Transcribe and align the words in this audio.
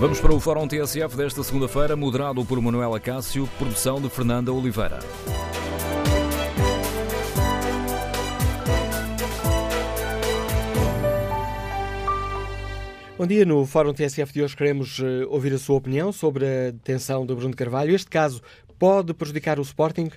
Vamos 0.00 0.18
para 0.18 0.32
o 0.32 0.40
Fórum 0.40 0.66
TSF 0.66 1.14
desta 1.14 1.42
segunda-feira, 1.42 1.94
moderado 1.94 2.42
por 2.42 2.58
Manuela 2.58 2.98
Cássio, 2.98 3.46
produção 3.58 4.00
de 4.00 4.08
Fernanda 4.08 4.50
Oliveira. 4.50 4.98
Bom 13.18 13.26
dia, 13.26 13.44
no 13.44 13.66
Fórum 13.66 13.92
TSF 13.92 14.32
de 14.32 14.42
hoje 14.42 14.56
queremos 14.56 15.00
uh, 15.00 15.28
ouvir 15.28 15.52
a 15.52 15.58
sua 15.58 15.76
opinião 15.76 16.10
sobre 16.10 16.46
a 16.46 16.70
detenção 16.70 17.26
de 17.26 17.34
Bruno 17.34 17.54
Carvalho. 17.54 17.94
Este 17.94 18.08
caso 18.08 18.40
pode 18.78 19.12
prejudicar 19.12 19.58
o 19.58 19.62
Sporting? 19.62 20.08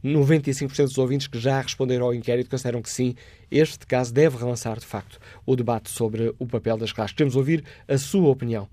95% 0.03 0.83
dos 0.83 0.97
ouvintes 0.97 1.27
que 1.27 1.39
já 1.39 1.61
responderam 1.61 2.05
ao 2.05 2.13
inquérito 2.13 2.49
consideram 2.49 2.81
que 2.81 2.89
sim, 2.89 3.15
este 3.49 3.85
caso 3.85 4.13
deve 4.13 4.37
relançar, 4.37 4.77
de 4.79 4.85
facto, 4.85 5.19
o 5.45 5.55
debate 5.55 5.89
sobre 5.89 6.33
o 6.37 6.45
papel 6.45 6.77
das 6.77 6.91
classes. 6.91 7.15
Queremos 7.15 7.35
ouvir 7.35 7.63
a 7.87 7.97
sua 7.97 8.29
opinião. 8.29 8.67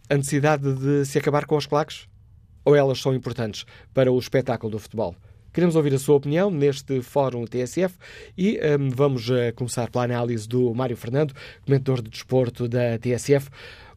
a 0.10 0.16
necessidade 0.16 0.74
de 0.74 1.06
se 1.06 1.18
acabar 1.18 1.46
com 1.46 1.58
as 1.58 1.66
claques? 1.66 2.08
Ou 2.66 2.76
elas 2.76 3.00
são 3.00 3.14
importantes 3.14 3.66
para 3.94 4.12
o 4.12 4.20
espetáculo 4.20 4.72
do 4.72 4.80
futebol? 4.80 5.16
Queremos 5.58 5.76
ouvir 5.76 5.92
a 5.96 5.98
sua 5.98 6.18
opinião 6.18 6.52
neste 6.52 7.02
Fórum 7.02 7.44
TSF 7.44 7.98
e 8.38 8.60
um, 8.80 8.92
vamos 8.92 9.28
uh, 9.28 9.52
começar 9.56 9.90
pela 9.90 10.04
análise 10.04 10.48
do 10.48 10.72
Mário 10.72 10.96
Fernando, 10.96 11.34
comentador 11.66 12.00
de 12.00 12.12
desporto 12.12 12.68
da 12.68 13.00
TSF. 13.00 13.50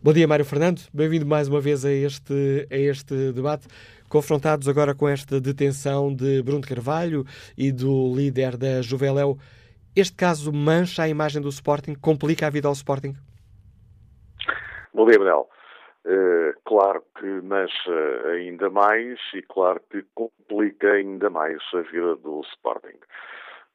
Bom 0.03 0.15
dia, 0.15 0.27
Mário 0.27 0.47
Fernando. 0.47 0.81
Bem-vindo 0.91 1.27
mais 1.27 1.49
uma 1.49 1.61
vez 1.61 1.85
a 1.85 1.93
este, 1.93 2.67
a 2.71 2.77
este 2.79 3.33
debate. 3.33 3.67
Confrontados 4.09 4.69
agora 4.69 4.95
com 4.95 5.07
esta 5.07 5.39
detenção 5.39 6.15
de 6.15 6.43
Bruno 6.43 6.63
Carvalho 6.63 7.27
e 7.59 7.71
do 7.71 8.11
líder 8.17 8.57
da 8.57 8.81
Juveléu, 8.81 9.37
este 9.95 10.17
caso 10.17 10.51
mancha 10.51 11.03
a 11.03 11.11
imagem 11.11 11.43
do 11.43 11.51
Sporting, 11.51 11.95
complica 11.95 12.47
a 12.47 12.51
vida 12.51 12.69
ao 12.69 12.73
Sporting? 12.73 13.15
Bom 14.95 15.05
dia, 15.05 15.19
Manuel. 15.19 15.47
Uh, 16.05 16.59
claro 16.65 17.05
que 17.19 17.27
mancha 17.27 18.29
ainda 18.33 18.71
mais 18.71 19.21
e 19.35 19.43
claro 19.43 19.81
que 19.91 20.03
complica 20.15 20.93
ainda 20.93 21.29
mais 21.29 21.59
a 21.75 21.83
vida 21.83 22.17
do 22.17 22.41
Sporting. 22.41 22.99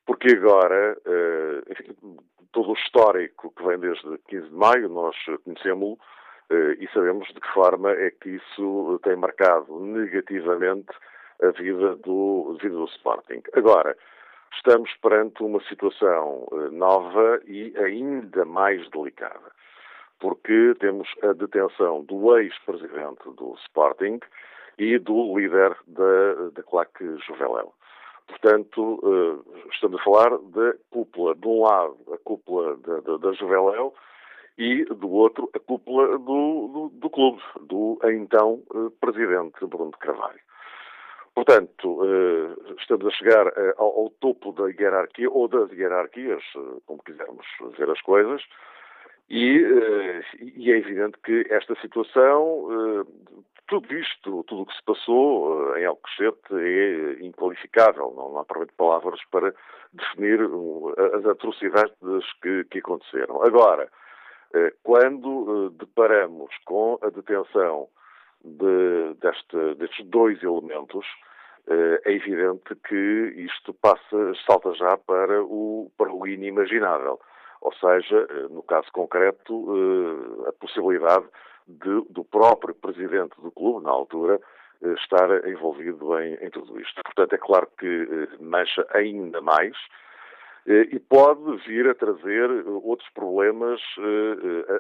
Porque 0.08 0.36
agora, 0.36 0.98
enfim, 1.70 1.96
todo 2.52 2.72
o 2.72 2.74
histórico 2.74 3.52
que 3.52 3.64
vem 3.66 3.78
desde 3.80 4.18
15 4.30 4.48
de 4.48 4.56
maio, 4.56 4.88
nós 4.88 5.16
conhecemos-lo 5.44 5.94
uh, 5.94 6.72
e 6.80 6.88
sabemos 6.94 7.28
de 7.28 7.40
que 7.40 7.54
forma 7.54 7.92
é 7.92 8.12
que 8.12 8.30
isso 8.30 9.00
tem 9.04 9.16
marcado 9.18 9.80
negativamente 9.80 10.92
a 11.42 11.52
vida 11.52 11.96
do, 11.98 12.56
a 12.56 12.64
vida 12.64 12.76
do 12.76 12.86
Sporting. 12.86 13.42
Agora, 13.54 13.96
estamos 14.56 14.90
perante 15.02 15.44
uma 15.44 15.62
situação 15.64 16.48
eh, 16.54 16.70
nova 16.72 17.42
e 17.46 17.74
ainda 17.78 18.46
mais 18.46 18.90
delicada, 18.90 19.52
porque 20.20 20.74
temos 20.80 21.08
a 21.24 21.34
detenção 21.34 22.04
do 22.04 22.38
ex-presidente 22.38 23.24
do 23.36 23.56
Sporting 23.66 24.20
e 24.78 24.98
do 24.98 25.38
líder 25.38 25.76
da, 25.88 26.50
da 26.54 26.64
claque 26.64 27.04
Juveléu. 27.26 27.74
Portanto, 28.28 29.00
eh, 29.04 29.70
estamos 29.72 30.00
a 30.00 30.04
falar 30.04 30.30
da 30.30 30.74
cúpula, 30.90 31.36
de 31.36 31.48
um 31.48 31.62
lado, 31.62 31.98
a 32.12 32.18
cúpula 32.18 32.76
da, 32.78 33.00
da, 33.02 33.18
da 33.18 33.34
Juveléu 33.34 33.94
e 34.58 34.86
do 34.86 35.10
outro, 35.12 35.50
a 35.54 35.60
cúpula 35.60 36.18
do, 36.18 36.68
do, 36.68 36.92
do 36.94 37.10
clube, 37.10 37.42
do 37.62 38.00
então 38.04 38.62
eh, 38.74 38.90
presidente 39.00 39.66
Bruno 39.66 39.92
Carvalho. 39.92 40.40
Portanto, 41.34 42.00
eh, 42.06 42.76
estamos 42.80 43.06
a 43.06 43.12
chegar 43.12 43.48
eh, 43.48 43.74
ao, 43.78 44.10
topo 44.22 44.54
da 44.54 44.70
hierarquia, 44.70 45.30
ou 45.30 45.48
das 45.48 45.70
hierarquias, 45.72 46.44
como 46.86 47.04
quisermos 47.04 47.46
ver 47.78 47.90
as 47.90 48.02
coisas, 48.02 48.42
e, 49.30 50.22
e 50.56 50.72
é 50.72 50.78
evidente 50.78 51.18
que 51.24 51.46
esta 51.50 51.76
situação, 51.82 53.06
tudo 53.68 53.94
isto, 53.94 54.44
tudo 54.44 54.62
o 54.62 54.66
que 54.66 54.76
se 54.76 54.84
passou 54.84 55.76
em 55.78 55.86
Alcochete 55.86 56.54
é 56.54 57.24
inqualificável, 57.26 58.14
não 58.16 58.38
há 58.38 58.46
provavelmente 58.46 58.78
palavras 58.78 59.20
para 59.32 59.54
definir 59.94 60.40
as 61.16 61.26
atrocidades 61.26 61.96
que, 62.42 62.66
que 62.66 62.80
aconteceram. 62.80 63.42
Agora, 63.42 63.90
quando 64.84 65.72
deparamos 65.72 66.52
com 66.66 67.00
a 67.02 67.10
detenção 67.10 67.88
de, 68.44 69.16
deste, 69.20 69.76
destes 69.76 70.06
dois 70.06 70.42
elementos, 70.44 71.06
eh, 71.68 72.02
é 72.06 72.14
evidente 72.14 72.76
que 72.88 73.34
isto 73.38 73.74
passa, 73.74 74.34
salta 74.46 74.74
já 74.74 74.98
para 74.98 75.44
o, 75.44 75.92
para 75.98 76.14
o 76.14 76.28
inimaginável. 76.28 77.20
Ou 77.66 77.74
seja, 77.74 78.28
eh, 78.30 78.48
no 78.50 78.62
caso 78.64 78.92
concreto, 78.92 79.66
eh, 80.46 80.50
a 80.50 80.54
possibilidade 80.54 81.26
de, 81.68 82.02
do 82.10 82.24
próprio 82.24 82.76
presidente 82.76 83.40
do 83.42 83.52
clube, 83.52 83.84
na 83.84 83.92
altura, 83.92 84.40
estar 85.02 85.48
envolvido 85.48 86.20
em, 86.20 86.36
em 86.36 86.50
tudo 86.52 86.80
isto. 86.80 87.02
Portanto, 87.04 87.34
é 87.34 87.38
claro 87.38 87.68
que 87.80 88.30
mancha 88.40 88.86
ainda 88.94 89.42
mais 89.42 89.76
e 90.68 91.00
pode 91.00 91.58
vir 91.66 91.90
a 91.90 91.96
trazer 91.96 92.50
outros 92.84 93.10
problemas 93.12 93.82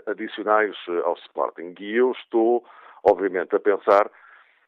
adicionais 0.06 0.76
ao 1.06 1.16
Sporting. 1.16 1.74
E 1.80 1.96
eu 1.96 2.12
estou 2.12 2.64
obviamente, 3.06 3.56
a 3.56 3.60
pensar 3.60 4.10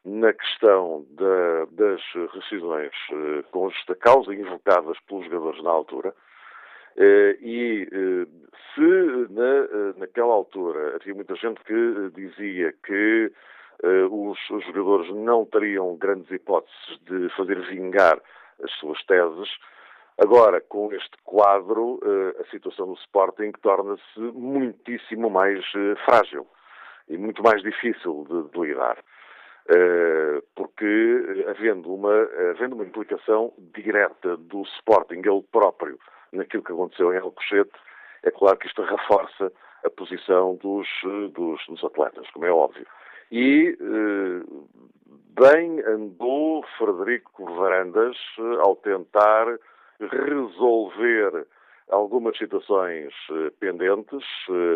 na 0.04 0.32
questão 0.32 1.04
da, 1.10 1.66
das 1.72 2.00
rescisões 2.32 2.92
eh, 3.12 3.44
com 3.50 3.68
justa 3.68 3.94
causa 3.96 4.32
invocadas 4.32 4.96
pelos 5.06 5.24
jogadores 5.24 5.62
na 5.62 5.70
altura. 5.70 6.14
Eh, 7.00 7.36
e 7.40 7.88
eh, 7.92 8.26
se 8.74 9.32
na, 9.32 9.92
naquela 9.98 10.34
altura 10.34 10.96
havia 10.96 11.14
muita 11.14 11.36
gente 11.36 11.62
que 11.62 12.10
dizia 12.14 12.74
que 12.84 13.32
os, 14.10 14.36
jogadores 14.66 15.08
não 15.14 15.44
teriam 15.44 15.96
grandes 15.96 16.28
hipóteses 16.32 16.98
de 17.02 17.28
fazer 17.36 17.60
vingar 17.68 18.20
as 18.62 18.72
suas 18.72 19.00
teses, 19.04 19.48
Agora, 20.20 20.60
com 20.60 20.92
este 20.92 21.16
quadro, 21.22 22.00
a 22.40 22.44
situação 22.50 22.88
do 22.88 22.94
Sporting 22.94 23.52
torna-se 23.62 24.18
muitíssimo 24.18 25.30
mais 25.30 25.64
frágil 26.04 26.44
e 27.08 27.16
muito 27.16 27.40
mais 27.40 27.62
difícil 27.62 28.26
de, 28.28 28.50
de 28.50 28.66
lidar. 28.66 28.98
Porque 30.56 31.44
havendo 31.46 31.94
uma, 31.94 32.28
havendo 32.50 32.74
uma 32.74 32.84
implicação 32.84 33.52
direta 33.72 34.36
do 34.36 34.62
Sporting, 34.62 35.22
ele 35.24 35.44
próprio, 35.52 35.96
naquilo 36.32 36.62
que 36.62 36.72
aconteceu 36.72 37.12
em 37.12 37.18
Alcochete, 37.18 37.72
é 38.22 38.30
claro 38.30 38.56
que 38.58 38.66
isto 38.66 38.82
reforça 38.82 39.52
a 39.84 39.90
posição 39.90 40.56
dos, 40.56 40.88
dos, 41.32 41.64
dos 41.66 41.84
atletas, 41.84 42.28
como 42.30 42.46
é 42.46 42.50
óbvio. 42.50 42.86
E 43.30 43.76
uh, 43.80 44.68
bem 45.40 45.80
andou 45.82 46.64
Frederico 46.76 47.44
Varandas 47.56 48.16
uh, 48.38 48.60
ao 48.60 48.76
tentar 48.76 49.58
resolver 50.00 51.46
algumas 51.90 52.36
situações 52.36 53.12
pendentes, 53.58 54.24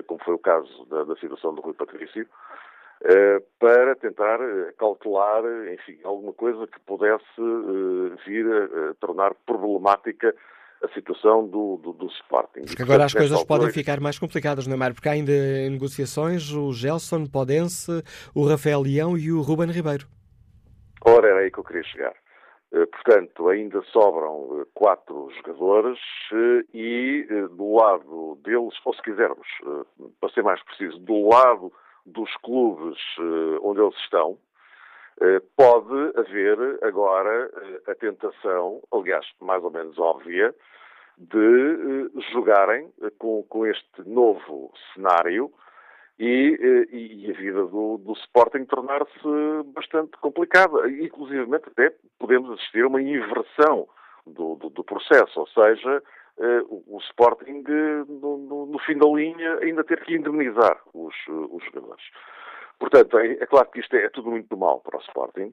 como 0.06 0.18
foi 0.24 0.34
o 0.34 0.38
caso 0.38 0.86
da, 0.86 1.04
da, 1.04 1.14
situação 1.16 1.54
do 1.54 1.60
Rui 1.60 1.74
Patrício, 1.74 2.26
para 3.60 3.94
tentar 3.96 4.38
calcular, 4.78 5.42
enfim, 5.70 6.00
alguma 6.02 6.32
coisa 6.32 6.66
que 6.66 6.80
pudesse 6.80 7.22
vir 8.24 8.46
a 8.46 8.94
tornar 8.94 9.34
problemática 9.46 10.34
a 10.82 10.88
situação 10.94 11.46
do, 11.46 11.76
do, 11.76 11.92
do 11.92 12.06
Sporting. 12.06 12.62
Porque 12.66 12.82
agora 12.82 13.04
as 13.04 13.14
coisas 13.14 13.42
podem 13.44 13.70
ficar 13.70 14.00
mais 14.00 14.18
complicadas, 14.18 14.66
não 14.66 14.74
é, 14.74 14.76
Mário? 14.76 14.94
Porque 14.94 15.08
há 15.08 15.12
ainda 15.12 15.32
em 15.32 15.70
negociações 15.70 16.52
o 16.52 16.72
Gelson 16.72 17.26
Podense, 17.26 18.02
o 18.34 18.46
Rafael 18.46 18.82
Leão 18.82 19.16
e 19.16 19.32
o 19.32 19.40
Ruben 19.40 19.70
Ribeiro. 19.70 20.06
Ora, 21.04 21.28
era 21.28 21.40
aí 21.40 21.50
que 21.50 21.58
eu 21.58 21.64
queria 21.64 21.84
chegar. 21.84 22.14
Eh, 22.72 22.86
portanto, 22.86 23.48
ainda 23.48 23.82
sobram 23.92 24.60
eh, 24.60 24.66
quatro 24.72 25.30
jogadores 25.36 25.98
eh, 26.32 26.64
e 26.72 27.26
do 27.50 27.74
lado 27.74 28.38
deles, 28.42 28.74
ou 28.84 28.94
se 28.94 29.02
quisermos, 29.02 29.46
para 30.20 30.30
ser 30.30 30.42
mais 30.42 30.62
preciso, 30.62 30.98
do 30.98 31.28
lado 31.28 31.72
dos 32.06 32.34
clubes 32.38 32.98
onde 33.62 33.80
eles 33.80 33.94
estão, 33.98 34.36
pode 35.56 36.18
haver 36.18 36.78
agora 36.82 37.50
a 37.86 37.94
tentação, 37.94 38.82
aliás, 38.92 39.26
mais 39.40 39.62
ou 39.62 39.70
menos 39.70 39.98
óbvia, 39.98 40.54
de 41.18 42.10
jogarem 42.32 42.90
com, 43.18 43.42
com 43.44 43.66
este 43.66 44.02
novo 44.06 44.72
cenário 44.94 45.52
e, 46.18 46.58
eh, 46.60 46.96
e 46.96 47.30
a 47.30 47.34
vida 47.34 47.66
do, 47.66 47.98
do 47.98 48.12
Sporting 48.12 48.64
tornar-se 48.64 49.62
bastante 49.74 50.16
complicada. 50.18 50.88
Inclusive, 50.88 51.54
até 51.56 51.94
podemos 52.18 52.50
assistir 52.52 52.84
a 52.84 52.88
uma 52.88 53.02
inversão 53.02 53.88
do, 54.26 54.56
do, 54.56 54.70
do 54.70 54.84
processo, 54.84 55.40
ou 55.40 55.46
seja, 55.48 56.02
o, 56.68 56.96
o, 56.96 56.98
Sporting, 57.00 57.62
no, 58.08 58.38
no, 58.38 58.66
no, 58.66 58.78
fim 58.80 58.96
da 58.96 59.06
linha, 59.06 59.58
ainda 59.58 59.84
ter 59.84 60.02
que 60.04 60.14
indemnizar 60.14 60.80
os, 60.94 61.14
os 61.28 61.62
jogadores. 61.64 62.04
Portanto, 62.82 63.16
é, 63.16 63.34
é, 63.34 63.46
claro 63.46 63.70
que 63.70 63.78
isto 63.78 63.94
é, 63.94 64.06
é, 64.06 64.08
tudo 64.08 64.28
muito 64.32 64.56
mal 64.56 64.80
para 64.80 64.98
o 64.98 65.00
Sporting. 65.02 65.52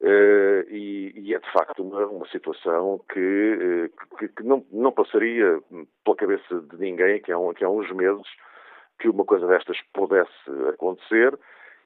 Uh, 0.00 0.64
e, 0.68 1.12
e, 1.14 1.34
é 1.34 1.38
de 1.38 1.52
facto 1.52 1.82
uma, 1.82 2.06
uma 2.06 2.28
situação 2.28 3.00
que, 3.12 3.90
que, 4.18 4.28
que, 4.28 4.42
não, 4.42 4.64
não 4.70 4.92
passaria 4.92 5.58
pela 6.04 6.16
cabeça 6.16 6.60
de 6.60 6.76
ninguém 6.78 7.20
que 7.20 7.32
há, 7.32 7.38
um, 7.38 7.52
que 7.52 7.64
há 7.64 7.68
uns 7.68 7.90
meses 7.92 8.26
que 8.98 9.08
uma 9.08 9.24
coisa 9.24 9.46
destas 9.46 9.78
pudesse 9.92 10.30
acontecer 10.72 11.38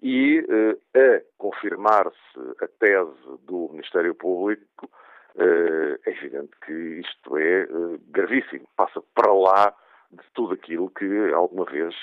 e, 0.02 0.44
eh, 0.48 0.76
a 0.98 1.22
confirmar-se 1.36 2.40
a 2.62 2.68
tese 2.78 3.38
do 3.46 3.68
Ministério 3.72 4.14
Público, 4.14 4.88
é 5.36 6.10
evidente 6.10 6.50
que 6.64 6.72
isto 6.72 7.36
é 7.36 7.66
gravíssimo. 8.08 8.66
Passa 8.76 9.02
para 9.14 9.32
lá 9.32 9.74
de 10.10 10.24
tudo 10.34 10.54
aquilo 10.54 10.90
que 10.90 11.32
alguma 11.32 11.64
vez 11.64 11.94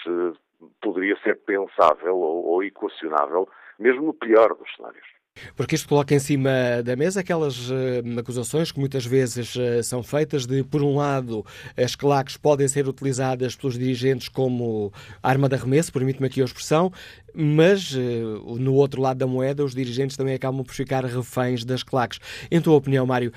poderia 0.81 1.17
ser 1.23 1.37
pensável 1.45 2.15
ou 2.17 2.63
equacionável, 2.63 3.47
mesmo 3.79 4.07
no 4.07 4.13
pior 4.13 4.55
dos 4.55 4.73
cenários. 4.75 5.17
Porque 5.55 5.75
isto 5.75 5.87
coloca 5.87 6.13
em 6.13 6.19
cima 6.19 6.49
da 6.83 6.95
mesa 6.95 7.19
aquelas 7.19 7.69
uh, 7.69 8.19
acusações 8.19 8.71
que 8.71 8.79
muitas 8.79 9.05
vezes 9.05 9.55
uh, 9.55 9.83
são 9.83 10.03
feitas 10.03 10.45
de, 10.45 10.63
por 10.63 10.81
um 10.81 10.95
lado, 10.95 11.45
as 11.75 11.95
claques 11.95 12.37
podem 12.37 12.67
ser 12.67 12.87
utilizadas 12.87 13.55
pelos 13.55 13.77
dirigentes 13.77 14.29
como 14.29 14.91
arma 15.21 15.47
de 15.47 15.55
arremesso, 15.55 15.91
permite-me 15.93 16.27
aqui 16.27 16.41
a 16.41 16.45
expressão, 16.45 16.91
mas 17.33 17.93
uh, 17.93 18.57
no 18.59 18.73
outro 18.73 19.01
lado 19.01 19.17
da 19.17 19.27
moeda 19.27 19.63
os 19.63 19.75
dirigentes 19.75 20.17
também 20.17 20.33
acabam 20.33 20.63
por 20.63 20.73
ficar 20.73 21.05
reféns 21.05 21.63
das 21.63 21.83
claques. 21.83 22.19
Em 22.49 22.61
tua 22.61 22.75
opinião, 22.75 23.05
Mário, 23.05 23.31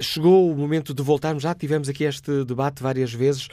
chegou 0.00 0.50
o 0.50 0.56
momento 0.56 0.94
de 0.94 1.02
voltarmos, 1.02 1.42
já 1.42 1.54
tivemos 1.54 1.88
aqui 1.88 2.04
este 2.04 2.44
debate 2.44 2.82
várias 2.82 3.12
vezes, 3.12 3.48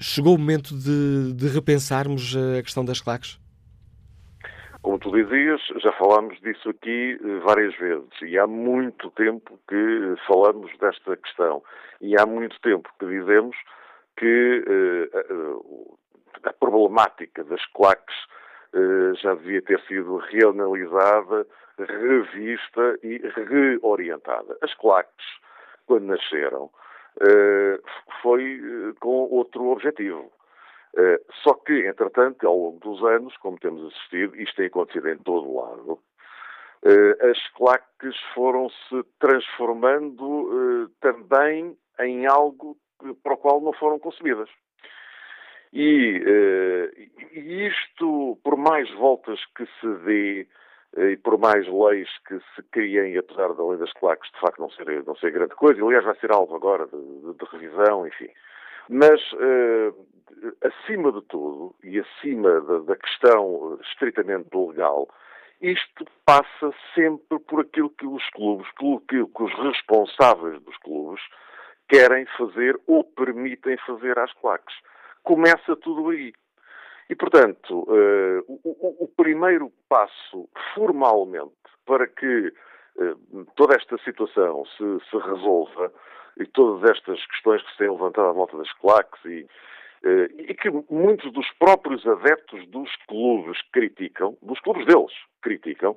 chegou 0.00 0.34
o 0.34 0.38
momento 0.38 0.74
de, 0.74 1.34
de 1.34 1.48
repensarmos 1.48 2.34
a 2.36 2.62
questão 2.62 2.84
das 2.84 3.00
claques? 3.00 3.38
Como 4.82 4.98
tu 4.98 5.10
dizias, 5.10 5.60
já 5.82 5.92
falámos 5.92 6.40
disso 6.40 6.70
aqui 6.70 7.18
eh, 7.22 7.38
várias 7.44 7.76
vezes 7.76 8.08
e 8.22 8.38
há 8.38 8.46
muito 8.46 9.10
tempo 9.10 9.60
que 9.68 10.14
falamos 10.26 10.70
desta 10.78 11.16
questão 11.18 11.62
e 12.00 12.18
há 12.18 12.24
muito 12.24 12.58
tempo 12.62 12.88
que 12.98 13.06
dizemos 13.06 13.54
que 14.16 14.64
uh, 14.66 15.98
a 16.44 16.52
problemática 16.54 17.44
das 17.44 17.64
claques 17.72 18.16
uh, 18.74 19.14
já 19.16 19.34
devia 19.34 19.62
ter 19.62 19.80
sido 19.82 20.16
reanalisada, 20.16 21.46
revista 21.78 22.98
e 23.02 23.18
reorientada. 23.48 24.56
As 24.62 24.74
claques, 24.74 25.26
quando 25.86 26.06
nasceram, 26.06 26.70
foi 28.22 28.60
com 29.00 29.28
outro 29.30 29.66
objetivo 29.66 30.30
eh, 30.96 31.20
só 31.42 31.54
que, 31.54 31.86
entretanto, 31.86 32.46
ao 32.46 32.56
longo 32.56 32.80
dos 32.80 33.04
anos, 33.04 33.36
como 33.36 33.58
temos 33.58 33.92
assistido, 33.92 34.34
isto 34.36 34.56
tem 34.56 34.66
acontecido 34.66 35.08
em 35.08 35.18
todo 35.18 35.48
o 35.48 35.60
lado, 35.60 35.98
as 37.30 37.48
claques 37.50 38.18
foram-se 38.34 39.04
transformando 39.18 40.90
também 40.98 41.76
em 42.00 42.26
algo 42.26 42.74
para 43.22 43.34
o 43.34 43.36
qual 43.36 43.60
não 43.60 43.74
foram 43.74 43.98
concebidas. 43.98 44.48
E, 45.70 47.06
e 47.32 47.66
isto, 47.66 48.38
por 48.42 48.56
mais 48.56 48.90
voltas 48.94 49.38
que 49.54 49.66
se 49.66 49.94
dê 50.06 50.48
e 50.96 51.16
por 51.16 51.38
mais 51.38 51.66
leis 51.68 52.08
que 52.26 52.38
se 52.54 52.62
criem, 52.70 53.16
apesar 53.16 53.52
da 53.54 53.66
lei 53.66 53.78
das 53.78 53.92
claques 53.92 54.30
de 54.32 54.40
facto 54.40 54.60
não 54.60 54.70
ser, 54.70 55.04
não 55.04 55.16
ser 55.16 55.30
grande 55.30 55.54
coisa, 55.54 55.82
aliás 55.84 56.04
vai 56.04 56.16
ser 56.16 56.32
alvo 56.32 56.56
agora 56.56 56.86
de, 56.86 56.96
de, 56.96 57.34
de 57.34 57.44
revisão, 57.52 58.06
enfim. 58.06 58.28
Mas 58.88 59.20
acima 60.62 61.12
de 61.12 61.22
tudo 61.22 61.74
e 61.84 62.00
acima 62.00 62.60
da, 62.60 62.78
da 62.80 62.96
questão 62.96 63.78
estritamente 63.82 64.48
legal, 64.52 65.08
isto 65.60 66.04
passa 66.24 66.74
sempre 66.94 67.38
por 67.40 67.60
aquilo 67.60 67.90
que 67.90 68.06
os 68.06 68.28
clubes, 68.30 68.66
pelo 68.78 69.00
que 69.28 69.42
os 69.42 69.52
responsáveis 69.62 70.60
dos 70.62 70.76
clubes 70.78 71.22
querem 71.88 72.24
fazer 72.38 72.80
ou 72.86 73.04
permitem 73.04 73.76
fazer 73.86 74.18
às 74.18 74.32
claques. 74.34 74.74
Começa 75.22 75.76
tudo 75.76 76.08
aí. 76.10 76.32
E, 77.10 77.16
portanto, 77.16 77.80
uh, 77.88 78.44
o, 78.46 79.04
o, 79.04 79.08
primeiro 79.16 79.72
passo 79.88 80.48
formalmente 80.72 81.50
para 81.84 82.06
que 82.06 82.52
uh, 82.96 83.44
toda 83.56 83.74
esta 83.74 83.98
situação 84.04 84.64
se, 84.64 85.10
se, 85.10 85.16
resolva 85.16 85.92
e 86.38 86.46
todas 86.46 86.88
estas 86.88 87.26
questões 87.26 87.60
que 87.64 87.72
se 87.72 87.78
têm 87.78 87.90
levantado 87.90 88.28
à 88.28 88.32
volta 88.32 88.56
das 88.56 88.72
claques 88.74 89.24
e, 89.24 89.44
eh, 90.04 90.30
e 90.38 90.54
que 90.54 90.70
muitos 90.88 91.30
dos 91.32 91.50
próprios 91.58 92.06
adeptos 92.06 92.64
dos 92.68 92.88
clubes 93.08 93.60
criticam, 93.72 94.38
dos 94.40 94.58
clubes 94.60 94.86
deles 94.86 95.12
criticam, 95.42 95.96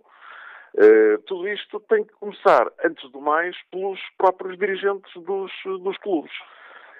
eh, 0.75 1.17
tudo 1.27 1.47
isto 1.47 1.79
tem 1.81 2.03
que 2.03 2.13
começar, 2.15 2.67
antes 2.83 3.09
do 3.11 3.21
mais, 3.21 3.55
pelos 3.71 3.99
próprios 4.17 4.57
dirigentes 4.57 5.13
dos, 5.23 5.51
dos 5.63 5.97
clubes. 5.99 6.33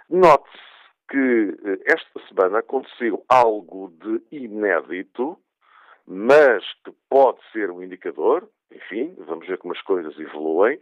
Note-se 0.09 0.72
que 1.10 1.57
eh, 1.65 1.79
esta 1.86 2.19
semana 2.27 2.60
aconteceu 2.60 3.24
algo 3.29 3.93
de 4.00 4.22
inédito, 4.31 5.38
mas 6.05 6.63
que 6.83 6.91
pode 7.10 7.39
ser 7.51 7.69
um 7.72 7.81
indicador, 7.81 8.48
enfim, 8.72 9.15
vamos 9.19 9.48
ver 9.48 9.57
como 9.57 9.74
as 9.74 9.81
coisas 9.81 10.17
evoluem, 10.19 10.79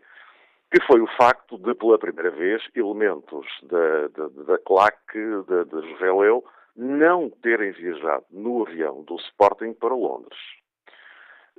que 0.72 0.82
foi 0.86 1.02
o 1.02 1.08
facto 1.18 1.58
de, 1.58 1.76
pela 1.76 2.00
primeira 2.00 2.32
vez, 2.32 2.64
elementos 2.74 3.46
da, 3.64 4.08
da, 4.08 4.28
da 4.44 4.58
claque 4.60 5.20
da, 5.48 5.64
da 5.66 5.82
não 6.76 7.30
terem 7.30 7.72
viajado 7.72 8.26
no 8.32 8.66
avião 8.66 9.04
do 9.04 9.16
Sporting 9.16 9.74
para 9.74 9.94
Londres. 9.94 10.40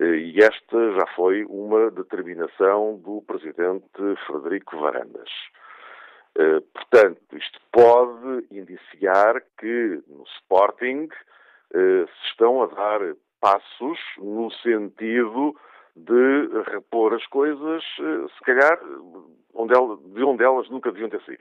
Eh, 0.01 0.17
e 0.17 0.39
esta 0.39 0.93
já 0.93 1.07
foi 1.15 1.45
uma 1.45 1.91
determinação 1.91 2.99
do 2.99 3.23
presidente 3.23 3.87
Frederico 4.27 4.79
Varandas. 4.79 5.31
Eh, 6.39 6.61
portanto, 6.73 7.37
isto 7.37 7.61
pode 7.71 8.47
indiciar 8.51 9.43
que 9.59 10.03
no 10.09 10.25
Sporting 10.39 11.09
eh, 11.75 12.07
se 12.07 12.29
estão 12.31 12.63
a 12.63 12.67
dar 12.67 13.01
passos 13.41 13.99
no 14.19 14.51
sentido 14.51 15.55
de 15.95 16.49
repor 16.71 17.13
as 17.15 17.27
coisas, 17.27 17.85
eh, 18.01 18.27
se 18.37 18.45
calhar, 18.45 18.79
onde 19.53 19.75
ela, 19.75 19.97
de 19.97 20.25
onde 20.25 20.43
elas 20.43 20.71
nunca 20.71 20.91
deviam 20.91 21.11
ter. 21.11 21.41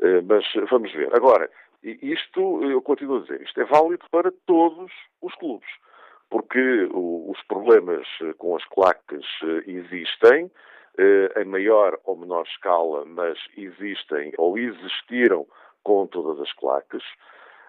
Eh, 0.00 0.20
mas 0.22 0.44
vamos 0.70 0.92
ver. 0.92 1.14
Agora, 1.14 1.48
isto, 1.82 2.62
eu 2.62 2.82
continuo 2.82 3.18
a 3.18 3.20
dizer, 3.20 3.40
isto 3.40 3.60
é 3.62 3.64
válido 3.64 4.04
para 4.10 4.30
todos 4.44 4.92
os 5.22 5.34
clubes, 5.36 5.68
porque 6.28 6.88
os 6.92 7.42
problemas 7.44 8.06
com 8.36 8.54
as 8.54 8.64
claques 8.66 9.26
existem, 9.66 10.50
em 11.36 11.44
maior 11.44 11.98
ou 12.04 12.16
menor 12.16 12.44
escala, 12.46 13.04
mas 13.06 13.38
existem 13.56 14.32
ou 14.36 14.58
existiram 14.58 15.46
com 15.82 16.06
todas 16.06 16.40
as 16.40 16.52
claques. 16.54 17.02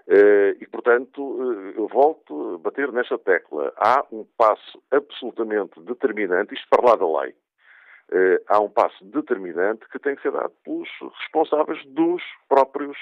Eh, 0.08 0.58
e, 0.60 0.68
portanto, 0.68 1.38
eh, 1.40 1.80
eu 1.80 1.88
volto 1.88 2.56
a 2.56 2.58
bater 2.58 2.92
nesta 2.92 3.18
tecla. 3.18 3.72
Há 3.78 4.06
um 4.12 4.26
passo 4.38 4.82
absolutamente 4.92 5.80
determinante, 5.82 6.54
isto 6.54 6.68
para 6.70 6.90
lá 6.90 6.96
da 6.96 7.22
lei, 7.22 7.36
há 8.50 8.60
um 8.60 8.70
passo 8.70 9.06
determinante 9.06 9.88
que 9.88 9.98
tem 9.98 10.18
que 10.18 10.22
ser 10.22 10.34
dado 10.34 10.52
pelos 10.66 10.90
responsáveis 11.22 11.82
dos 11.86 12.22
próprios, 12.50 12.98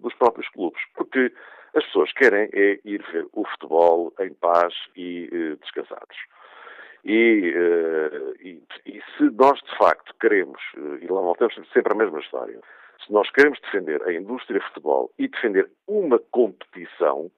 dos 0.00 0.14
próprios 0.14 0.48
clubes, 0.48 0.80
porque 0.94 1.30
as 1.74 1.84
pessoas 1.84 2.10
querem 2.12 2.48
é 2.54 2.80
ir 2.82 3.04
ver 3.12 3.26
o 3.34 3.44
futebol 3.44 4.14
em 4.18 4.32
paz 4.32 4.72
e 4.96 5.28
descansados. 5.60 6.16
E, 7.08 7.54
e, 8.40 8.62
e, 8.84 9.00
se 9.16 9.30
nós 9.36 9.60
de 9.60 9.78
facto 9.78 10.12
queremos, 10.20 10.60
e 11.00 11.06
lá 11.06 11.20
voltamos 11.20 11.54
sempre 11.72 11.92
à 11.92 11.96
mesma 11.96 12.18
história, 12.18 12.60
se 13.04 13.12
nós 13.12 13.30
queremos 13.30 13.60
defender 13.60 14.02
a 14.02 14.12
indústria 14.12 14.58
de 14.58 14.66
futebol 14.66 15.12
e 15.16 15.28
defender 15.28 15.70
uma 15.86 16.18
competição, 16.32 17.30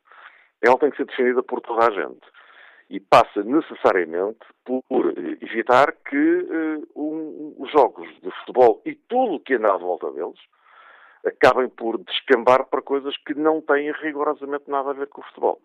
ela 0.62 0.78
tem 0.78 0.90
que 0.90 0.96
ser 0.96 1.04
defendida 1.04 1.42
por 1.42 1.60
toda 1.60 1.86
a 1.86 1.90
gente. 1.90 2.26
E 2.88 2.98
passa 2.98 3.44
necessariamente 3.44 4.38
por 4.64 5.12
evitar 5.42 5.92
que 5.92 6.16
uh, 6.16 6.88
um, 6.96 7.54
os 7.58 7.70
jogos 7.70 8.08
de 8.22 8.30
futebol 8.40 8.80
e 8.86 8.94
tudo 8.94 9.34
o 9.34 9.40
que 9.40 9.54
anda 9.54 9.74
à 9.74 9.76
volta 9.76 10.10
deles 10.12 10.38
acabem 11.26 11.68
por 11.68 11.98
descambar 11.98 12.64
para 12.64 12.80
coisas 12.80 13.14
que 13.18 13.34
não 13.34 13.60
têm 13.60 13.92
rigorosamente 13.92 14.70
nada 14.70 14.90
a 14.90 14.94
ver 14.94 15.08
com 15.08 15.20
o 15.20 15.24
futebol. 15.24 15.60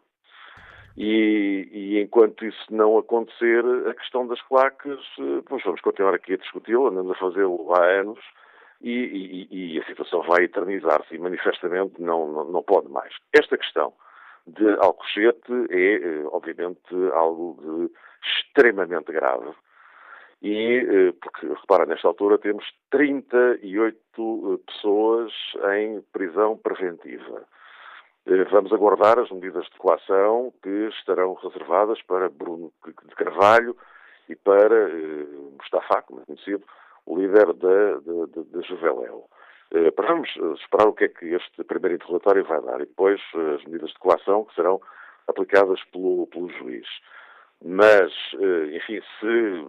E, 0.96 1.68
e, 1.72 2.02
enquanto 2.02 2.46
isso 2.46 2.66
não 2.70 2.98
acontecer, 2.98 3.64
a 3.90 3.94
questão 3.96 4.28
das 4.28 4.42
claques, 4.44 5.00
uh, 5.18 5.42
pois 5.48 5.64
vamos 5.64 5.82
continuar 5.82 6.14
aqui 6.14 6.34
a 6.34 6.38
discuti-la, 6.38 6.90
andamos 6.90 7.12
a 7.14 7.20
fazê-lo 7.20 7.74
há 7.74 7.84
anos, 7.84 8.20
e, 8.84 9.48
e, 9.50 9.76
e, 9.76 9.80
a 9.80 9.86
situação 9.86 10.22
vai 10.24 10.44
eternizar-se 10.44 11.16
e 11.16 11.18
manifestamente 11.18 12.02
não, 12.02 12.28
não, 12.28 12.44
não, 12.46 12.64
pode 12.64 12.90
mais. 12.90 13.14
Esta 13.32 13.58
questão 13.58 13.94
de 14.46 14.70
Alcochete 14.82 15.54
é, 15.70 15.96
eh, 15.96 16.26
obviamente, 16.26 16.94
algo 17.14 17.58
de 17.62 17.94
extremamente 18.28 19.10
grave. 19.12 19.52
E, 20.42 20.80
eh, 20.80 21.14
porque, 21.22 21.48
repara, 21.48 21.86
nesta 21.86 22.10
altura 22.10 22.38
temos 22.38 22.66
38 22.92 23.96
eh, 24.20 24.72
pessoas 24.72 25.32
em 25.78 26.02
prisão 26.12 26.58
preventiva. 26.58 27.46
Vamos 28.25 28.72
aguardar 28.72 29.20
as 29.20 29.30
medidas 29.32 29.65
de 29.65 29.77
coação 29.77 30.53
que 30.63 30.70
estarão 30.70 31.34
reservadas 31.34 32.01
para 32.03 32.30
Bruno 32.30 32.72
de 32.86 33.15
Carvalho 33.15 33.75
e 34.30 34.36
para 34.36 34.89
Mustafa, 35.58 36.01
como 36.03 36.22
é 36.22 36.25
conhecido, 36.25 36.63
o 37.06 37.18
líder 37.18 37.53
da, 37.53 38.00
da. 38.00 38.42
Uh, 39.74 39.92
vamos 39.98 40.30
eh, 40.38 40.53
esperar 40.62 40.88
o 40.88 40.94
que 40.94 41.06
é 41.06 41.08
que 41.08 41.25
este 41.34 41.63
primeiro 41.63 41.96
interrogatório 41.96 42.46
vai 42.46 42.62
dar 42.62 42.80
e 42.80 42.86
depois 42.86 43.20
as 43.56 43.65
medidas 43.65 43.89
de 43.89 44.00
coação 44.00 44.46
que 44.46 44.53
serão 44.53 44.80
aplicadas 45.27 45.84
pelo, 45.86 46.27
pelo 46.27 46.48
juiz. 46.50 46.88
Mas, 47.65 48.12
enfim, 48.74 49.01
se 49.20 49.65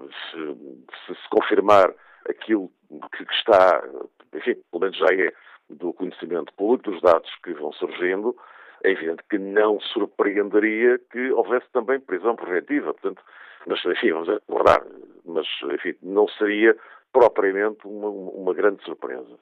se, 1.06 1.14
se 1.14 1.28
confirmar 1.30 1.94
aquilo 2.28 2.70
que, 3.16 3.22
está, 3.32 3.82
enfim, 4.34 4.56
pelo 4.70 4.82
menos 4.82 4.96
já 4.96 5.06
é 5.06 5.32
do 5.68 5.92
conhecimento 5.92 6.52
público, 6.54 6.90
dos 6.90 7.00
dados 7.00 7.30
que 7.42 7.52
vão 7.54 7.72
surgindo, 7.72 8.36
é 8.82 8.90
evidente 8.90 9.22
que 9.30 9.38
não 9.38 9.80
surpreenderia 9.80 10.98
que 11.10 11.32
houvesse 11.32 11.66
também 11.72 11.98
prisão 12.00 12.36
preventiva. 12.36 12.92
Portanto, 12.92 13.22
mas, 13.66 13.82
enfim, 13.84 14.12
vamos 14.12 14.28
aguardar. 14.28 14.84
Mas, 15.24 15.46
enfim, 15.72 15.94
não 16.02 16.28
seria 16.28 16.76
propriamente 17.12 17.86
uma, 17.86 18.08
uma 18.08 18.52
grande 18.52 18.82
surpresa. 18.84 19.38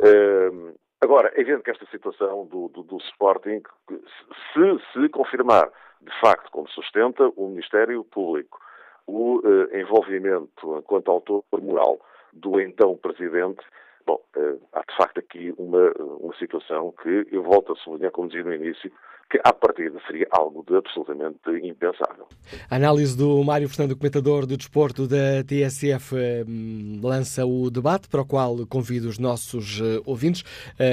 Uh, 0.00 0.74
agora, 1.00 1.30
é 1.34 1.40
evidente 1.40 1.64
que 1.64 1.70
esta 1.70 1.86
situação 1.86 2.46
do, 2.46 2.68
do, 2.68 2.82
do 2.82 2.96
Sporting, 2.98 3.60
se, 3.88 4.80
se 4.92 5.08
confirmar 5.10 5.70
de 6.00 6.20
facto, 6.20 6.50
como 6.50 6.68
sustenta 6.68 7.30
o 7.36 7.48
Ministério 7.48 8.02
Público, 8.04 8.58
o 9.06 9.38
uh, 9.38 9.76
envolvimento 9.76 10.78
enquanto 10.78 11.10
autor 11.10 11.44
moral 11.60 12.00
do 12.32 12.60
então 12.60 12.96
Presidente, 12.96 13.60
bom, 14.06 14.20
uh, 14.36 14.60
há 14.72 14.80
de 14.80 14.96
facto 14.96 15.18
aqui 15.18 15.54
uma, 15.58 15.92
uma 16.20 16.34
situação 16.36 16.92
que 17.02 17.26
eu 17.30 17.42
volto 17.42 17.72
a 17.72 17.76
sublinhar, 17.76 18.12
como 18.12 18.28
dizia 18.28 18.44
no 18.44 18.54
início, 18.54 18.90
que 19.32 19.40
à 19.44 19.52
partida 19.54 19.98
seria 20.06 20.26
algo 20.30 20.62
de 20.68 20.76
absolutamente 20.76 21.38
impensável. 21.62 22.26
A 22.68 22.76
análise 22.76 23.16
do 23.16 23.42
Mário 23.42 23.66
Fernando, 23.66 23.96
comentador 23.96 24.44
do 24.44 24.58
desporto 24.58 25.08
da 25.08 25.42
TSF, 25.42 26.14
hum, 26.46 27.00
lança 27.02 27.46
o 27.46 27.70
debate 27.70 28.08
para 28.08 28.20
o 28.20 28.26
qual 28.26 28.66
convido 28.66 29.08
os 29.08 29.18
nossos 29.18 29.80
uh, 29.80 30.02
ouvintes. 30.04 30.44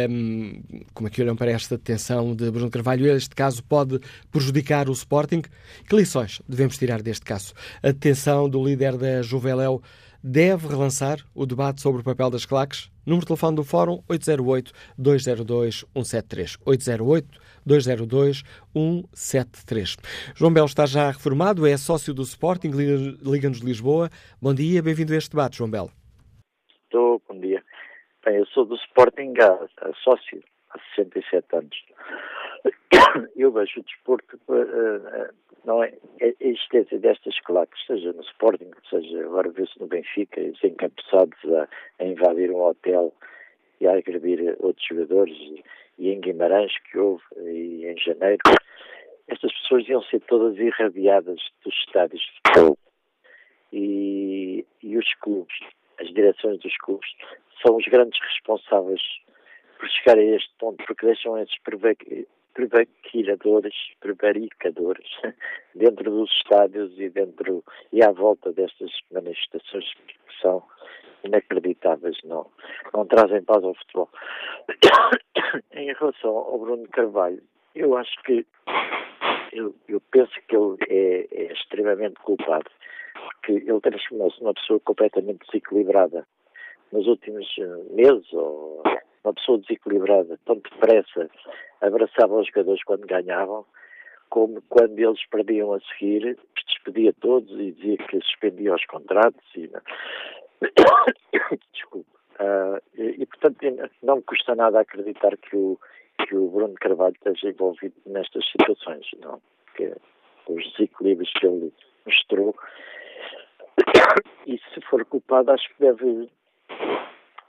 Um, 0.10 0.62
como 0.94 1.10
é 1.10 1.12
que 1.12 1.22
olham 1.22 1.36
para 1.36 1.52
esta 1.52 1.76
detenção 1.76 2.34
de 2.34 2.50
Bruno 2.50 2.72
Carvalho? 2.72 3.08
Este 3.08 3.36
caso 3.36 3.62
pode 3.62 4.00
prejudicar 4.32 4.88
o 4.88 4.94
Sporting? 4.94 5.42
Que 5.90 5.96
lições 5.98 6.42
devemos 6.48 6.78
tirar 6.78 7.02
deste 7.02 7.26
caso? 7.26 7.54
A 7.84 7.88
detenção 7.88 8.50
do 8.50 8.64
líder 8.64 8.96
da 8.96 9.22
Juveléu 9.22 9.82
deve 10.24 10.68
relançar 10.68 11.18
o 11.34 11.46
debate 11.46 11.82
sobre 11.82 12.02
o 12.02 12.04
papel 12.04 12.30
das 12.30 12.46
claques? 12.46 12.92
Número 13.06 13.22
de 13.22 13.28
telefone 13.28 13.56
do 13.56 13.64
Fórum 13.64 14.04
808-202-173. 14.10 16.60
808-202-173. 17.66 19.98
João 20.36 20.52
Belo 20.54 20.68
está 20.68 20.86
já 20.86 21.08
reformado, 21.08 21.66
é 21.66 21.78
sócio 21.78 22.14
do 22.14 22.22
Sporting, 22.22 22.70
Liga-nos 22.70 23.60
Lisboa. 23.60 24.10
Bom 24.42 24.54
dia, 24.54 24.84
bem-vindo 24.84 25.14
a 25.14 25.18
este 25.18 25.32
debate, 25.32 25.58
João 25.58 25.72
Belo. 25.72 25.90
Estou, 26.84 27.22
bom 27.28 27.40
dia. 27.40 27.64
Bem, 28.26 28.36
eu 28.36 28.46
sou 28.48 28.66
do 28.66 28.76
Sporting 28.76 29.34
sócio 30.04 30.44
há 30.72 30.80
67 30.96 31.56
anos. 31.56 31.78
Eu 33.36 33.52
vejo 33.52 33.80
o 33.80 33.84
desporto 33.84 34.40
uh, 34.50 35.30
não 35.66 35.84
é? 35.84 35.94
A 36.22 36.44
existência 36.44 37.00
destas 37.00 37.40
claques, 37.42 37.86
seja 37.86 38.14
no 38.14 38.22
Sporting, 38.22 38.72
seja 38.90 39.26
agora 39.26 39.50
vê-se 39.50 39.80
no 39.80 39.88
Benfica, 39.88 40.42
os 40.42 40.64
encabeçados 40.64 41.38
a, 41.46 41.68
a, 42.00 42.06
invadir 42.06 42.52
um 42.52 42.62
hotel 42.62 43.14
e 43.80 43.88
a 43.88 43.94
agredir 43.94 44.56
outros 44.60 44.86
jogadores, 44.88 45.36
e, 45.36 45.64
e 45.98 46.10
em 46.10 46.20
Guimarães, 46.20 46.72
que 46.90 46.98
houve, 46.98 47.24
e 47.38 47.86
em 47.86 47.98
janeiro, 47.98 48.40
estas 49.28 49.54
pessoas 49.60 49.88
iam 49.88 50.02
ser 50.04 50.22
todas 50.22 50.58
irradiadas 50.58 51.40
dos 51.64 51.76
estádios 51.86 52.22
de 52.22 52.32
futebol. 52.48 52.78
E, 53.72 54.66
e 54.82 54.98
os 54.98 55.14
clubes, 55.16 55.56
as 56.00 56.08
direções 56.08 56.60
dos 56.60 56.76
clubes, 56.78 57.10
são 57.62 57.76
os 57.76 57.86
grandes 57.86 58.20
responsáveis 58.20 59.02
por 59.78 59.88
chegar 59.90 60.18
a 60.18 60.24
este 60.24 60.52
ponto, 60.60 60.84
porque 60.86 61.06
deixam 61.06 61.38
esses 61.38 61.58
prevariquidores, 62.60 63.76
prevaricadores 64.02 65.08
dentro 65.74 66.12
dos 66.12 66.30
estádios 66.32 66.92
e 67.00 67.10
dentro 67.10 67.64
e 67.94 68.04
à 68.04 68.12
volta 68.12 68.52
destas 68.52 68.92
manifestações 69.12 69.86
que 69.94 70.42
são 70.42 70.62
inacreditáveis, 71.24 72.18
não, 72.24 72.50
não 72.94 73.06
trazem 73.06 73.44
paz 73.44 73.64
ao 73.64 73.74
futebol. 73.76 74.10
em 75.74 75.94
relação 75.94 76.36
ao 76.36 76.60
Bruno 76.60 76.88
Carvalho, 76.90 77.42
eu 77.76 77.96
acho 77.96 78.22
que 78.24 78.46
eu, 79.54 79.74
eu 79.88 80.02
penso 80.12 80.34
que 80.48 80.56
ele 80.56 80.78
é, 80.90 81.28
é 81.32 81.54
extremamente 81.54 82.16
culpado, 82.22 82.70
porque 83.14 83.54
ele 83.54 83.80
transformou-se 83.82 84.42
numa 84.42 84.54
pessoa 84.54 84.80
completamente 84.82 85.46
desequilibrada 85.46 86.28
nos 86.92 87.08
últimos 87.08 87.48
meses 87.92 88.34
ou 88.34 88.84
uma 89.24 89.34
pessoa 89.34 89.58
desequilibrada, 89.60 90.40
tão 90.46 90.56
depressa 90.58 91.30
abraçava 91.82 92.40
os 92.40 92.48
jogadores 92.48 92.84
quando 92.84 93.08
ganhavam, 93.08 93.66
como 94.30 94.62
quando 94.64 95.00
eles 95.00 95.26
perdiam 95.28 95.74
a 95.74 95.80
seguir, 95.82 96.38
despedia 96.68 97.14
todos 97.14 97.50
e 97.60 97.72
dizia 97.72 97.98
que 97.98 98.22
suspendia 98.22 98.76
os 98.76 98.86
contratos. 98.86 99.44
E... 99.56 99.70
Desculpe. 101.74 102.10
Uh, 102.40 102.80
e, 102.96 103.22
e, 103.22 103.26
portanto, 103.26 103.58
não 104.02 104.18
me 104.18 104.22
custa 104.24 104.56
nada 104.56 104.80
acreditar 104.80 105.36
que 105.38 105.56
o, 105.56 105.78
que 106.20 106.36
o 106.36 106.48
Bruno 106.50 106.74
Carvalho 106.76 107.16
esteja 107.16 107.50
envolvido 107.50 107.96
nestas 108.06 108.50
situações, 108.50 109.06
não? 109.20 109.42
Que 109.76 109.94
os 110.48 110.72
desequilíbrios 110.72 111.32
que 111.34 111.46
ele 111.46 111.74
mostrou. 112.06 112.56
E 114.48 114.58
se 114.74 114.82
for 114.90 115.06
culpado, 115.06 115.52
acho 115.52 115.70
que 115.70 115.80
deve, 115.80 116.28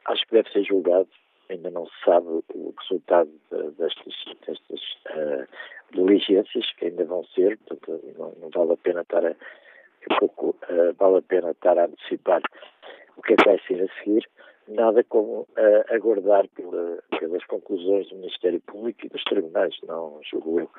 acho 0.05 0.27
que 0.27 0.33
deve 0.33 0.50
ser 0.50 0.65
julgado 0.65 1.09
ainda 1.50 1.71
não 1.71 1.87
se 1.87 1.92
sabe 2.04 2.26
o 2.54 2.75
resultado 2.78 3.30
destas, 3.76 4.14
destas 4.47 4.80
uh, 5.11 5.47
diligências 5.92 6.73
que 6.78 6.87
ainda 6.87 7.04
vão 7.04 7.25
ser, 7.35 7.59
portanto 7.59 8.00
não, 8.19 8.33
não 8.40 8.50
vale 8.50 8.73
a 8.73 8.76
pena 8.76 9.00
estar 9.02 9.25
a 9.25 9.35
um 10.11 10.19
pouco 10.19 10.57
uh, 10.71 10.95
vale 10.99 11.19
a 11.19 11.23
pena 11.23 11.50
estar 11.50 11.78
a 11.78 11.85
antecipar 11.85 12.40
o 13.16 13.23
que 13.23 13.35
é 13.35 13.37
que 13.37 13.45
vai 13.45 13.61
ser 13.66 13.83
a 13.83 14.02
seguir, 14.02 14.26
nada 14.69 15.04
como 15.04 15.40
uh, 15.40 15.95
aguardar 15.95 16.49
pela, 16.49 17.02
pelas 17.19 17.45
conclusões 17.45 18.09
do 18.09 18.16
Ministério 18.16 18.61
Público 18.62 19.04
e 19.04 19.09
dos 19.09 19.23
tribunais, 19.25 19.76
não 19.87 20.21
julgo 20.23 20.61
eu. 20.61 20.71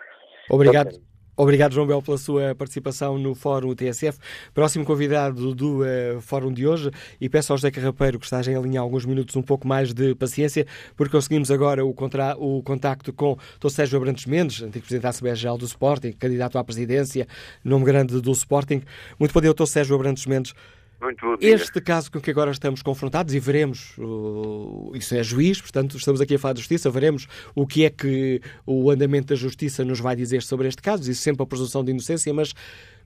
Obrigado. 0.49 0.99
Obrigado, 1.35 1.73
João 1.73 1.87
Bel, 1.87 2.01
pela 2.01 2.17
sua 2.17 2.53
participação 2.53 3.17
no 3.17 3.33
Fórum 3.33 3.73
TSF. 3.73 4.19
Próximo 4.53 4.85
convidado 4.85 5.55
do 5.55 5.81
uh, 5.81 6.21
Fórum 6.21 6.51
de 6.51 6.67
hoje 6.67 6.91
e 7.19 7.29
peço 7.29 7.53
ao 7.53 7.57
José 7.57 7.71
Carrapeiro 7.71 8.19
que 8.19 8.25
esteja 8.25 8.51
em 8.51 8.61
linha 8.61 8.81
alguns 8.81 9.05
minutos 9.05 9.35
um 9.35 9.41
pouco 9.41 9.67
mais 9.67 9.93
de 9.93 10.13
paciência, 10.15 10.67
porque 10.95 11.11
conseguimos 11.11 11.49
agora 11.49 11.85
o, 11.85 11.93
contra, 11.93 12.35
o 12.37 12.61
contacto 12.61 13.13
com 13.13 13.37
o. 13.63 13.71
Sérgio 13.71 13.97
Abrantes 13.97 14.25
Mendes, 14.25 14.61
antigo 14.61 14.85
Presidente 14.85 15.21
da 15.23 15.33
Geral 15.33 15.57
do 15.57 15.65
Sporting, 15.65 16.11
candidato 16.11 16.57
à 16.57 16.63
presidência, 16.63 17.25
nome 17.63 17.85
grande 17.85 18.19
do 18.19 18.31
Sporting. 18.31 18.81
Muito 19.17 19.33
bom 19.33 19.39
dia, 19.39 19.53
Dr. 19.53 19.65
Sérgio 19.65 19.95
Abrantes 19.95 20.25
Mendes. 20.25 20.53
Muito 21.01 21.25
bom 21.25 21.35
dia. 21.35 21.55
Este 21.55 21.81
caso 21.81 22.11
com 22.11 22.21
que 22.21 22.29
agora 22.29 22.51
estamos 22.51 22.83
confrontados 22.83 23.33
e 23.33 23.39
veremos, 23.39 23.97
uh, 23.97 24.91
isso 24.93 25.15
é 25.15 25.23
juiz, 25.23 25.59
portanto 25.59 25.97
estamos 25.97 26.21
aqui 26.21 26.35
a 26.35 26.39
falar 26.39 26.53
de 26.53 26.59
justiça, 26.59 26.91
veremos 26.91 27.27
o 27.55 27.65
que 27.65 27.85
é 27.85 27.89
que 27.89 28.39
o 28.67 28.91
andamento 28.91 29.27
da 29.27 29.35
justiça 29.35 29.83
nos 29.83 29.99
vai 29.99 30.15
dizer 30.15 30.43
sobre 30.43 30.67
este 30.67 30.81
caso, 30.81 31.09
e 31.09 31.15
sempre 31.15 31.41
a 31.41 31.45
presunção 31.47 31.83
de 31.83 31.89
inocência, 31.89 32.31
mas 32.31 32.53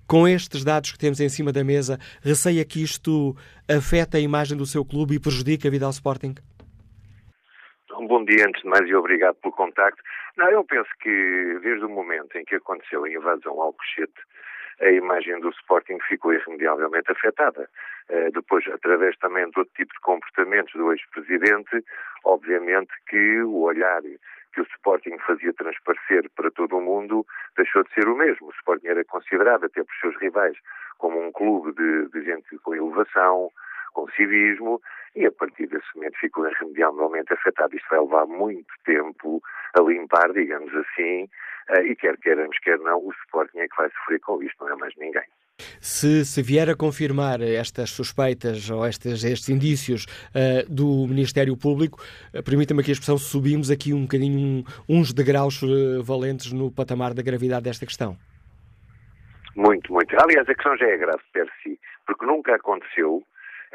com 0.05 0.27
estes 0.27 0.65
dados 0.65 0.91
que 0.91 0.99
temos 0.99 1.21
em 1.21 1.29
cima 1.29 1.53
da 1.53 1.63
mesa, 1.63 1.97
receia 2.21 2.65
que 2.65 2.83
isto 2.83 3.33
afeta 3.67 4.17
a 4.17 4.19
imagem 4.19 4.57
do 4.57 4.65
seu 4.65 4.83
clube 4.83 5.15
e 5.15 5.19
prejudica 5.19 5.69
a 5.69 5.71
vida 5.71 5.85
ao 5.85 5.91
Sporting? 5.91 6.35
Um 7.97 8.07
bom 8.07 8.25
dia 8.25 8.45
antes 8.45 8.61
de 8.61 8.67
mais 8.67 8.87
e 8.89 8.93
obrigado 8.93 9.35
pelo 9.35 9.53
contacto. 9.53 10.03
Não, 10.37 10.49
eu 10.49 10.65
penso 10.65 10.89
que 11.01 11.59
desde 11.63 11.85
o 11.85 11.89
momento 11.89 12.35
em 12.35 12.43
que 12.43 12.55
aconteceu 12.55 13.05
a 13.05 13.09
invasão 13.09 13.59
ao 13.61 13.71
Cochete, 13.71 14.19
a 14.81 14.89
imagem 14.89 15.39
do 15.39 15.49
Sporting 15.49 15.97
ficou 16.07 16.33
irremediavelmente 16.33 17.11
afetada. 17.11 17.69
Uh, 18.09 18.31
depois, 18.31 18.65
através 18.67 19.17
também 19.17 19.49
de 19.49 19.59
outro 19.59 19.73
tipo 19.75 19.93
de 19.93 19.99
comportamentos 20.01 20.73
do 20.73 20.91
ex-presidente, 20.91 21.83
obviamente 22.23 22.91
que 23.07 23.41
o 23.41 23.61
olhar 23.61 24.01
que 24.53 24.61
o 24.61 24.67
Sporting 24.75 25.17
fazia 25.19 25.53
transparecer 25.53 26.29
para 26.35 26.49
todo 26.49 26.77
o 26.77 26.81
mundo 26.81 27.25
deixou 27.57 27.83
de 27.83 27.93
ser 27.93 28.07
o 28.07 28.15
mesmo. 28.15 28.47
O 28.47 28.51
Sporting 28.51 28.87
era 28.87 29.03
considerado, 29.03 29.65
até 29.65 29.83
por 29.83 29.93
seus 29.99 30.15
rivais, 30.17 30.57
como 30.97 31.21
um 31.21 31.31
clube 31.31 31.73
de, 31.73 32.09
de 32.09 32.23
gente 32.23 32.57
com 32.59 32.73
elevação, 32.73 33.51
com 33.93 34.09
civismo, 34.11 34.81
e 35.15 35.25
a 35.25 35.31
partir 35.31 35.67
desse 35.67 35.87
momento 35.95 36.17
ficou 36.19 36.47
irremediavelmente 36.47 37.33
afetado. 37.33 37.75
Isto 37.75 37.87
vai 37.89 37.99
levar 37.99 38.25
muito 38.25 38.73
tempo 38.85 39.41
a 39.73 39.81
limpar, 39.81 40.31
digamos 40.33 40.73
assim, 40.75 41.29
eh, 41.69 41.83
e 41.83 41.95
quer 41.95 42.17
queiramos, 42.17 42.57
quer 42.59 42.77
não, 42.79 42.97
o 42.99 43.11
Sporting 43.23 43.59
é 43.59 43.67
que 43.67 43.77
vai 43.77 43.89
sofrer 43.89 44.19
com 44.19 44.43
isto, 44.43 44.63
não 44.63 44.73
é 44.73 44.75
mais 44.75 44.93
ninguém. 44.97 45.23
Se, 45.79 46.25
se 46.25 46.41
vier 46.41 46.69
a 46.69 46.75
confirmar 46.75 47.41
estas 47.41 47.89
suspeitas 47.91 48.69
ou 48.69 48.85
estes, 48.85 49.23
estes 49.23 49.47
indícios 49.47 50.05
uh, 50.05 50.69
do 50.69 51.07
Ministério 51.07 51.55
Público, 51.55 52.01
uh, 52.33 52.43
permita-me 52.43 52.81
aqui 52.81 52.91
a 52.91 52.93
expressão, 52.93 53.17
subimos 53.17 53.71
aqui 53.71 53.93
um 53.93 54.01
bocadinho 54.01 54.37
um, 54.37 54.63
uns 54.89 55.13
degraus 55.13 55.61
uh, 55.63 56.03
valentes 56.03 56.51
no 56.51 56.69
patamar 56.69 57.13
da 57.13 57.23
gravidade 57.23 57.63
desta 57.63 57.85
questão. 57.85 58.17
Muito, 59.55 59.93
muito. 59.93 60.13
Aliás, 60.21 60.47
a 60.49 60.53
questão 60.53 60.75
já 60.75 60.87
é 60.87 60.97
grave 60.97 61.23
per 61.31 61.47
si, 61.63 61.79
porque 62.05 62.25
nunca 62.25 62.55
aconteceu 62.55 63.23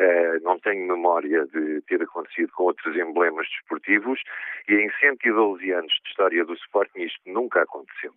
Uh, 0.00 0.42
não 0.42 0.58
tenho 0.58 0.88
memória 0.88 1.44
de 1.46 1.82
ter 1.82 2.02
acontecido 2.02 2.50
com 2.52 2.64
outros 2.64 2.96
emblemas 2.96 3.46
desportivos 3.50 4.18
e 4.66 4.74
em 4.74 4.90
112 4.98 5.70
anos 5.72 5.92
de 5.92 6.08
história 6.08 6.42
do 6.42 6.54
Sporting 6.54 7.02
isto 7.02 7.20
nunca 7.26 7.60
aconteceu. 7.60 8.10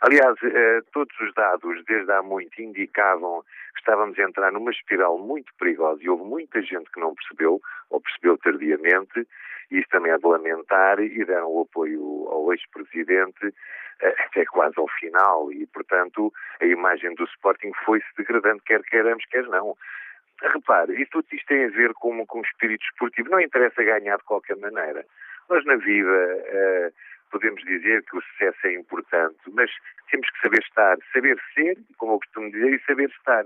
Aliás, 0.00 0.34
uh, 0.42 0.84
todos 0.92 1.14
os 1.20 1.32
dados 1.34 1.84
desde 1.84 2.10
há 2.10 2.20
muito 2.20 2.60
indicavam 2.60 3.42
que 3.74 3.78
estávamos 3.78 4.18
a 4.18 4.22
entrar 4.22 4.50
numa 4.50 4.72
espiral 4.72 5.18
muito 5.18 5.54
perigosa 5.56 6.02
e 6.02 6.08
houve 6.08 6.24
muita 6.24 6.60
gente 6.62 6.90
que 6.90 6.98
não 6.98 7.14
percebeu 7.14 7.60
ou 7.90 8.00
percebeu 8.00 8.36
tardiamente 8.38 9.24
isso 9.70 9.88
também 9.90 10.12
é 10.12 10.18
de 10.18 10.26
lamentar 10.26 10.98
e 10.98 11.24
deram 11.24 11.48
o 11.48 11.62
apoio 11.62 12.28
ao 12.28 12.52
ex-presidente 12.52 13.46
uh, 13.46 14.14
até 14.26 14.44
quase 14.46 14.74
ao 14.76 14.88
final 14.88 15.52
e, 15.52 15.66
portanto, 15.68 16.32
a 16.60 16.66
imagem 16.66 17.14
do 17.14 17.24
Sporting 17.24 17.70
foi-se 17.84 18.06
degradando, 18.16 18.60
quer 18.64 18.82
queiramos, 18.82 19.24
quer 19.26 19.44
não. 19.44 19.76
Repare, 20.42 21.00
isto 21.00 21.22
tudo 21.22 21.26
isto 21.36 21.46
tem 21.46 21.66
a 21.66 21.68
ver 21.68 21.92
com, 21.94 22.18
o 22.22 22.40
espírito 22.42 22.84
esportivo. 22.84 23.30
Não 23.30 23.40
interessa 23.40 23.82
ganhar 23.82 24.16
de 24.16 24.24
qualquer 24.24 24.56
maneira. 24.56 25.04
Nós 25.48 25.64
na 25.64 25.76
vida 25.76 26.08
uh, 26.08 26.92
podemos 27.30 27.62
dizer 27.64 28.02
que 28.04 28.16
o 28.16 28.22
sucesso 28.22 28.66
é 28.66 28.74
importante, 28.74 29.38
mas 29.52 29.70
temos 30.10 30.28
que 30.30 30.40
saber 30.40 30.60
estar, 30.62 30.96
saber 31.12 31.38
ser, 31.54 31.76
como 31.98 32.14
eu 32.14 32.18
costumo 32.18 32.50
dizer, 32.50 32.74
e 32.74 32.84
saber 32.84 33.10
estar. 33.10 33.44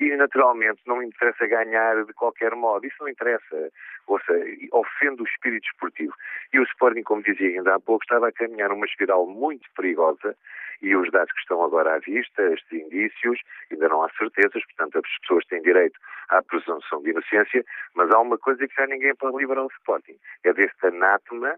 E, 0.00 0.16
naturalmente, 0.16 0.80
não 0.86 1.02
interessa 1.02 1.46
ganhar 1.46 2.04
de 2.04 2.12
qualquer 2.12 2.54
modo. 2.54 2.86
Isso 2.86 2.96
não 3.00 3.08
interessa. 3.08 3.70
Ou 4.06 4.20
seja, 4.20 4.68
ofende 4.72 5.22
o 5.22 5.24
espírito 5.24 5.66
esportivo. 5.66 6.14
E 6.52 6.58
o 6.58 6.64
Sporting, 6.64 7.02
como 7.02 7.22
dizia 7.22 7.48
ainda 7.48 7.74
há 7.74 7.80
pouco, 7.80 8.04
estava 8.04 8.28
a 8.28 8.32
caminhar 8.32 8.68
numa 8.70 8.86
espiral 8.86 9.26
muito 9.26 9.68
perigosa 9.76 10.36
e 10.82 10.94
os 10.94 11.10
dados 11.10 11.32
que 11.32 11.40
estão 11.40 11.62
agora 11.64 11.94
à 11.94 11.98
vista, 11.98 12.42
estes 12.52 12.72
indícios, 12.72 13.40
ainda 13.70 13.88
não 13.88 14.02
há 14.02 14.10
certezas, 14.18 14.62
portanto 14.66 14.98
as 14.98 15.18
pessoas 15.20 15.44
têm 15.46 15.62
direito 15.62 15.98
à 16.28 16.42
presunção 16.42 17.02
de 17.02 17.10
inocência, 17.10 17.64
mas 17.94 18.10
há 18.10 18.20
uma 18.20 18.36
coisa 18.36 18.66
que 18.66 18.74
já 18.74 18.86
ninguém 18.86 19.14
pode 19.14 19.36
liberar 19.36 19.64
o 19.64 19.70
Sporting, 19.78 20.16
é 20.44 20.52
deste 20.52 20.86
anátema 20.86 21.56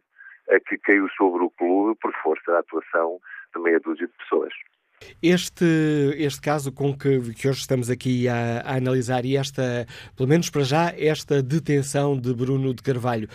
que 0.69 0.79
caiu 0.79 1.09
sobre 1.11 1.43
o 1.43 1.51
clube 1.51 1.99
por 2.01 2.13
força 2.23 2.53
da 2.53 2.61
atuação 2.61 3.19
de 3.55 3.61
meia 3.61 3.81
dúzia 3.81 4.07
de 4.07 4.13
pessoas. 4.13 4.55
Este, 5.23 5.65
este 6.19 6.41
caso 6.41 6.73
com 6.73 6.97
que, 6.97 7.21
que 7.35 7.49
hoje 7.49 7.61
estamos 7.61 7.91
aqui 7.91 8.29
a, 8.29 8.61
a, 8.61 8.77
analisar 8.77 9.25
e 9.25 9.37
esta, 9.37 9.87
pelo 10.15 10.29
menos 10.29 10.51
para 10.51 10.63
já, 10.63 10.95
esta 10.97 11.43
detenção 11.43 12.19
de 12.19 12.35
Bruno 12.35 12.73
de 12.75 12.83
Carvalho, 12.83 13.29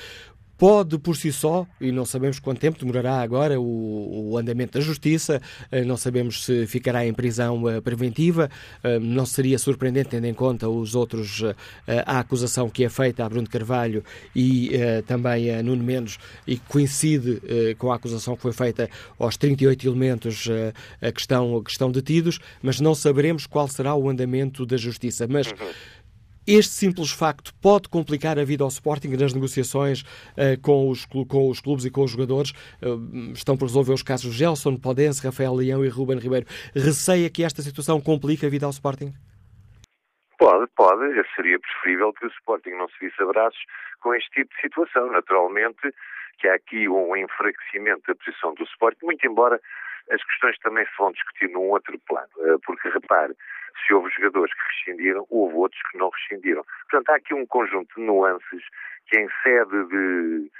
pode 0.61 0.99
por 0.99 1.17
si 1.17 1.31
só, 1.31 1.65
e 1.79 1.91
não 1.91 2.05
sabemos 2.05 2.37
quanto 2.37 2.59
tempo 2.59 2.77
demorará 2.77 3.19
agora 3.19 3.59
o, 3.59 4.29
o 4.29 4.37
andamento 4.37 4.77
da 4.77 4.79
justiça, 4.79 5.41
eh, 5.71 5.83
não 5.83 5.97
sabemos 5.97 6.45
se 6.45 6.67
ficará 6.67 7.03
em 7.03 7.11
prisão 7.15 7.67
eh, 7.67 7.81
preventiva, 7.81 8.47
eh, 8.83 8.99
não 8.99 9.25
seria 9.25 9.57
surpreendente 9.57 10.09
tendo 10.09 10.27
em 10.27 10.35
conta 10.35 10.69
os 10.69 10.93
outros, 10.93 11.43
a 12.05 12.19
acusação 12.19 12.69
que 12.69 12.83
é 12.83 12.89
feita 12.89 13.25
a 13.25 13.29
Bruno 13.29 13.49
Carvalho 13.49 14.03
e 14.35 14.69
também 15.07 15.49
a 15.49 15.63
Nuno 15.63 15.83
Mendes 15.83 16.19
e 16.45 16.57
coincide 16.57 17.41
com 17.79 17.91
a 17.91 17.95
acusação 17.95 18.35
que 18.35 18.43
foi 18.43 18.53
feita 18.53 18.87
aos 19.17 19.37
38 19.37 19.87
elementos 19.87 20.47
que 21.13 21.21
estão, 21.21 21.63
que 21.63 21.71
estão 21.71 21.91
detidos, 21.91 22.39
mas 22.61 22.79
não 22.79 22.93
saberemos 22.93 23.47
qual 23.47 23.67
será 23.67 23.95
o 23.95 24.07
andamento 24.07 24.63
da 24.65 24.77
justiça. 24.77 25.27
Mas 25.27 25.47
uhum. 25.47 25.55
Este 26.47 26.71
simples 26.71 27.11
facto 27.11 27.53
pode 27.61 27.87
complicar 27.87 28.39
a 28.39 28.43
vida 28.43 28.63
ao 28.63 28.69
Sporting 28.69 29.09
nas 29.09 29.33
negociações 29.33 30.01
uh, 30.01 30.59
com, 30.63 30.89
os, 30.89 31.05
com 31.05 31.49
os 31.49 31.61
clubes 31.61 31.85
e 31.85 31.91
com 31.91 32.03
os 32.03 32.11
jogadores. 32.11 32.51
Uh, 32.81 33.31
estão 33.31 33.55
por 33.55 33.65
resolver 33.65 33.93
os 33.93 34.01
casos 34.01 34.33
Gelson, 34.33 34.75
Podense, 34.75 35.23
Rafael 35.23 35.53
Leão 35.53 35.85
e 35.85 35.89
Ruben 35.89 36.17
Ribeiro. 36.17 36.47
Receia 36.73 37.29
que 37.29 37.43
esta 37.43 37.61
situação 37.61 38.01
complique 38.01 38.45
a 38.45 38.49
vida 38.49 38.65
ao 38.65 38.71
Sporting? 38.71 39.13
Pode, 40.39 40.65
pode. 40.75 41.13
Seria 41.35 41.59
preferível 41.59 42.11
que 42.13 42.25
o 42.25 42.29
Sporting 42.29 42.71
não 42.71 42.89
se 42.89 42.95
visse 42.99 43.21
abraços 43.21 43.61
com 44.01 44.11
este 44.15 44.29
tipo 44.31 44.49
de 44.55 44.61
situação. 44.61 45.11
Naturalmente 45.11 45.93
que 46.39 46.47
há 46.47 46.55
aqui 46.55 46.89
um 46.89 47.15
enfraquecimento 47.15 48.01
da 48.07 48.15
posição 48.15 48.55
do 48.55 48.63
Sporting, 48.63 49.05
muito 49.05 49.27
embora 49.27 49.61
as 50.09 50.23
questões 50.23 50.57
também 50.59 50.85
se 50.85 50.91
vão 50.97 51.11
discutir 51.11 51.49
num 51.49 51.69
outro 51.69 51.97
plano. 52.07 52.29
Eh, 52.39 52.57
porque, 52.65 52.89
repare, 52.89 53.35
se 53.85 53.93
houve 53.93 54.09
jogadores 54.11 54.53
que 54.53 54.61
rescindiram, 54.61 55.25
houve 55.29 55.55
outros 55.55 55.81
que 55.91 55.97
não 55.97 56.09
rescindiram. 56.09 56.63
Portanto, 56.89 57.09
há 57.09 57.15
aqui 57.15 57.33
um 57.33 57.45
conjunto 57.45 57.93
de 57.95 58.01
nuances 58.01 58.63
que, 59.07 59.19
em 59.19 59.27
sede 59.43 59.85
de 59.87 60.51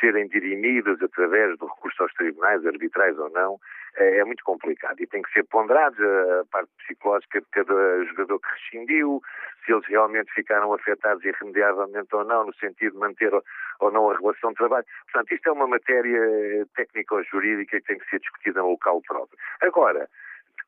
serem 0.00 0.26
dirimidas 0.28 1.00
através 1.02 1.56
do 1.58 1.66
recurso 1.66 2.02
aos 2.02 2.12
tribunais, 2.14 2.64
arbitrais 2.66 3.18
ou 3.18 3.30
não, 3.30 3.60
é, 3.96 4.18
é 4.18 4.24
muito 4.24 4.42
complicado 4.44 5.00
e 5.00 5.06
tem 5.06 5.22
que 5.22 5.32
ser 5.32 5.44
ponderado 5.44 5.96
a 6.02 6.44
parte 6.50 6.70
psicológica 6.78 7.40
de 7.40 7.46
cada 7.50 8.04
jogador 8.04 8.40
que 8.40 8.48
rescindiu, 8.50 9.22
se 9.64 9.72
eles 9.72 9.86
realmente 9.86 10.32
ficaram 10.32 10.72
afetados 10.72 11.24
irremediavelmente 11.24 12.14
ou 12.14 12.24
não, 12.24 12.46
no 12.46 12.54
sentido 12.54 12.92
de 12.92 12.98
manter 12.98 13.32
ou 13.80 13.90
não 13.90 14.10
a 14.10 14.16
relação 14.16 14.50
de 14.50 14.56
trabalho. 14.56 14.86
Portanto, 15.04 15.34
isto 15.34 15.48
é 15.48 15.52
uma 15.52 15.66
matéria 15.66 16.66
técnico-jurídica 16.74 17.80
que 17.80 17.86
tem 17.86 17.98
que 17.98 18.08
ser 18.08 18.20
discutida 18.20 18.60
no 18.60 18.70
local 18.70 19.02
próprio. 19.06 19.38
Agora, 19.60 20.08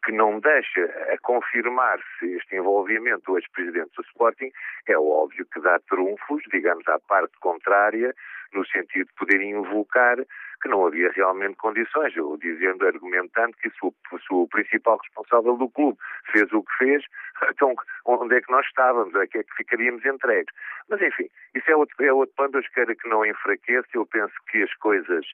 que 0.05 0.12
não 0.12 0.40
deixa 0.40 0.85
a 1.12 1.18
confirmar-se 1.23 2.27
este 2.27 2.57
envolvimento 2.57 3.23
do 3.27 3.38
ex-presidente 3.38 3.92
do 3.97 4.03
Sporting, 4.03 4.51
é 4.88 4.99
óbvio 4.99 5.47
que 5.47 5.61
dá 5.61 5.79
trunfos, 5.88 6.42
digamos, 6.51 6.87
à 6.88 6.99
parte 6.99 7.38
contrária, 7.38 8.12
no 8.53 8.67
sentido 8.67 9.07
de 9.07 9.15
poder 9.15 9.41
invocar 9.41 10.17
que 10.62 10.69
não 10.69 10.87
havia 10.87 11.11
realmente 11.11 11.57
condições, 11.57 12.17
ou 12.17 12.37
dizendo, 12.38 12.87
argumentando 12.87 13.57
que 13.57 13.69
se 13.69 13.77
o, 13.83 13.93
se 14.17 14.33
o, 14.33 14.47
principal 14.47 14.99
responsável 14.99 15.57
do 15.57 15.69
clube 15.69 15.99
fez 16.31 16.51
o 16.53 16.62
que 16.62 16.77
fez, 16.79 17.05
então 17.51 17.75
onde 18.07 18.37
é 18.37 18.41
que 18.41 18.51
nós 18.51 18.65
estávamos, 18.67 19.15
a 19.17 19.27
que 19.27 19.38
é 19.38 19.43
que 19.43 19.55
ficaríamos 19.57 20.05
entregues. 20.05 20.55
Mas 20.88 21.03
enfim, 21.03 21.29
isso 21.55 21.69
é 21.71 21.77
outro, 21.77 21.97
é 22.05 22.12
outro 22.12 22.35
plano, 22.37 22.55
eu 22.55 22.61
espero 22.61 22.95
que 22.95 23.09
não 23.09 23.27
enfraqueça, 23.27 23.88
eu 23.95 24.07
penso 24.07 24.35
que 24.51 24.62
as 24.62 24.73
coisas, 24.75 25.27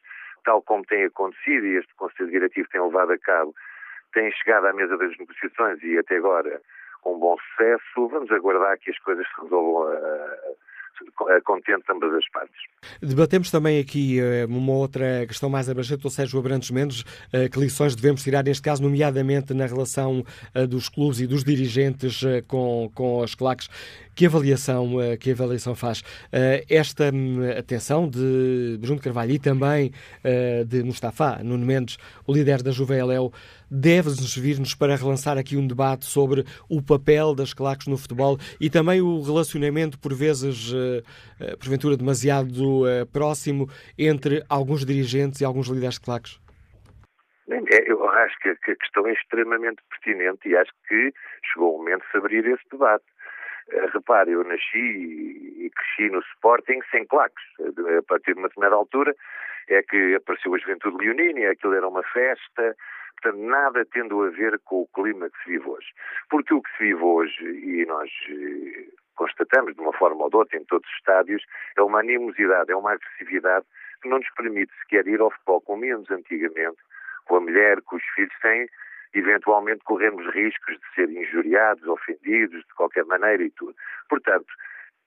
tal 0.45 0.63
como 0.63 0.85
têm 0.85 1.05
acontecido 1.05 1.67
e 1.67 1.77
este 1.77 1.95
Conselho 1.97 2.31
Diretivo 2.31 2.69
tem 2.71 2.81
levado 2.81 3.13
a 3.13 3.19
cabo, 3.19 3.55
têm 4.15 4.33
chegado 4.33 4.67
à 4.67 4.73
mesa 4.73 4.97
das 4.97 5.17
negociações 5.19 5.83
e 5.83 5.99
até 5.99 6.17
agora 6.17 6.61
com 7.03 7.19
bom 7.19 7.37
sucesso, 7.39 8.09
vamos 8.09 8.31
aguardar 8.33 8.79
que 8.79 8.91
as 8.91 8.99
coisas 8.99 9.27
se 9.29 9.43
resolvam 9.43 9.89
a 9.89 9.95
é 9.95 10.68
contente 11.45 11.85
ambas 11.91 12.13
as 12.15 12.29
partes. 12.31 12.57
Debatemos 13.03 13.51
também 13.51 13.81
aqui 13.81 14.19
uh, 14.21 14.47
uma 14.49 14.73
outra 14.73 15.27
questão 15.27 15.49
mais 15.49 15.69
abrangente, 15.69 16.07
o 16.07 16.11
Sérgio 16.11 16.39
Abrantes 16.39 16.71
Mendes, 16.71 17.01
uh, 17.01 17.51
que 17.51 17.59
lições 17.59 17.95
devemos 17.95 18.23
tirar 18.23 18.45
neste 18.45 18.63
caso, 18.63 18.83
nomeadamente 18.83 19.53
na 19.53 19.67
relação 19.67 20.25
dos 20.69 20.89
clubes 20.89 21.21
e 21.21 21.27
dos 21.27 21.45
dirigentes 21.45 22.23
com, 22.47 22.91
com 22.95 23.23
as 23.23 23.35
claques 23.35 23.69
Que 24.19 24.27
avaliação, 24.27 24.95
que 25.21 25.31
avaliação 25.31 25.77
faz? 25.77 26.03
Esta 26.69 27.09
hum, 27.15 27.39
atenção 27.57 28.11
de 28.11 28.77
Bruno 28.81 29.01
Carvalho 29.01 29.31
e 29.31 29.39
também 29.39 29.93
de 30.67 30.83
Mustafa 30.83 31.41
Nuno 31.45 31.65
Mendes, 31.65 31.99
o 32.27 32.33
líder 32.33 32.61
da 32.61 32.73
Juveléu, 32.73 33.33
deve-nos 33.71 34.37
vir-nos 34.37 34.75
para 34.75 34.97
relançar 34.97 35.39
aqui 35.39 35.57
um 35.57 35.65
debate 35.65 36.05
sobre 36.05 36.45
o 36.69 36.83
papel 36.83 37.33
das 37.33 37.55
claques 37.55 37.87
no 37.87 37.97
futebol 37.97 38.37
e 38.61 38.69
também 38.69 39.01
o 39.01 39.23
relacionamento, 39.23 39.97
por 40.01 40.13
vezes, 40.13 40.75
porventura 41.61 41.97
demasiado 41.97 42.83
próximo, 43.13 43.69
entre 43.97 44.43
alguns 44.49 44.85
dirigentes 44.85 45.41
e 45.43 45.45
alguns 45.45 45.69
líderes 45.69 45.95
de 45.95 46.01
claques? 46.01 46.41
É, 47.49 47.91
eu 47.91 48.05
acho 48.09 48.39
que 48.41 48.49
a 48.49 48.77
questão 48.77 49.07
é 49.07 49.13
extremamente 49.13 49.81
pertinente 49.89 50.49
e 50.49 50.57
acho 50.57 50.73
que 50.89 51.13
chegou 51.53 51.77
o 51.77 51.79
momento 51.79 52.05
de 52.11 52.19
abrir 52.19 52.47
esse 52.47 52.65
debate. 52.71 53.05
Eh, 53.71 53.87
repare, 53.93 54.33
eu 54.33 54.45
nasci 54.45 54.79
e 54.79 55.71
cresci 55.71 56.11
no 56.11 56.21
Sporting 56.21 56.81
sem 56.91 57.05
claques. 57.07 57.45
A 57.61 58.03
partir 58.03 58.33
de 58.35 58.41
uma 58.41 58.49
determinada 58.49 58.77
altura 58.77 59.15
é 59.69 59.83
que 59.83 60.15
apareceu 60.15 60.55
a 60.55 60.59
Juventude 60.59 60.97
Leonina, 60.97 61.51
aquilo 61.51 61.75
era 61.75 61.87
uma 61.87 62.03
festa, 62.03 62.77
portanto, 63.21 63.43
nada 63.45 63.85
tendo 63.93 64.23
a 64.23 64.31
ver 64.31 64.59
com 64.61 64.83
o 64.83 64.89
clima 64.95 65.29
que 65.29 65.43
se 65.43 65.51
vive 65.51 65.69
hoje. 65.69 65.89
Porque 66.31 66.55
o 66.55 66.63
que 66.63 66.71
se 66.79 66.85
vive 66.85 67.03
hoje, 67.03 67.45
e 67.45 67.85
nós 67.85 68.11
eh, 68.31 68.87
constatamos 69.15 69.75
de 69.75 69.81
uma 69.81 69.93
forma 69.93 70.25
ou 70.25 70.31
de 70.31 70.37
outra 70.37 70.57
em 70.57 70.65
todos 70.65 70.89
os 70.89 70.97
estádios, 70.97 71.45
é 71.77 71.83
uma 71.83 72.01
animosidade, 72.01 72.73
é 72.73 72.77
uma 72.77 72.93
agressividade 72.93 73.67
que 74.01 74.09
não 74.09 74.19
nos 74.19 74.31
permite 74.35 74.73
sequer 74.81 75.07
ir 75.07 75.21
ao 75.21 75.31
futebol 75.31 75.61
como 75.61 75.85
íamos 75.85 76.11
antigamente, 76.11 76.79
com 77.27 77.37
a 77.37 77.41
mulher, 77.41 77.83
com 77.83 77.97
os 77.97 78.05
filhos, 78.15 78.33
sem 78.41 78.67
eventualmente 79.13 79.85
corrermos 79.85 80.27
riscos 80.33 80.75
de 80.75 80.95
ser 80.95 81.11
injuriados, 81.11 81.87
ofendidos, 81.87 82.65
de 82.65 82.75
qualquer 82.75 83.05
maneira 83.07 83.43
e 83.43 83.51
tudo. 83.51 83.75
Portanto, 84.09 84.53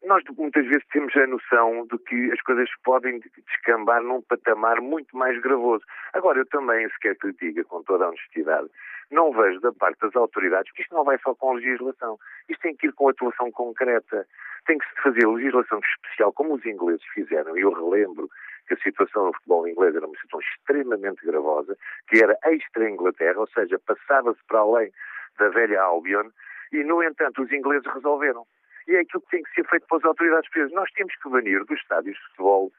nós 0.03 0.23
muitas 0.37 0.65
vezes 0.65 0.83
temos 0.91 1.15
a 1.15 1.27
noção 1.27 1.85
de 1.85 1.97
que 1.99 2.31
as 2.31 2.41
coisas 2.41 2.69
podem 2.83 3.19
descambar 3.47 4.01
num 4.01 4.21
patamar 4.21 4.81
muito 4.81 5.15
mais 5.15 5.39
gravoso. 5.41 5.83
Agora, 6.13 6.39
eu 6.39 6.45
também, 6.47 6.89
se 6.89 6.99
quer 6.99 7.15
que 7.15 7.27
lhe 7.27 7.33
diga 7.33 7.63
com 7.65 7.83
toda 7.83 8.05
a 8.05 8.07
honestidade, 8.09 8.67
não 9.11 9.31
vejo 9.31 9.59
da 9.59 9.71
parte 9.71 9.99
das 9.99 10.15
autoridades 10.15 10.71
que 10.71 10.81
isto 10.81 10.95
não 10.95 11.03
vai 11.03 11.17
só 11.19 11.35
com 11.35 11.53
legislação. 11.53 12.17
Isto 12.49 12.61
tem 12.61 12.75
que 12.75 12.87
ir 12.87 12.93
com 12.93 13.09
atuação 13.09 13.51
concreta. 13.51 14.25
Tem 14.65 14.77
que 14.77 14.85
se 14.87 15.01
fazer 15.01 15.27
legislação 15.27 15.79
especial, 15.79 16.33
como 16.33 16.55
os 16.55 16.65
ingleses 16.65 17.05
fizeram, 17.13 17.57
e 17.57 17.61
eu 17.61 17.71
relembro 17.71 18.29
que 18.67 18.73
a 18.73 18.77
situação 18.77 19.27
no 19.27 19.33
futebol 19.33 19.67
inglês 19.67 19.95
era 19.95 20.05
uma 20.05 20.15
situação 20.15 20.39
extremamente 20.39 21.25
gravosa, 21.25 21.77
que 22.07 22.23
era 22.23 22.37
extra-Inglaterra, 22.45 23.39
ou 23.39 23.47
seja, 23.47 23.79
passava-se 23.85 24.39
para 24.47 24.59
além 24.59 24.91
da 25.37 25.49
velha 25.49 25.81
Albion, 25.81 26.29
e, 26.71 26.83
no 26.83 27.03
entanto, 27.03 27.43
os 27.43 27.51
ingleses 27.51 27.85
resolveram. 27.93 28.45
E 28.91 28.95
é 28.97 28.99
aquilo 28.99 29.21
que 29.21 29.29
tem 29.29 29.43
que 29.43 29.53
ser 29.53 29.65
feito 29.69 29.87
pelas 29.87 30.03
autoridades 30.03 30.49
portuguesas. 30.49 30.75
Nós 30.75 30.91
temos 30.91 31.15
que 31.15 31.29
banir 31.29 31.63
dos 31.63 31.79
estádios 31.79 32.17
de 32.17 32.23
futebol 32.27 32.71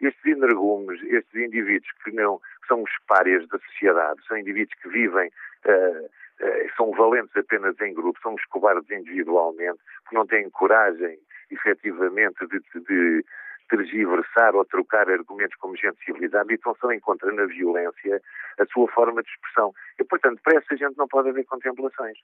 estes 0.00 0.24
energúmenos, 0.24 1.00
estes 1.04 1.34
indivíduos 1.34 1.92
que 2.02 2.10
não 2.10 2.38
que 2.38 2.66
são 2.66 2.82
os 2.82 2.90
párias 3.06 3.46
da 3.48 3.58
sociedade, 3.58 4.20
são 4.26 4.36
indivíduos 4.36 4.76
que 4.82 4.88
vivem, 4.88 5.30
uh, 5.66 6.04
uh, 6.04 6.76
são 6.76 6.90
valentes 6.90 7.36
apenas 7.36 7.80
em 7.80 7.94
grupo, 7.94 8.18
são 8.20 8.34
os 8.34 8.44
cobardes 8.46 8.90
individualmente, 8.90 9.78
que 10.08 10.14
não 10.14 10.26
têm 10.26 10.50
coragem, 10.50 11.20
efetivamente, 11.52 12.44
de, 12.48 12.60
de, 12.80 13.24
tergiversar 13.70 14.54
ou 14.54 14.64
trocar 14.64 15.08
argumentos 15.08 15.56
como 15.56 15.76
gente 15.76 16.04
civilizada, 16.04 16.52
então 16.52 16.74
só 16.80 16.92
encontra 16.92 17.32
na 17.32 17.46
violência 17.46 18.20
a 18.58 18.66
sua 18.66 18.88
forma 18.88 19.22
de 19.22 19.30
expressão. 19.30 19.72
E, 19.98 20.04
portanto, 20.04 20.40
para 20.42 20.58
essa 20.58 20.76
gente 20.76 20.98
não 20.98 21.06
pode 21.06 21.30
haver 21.30 21.44
contemplações. 21.46 22.18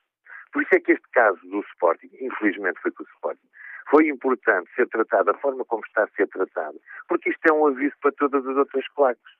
Por 0.53 0.63
isso 0.63 0.75
é 0.75 0.81
que 0.81 0.93
este 0.93 1.09
caso 1.13 1.41
do 1.49 1.61
Sporting, 1.61 2.11
infelizmente 2.21 2.81
foi 2.81 2.91
com 2.91 3.05
o 3.05 3.07
Sporting, 3.15 3.49
foi 3.89 4.09
importante 4.09 4.69
ser 4.75 4.89
tratado 4.89 5.33
da 5.33 5.39
forma 5.39 5.65
como 5.65 5.83
está 5.87 6.05
a 6.05 6.09
ser 6.09 6.27
tratado, 6.29 6.79
porque 7.09 7.31
isto 7.31 7.47
é 7.47 7.53
um 7.53 7.67
aviso 7.69 7.95
para 8.03 8.13
todas 8.13 8.47
as 8.47 8.57
outras 8.57 8.87
claques. 8.89 9.37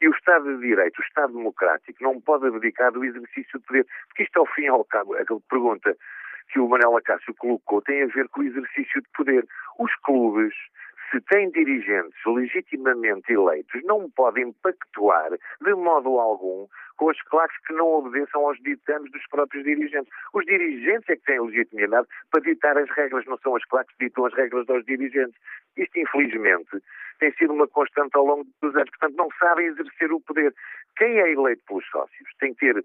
E 0.00 0.08
o 0.08 0.12
Estado 0.12 0.44
de 0.44 0.60
Direito, 0.60 1.00
o 1.00 1.02
Estado 1.02 1.32
Democrático, 1.32 2.02
não 2.02 2.20
pode 2.20 2.46
abdicar 2.46 2.92
do 2.92 3.04
exercício 3.04 3.58
de 3.58 3.66
poder, 3.66 3.86
porque 4.06 4.22
isto, 4.22 4.38
ao 4.38 4.46
fim 4.46 4.62
e 4.62 4.68
ao 4.68 4.84
cabo, 4.84 5.14
aquela 5.14 5.40
pergunta 5.50 5.96
que 6.52 6.60
o 6.60 6.68
Manuel 6.68 6.96
Acácio 6.96 7.34
colocou 7.34 7.82
tem 7.82 8.04
a 8.04 8.06
ver 8.06 8.28
com 8.28 8.40
o 8.40 8.44
exercício 8.44 9.02
de 9.02 9.08
poder. 9.16 9.46
Os 9.78 9.94
clubes 9.96 10.54
se 11.10 11.20
têm 11.22 11.50
dirigentes 11.50 12.18
legitimamente 12.26 13.32
eleitos, 13.32 13.82
não 13.84 14.10
podem 14.10 14.52
pactuar 14.62 15.30
de 15.60 15.74
modo 15.74 16.18
algum 16.18 16.66
com 16.96 17.10
as 17.10 17.20
claques 17.22 17.56
que 17.66 17.72
não 17.72 17.86
obedeçam 17.86 18.44
aos 18.44 18.58
ditames 18.58 19.10
dos 19.12 19.26
próprios 19.28 19.64
dirigentes. 19.64 20.12
Os 20.34 20.44
dirigentes 20.44 21.08
é 21.08 21.16
que 21.16 21.22
têm 21.22 21.40
legitimidade 21.40 22.06
para 22.30 22.42
ditar 22.42 22.76
as 22.76 22.90
regras, 22.90 23.24
não 23.26 23.38
são 23.38 23.56
as 23.56 23.64
claques 23.64 23.96
que 23.96 24.06
ditam 24.06 24.26
as 24.26 24.34
regras 24.34 24.66
dos 24.66 24.84
dirigentes. 24.84 25.40
Isto, 25.76 25.98
infelizmente, 25.98 26.82
tem 27.20 27.32
sido 27.34 27.52
uma 27.52 27.68
constante 27.68 28.16
ao 28.16 28.24
longo 28.24 28.46
dos 28.60 28.74
anos. 28.74 28.90
Portanto, 28.90 29.16
não 29.16 29.28
sabem 29.38 29.66
exercer 29.66 30.12
o 30.12 30.20
poder. 30.20 30.52
Quem 30.96 31.20
é 31.20 31.32
eleito 31.32 31.62
pelos 31.66 31.86
sócios 31.88 32.28
tem 32.40 32.52
que 32.54 32.72
ter 32.72 32.84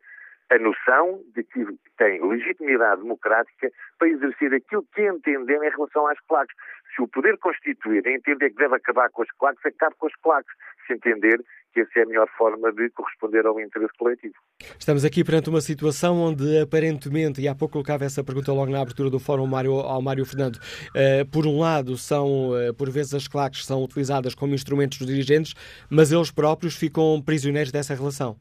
a 0.51 0.59
noção 0.59 1.21
de 1.33 1.43
que 1.43 1.65
tem 1.97 2.21
legitimidade 2.21 3.01
democrática 3.01 3.71
para 3.97 4.09
exercer 4.09 4.53
aquilo 4.53 4.85
que 4.93 5.07
entendem 5.07 5.57
em 5.57 5.69
relação 5.69 6.07
às 6.07 6.19
claques. 6.27 6.55
Se 6.95 7.01
o 7.01 7.07
poder 7.07 7.37
constituir 7.39 8.05
entender 8.07 8.49
que 8.51 8.57
deve 8.57 8.75
acabar 8.75 9.09
com 9.09 9.23
as 9.23 9.31
claques, 9.31 9.65
acabe 9.65 9.95
com 9.97 10.07
as 10.07 10.15
claques. 10.21 10.53
Se 10.85 10.93
entender 10.93 11.39
que 11.73 11.81
essa 11.81 11.99
é 11.99 12.03
a 12.03 12.05
melhor 12.05 12.27
forma 12.37 12.71
de 12.71 12.89
corresponder 12.91 13.45
ao 13.45 13.59
interesse 13.59 13.93
coletivo. 13.97 14.35
Estamos 14.77 15.03
aqui 15.03 15.23
perante 15.23 15.49
uma 15.49 15.59
situação 15.59 16.17
onde 16.17 16.59
aparentemente, 16.61 17.41
e 17.41 17.47
há 17.47 17.55
pouco 17.55 17.73
colocava 17.73 18.05
essa 18.05 18.23
pergunta 18.23 18.53
logo 18.53 18.71
na 18.71 18.81
abertura 18.81 19.09
do 19.09 19.19
fórum 19.19 19.47
Mário, 19.47 19.73
ao 19.73 20.01
Mário 20.01 20.25
Fernando, 20.25 20.57
uh, 20.57 21.25
por 21.31 21.47
um 21.47 21.59
lado 21.59 21.97
são, 21.97 22.51
uh, 22.51 22.73
por 22.77 22.91
vezes 22.91 23.15
as 23.15 23.27
claques 23.27 23.65
são 23.65 23.83
utilizadas 23.83 24.35
como 24.35 24.53
instrumentos 24.53 24.99
dos 24.99 25.07
dirigentes, 25.07 25.55
mas 25.89 26.11
eles 26.11 26.31
próprios 26.31 26.77
ficam 26.77 27.19
prisioneiros 27.25 27.71
dessa 27.71 27.95
relação. 27.95 28.37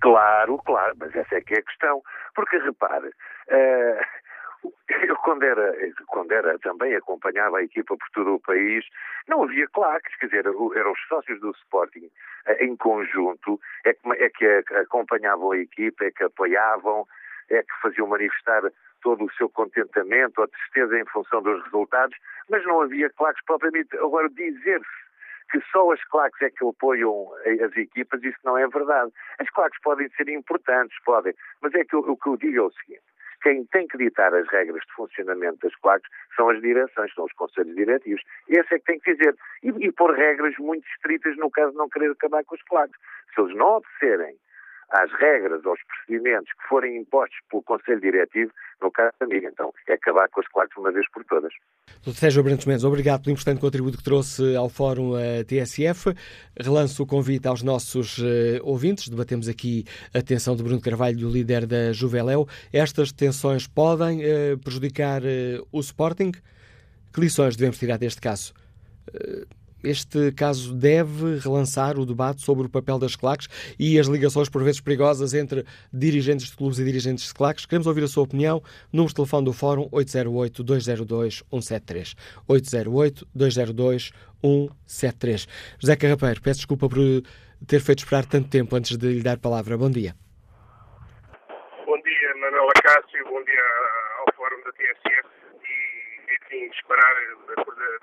Claro, 0.00 0.58
claro, 0.64 0.94
mas 0.98 1.14
essa 1.14 1.34
é 1.34 1.40
que 1.40 1.54
é 1.54 1.58
a 1.58 1.62
questão. 1.62 2.02
Porque 2.34 2.56
repare, 2.58 3.08
uh, 3.08 4.00
eu 5.08 5.16
quando 5.16 5.42
era, 5.42 5.74
quando 6.06 6.32
era 6.32 6.58
também 6.58 6.94
acompanhava 6.94 7.58
a 7.58 7.62
equipa 7.62 7.96
por 7.96 8.08
todo 8.12 8.34
o 8.34 8.40
país, 8.40 8.84
não 9.28 9.42
havia 9.42 9.66
claques, 9.68 10.14
quer 10.16 10.26
dizer, 10.26 10.46
eram 10.46 10.92
os 10.92 11.08
sócios 11.08 11.40
do 11.40 11.50
Sporting 11.50 12.10
uh, 12.48 12.52
em 12.60 12.76
conjunto, 12.76 13.60
é 13.84 13.92
que, 13.92 14.12
é 14.12 14.62
que 14.62 14.74
acompanhavam 14.74 15.52
a 15.52 15.58
equipa, 15.58 16.04
é 16.04 16.10
que 16.10 16.24
apoiavam, 16.24 17.06
é 17.50 17.62
que 17.62 17.80
faziam 17.80 18.06
manifestar 18.06 18.62
todo 19.02 19.24
o 19.24 19.32
seu 19.34 19.48
contentamento 19.48 20.40
ou 20.40 20.48
tristeza 20.48 20.98
em 20.98 21.04
função 21.06 21.42
dos 21.42 21.62
resultados, 21.64 22.16
mas 22.48 22.64
não 22.64 22.80
havia 22.82 23.10
claques 23.10 23.44
propriamente. 23.44 23.96
Agora, 23.98 24.28
dizer-se 24.30 25.06
que 25.50 25.60
só 25.70 25.92
as 25.92 26.02
claques 26.04 26.42
é 26.42 26.50
que 26.50 26.66
apoiam 26.66 27.30
as 27.64 27.76
equipas, 27.76 28.22
isso 28.22 28.38
não 28.44 28.58
é 28.58 28.66
verdade. 28.66 29.12
As 29.38 29.48
claques 29.50 29.80
podem 29.80 30.08
ser 30.10 30.28
importantes, 30.28 30.96
podem, 31.04 31.34
mas 31.60 31.72
é 31.74 31.84
que 31.84 31.94
o 31.94 32.16
que 32.16 32.28
eu 32.28 32.36
digo 32.36 32.58
é 32.58 32.62
o 32.62 32.72
seguinte, 32.72 33.04
quem 33.46 33.64
tem 33.66 33.86
que 33.86 33.96
ditar 33.96 34.34
as 34.34 34.48
regras 34.48 34.82
de 34.84 34.92
funcionamento 34.92 35.58
das 35.62 35.74
claques 35.76 36.10
são 36.34 36.48
as 36.48 36.60
direções, 36.60 37.14
são 37.14 37.26
os 37.26 37.32
conselhos 37.34 37.76
diretivos. 37.76 38.20
Esse 38.48 38.74
é 38.74 38.78
que 38.80 38.84
tem 38.86 38.98
que 38.98 39.14
dizer. 39.14 39.36
E, 39.62 39.68
e 39.86 39.92
pôr 39.92 40.12
regras 40.16 40.56
muito 40.58 40.84
estritas 40.88 41.36
no 41.36 41.48
caso 41.48 41.70
de 41.70 41.78
não 41.78 41.88
querer 41.88 42.10
acabar 42.10 42.42
com 42.44 42.56
as 42.56 42.62
claques. 42.62 43.00
Se 43.32 43.40
eles 43.40 43.54
não 43.54 43.76
obedecerem 43.76 44.36
às 44.90 45.10
regras, 45.12 45.64
aos 45.64 45.78
procedimentos 45.84 46.52
que 46.52 46.68
forem 46.68 46.96
impostos 46.96 47.38
pelo 47.50 47.62
Conselho 47.62 48.00
Diretivo, 48.00 48.52
no 48.80 48.90
caso 48.90 49.12
da 49.18 49.26
amiga. 49.26 49.48
Então, 49.48 49.72
é 49.88 49.94
acabar 49.94 50.28
com 50.28 50.40
as 50.40 50.48
quatro 50.48 50.80
uma 50.80 50.92
vez 50.92 51.08
por 51.10 51.24
todas. 51.24 51.52
Dr. 52.04 52.12
Sérgio 52.12 52.40
Abrantes 52.40 52.66
Mendes, 52.66 52.84
obrigado 52.84 53.22
pelo 53.22 53.32
importante 53.32 53.60
contributo 53.60 53.98
que 53.98 54.04
trouxe 54.04 54.54
ao 54.54 54.68
Fórum 54.68 55.12
uh, 55.12 55.44
TSF. 55.44 56.14
Relanço 56.58 57.02
o 57.02 57.06
convite 57.06 57.48
aos 57.48 57.62
nossos 57.62 58.18
uh, 58.18 58.24
ouvintes. 58.62 59.08
Debatemos 59.08 59.48
aqui 59.48 59.84
a 60.14 60.22
tensão 60.22 60.54
de 60.54 60.62
Bruno 60.62 60.80
Carvalho, 60.80 61.28
líder 61.28 61.66
da 61.66 61.92
Juveléu. 61.92 62.46
Estas 62.72 63.12
tensões 63.12 63.66
podem 63.66 64.20
uh, 64.20 64.58
prejudicar 64.58 65.22
o 65.72 65.80
Sporting? 65.80 66.32
Que 67.12 67.20
lições 67.20 67.56
devemos 67.56 67.78
tirar 67.78 67.98
deste 67.98 68.20
caso? 68.20 68.52
Este 69.82 70.30
caso 70.32 70.74
deve 70.74 71.38
relançar 71.38 71.98
o 71.98 72.04
debate 72.06 72.42
sobre 72.42 72.66
o 72.66 72.68
papel 72.68 72.98
das 72.98 73.16
claques 73.16 73.48
e 73.78 73.98
as 73.98 74.06
ligações, 74.06 74.48
por 74.48 74.64
vezes 74.64 74.80
perigosas, 74.80 75.34
entre 75.34 75.66
dirigentes 75.92 76.50
de 76.50 76.56
clubes 76.56 76.78
e 76.78 76.84
dirigentes 76.84 77.26
de 77.28 77.34
claques. 77.34 77.66
Queremos 77.66 77.86
ouvir 77.86 78.02
a 78.04 78.08
sua 78.08 78.24
opinião. 78.24 78.62
Número 78.92 79.08
de 79.08 79.14
telefone 79.14 79.44
do 79.44 79.52
Fórum 79.52 79.88
808-202-173. 79.90 82.14
808-202-173. 82.48 85.48
José 85.78 85.96
Carrapeiro, 85.96 86.40
peço 86.40 86.60
desculpa 86.60 86.88
por 86.88 86.98
ter 87.66 87.80
feito 87.80 87.98
esperar 88.00 88.26
tanto 88.26 88.48
tempo 88.48 88.76
antes 88.76 88.96
de 88.96 89.14
lhe 89.14 89.22
dar 89.22 89.38
palavra. 89.38 89.78
Bom 89.78 89.90
dia. 89.90 90.14
Bom 91.84 92.00
dia, 92.02 92.34
Manuela 92.40 92.72
Cássio. 92.82 93.24
Bom 93.24 93.44
dia 93.44 93.62
ao 94.20 94.26
Fórum 94.36 94.62
da 94.64 94.72
TSF 94.72 95.45
enfim, 96.56 96.70
esperar 96.72 97.14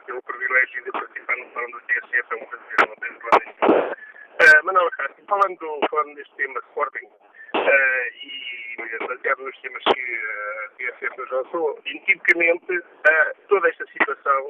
pelo 0.06 0.22
privilégio 0.22 0.84
de 0.84 0.92
participar 0.92 1.38
no 1.38 1.50
fórum 1.50 1.72
do 1.72 1.80
TSF 1.82 2.24
é 2.32 2.36
um 2.36 2.46
prazer, 2.46 2.76
não 2.88 2.96
tenho 2.96 3.20
problema 3.20 3.54
nenhum. 3.62 4.64
Manuel 4.64 4.92
Cássio, 4.92 5.26
falando, 5.28 5.80
falando 5.90 6.16
deste 6.16 6.36
tema 6.36 6.60
Sporting, 6.70 7.06
uh, 7.06 8.08
e 8.22 9.08
baseado 9.08 9.44
nos 9.44 9.58
temas 9.62 9.84
que 9.84 10.20
a 10.66 10.92
TSF 10.92 11.18
nos 11.18 11.32
lançou, 11.32 11.82
inequivocamente 11.86 12.78
uh, 12.78 13.48
toda 13.48 13.70
esta 13.70 13.86
situação 13.88 14.50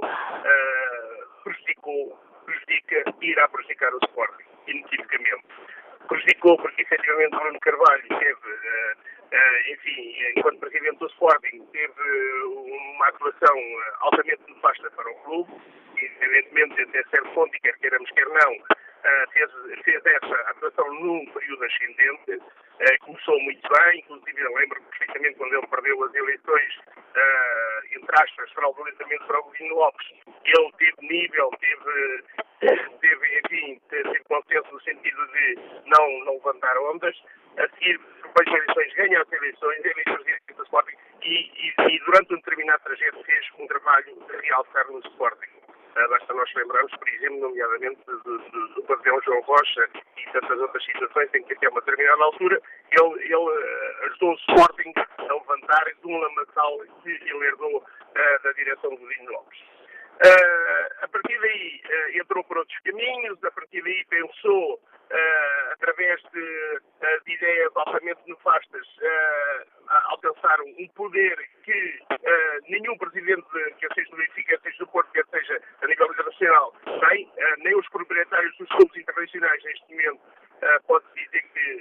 prejudicou, 1.43 2.19
prejudica 2.45 3.03
e 3.21 3.31
irá 3.31 3.47
prejudicar 3.47 3.93
o 3.93 3.99
Sporting, 4.05 4.45
inequivocamente. 4.67 5.45
Prejudicou 6.07 6.57
porque 6.57 6.81
efetivamente 6.81 7.37
Bruno 7.37 7.59
Carvalho 7.59 8.07
teve 8.07 8.93
enfim, 9.71 10.15
enquanto 10.35 10.59
presidente 10.59 10.97
do 10.99 11.07
Sporting, 11.07 11.65
teve 11.71 12.43
uma 12.43 13.07
atuação 13.07 13.57
altamente 14.01 14.41
nefasta 14.47 14.91
para 14.91 15.09
o 15.09 15.15
clube, 15.23 15.51
e 15.97 16.05
evidentemente 16.05 16.81
até 16.81 17.03
certo 17.09 17.33
ponto, 17.33 17.55
e 17.55 17.59
quer 17.61 17.77
queiramos, 17.79 18.09
quer 18.11 18.27
não, 18.27 18.53
uh, 18.53 19.31
fez, 19.31 19.51
fez 19.83 20.05
essa 20.05 20.35
atuação 20.51 20.93
num 20.93 21.25
período 21.27 21.63
ascendente, 21.63 22.31
uh, 22.33 23.05
começou 23.05 23.39
muito 23.41 23.67
bem, 23.69 23.99
inclusive 23.99 24.41
eu 24.41 24.55
lembro-me 24.55 24.85
perfeitamente 24.87 25.37
quando 25.37 25.53
ele 25.53 25.67
perdeu 25.67 26.03
as 26.03 26.13
eleições, 26.13 26.79
entre 27.95 28.23
aspas, 28.23 28.51
fraudulentamente 28.51 29.23
para 29.25 29.39
o 29.39 29.43
Godinho 29.43 29.75
Lopes, 29.75 30.07
ele 30.45 30.71
teve 30.77 31.07
nível, 31.07 31.49
teve, 31.59 32.23
teve 32.99 33.39
enfim, 33.39 33.81
teve 33.89 34.19
consenso 34.25 34.71
no 34.71 34.81
sentido 34.81 35.27
de 35.27 35.59
não, 35.85 36.25
não 36.25 36.33
levantar 36.33 36.77
ondas, 36.77 37.15
a 37.57 37.67
seguir, 37.69 37.99
depois 38.23 38.45
das 38.45 38.77
eleições, 38.77 38.93
ganha 38.95 39.21
as 39.21 39.31
eleições, 39.31 39.85
eleições 39.85 40.41
do 40.55 40.63
Sporting, 40.63 40.97
e, 41.21 41.51
e, 41.53 41.73
e, 41.87 41.99
durante 42.05 42.33
um 42.33 42.37
determinado 42.37 42.83
trajeto 42.83 43.23
fez 43.23 43.45
um 43.59 43.67
trabalho 43.67 44.15
de 44.27 44.47
realçar 44.47 44.87
no 44.91 44.99
Sporting. 44.99 45.53
Uh, 45.95 46.09
basta 46.09 46.33
nós 46.33 46.51
lembrarmos, 46.55 46.91
por 46.95 47.07
exemplo, 47.07 47.39
nomeadamente 47.39 48.01
do, 48.07 48.19
do, 48.19 48.67
do 48.69 48.83
pavilhão 48.83 49.21
João 49.21 49.41
Rocha 49.41 49.87
e 50.17 50.31
tantas 50.31 50.59
outras 50.59 50.83
situações 50.83 51.29
em 51.35 51.43
que 51.43 51.53
até 51.53 51.69
uma 51.69 51.81
determinada 51.81 52.23
altura 52.23 52.59
ele, 52.89 53.23
ele 53.25 53.35
uh, 53.35 54.05
ajudou 54.05 54.31
o 54.31 54.35
Sporting 54.35 54.93
a 54.97 55.33
levantar 55.33 55.85
de 55.85 56.07
um 56.07 56.17
lamaçal 56.17 56.79
que 57.03 57.09
ele 57.09 57.45
herdou 57.45 57.77
uh, 57.77 58.43
da 58.43 58.51
direção 58.53 58.95
do 58.95 59.07
Dino 59.07 59.31
Lopes. 59.31 59.59
A 61.01 61.07
partir 61.07 61.37
daí 61.39 61.81
entrou 62.15 62.43
por 62.45 62.57
outros 62.57 62.79
caminhos, 62.79 63.43
a 63.43 63.51
partir 63.51 63.81
daí 63.83 64.05
pensou, 64.05 64.79
uh, 65.13 65.73
através 65.73 66.21
de, 66.33 66.81
de, 67.25 67.33
ideias 67.33 67.71
altamente 67.75 68.21
nefastas, 68.25 68.87
alcançar 70.09 70.59
um 70.61 70.87
poder 70.95 71.37
que 71.63 71.99
nenhum 72.69 72.97
presidente, 72.97 73.45
quer 73.79 73.93
seja 73.93 74.09
do 74.09 74.17
Benfica, 74.17 74.57
quer 74.57 74.61
seja 74.61 74.77
do 74.79 74.87
Porto, 74.87 75.11
quer 75.11 75.25
seja 75.27 75.61
a 75.81 75.87
nível 75.87 76.07
internacional, 76.07 76.73
tem, 76.83 77.31
nem 77.59 77.75
os 77.75 77.87
proprietários 77.89 78.57
dos 78.57 78.69
clubes 78.69 78.97
internacionais 78.97 79.63
neste 79.63 79.91
momento 79.91 80.21
pode 80.87 81.05
dizer 81.15 81.43
que 81.53 81.79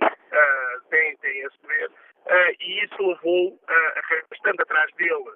têm, 0.91 1.17
têm 1.19 1.41
esse 1.41 1.59
poder. 1.59 1.91
e 2.61 2.85
isso 2.85 3.03
levou, 3.07 3.61
arrastando 3.69 4.63
atrás 4.63 4.93
dele 4.95 5.31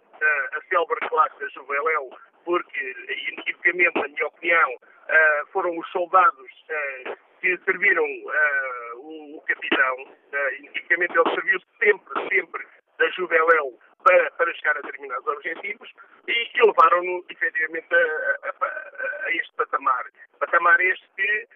a 0.53 0.61
célebre 0.69 1.09
classe 1.09 1.39
da 1.39 1.49
Juveléu, 1.49 2.11
porque, 2.47 2.95
inequivocamente, 3.29 3.99
na 3.99 4.09
minha 4.09 4.27
opinião, 4.29 4.75
uh, 4.75 5.47
foram 5.53 5.77
os 5.77 5.91
soldados 5.91 6.51
uh, 6.71 7.19
que 7.47 7.65
serviram 7.65 8.05
uh, 8.05 8.99
o, 8.99 9.37
o, 9.37 9.41
capitão. 9.43 9.95
Uh, 10.03 10.55
inequivocamente, 10.59 11.17
ele 11.17 11.35
serviu 11.35 11.61
sempre, 11.79 12.29
sempre 12.29 12.67
da 12.99 13.09
Juveléu 13.11 13.79
para, 14.03 14.31
para 14.33 14.55
chegar 14.55 14.77
a 14.77 14.81
determinados 14.81 15.27
objetivos 15.29 15.89
e, 16.27 16.33
e 16.33 16.63
levaram-no, 16.63 17.25
efetivamente, 17.29 17.95
a, 17.95 18.49
a, 18.49 19.27
a, 19.27 19.31
este 19.31 19.53
patamar. 19.55 20.07
Patamar 20.41 20.81
este 20.81 21.07
que, 21.15 21.49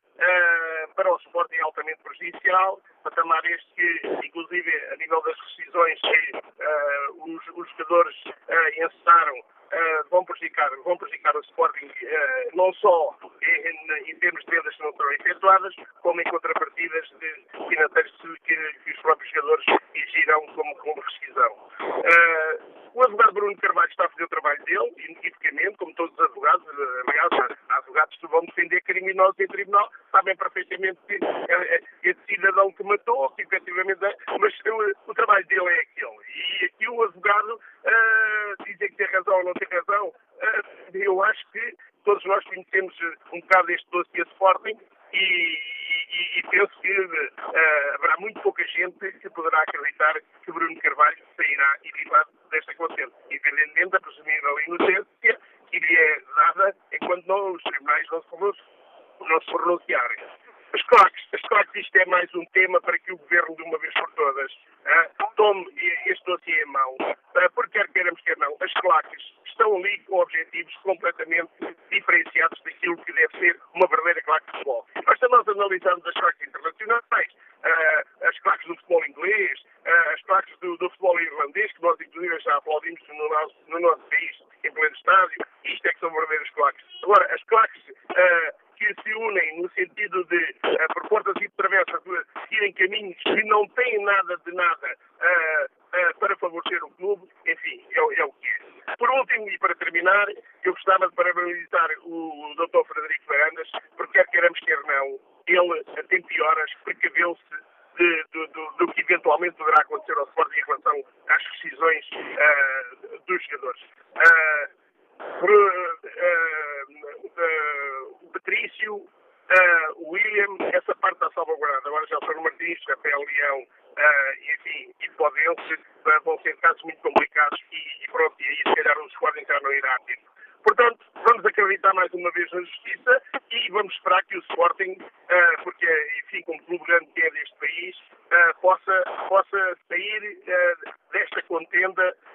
para 0.94 1.12
o 1.12 1.16
esporte, 1.16 1.56
é 1.56 1.62
altamente 1.62 2.00
prejudicial, 2.02 2.80
patamar 3.02 3.44
este 3.46 3.74
que, 3.74 4.26
inclusive, 4.26 4.70
a 4.92 4.96
nível 4.96 5.22
das 5.22 5.36
decisões 5.56 6.00
que 6.00 6.39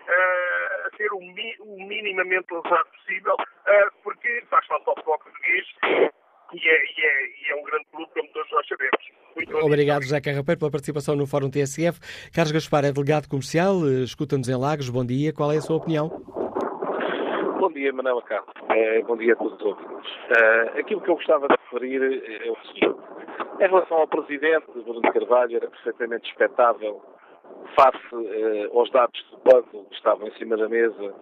contenda 0.05 0.85
a 0.85 0.97
ser 0.97 1.11
o, 1.13 1.19
mi 1.19 1.55
o, 1.59 1.87
minimamente 1.87 2.53
ousado 2.53 2.85
possível, 2.97 3.35
porque 4.03 4.43
faz 4.49 4.65
falta 4.67 4.89
ao 4.89 4.95
futebol 4.95 5.19
português 5.19 5.65
e 6.53 6.69
é, 6.69 6.85
e, 6.85 7.01
é, 7.01 7.25
e 7.27 7.51
é, 7.51 7.55
um 7.55 7.63
grande 7.63 7.85
clube, 7.91 8.11
como 8.13 8.29
todos 8.29 8.51
nós 8.51 8.67
sabemos. 8.67 9.11
Muito 9.35 9.57
Obrigado, 9.57 10.03
José 10.03 10.21
Carrapeiro, 10.21 10.59
pela 10.59 10.71
participação 10.71 11.15
no 11.15 11.27
Fórum 11.27 11.49
TSF. 11.49 11.99
Carlos 12.33 12.51
Gaspar 12.51 12.85
é 12.85 12.91
delegado 12.91 13.27
comercial, 13.27 13.85
escuta-nos 14.03 14.47
em 14.47 14.55
Lagos. 14.55 14.89
Bom 14.89 15.05
dia, 15.05 15.33
qual 15.33 15.51
é 15.51 15.57
a 15.57 15.61
sua 15.61 15.77
opinião? 15.77 16.09
Bom 17.59 17.71
dia, 17.71 17.91
Manela 17.91 18.21
Carlos. 18.21 18.53
É, 18.69 19.01
bom 19.01 19.17
dia 19.17 19.33
a 19.33 19.35
todos 19.35 19.59
os 19.59 19.65
ouvintes. 19.65 20.11
Uh, 20.29 20.79
aquilo 20.79 21.01
que 21.01 21.09
eu 21.09 21.15
gostava 21.15 21.47
de 21.47 21.55
referir 21.55 22.01
é 22.45 22.51
o 22.51 22.55
seguinte. 22.67 22.99
Em 23.59 23.67
relação 23.67 23.97
ao 23.97 24.07
Presidente, 24.07 24.65
Bruno 24.83 25.01
Carvalho, 25.01 25.55
era 25.55 25.67
perfeitamente 25.67 26.29
expectável, 26.29 27.01
face 27.75 28.15
uh, 28.15 28.77
aos 28.77 28.91
dados 28.91 29.25
do 29.31 29.37
puzzle 29.39 29.85
que 29.85 29.95
estavam 29.95 30.27
em 30.27 30.31
cima 30.33 30.57
da 30.57 30.69
mesa, 30.69 31.13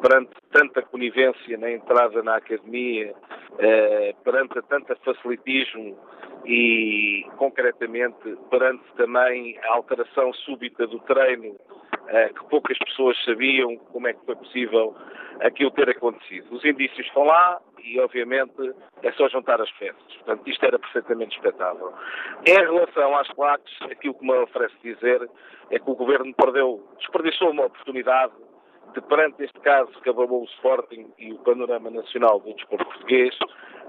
perante 0.00 0.30
tanta 0.52 0.82
conivência 0.82 1.56
na 1.58 1.70
entrada 1.70 2.22
na 2.22 2.36
academia, 2.36 3.12
uh, 3.12 4.22
perante 4.22 4.60
tanta 4.68 4.96
facilitismo 4.96 5.96
e, 6.44 7.26
concretamente, 7.36 8.36
perante 8.50 8.84
também 8.96 9.58
a 9.64 9.74
alteração 9.74 10.32
súbita 10.32 10.86
do 10.86 10.98
treino, 11.00 11.56
eh, 11.85 11.85
que 12.34 12.44
poucas 12.48 12.78
pessoas 12.78 13.16
sabiam 13.24 13.76
como 13.92 14.08
é 14.08 14.12
que 14.12 14.24
foi 14.24 14.36
possível 14.36 14.94
aquilo 15.40 15.70
ter 15.72 15.88
acontecido. 15.90 16.54
Os 16.54 16.64
indícios 16.64 17.06
estão 17.06 17.24
lá 17.24 17.60
e, 17.82 18.00
obviamente, 18.00 18.74
é 19.02 19.12
só 19.12 19.28
juntar 19.28 19.60
as 19.60 19.70
peças. 19.72 20.14
Portanto, 20.16 20.48
isto 20.48 20.64
era 20.64 20.78
perfeitamente 20.78 21.36
expectável. 21.36 21.92
Em 22.46 22.54
relação 22.54 23.16
às 23.16 23.28
claques, 23.28 23.74
aquilo 23.82 24.14
que 24.14 24.26
me 24.26 24.32
oferece 24.34 24.74
dizer 24.82 25.28
é 25.70 25.78
que 25.78 25.90
o 25.90 25.94
Governo 25.94 26.32
perdeu, 26.34 26.82
desperdiçou 26.98 27.50
uma 27.50 27.66
oportunidade 27.66 28.32
de, 28.94 29.00
perante 29.02 29.44
este 29.44 29.58
caso 29.60 29.92
que 30.00 30.08
abalou 30.08 30.42
o 30.42 30.46
Sporting 30.56 31.12
e 31.18 31.32
o 31.32 31.38
panorama 31.38 31.90
nacional 31.90 32.40
do 32.40 32.54
desporto 32.54 32.84
português, 32.86 33.36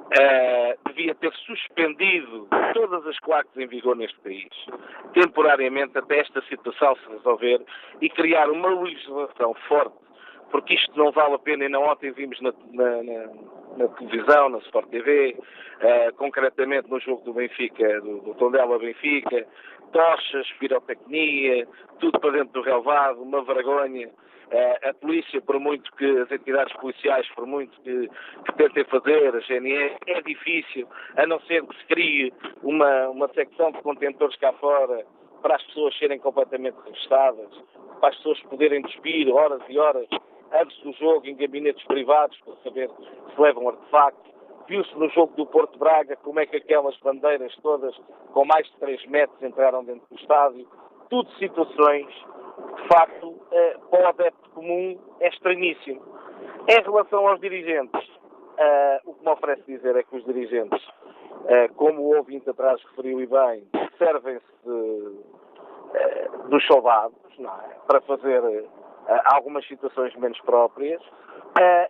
Uh, 0.08 0.90
devia 0.90 1.14
ter 1.16 1.34
suspendido 1.34 2.48
todas 2.74 3.06
as 3.08 3.20
claques 3.20 3.56
em 3.58 3.68
vigor 3.68 3.94
neste 3.98 4.18
país, 4.22 4.48
temporariamente 5.14 5.98
até 5.98 6.20
esta 6.20 6.42
situação 6.44 6.96
se 6.96 7.10
resolver 7.10 7.62
e 8.00 8.10
criar 8.10 8.50
uma 8.50 8.70
legislação 8.84 9.54
forte, 9.68 9.98
porque 10.50 10.76
isto 10.76 10.98
não 10.98 11.12
vale 11.12 11.36
a 11.36 11.40
pena. 11.40 11.66
E 11.66 11.70
não 11.70 11.84
ontem 11.84 12.12
vimos 12.12 12.40
na, 12.40 12.54
na, 12.72 13.04
na, 13.04 13.28
na 13.78 13.88
televisão, 13.90 14.48
na 14.48 14.60
Sport 14.60 14.90
TV, 14.90 15.36
uh, 15.38 15.44
eh, 15.82 16.12
concretamente 16.14 16.90
no 16.90 17.02
jogo 17.02 17.26
do 17.26 17.34
Benfica, 17.34 18.00
do, 18.00 18.22
do 18.22 18.34
Tondela 18.36 18.80
Benfica, 18.80 19.46
tochas, 19.92 20.50
pirotecnia, 20.58 21.68
tudo 22.00 22.18
para 22.18 22.32
dentro 22.32 22.54
do 22.54 22.62
relevado, 22.62 23.22
uma 23.22 23.44
vergonha. 23.44 24.10
Uh, 24.48 24.90
a 24.90 24.94
polícia, 24.94 25.42
por 25.42 25.60
muito 25.60 25.92
que 25.98 26.06
as 26.06 26.32
entidades 26.32 26.74
policiais, 26.78 27.28
por 27.36 27.46
muito 27.46 27.80
que, 27.82 28.10
que, 28.46 28.54
tentem 28.56 28.86
fazer, 28.86 29.36
a 29.36 29.40
GNE, 29.42 29.98
é 30.08 30.22
difícil, 30.22 30.88
a 31.18 31.26
não 31.26 31.38
ser 31.42 31.66
que 31.66 31.78
se 31.78 31.86
crie 31.88 32.34
uma, 32.64 33.10
uma 33.10 33.28
secção 33.34 33.74
de 33.74 33.82
contentores 33.82 34.38
cá 34.38 34.54
fora 34.54 35.06
para 35.42 35.56
as 35.56 35.64
pessoas 35.64 35.98
serem 35.98 36.18
completamente 36.20 36.78
revistadas, 36.86 37.50
para 38.00 38.10
as 38.10 38.16
pessoas 38.18 38.40
poderem 38.44 38.82
despir 38.84 39.30
horas 39.30 39.62
e 39.68 39.78
horas 39.78 40.08
antes 40.54 40.78
do 40.82 40.94
jogo 40.94 41.28
em 41.28 41.36
gabinetes 41.36 41.86
privados 41.86 42.38
para 42.46 42.56
saber 42.64 42.90
se 42.90 43.42
levam 43.42 43.70
artefactos. 43.70 44.32
Viu-se 44.68 44.96
no 44.98 45.10
jogo 45.10 45.34
do 45.36 45.46
Porto 45.46 45.78
Braga 45.78 46.16
como 46.18 46.40
é 46.40 46.46
que 46.46 46.58
aquelas 46.58 46.98
bandeiras 47.00 47.56
todas 47.62 47.96
com 48.34 48.46
mais 48.46 48.68
de 48.68 48.78
3 48.78 49.06
metros 49.08 49.42
entraram 49.42 49.84
dentro 49.84 50.08
do 50.10 50.20
estádio. 50.20 50.68
Tudo 51.10 51.30
situações 51.34 52.08
de 52.78 52.88
facto, 52.88 53.36
eh, 53.52 53.78
para 53.90 54.04
o 54.04 54.08
adepto 54.08 54.50
comum 54.52 54.98
é 55.20 55.28
estranhíssimo. 55.30 56.02
Em 56.68 56.82
relação 56.82 57.28
aos 57.28 57.40
dirigentes, 57.40 58.10
eh, 58.58 59.02
o 59.06 59.14
que 59.14 59.24
me 59.24 59.32
oferece 59.32 59.64
dizer 59.68 59.96
é 59.96 60.04
que 60.04 60.16
os 60.16 60.24
dirigentes, 60.26 60.88
eh, 61.48 61.70
como 61.70 62.02
o 62.02 62.16
ouvinte 62.18 62.50
atrás 62.50 62.82
referiu 62.90 63.22
e 63.22 63.26
bem, 63.26 63.68
servem-se 63.98 64.46
dos 66.50 66.66
soldados 66.68 67.18
é? 67.40 67.76
para 67.88 68.02
fazer 68.02 68.42
algumas 69.34 69.66
situações 69.68 70.14
menos 70.16 70.40
próprias 70.42 71.02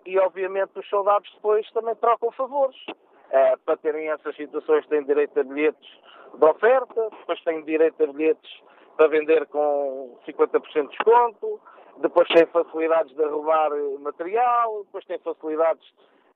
e, 0.05 0.17
obviamente, 0.19 0.77
os 0.77 0.87
soldados 0.87 1.29
depois 1.33 1.69
também 1.71 1.95
trocam 1.95 2.31
favores. 2.31 2.77
para 3.65 3.77
terem 3.77 4.09
essas 4.09 4.35
situações 4.35 4.87
têm 4.87 5.03
direito 5.03 5.37
a 5.39 5.43
bilhetes 5.43 5.89
de 6.33 6.45
oferta, 6.45 7.09
depois 7.09 7.43
têm 7.43 7.63
direito 7.63 8.01
a 8.03 8.07
bilhetes 8.07 8.61
para 8.97 9.07
vender 9.07 9.45
com 9.47 10.17
50% 10.27 10.81
de 10.81 10.87
desconto, 10.89 11.61
depois 12.01 12.27
tem 12.29 12.45
facilidades 12.47 13.15
de 13.15 13.23
arrumar 13.23 13.69
material, 13.99 14.83
depois 14.85 15.05
tem 15.05 15.19
facilidades 15.19 15.83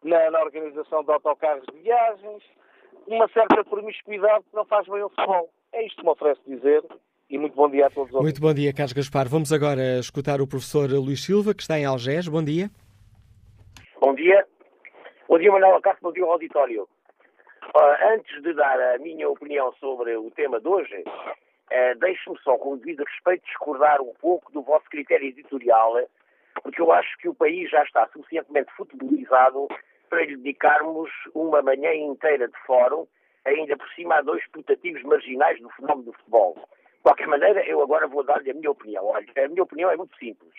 na, 0.04 0.32
na, 0.32 0.42
organização 0.42 1.04
de 1.04 1.12
autocarros 1.12 1.66
de 1.72 1.80
viagens, 1.80 2.44
uma 3.08 3.28
certa 3.30 3.64
promiscuidade 3.64 4.46
que 4.50 4.56
não 4.56 4.66
faz 4.66 4.88
bem 4.88 5.02
ao 5.02 5.10
futebol. 5.10 5.50
É 5.74 5.86
isto 5.86 5.98
que 5.98 6.04
me 6.04 6.12
oferece 6.12 6.42
dizer 6.48 6.84
e 7.30 7.38
muito 7.38 7.56
bom 7.56 7.70
dia 7.70 7.88
a 7.88 7.90
todos. 7.90 8.12
Muito 8.12 8.42
bom 8.42 8.54
dia, 8.54 8.74
Carlos 8.74 8.94
Gaspar. 8.94 9.28
Vamos 9.28 9.52
agora 9.52 10.00
escutar 10.00 10.42
o 10.42 10.48
professor 10.48 10.90
Luís 10.92 11.24
Silva, 11.24 11.54
que 11.54 11.62
está 11.62 11.80
em 11.80 11.86
Algés. 11.86 12.28
Bom 12.28 12.44
dia. 12.44 12.70
Bom 14.00 14.14
dia. 14.14 14.46
Bom 15.28 15.40
dia, 15.40 15.52
Manuel 15.52 15.76
Acácio. 15.76 16.00
Bom 16.02 16.12
dia 16.12 16.24
ao 16.24 16.34
auditório. 16.34 16.84
Uh, 16.84 18.14
antes 18.14 18.42
de 18.44 18.54
dar 18.54 18.78
a 18.96 18.98
minha 18.98 19.30
opinião 19.30 19.72
sobre 19.80 20.16
o 20.18 20.30
tema 20.32 20.60
de 20.60 20.68
hoje, 20.68 21.04
Uh, 21.72 21.98
Deixe-me 22.00 22.38
só, 22.40 22.58
com 22.58 22.74
o 22.74 22.78
devido 22.78 23.04
respeito, 23.06 23.46
discordar 23.46 24.02
um 24.02 24.14
pouco 24.16 24.52
do 24.52 24.62
vosso 24.62 24.86
critério 24.90 25.30
editorial, 25.30 25.96
porque 26.62 26.82
eu 26.82 26.92
acho 26.92 27.18
que 27.18 27.30
o 27.30 27.34
país 27.34 27.70
já 27.70 27.82
está 27.84 28.08
suficientemente 28.08 28.72
futebolizado 28.74 29.70
para 30.10 30.26
lhe 30.26 30.36
dedicarmos 30.36 31.10
uma 31.34 31.62
manhã 31.62 31.94
inteira 31.94 32.50
de 32.50 32.58
fórum, 32.66 33.08
ainda 33.46 33.78
por 33.78 33.88
cima 33.94 34.16
a 34.16 34.22
dois 34.22 34.46
putativos 34.48 35.02
marginais 35.04 35.62
do 35.62 35.70
fenómeno 35.70 36.12
do 36.12 36.14
futebol. 36.14 36.56
De 36.56 37.04
qualquer 37.04 37.28
maneira, 37.28 37.66
eu 37.66 37.82
agora 37.82 38.06
vou 38.06 38.24
dar-lhe 38.24 38.52
a 38.52 38.54
minha 38.54 38.70
opinião. 38.70 39.06
Olha, 39.06 39.26
a 39.38 39.48
minha 39.48 39.64
opinião 39.64 39.90
é 39.90 39.96
muito 39.96 40.16
simples. 40.18 40.54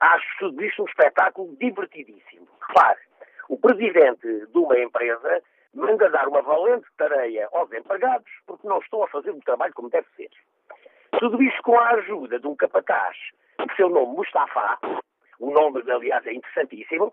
Acho 0.00 0.26
tudo 0.38 0.64
isto 0.64 0.82
um 0.82 0.86
espetáculo 0.86 1.54
divertidíssimo. 1.56 2.48
Claro, 2.72 2.98
o 3.50 3.58
presidente 3.58 4.46
de 4.46 4.58
uma 4.58 4.78
empresa 4.78 5.42
manda 5.74 6.08
dar 6.10 6.28
uma 6.28 6.42
valente 6.42 6.86
tarefa 6.96 7.48
aos 7.52 7.72
empregados 7.72 8.30
porque 8.46 8.66
não 8.66 8.78
estão 8.78 9.02
a 9.02 9.08
fazer 9.08 9.30
o 9.30 9.40
trabalho 9.40 9.74
como 9.74 9.90
deve 9.90 10.06
ser. 10.16 10.30
Tudo 11.18 11.42
isto 11.42 11.62
com 11.62 11.78
a 11.78 11.90
ajuda 11.90 12.38
de 12.38 12.46
um 12.46 12.56
capataz, 12.56 13.16
o 13.58 13.76
seu 13.76 13.88
nome 13.88 14.16
Mustafa, 14.16 14.78
o 15.38 15.50
nome, 15.50 15.82
aliás, 15.90 16.26
é 16.26 16.32
interessantíssimo, 16.32 17.12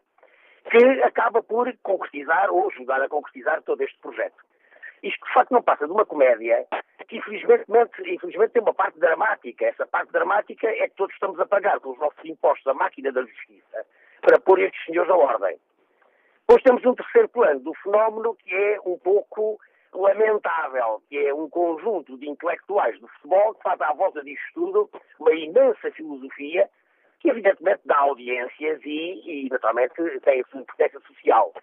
que 0.69 0.85
acaba 1.03 1.41
por 1.41 1.71
concretizar 1.81 2.51
ou 2.51 2.69
ajudar 2.69 3.01
a 3.01 3.09
concretizar 3.09 3.61
todo 3.63 3.81
este 3.81 3.97
projeto. 3.99 4.35
Isto, 5.01 5.25
de 5.25 5.33
facto, 5.33 5.51
não 5.51 5.61
passa 5.61 5.85
de 5.85 5.91
uma 5.91 6.05
comédia 6.05 6.65
que, 7.07 7.17
infelizmente, 7.17 7.65
infelizmente, 8.05 8.51
tem 8.51 8.61
uma 8.61 8.73
parte 8.73 8.99
dramática. 8.99 9.65
Essa 9.65 9.85
parte 9.85 10.11
dramática 10.11 10.67
é 10.67 10.87
que 10.89 10.95
todos 10.95 11.13
estamos 11.13 11.39
a 11.39 11.45
pagar 11.45 11.79
com 11.79 11.91
os 11.91 11.99
nossos 11.99 12.23
impostos 12.25 12.67
a 12.67 12.73
máquina 12.73 13.11
da 13.11 13.21
justiça 13.21 13.85
para 14.21 14.39
pôr 14.39 14.59
estes 14.59 14.83
senhores 14.85 15.09
à 15.09 15.15
ordem. 15.15 15.57
Depois 16.47 16.63
temos 16.63 16.85
um 16.85 16.95
terceiro 16.95 17.27
plano 17.27 17.59
do 17.59 17.73
fenómeno 17.73 18.33
que 18.35 18.55
é 18.55 18.79
um 18.85 18.97
pouco 18.99 19.59
lamentável, 19.93 21.01
que 21.09 21.17
é 21.17 21.33
um 21.33 21.49
conjunto 21.49 22.17
de 22.17 22.29
intelectuais 22.29 22.97
do 23.01 23.07
futebol 23.09 23.53
que 23.53 23.63
faz 23.63 23.81
à 23.81 23.91
volta 23.91 24.23
disto 24.23 24.53
tudo 24.53 24.89
uma 25.19 25.33
imensa 25.33 25.91
filosofia 25.91 26.69
que 27.19 27.29
evidentemente 27.29 27.81
dá 27.83 27.97
audiências 27.97 28.79
e, 28.85 29.45
e 29.45 29.49
naturalmente 29.49 29.95
tem 30.21 30.39
a 30.39 30.45
sua 30.45 30.61
importância 30.61 31.01
social. 31.01 31.53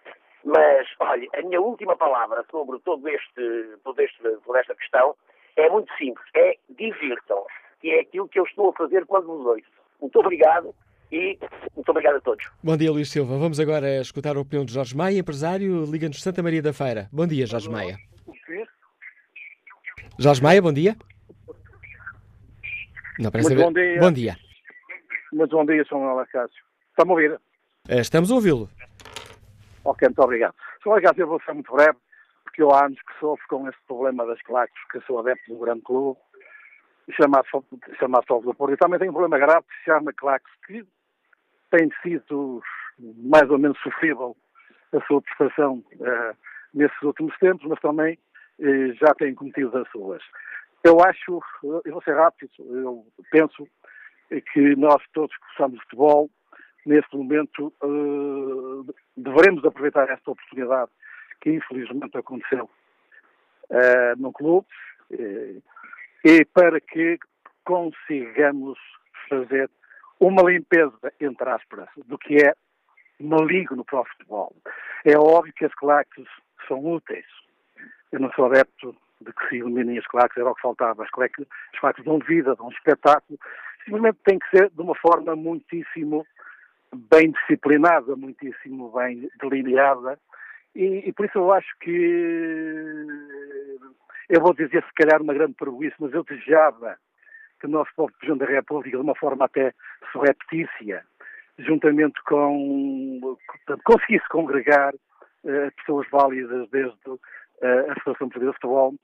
Mas, 0.43 0.87
olha, 0.99 1.27
a 1.33 1.41
minha 1.41 1.61
última 1.61 1.97
palavra 1.97 2.45
sobre 2.51 2.77
todo 2.81 3.09
este, 3.09 3.77
todo 3.83 3.99
este, 3.99 4.21
toda 4.45 4.59
esta 4.59 4.75
questão 4.75 5.15
é 5.55 5.67
muito 5.67 5.91
simples, 5.97 6.27
é 6.35 6.57
divirtam-se, 6.69 7.55
que 7.81 7.89
é 7.89 8.01
aquilo 8.01 8.29
que 8.29 8.39
eu 8.39 8.43
estou 8.43 8.69
a 8.69 8.73
fazer 8.73 9.03
quando 9.07 9.25
vos 9.25 9.47
ouço. 9.47 9.65
Muito 9.99 10.19
obrigado 10.19 10.75
e 11.11 11.37
muito 11.75 11.89
obrigado 11.89 12.17
a 12.17 12.21
todos. 12.21 12.45
Bom 12.63 12.77
dia, 12.77 12.91
Luís 12.91 13.09
Silva. 13.09 13.37
Vamos 13.37 13.59
agora 13.59 14.01
escutar 14.01 14.35
a 14.35 14.39
opinião 14.39 14.65
de 14.65 14.73
Jorge 14.73 14.95
Maia, 14.95 15.19
empresário, 15.19 15.85
Liga-nos 15.85 16.21
Santa 16.21 16.41
Maria 16.41 16.61
da 16.61 16.73
Feira. 16.73 17.07
Bom 17.11 17.27
dia, 17.27 17.45
Jorge 17.45 17.69
Maia. 17.69 17.97
Jorge 20.17 20.41
Maia, 20.41 20.61
bom 20.61 20.71
dia. 20.73 20.95
Não, 23.19 23.31
Muito 23.31 23.55
bom 23.55 23.71
dia. 23.71 23.99
Bom 23.99 24.11
dia. 24.11 24.37
Muito 25.31 25.55
bom 25.55 25.65
dia, 25.65 25.83
Sr. 25.85 25.95
Manuel 25.95 26.25
Cássio. 26.27 26.63
Está-me 26.91 27.11
a 27.11 27.13
ouvir? 27.13 27.39
Eh, 27.89 27.99
estamos 27.99 28.31
a 28.31 28.35
ouvi-lo. 28.35 28.69
Ok, 29.83 30.07
muito 30.07 30.21
obrigado. 30.21 30.55
Sr. 30.81 30.87
Manuel 30.87 31.03
Cássio, 31.03 31.21
eu 31.23 31.27
vou 31.27 31.41
ser 31.41 31.53
muito 31.53 31.71
breve, 31.71 31.97
porque 32.43 32.61
eu 32.61 32.71
há 32.71 32.85
anos 32.85 32.99
que 32.99 33.19
sofro 33.19 33.45
com 33.49 33.67
esse 33.67 33.77
problema 33.87 34.25
das 34.25 34.41
claques, 34.41 34.81
que 34.91 35.01
sou 35.01 35.19
adepto 35.19 35.45
de 35.45 35.53
um 35.53 35.59
grande 35.59 35.81
clube, 35.81 36.19
chamado, 37.11 37.45
chamado 37.99 38.25
Sol 38.27 38.41
do 38.41 38.53
Porto. 38.53 38.73
E 38.73 38.77
também 38.77 38.99
tem 38.99 39.09
um 39.09 39.13
problema 39.13 39.37
grave 39.37 39.65
que 39.67 39.75
se 39.79 39.85
chama 39.85 40.13
claques, 40.13 40.51
que 40.65 40.85
tem 41.75 41.91
sido 42.01 42.61
mais 42.99 43.49
ou 43.49 43.59
menos 43.59 43.77
sofrível 43.81 44.35
a 44.93 45.05
sua 45.05 45.21
prestação 45.21 45.83
uh, 45.95 46.37
nesses 46.73 47.01
últimos 47.01 47.37
tempos, 47.37 47.67
mas 47.67 47.79
também 47.81 48.17
uh, 48.59 48.93
já 48.93 49.13
tem 49.15 49.35
cometido 49.35 49.77
as 49.77 49.89
suas. 49.91 50.23
Eu 50.83 50.99
acho, 51.01 51.41
eu 51.63 51.91
vou 51.91 52.01
ser 52.03 52.15
rápido, 52.15 52.51
eu 52.59 53.05
penso 53.31 53.67
que 54.53 54.75
nós 54.75 55.01
todos 55.13 55.35
que 55.35 55.45
gostamos 55.47 55.77
de 55.77 55.83
futebol, 55.83 56.29
neste 56.85 57.17
momento, 57.17 57.73
uh, 57.83 58.85
devemos 59.17 59.65
aproveitar 59.65 60.09
esta 60.09 60.31
oportunidade 60.31 60.91
que 61.41 61.51
infelizmente 61.51 62.17
aconteceu 62.17 62.69
uh, 63.69 64.21
no 64.21 64.31
clube 64.31 64.67
e 66.23 66.45
para 66.45 66.79
que 66.79 67.19
consigamos 67.65 68.79
fazer 69.29 69.69
uma 70.27 70.49
limpeza, 70.49 71.13
entre 71.19 71.49
aspas, 71.49 71.87
do 72.05 72.17
que 72.17 72.35
é 72.35 72.53
maligno 73.19 73.83
para 73.85 74.01
o 74.01 74.05
futebol. 74.05 74.55
É 75.05 75.17
óbvio 75.17 75.53
que 75.53 75.65
as 75.65 75.73
claques 75.75 76.25
são 76.67 76.83
úteis. 76.85 77.25
Eu 78.11 78.19
não 78.19 78.31
sou 78.31 78.45
adepto 78.45 78.95
de 79.21 79.31
que 79.31 79.47
se 79.47 79.55
eliminem 79.57 79.97
as 79.97 80.07
claques, 80.07 80.37
era 80.37 80.49
o 80.49 80.55
que 80.55 80.61
faltava. 80.61 81.03
As 81.03 81.09
claques, 81.09 81.45
as 81.73 81.79
claques 81.79 82.03
dão 82.03 82.19
vida, 82.19 82.55
dão 82.55 82.69
espetáculo. 82.69 83.39
Simplesmente 83.83 84.17
tem 84.25 84.39
que 84.39 84.49
ser 84.49 84.69
de 84.69 84.81
uma 84.81 84.95
forma 84.95 85.35
muitíssimo 85.35 86.25
bem 86.93 87.31
disciplinada, 87.31 88.15
muitíssimo 88.15 88.91
bem 88.91 89.29
delineada. 89.39 90.19
E, 90.75 91.07
e 91.07 91.13
por 91.13 91.25
isso 91.25 91.37
eu 91.37 91.53
acho 91.53 91.67
que 91.79 93.05
eu 94.29 94.41
vou 94.41 94.53
dizer 94.53 94.83
se 94.83 94.93
calhar 94.93 95.21
uma 95.21 95.33
grande 95.33 95.53
prejuízo, 95.53 95.95
mas 95.99 96.13
eu 96.13 96.23
desejava 96.23 96.97
que 97.59 97.67
o 97.67 97.69
nosso 97.69 97.91
povo 97.95 98.11
Presidente 98.19 98.45
da 98.45 98.53
República, 98.53 98.97
de 98.97 99.03
uma 99.03 99.15
forma 99.15 99.45
até 99.45 99.73
surreptícia, 100.11 101.03
juntamente 101.59 102.21
com, 102.23 103.37
conseguisse 103.83 104.27
congregar 104.29 104.93
uh, 104.93 105.71
pessoas 105.77 106.07
válidas 106.11 106.69
desde 106.69 107.09
uh, 107.09 107.19
a 107.61 107.93
Associação 107.93 108.29
Portuguesa 108.29 108.51
de 108.51 108.57
Futebol, 108.57 108.95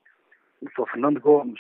o 0.62 0.70
Sr. 0.70 0.92
Fernando 0.92 1.20
Gomes, 1.20 1.60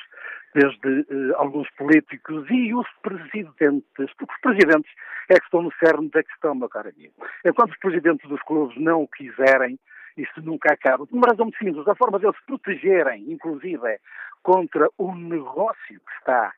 desde 0.54 0.88
uh, 0.88 1.36
alguns 1.38 1.70
políticos 1.72 2.46
e 2.50 2.74
os 2.74 2.88
presidentes, 3.02 4.14
porque 4.18 4.34
os 4.34 4.42
presidentes 4.42 4.92
é 5.30 5.36
que 5.36 5.46
estão 5.46 5.62
no 5.62 5.72
cerne 5.84 6.10
da 6.10 6.24
questão, 6.24 6.56
meu 6.56 6.70
caro 6.70 6.89
amigo. 6.89 7.14
Enquanto 7.46 7.72
os 7.72 7.80
presidentes 7.80 8.30
dos 8.30 8.42
clubes 8.44 8.78
não 8.78 9.04
o 9.04 9.08
quiserem, 9.08 9.80
isto 10.18 10.42
nunca 10.42 10.74
acaba. 10.74 11.08
Por 11.08 11.16
uma 11.16 11.28
razão 11.28 11.46
muito 11.46 11.58
simples, 11.58 11.88
a 11.88 11.96
forma 11.96 12.20
deles 12.20 12.36
se 12.38 12.46
protegerem, 12.46 13.32
inclusive, 13.32 13.98
contra 14.44 14.89
o 14.98 15.16
negócio 15.16 16.00
que 16.00 16.14
está 16.20 16.54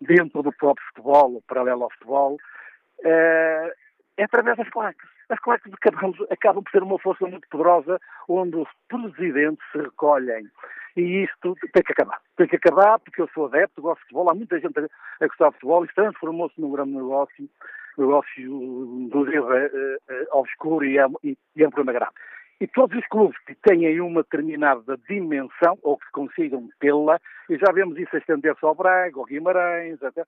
dentro 0.00 0.42
do 0.42 0.52
próprio 0.52 0.86
futebol, 0.88 1.42
paralelo 1.46 1.84
ao 1.84 1.90
futebol, 1.90 2.36
é, 3.04 3.74
é 4.18 4.24
através 4.24 4.56
das 4.56 4.68
claques. 4.70 5.08
As 5.28 5.40
claques 5.40 5.72
acabam, 6.30 6.62
por 6.62 6.70
ser 6.70 6.82
uma 6.82 6.98
força 6.98 7.26
muito 7.26 7.48
poderosa 7.48 7.98
onde 8.28 8.56
os 8.56 8.68
presidentes 8.88 9.64
se 9.72 9.78
recolhem. 9.78 10.48
E 10.96 11.24
isto 11.24 11.54
tem 11.72 11.82
que 11.82 11.92
acabar. 11.92 12.20
Tem 12.36 12.46
que 12.46 12.56
acabar 12.56 12.98
porque 13.00 13.20
eu 13.20 13.28
sou 13.34 13.46
adepto, 13.46 13.82
gosto 13.82 13.98
de 13.98 14.02
futebol, 14.04 14.30
há 14.30 14.34
muita 14.34 14.58
gente 14.60 14.78
a 14.78 15.26
gostar 15.26 15.48
de 15.48 15.54
futebol, 15.54 15.84
e 15.84 15.94
transformou-se 15.94 16.60
num 16.60 16.70
grande 16.70 16.92
negócio, 16.92 17.48
negócio, 17.98 18.98
inclusive, 19.00 19.38
uh, 19.38 19.96
uh, 20.10 20.38
obscuro 20.38 20.84
e 20.84 20.98
é, 20.98 21.06
e 21.24 21.62
é 21.62 21.66
um 21.66 21.70
problema 21.70 21.98
grave. 21.98 22.14
E 22.60 22.66
todos 22.66 22.96
os 22.96 23.06
clubes 23.08 23.38
que 23.44 23.54
tenham 23.56 24.06
uma 24.06 24.22
determinada 24.22 24.96
dimensão, 25.08 25.78
ou 25.82 25.98
que 25.98 26.10
consigam 26.12 26.68
tê-la, 26.80 27.20
e 27.50 27.56
já 27.58 27.70
vemos 27.72 27.98
isso 27.98 28.16
estender-se 28.16 28.64
ao 28.64 28.74
Braga, 28.74 29.18
ao 29.18 29.26
Guimarães, 29.26 30.02
até, 30.02 30.24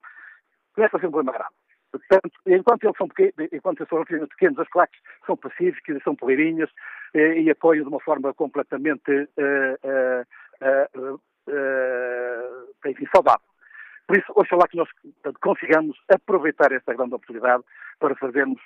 começa 0.74 0.96
a 0.96 1.00
ser 1.00 1.06
um 1.06 1.10
problema 1.10 1.38
grave. 1.38 1.54
Portanto, 1.90 2.30
enquanto 2.46 2.84
eles 2.84 2.96
são 2.98 3.08
pequenos, 3.08 3.52
enquanto 3.52 3.80
eles 3.80 3.88
são 3.88 4.04
pequenos, 4.04 4.58
as 4.58 4.68
claques 4.68 5.00
são 5.24 5.36
pacíficas, 5.36 6.02
são 6.02 6.14
poleirinhas 6.14 6.70
e, 7.14 7.42
e 7.42 7.50
apoiam 7.50 7.82
de 7.82 7.88
uma 7.88 8.00
forma 8.00 8.34
completamente 8.34 9.10
uh, 9.10 10.18
uh, 10.62 11.14
uh, 11.14 11.20
enfim, 12.86 13.06
saudável. 13.14 13.40
Por 14.06 14.18
isso, 14.18 14.32
oxalá 14.34 14.68
que 14.68 14.76
nós 14.76 14.88
portanto, 15.02 15.38
consigamos 15.40 15.98
aproveitar 16.08 16.72
esta 16.72 16.94
grande 16.94 17.14
oportunidade 17.14 17.62
para 17.98 18.14
fazermos 18.16 18.60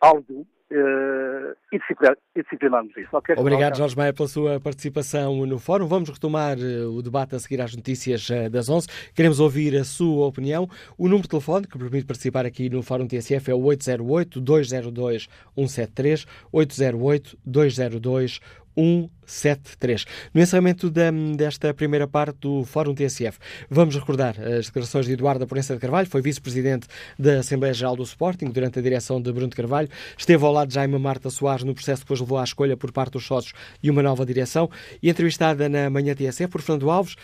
algo 0.00 0.46
e, 0.70 1.78
disciplinar, 1.78 2.16
e 2.34 2.42
disciplinarmos 2.42 2.94
isso. 2.96 3.14
Okay? 3.16 3.36
Obrigado, 3.38 3.76
Jorge 3.76 3.96
Maia, 3.96 4.12
pela 4.12 4.28
sua 4.28 4.58
participação 4.60 5.46
no 5.46 5.58
fórum. 5.58 5.86
Vamos 5.86 6.10
retomar 6.10 6.58
uh, 6.58 6.90
o 6.90 7.00
debate 7.02 7.36
a 7.36 7.38
seguir 7.38 7.60
às 7.60 7.72
notícias 7.74 8.28
uh, 8.28 8.48
das 8.50 8.68
11. 8.68 8.88
Queremos 9.14 9.40
ouvir 9.40 9.76
a 9.76 9.84
sua 9.84 10.26
opinião. 10.26 10.68
O 10.98 11.04
número 11.04 11.22
de 11.22 11.28
telefone 11.28 11.66
que 11.66 11.78
permite 11.78 12.06
participar 12.06 12.44
aqui 12.46 12.68
no 12.68 12.82
Fórum 12.82 13.06
TSF 13.06 13.50
é 13.50 13.54
o 13.54 13.60
808-202-173, 13.60 16.26
808-202-173. 16.52 18.40
173. 18.76 20.04
No 20.34 20.40
encerramento 20.40 20.90
da, 20.90 21.10
desta 21.36 21.72
primeira 21.72 22.06
parte 22.06 22.38
do 22.40 22.64
Fórum 22.64 22.94
TSF, 22.94 23.38
vamos 23.70 23.96
recordar 23.96 24.34
as 24.40 24.66
declarações 24.66 25.06
de 25.06 25.12
Eduardo 25.12 25.44
Aporença 25.44 25.74
de 25.74 25.80
Carvalho, 25.80 26.06
foi 26.08 26.20
vice-presidente 26.20 26.86
da 27.18 27.38
Assembleia 27.38 27.72
Geral 27.72 27.96
do 27.96 28.02
Sporting 28.02 28.46
durante 28.46 28.78
a 28.78 28.82
direção 28.82 29.20
de 29.20 29.32
Bruno 29.32 29.48
de 29.48 29.56
Carvalho, 29.56 29.88
esteve 30.16 30.44
ao 30.44 30.52
lado 30.52 30.68
de 30.68 30.74
Jaime 30.74 30.98
Marta 30.98 31.30
Soares 31.30 31.64
no 31.64 31.74
processo 31.74 32.02
que 32.02 32.06
depois 32.06 32.20
levou 32.20 32.38
à 32.38 32.44
escolha 32.44 32.76
por 32.76 32.92
parte 32.92 33.12
dos 33.14 33.26
sócios 33.26 33.54
e 33.82 33.90
uma 33.90 34.02
nova 34.02 34.24
direção, 34.26 34.68
e 35.02 35.08
entrevistada 35.08 35.68
na 35.68 35.88
manhã 35.88 36.14
TSF 36.14 36.48
por 36.48 36.60
Fernando 36.60 36.90
Alves, 36.90 37.16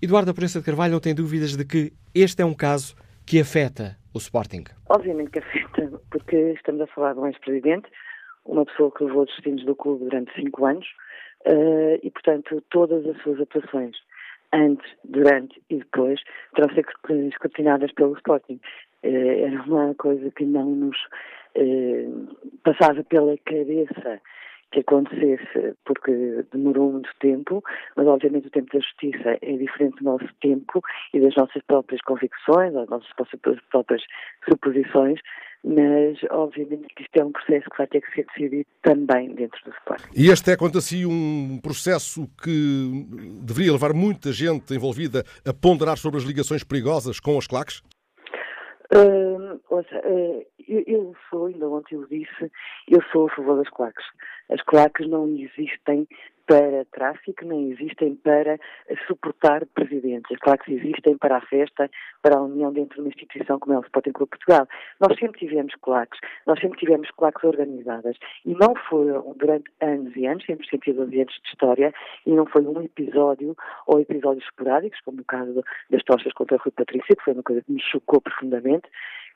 Eduardo 0.00 0.30
Aporença 0.30 0.60
de 0.60 0.64
Carvalho 0.64 0.92
não 0.92 1.00
tem 1.00 1.14
dúvidas 1.14 1.56
de 1.56 1.64
que 1.64 1.92
este 2.14 2.42
é 2.42 2.44
um 2.44 2.54
caso 2.54 2.94
que 3.26 3.40
afeta 3.40 3.96
o 4.14 4.18
Sporting. 4.18 4.64
Obviamente 4.88 5.30
que 5.30 5.38
afeta, 5.40 6.00
porque 6.10 6.36
estamos 6.52 6.80
a 6.80 6.86
falar 6.86 7.14
de 7.14 7.20
um 7.20 7.26
ex-presidente, 7.26 7.88
uma 8.48 8.64
pessoa 8.64 8.90
que 8.90 9.04
levou 9.04 9.22
os 9.22 9.28
destinos 9.28 9.64
do 9.64 9.76
clube 9.76 10.04
durante 10.04 10.34
cinco 10.34 10.64
anos 10.64 10.86
uh, 11.46 11.98
e, 12.02 12.10
portanto, 12.10 12.62
todas 12.70 13.06
as 13.06 13.22
suas 13.22 13.40
atuações 13.40 13.96
antes, 14.52 14.90
durante 15.04 15.62
e 15.68 15.76
depois 15.76 16.20
terão 16.54 16.74
ser 16.74 16.86
escrutinadas 17.28 17.92
pelo 17.92 18.16
Sporting. 18.16 18.60
Uh, 19.04 19.44
era 19.46 19.62
uma 19.62 19.94
coisa 19.94 20.30
que 20.30 20.44
não 20.44 20.64
nos 20.64 20.96
uh, 21.56 22.36
passava 22.64 23.04
pela 23.04 23.36
cabeça 23.44 24.20
que 24.70 24.80
acontecesse, 24.80 25.74
porque 25.84 26.44
demorou 26.52 26.92
muito 26.92 27.10
tempo, 27.20 27.62
mas 27.96 28.06
obviamente 28.06 28.48
o 28.48 28.50
tempo 28.50 28.70
da 28.72 28.80
justiça 28.80 29.38
é 29.40 29.56
diferente 29.56 29.96
do 29.98 30.04
nosso 30.04 30.28
tempo 30.42 30.82
e 31.14 31.20
das 31.20 31.34
nossas 31.36 31.62
próprias 31.62 32.02
convicções, 32.02 32.74
das 32.74 32.88
nossas 32.88 33.10
próprias 33.70 34.02
suposições, 34.46 35.20
mas 35.64 36.18
obviamente 36.30 36.86
que 36.94 37.02
isto 37.02 37.16
é 37.16 37.24
um 37.24 37.32
processo 37.32 37.68
que 37.70 37.78
vai 37.78 37.86
ter 37.86 38.00
que 38.00 38.14
ser 38.14 38.26
decidido 38.26 38.66
também 38.82 39.34
dentro 39.34 39.58
do 39.64 39.70
Sport. 39.70 40.02
E 40.14 40.30
este 40.30 40.52
é, 40.52 40.56
quanto 40.56 40.78
a 40.78 40.80
si, 40.80 41.04
um 41.04 41.58
processo 41.62 42.28
que 42.42 43.06
deveria 43.42 43.72
levar 43.72 43.92
muita 43.92 44.32
gente 44.32 44.74
envolvida 44.74 45.24
a 45.44 45.52
ponderar 45.52 45.98
sobre 45.98 46.18
as 46.18 46.24
ligações 46.24 46.62
perigosas 46.64 47.20
com 47.20 47.36
as 47.36 47.46
claques? 47.46 47.82
Uh, 48.94 49.60
ouça, 49.68 49.96
uh, 49.96 50.46
eu, 50.66 50.84
eu, 50.86 51.16
sou, 51.28 51.46
ainda 51.46 51.68
ontem 51.68 51.94
eu 51.94 52.06
disse, 52.06 52.50
eu 52.88 53.02
sou 53.12 53.26
a 53.26 53.34
favor 53.34 53.56
das 53.56 53.68
claques. 53.68 54.04
As 54.50 54.62
claques 54.62 55.06
não 55.08 55.28
existem 55.28 56.08
para 56.48 56.86
tráfico, 56.86 57.44
nem 57.44 57.72
existem 57.72 58.16
para 58.16 58.58
suportar 59.06 59.66
presidentes. 59.66 60.32
As 60.32 60.38
claques 60.38 60.66
existem 60.74 61.18
para 61.18 61.36
a 61.36 61.40
festa, 61.42 61.90
para 62.22 62.38
a 62.38 62.42
união 62.42 62.72
dentro 62.72 62.94
de 62.94 63.00
uma 63.02 63.08
instituição 63.08 63.58
como 63.58 63.74
é 63.74 63.78
o 63.78 63.82
Sporting 63.82 64.12
Clube 64.12 64.30
Portugal. 64.30 64.66
Nós 64.98 65.16
sempre 65.18 65.38
tivemos 65.38 65.74
claques, 65.82 66.18
nós 66.46 66.58
sempre 66.58 66.78
tivemos 66.78 67.10
claques 67.10 67.44
organizadas 67.44 68.16
e 68.46 68.54
não 68.54 68.74
foram 68.88 69.34
durante 69.36 69.70
anos 69.82 70.16
e 70.16 70.26
anos, 70.26 70.44
sempre 70.46 70.66
112 70.68 71.20
anos 71.20 71.34
de 71.34 71.48
história, 71.48 71.92
e 72.24 72.30
não 72.32 72.46
foi 72.46 72.62
um 72.62 72.80
episódio 72.82 73.54
ou 73.86 74.00
episódios 74.00 74.44
esporádicos, 74.46 75.00
como 75.02 75.18
no 75.18 75.24
caso 75.24 75.62
das 75.90 76.02
tochas 76.04 76.32
contra 76.32 76.56
o 76.56 76.60
Rui 76.60 76.72
Patrícia, 76.72 77.14
que 77.14 77.24
foi 77.24 77.34
uma 77.34 77.42
coisa 77.42 77.60
que 77.60 77.72
me 77.72 77.82
chocou 77.82 78.22
profundamente, 78.22 78.88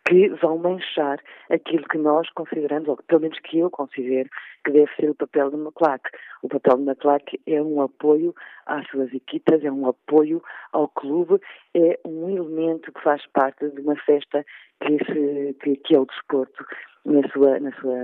que 0.04 0.28
vão 0.30 0.58
manchar 0.58 1.20
aquilo 1.50 1.86
que 1.88 1.98
nós 1.98 2.28
consideramos, 2.30 2.88
ou 2.88 2.96
pelo 2.96 3.20
menos 3.20 3.38
que 3.40 3.58
eu 3.58 3.70
considero, 3.70 4.28
que 4.64 4.72
deve 4.72 4.90
ser 4.96 5.10
o 5.10 5.14
papel 5.14 5.50
de 5.50 5.56
uma 5.56 5.72
claque. 5.72 6.10
O 6.42 6.48
papel 6.48 6.76
de 6.76 6.82
uma 6.82 6.94
claque 7.02 7.40
é 7.46 7.60
um 7.60 7.82
apoio 7.82 8.32
às 8.64 8.88
suas 8.88 9.12
equipas, 9.12 9.62
é 9.64 9.70
um 9.70 9.88
apoio 9.88 10.40
ao 10.72 10.88
clube, 10.88 11.40
é 11.74 11.98
um 12.06 12.30
elemento 12.30 12.92
que 12.92 13.02
faz 13.02 13.20
parte 13.32 13.68
de 13.68 13.80
uma 13.80 13.96
festa 13.96 14.46
que, 14.80 14.98
se, 15.04 15.56
que, 15.60 15.76
que 15.76 15.96
é 15.96 15.98
o 15.98 16.06
desporto 16.06 16.64
na 17.04 17.28
sua, 17.32 17.58
na 17.58 17.72
sua, 17.80 17.96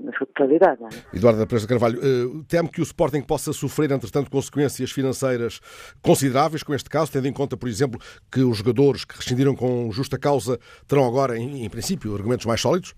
na 0.00 0.12
sua 0.12 0.26
totalidade. 0.26 0.82
É? 0.84 1.16
Eduardo 1.16 1.40
da 1.40 1.46
Presa 1.46 1.66
Carvalho, 1.66 1.98
uh, 1.98 2.44
temo 2.44 2.70
que 2.70 2.80
o 2.80 2.84
Sporting 2.84 3.22
possa 3.22 3.54
sofrer, 3.54 3.90
entretanto, 3.90 4.30
consequências 4.30 4.92
financeiras 4.92 5.60
consideráveis 6.02 6.62
com 6.62 6.74
este 6.74 6.90
caso, 6.90 7.10
tendo 7.10 7.26
em 7.26 7.32
conta, 7.32 7.56
por 7.56 7.68
exemplo, 7.68 7.98
que 8.30 8.40
os 8.40 8.58
jogadores 8.58 9.06
que 9.06 9.16
rescindiram 9.16 9.54
com 9.54 9.90
justa 9.90 10.18
causa 10.18 10.58
terão 10.86 11.06
agora, 11.06 11.38
em, 11.38 11.64
em 11.64 11.70
princípio, 11.70 12.14
argumentos 12.14 12.44
mais 12.44 12.60
sólidos? 12.60 12.94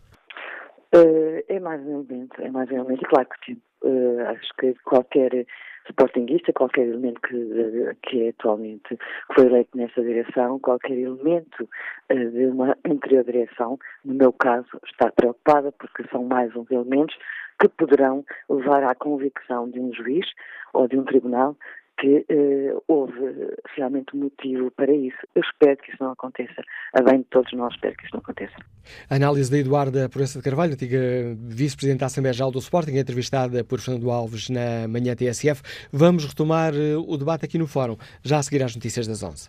Uh, 0.96 1.44
é 1.46 1.60
mais 1.60 1.82
um 1.82 2.00
elemento, 2.00 2.40
é 2.40 2.50
mais 2.50 2.70
um 2.70 2.76
elemento. 2.76 3.06
Claro 3.10 3.28
que 3.42 3.52
uh, 3.52 4.28
acho 4.28 4.48
que 4.58 4.72
qualquer 4.82 5.46
sportinguista, 5.90 6.54
qualquer 6.54 6.86
elemento 6.86 7.20
que, 7.20 7.96
que 8.02 8.24
é 8.24 8.28
atualmente 8.30 8.98
foi 9.34 9.44
eleito 9.44 9.76
nesta 9.76 10.02
direção, 10.02 10.58
qualquer 10.58 10.96
elemento 10.96 11.68
uh, 12.10 12.30
de 12.30 12.46
uma 12.46 12.74
anterior 12.86 13.24
direção, 13.24 13.78
no 14.06 14.14
meu 14.14 14.32
caso, 14.32 14.68
está 14.86 15.12
preocupada 15.12 15.70
porque 15.72 16.02
são 16.10 16.24
mais 16.24 16.56
uns 16.56 16.70
elementos 16.70 17.14
que 17.60 17.68
poderão 17.68 18.24
levar 18.48 18.82
à 18.84 18.94
convicção 18.94 19.68
de 19.68 19.78
um 19.78 19.92
juiz 19.92 20.26
ou 20.72 20.88
de 20.88 20.98
um 20.98 21.04
tribunal 21.04 21.56
que 21.98 22.24
eh, 22.28 22.76
houve 22.88 23.14
realmente 23.74 24.16
motivo 24.16 24.70
para 24.70 24.92
isso. 24.92 25.16
Eu 25.34 25.42
espero 25.42 25.76
que 25.78 25.90
isso 25.90 26.02
não 26.02 26.12
aconteça. 26.12 26.62
A 26.92 27.02
bem 27.02 27.18
de 27.18 27.24
todos 27.24 27.52
nós, 27.52 27.74
espero 27.74 27.96
que 27.96 28.04
isso 28.04 28.14
não 28.14 28.20
aconteça. 28.20 28.54
A 29.08 29.14
análise 29.16 29.50
da 29.50 29.58
Eduarda 29.58 30.08
Proença 30.08 30.38
de 30.38 30.44
Carvalho, 30.44 30.74
antiga 30.74 30.98
vice-presidente 31.36 32.00
da 32.00 32.06
Assembleia 32.06 32.34
Geral 32.34 32.50
do 32.50 32.58
Sporting, 32.58 32.96
entrevistada 32.96 33.64
por 33.64 33.80
Fernando 33.80 34.10
Alves 34.10 34.50
na 34.50 34.86
manhã 34.88 35.14
TSF. 35.14 35.62
Vamos 35.92 36.24
retomar 36.24 36.74
eh, 36.74 36.96
o 36.96 37.16
debate 37.16 37.44
aqui 37.44 37.58
no 37.58 37.66
Fórum, 37.66 37.96
já 38.22 38.38
a 38.38 38.42
seguir 38.42 38.62
às 38.62 38.74
notícias 38.74 39.06
das 39.06 39.22
11. 39.22 39.48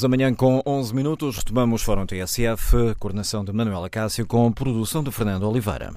Da 0.00 0.08
manhã 0.08 0.32
com 0.34 0.62
11 0.66 0.94
minutos, 0.94 1.36
retomamos 1.36 1.82
Fórum 1.82 2.06
TSF, 2.06 2.94
coordenação 2.98 3.44
de 3.44 3.52
Manuela 3.52 3.90
Cássio 3.90 4.26
com 4.26 4.50
produção 4.50 5.04
de 5.04 5.12
Fernando 5.12 5.46
Oliveira. 5.46 5.92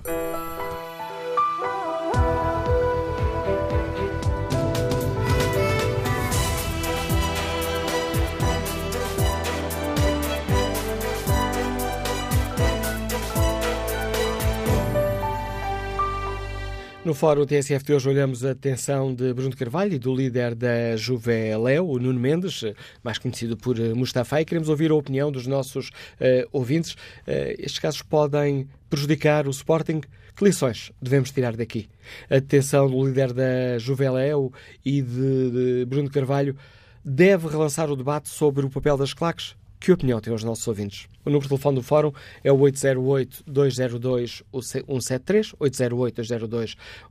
No 17.07 17.13
Fórum 17.13 17.45
TSF 17.45 17.85
de 17.85 17.93
hoje 17.93 18.09
olhamos 18.09 18.43
a 18.43 18.51
atenção 18.51 19.15
de 19.15 19.33
Bruno 19.33 19.55
Carvalho 19.55 19.93
e 19.93 19.97
do 19.97 20.13
líder 20.13 20.53
da 20.53 20.93
Juveléu, 20.97 21.87
o 21.87 21.97
Nuno 21.97 22.19
Mendes, 22.19 22.65
mais 23.01 23.17
conhecido 23.17 23.55
por 23.55 23.79
Mustafa, 23.95 24.41
e 24.41 24.43
queremos 24.43 24.67
ouvir 24.67 24.91
a 24.91 24.95
opinião 24.95 25.31
dos 25.31 25.47
nossos 25.47 25.87
uh, 25.87 26.45
ouvintes. 26.51 26.95
Uh, 27.25 27.55
estes 27.59 27.79
casos 27.79 28.01
podem 28.01 28.67
prejudicar 28.89 29.47
o 29.47 29.51
Sporting? 29.51 30.01
Que 30.35 30.43
lições 30.43 30.91
devemos 31.01 31.31
tirar 31.31 31.55
daqui? 31.55 31.87
A 32.29 32.39
detenção 32.39 32.89
do 32.89 33.07
líder 33.07 33.31
da 33.31 33.77
Juveléu 33.77 34.51
e 34.83 35.01
de, 35.01 35.51
de 35.51 35.85
Bruno 35.85 36.11
Carvalho 36.11 36.57
deve 37.05 37.47
relançar 37.47 37.89
o 37.89 37.95
debate 37.95 38.27
sobre 38.27 38.65
o 38.65 38.69
papel 38.69 38.97
das 38.97 39.13
claques? 39.13 39.55
Que 39.79 39.91
opinião 39.91 40.19
têm 40.19 40.33
os 40.33 40.43
nossos 40.43 40.67
ouvintes? 40.67 41.07
O 41.23 41.29
número 41.29 41.43
de 41.43 41.49
telefone 41.49 41.75
do 41.75 41.83
Fórum 41.83 42.11
é 42.43 42.51
o 42.51 42.57
808-202-173, 42.57 45.53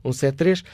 808-202-173. 0.03 0.65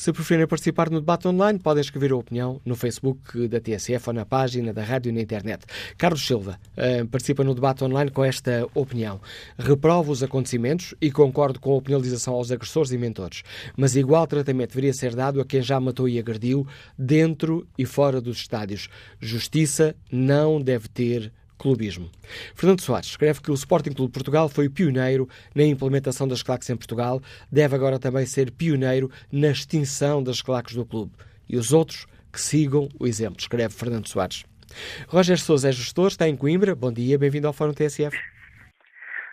Se 0.00 0.14
preferirem 0.14 0.46
participar 0.46 0.88
no 0.88 0.98
debate 0.98 1.28
online, 1.28 1.58
podem 1.58 1.82
escrever 1.82 2.12
a 2.12 2.16
opinião 2.16 2.58
no 2.64 2.74
Facebook 2.74 3.46
da 3.48 3.60
TSF 3.60 4.08
ou 4.08 4.14
na 4.14 4.24
página 4.24 4.72
da 4.72 4.82
rádio 4.82 5.12
na 5.12 5.20
internet. 5.20 5.66
Carlos 5.98 6.26
Silva 6.26 6.58
uh, 6.72 7.06
participa 7.08 7.44
no 7.44 7.54
debate 7.54 7.84
online 7.84 8.10
com 8.10 8.24
esta 8.24 8.66
opinião. 8.74 9.20
Reprovo 9.58 10.10
os 10.10 10.22
acontecimentos 10.22 10.94
e 11.02 11.10
concordo 11.10 11.60
com 11.60 11.76
a 11.76 11.82
penalização 11.82 12.32
aos 12.32 12.50
agressores 12.50 12.92
e 12.92 12.96
mentores, 12.96 13.42
mas 13.76 13.94
igual 13.94 14.26
tratamento 14.26 14.70
deveria 14.70 14.94
ser 14.94 15.14
dado 15.14 15.38
a 15.38 15.44
quem 15.44 15.60
já 15.60 15.78
matou 15.78 16.08
e 16.08 16.18
agrediu 16.18 16.66
dentro 16.98 17.68
e 17.76 17.84
fora 17.84 18.22
dos 18.22 18.38
estádios. 18.38 18.88
Justiça 19.20 19.94
não 20.10 20.62
deve 20.62 20.88
ter 20.88 21.30
clubismo. 21.60 22.10
Fernando 22.54 22.80
Soares 22.80 23.08
escreve 23.08 23.42
que 23.42 23.50
o 23.50 23.54
Sporting 23.54 23.92
Clube 23.92 24.12
Portugal 24.12 24.48
foi 24.48 24.70
pioneiro 24.70 25.28
na 25.54 25.62
implementação 25.62 26.26
das 26.26 26.42
claques 26.42 26.70
em 26.70 26.76
Portugal, 26.76 27.20
deve 27.52 27.76
agora 27.76 27.98
também 27.98 28.24
ser 28.24 28.50
pioneiro 28.50 29.10
na 29.30 29.50
extinção 29.50 30.22
das 30.22 30.40
claques 30.40 30.74
do 30.74 30.86
clube. 30.86 31.12
E 31.46 31.56
os 31.56 31.72
outros 31.72 32.06
que 32.32 32.40
sigam 32.40 32.88
o 32.98 33.06
exemplo, 33.06 33.36
escreve 33.38 33.74
Fernando 33.74 34.08
Soares. 34.08 34.44
Roger 35.08 35.38
Souza 35.38 35.68
é 35.68 35.72
gestor, 35.72 36.08
está 36.08 36.28
em 36.28 36.36
Coimbra. 36.36 36.74
Bom 36.74 36.92
dia, 36.92 37.18
bem-vindo 37.18 37.46
ao 37.46 37.52
Fórum 37.52 37.72
TSF. 37.72 38.16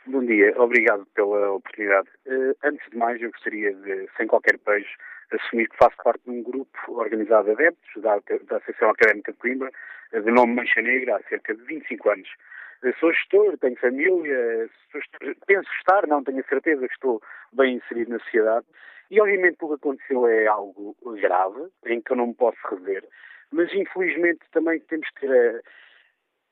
Bom 0.07 0.25
dia, 0.25 0.53
obrigado 0.57 1.05
pela 1.15 1.51
oportunidade. 1.51 2.07
Uh, 2.25 2.55
antes 2.63 2.89
de 2.89 2.97
mais, 2.97 3.21
eu 3.21 3.29
gostaria 3.31 3.73
de, 3.73 4.07
sem 4.17 4.25
qualquer 4.27 4.59
beijo, 4.65 4.89
assumir 5.31 5.69
que 5.69 5.77
faço 5.77 5.95
parte 6.03 6.23
de 6.23 6.31
um 6.31 6.43
grupo 6.43 6.69
organizado 6.87 7.45
de 7.45 7.51
adeptos 7.51 8.01
da, 8.01 8.19
da 8.19 8.57
Associação 8.57 8.89
Académica 8.89 9.31
de 9.31 9.37
Coimbra, 9.37 9.71
de 10.11 10.31
nome 10.31 10.55
Mancha 10.55 10.81
Negra, 10.81 11.17
há 11.17 11.29
cerca 11.29 11.53
de 11.53 11.63
25 11.63 12.09
anos. 12.09 12.29
Sou 12.99 13.11
gestor, 13.11 13.57
tenho 13.57 13.75
família, 13.77 14.69
gestor, 14.93 15.35
penso 15.47 15.69
estar, 15.79 16.07
não 16.07 16.23
tenho 16.23 16.39
a 16.39 16.43
certeza 16.43 16.87
que 16.87 16.93
estou 16.93 17.21
bem 17.51 17.75
inserido 17.75 18.11
na 18.11 18.19
sociedade. 18.19 18.65
E 19.09 19.19
obviamente 19.19 19.57
o 19.61 19.69
que 19.69 19.73
aconteceu 19.75 20.27
é 20.27 20.47
algo 20.47 20.95
grave, 21.19 21.69
em 21.85 22.01
que 22.01 22.11
eu 22.11 22.17
não 22.17 22.27
me 22.27 22.33
posso 22.35 22.57
rever, 22.69 23.03
mas 23.51 23.73
infelizmente 23.73 24.41
também 24.51 24.79
temos 24.81 25.09
que 25.11 25.27
ter 25.27 25.63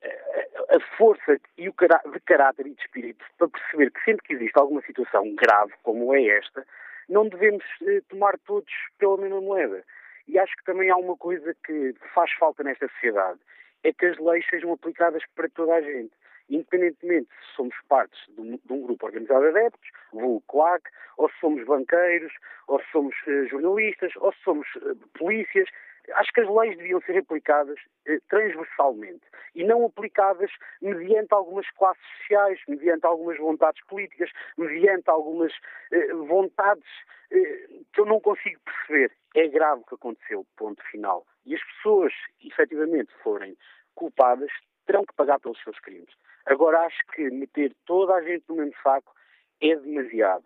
a, 0.04 0.76
a, 0.76 0.80
força 0.98 1.38
e 1.58 1.70
o 1.70 1.74
de 1.74 2.20
caráter 2.22 2.68
e 2.68 2.74
de 2.74 2.82
espírito 2.82 3.24
para 3.38 3.50
perceber 3.50 3.92
que 3.92 4.04
sempre 4.04 4.26
que 4.26 4.34
existe 4.34 4.58
alguma 4.58 4.82
situação 4.82 5.36
grave 5.36 5.74
como 5.84 6.14
é 6.16 6.24
esta, 6.26 6.66
não 7.10 7.28
devemos 7.28 7.64
eh, 7.88 8.02
tomar 8.10 8.38
todos 8.40 8.72
pela 8.98 9.18
mesma 9.18 9.42
moeda. 9.42 9.84
E 10.28 10.40
acho 10.40 10.56
que 10.58 10.64
também 10.64 10.90
há 10.90 10.98
uma 10.98 11.16
coisa 11.16 11.56
que 11.66 11.94
faz 12.14 12.32
falta 12.34 12.64
nesta 12.64 12.88
sociedade, 12.90 13.40
é 13.84 13.94
que 13.94 14.06
as 14.06 14.18
leis 14.18 14.46
sejam 14.50 14.74
aplicadas 14.74 15.24
para 15.36 15.50
toda 15.50 15.76
a 15.76 15.82
gente. 15.82 16.12
Independentemente 16.50 17.30
se 17.30 17.56
somos 17.56 17.76
partes 17.88 18.20
de 18.36 18.42
um, 18.42 18.60
de 18.64 18.74
um 18.74 18.82
grupo 18.82 19.06
organizado 19.06 19.42
de 19.42 19.50
adeptos, 19.50 19.90
o 20.14 20.42
CLAC, 20.48 20.84
ou 21.18 21.30
se 21.30 21.40
somos 21.40 21.64
banqueiros, 21.66 22.34
ou 22.68 22.80
se 22.80 22.92
somos 22.92 23.16
uh, 23.28 23.48
jornalistas, 23.48 24.12
ou 24.18 24.32
se 24.34 24.40
somos 24.44 24.68
uh, 24.76 24.96
polícias, 25.18 25.68
acho 26.14 26.32
que 26.34 26.42
as 26.42 26.50
leis 26.50 26.78
deviam 26.78 27.02
ser 27.02 27.18
aplicadas 27.18 27.80
eh, 28.06 28.20
transversalmente 28.30 29.26
e 29.54 29.64
não 29.64 29.86
aplicadas 29.86 30.52
mediante 30.82 31.34
algumas 31.34 31.70
classes 31.72 32.04
sociais, 32.20 32.60
mediante 32.68 33.06
algumas 33.06 33.38
vontades 33.38 33.84
políticas, 33.86 34.30
mediante 34.58 35.10
algumas 35.10 35.54
eh, 35.92 36.14
vontades 36.14 36.88
eh, 37.32 37.68
que 37.94 38.02
eu 38.02 38.06
não 38.06 38.20
consigo 38.20 38.60
perceber. 38.64 39.12
É 39.36 39.48
grave 39.48 39.82
o 39.82 39.86
que 39.86 39.96
aconteceu, 39.96 40.46
ponto 40.58 40.84
final. 40.84 41.26
E 41.46 41.56
as 41.56 41.64
pessoas, 41.64 42.14
efetivamente, 42.44 43.12
forem 43.24 43.58
culpadas, 43.96 44.52
terão 44.86 45.06
que 45.06 45.14
pagar 45.16 45.40
pelos 45.40 45.62
seus 45.64 45.80
crimes. 45.80 46.14
Agora, 46.46 46.82
acho 46.82 47.00
que 47.14 47.30
meter 47.32 47.74
toda 47.86 48.14
a 48.14 48.22
gente 48.22 48.46
no 48.48 48.58
mesmo 48.58 48.74
saco 48.84 49.14
é 49.62 49.76
demasiado. 49.76 50.46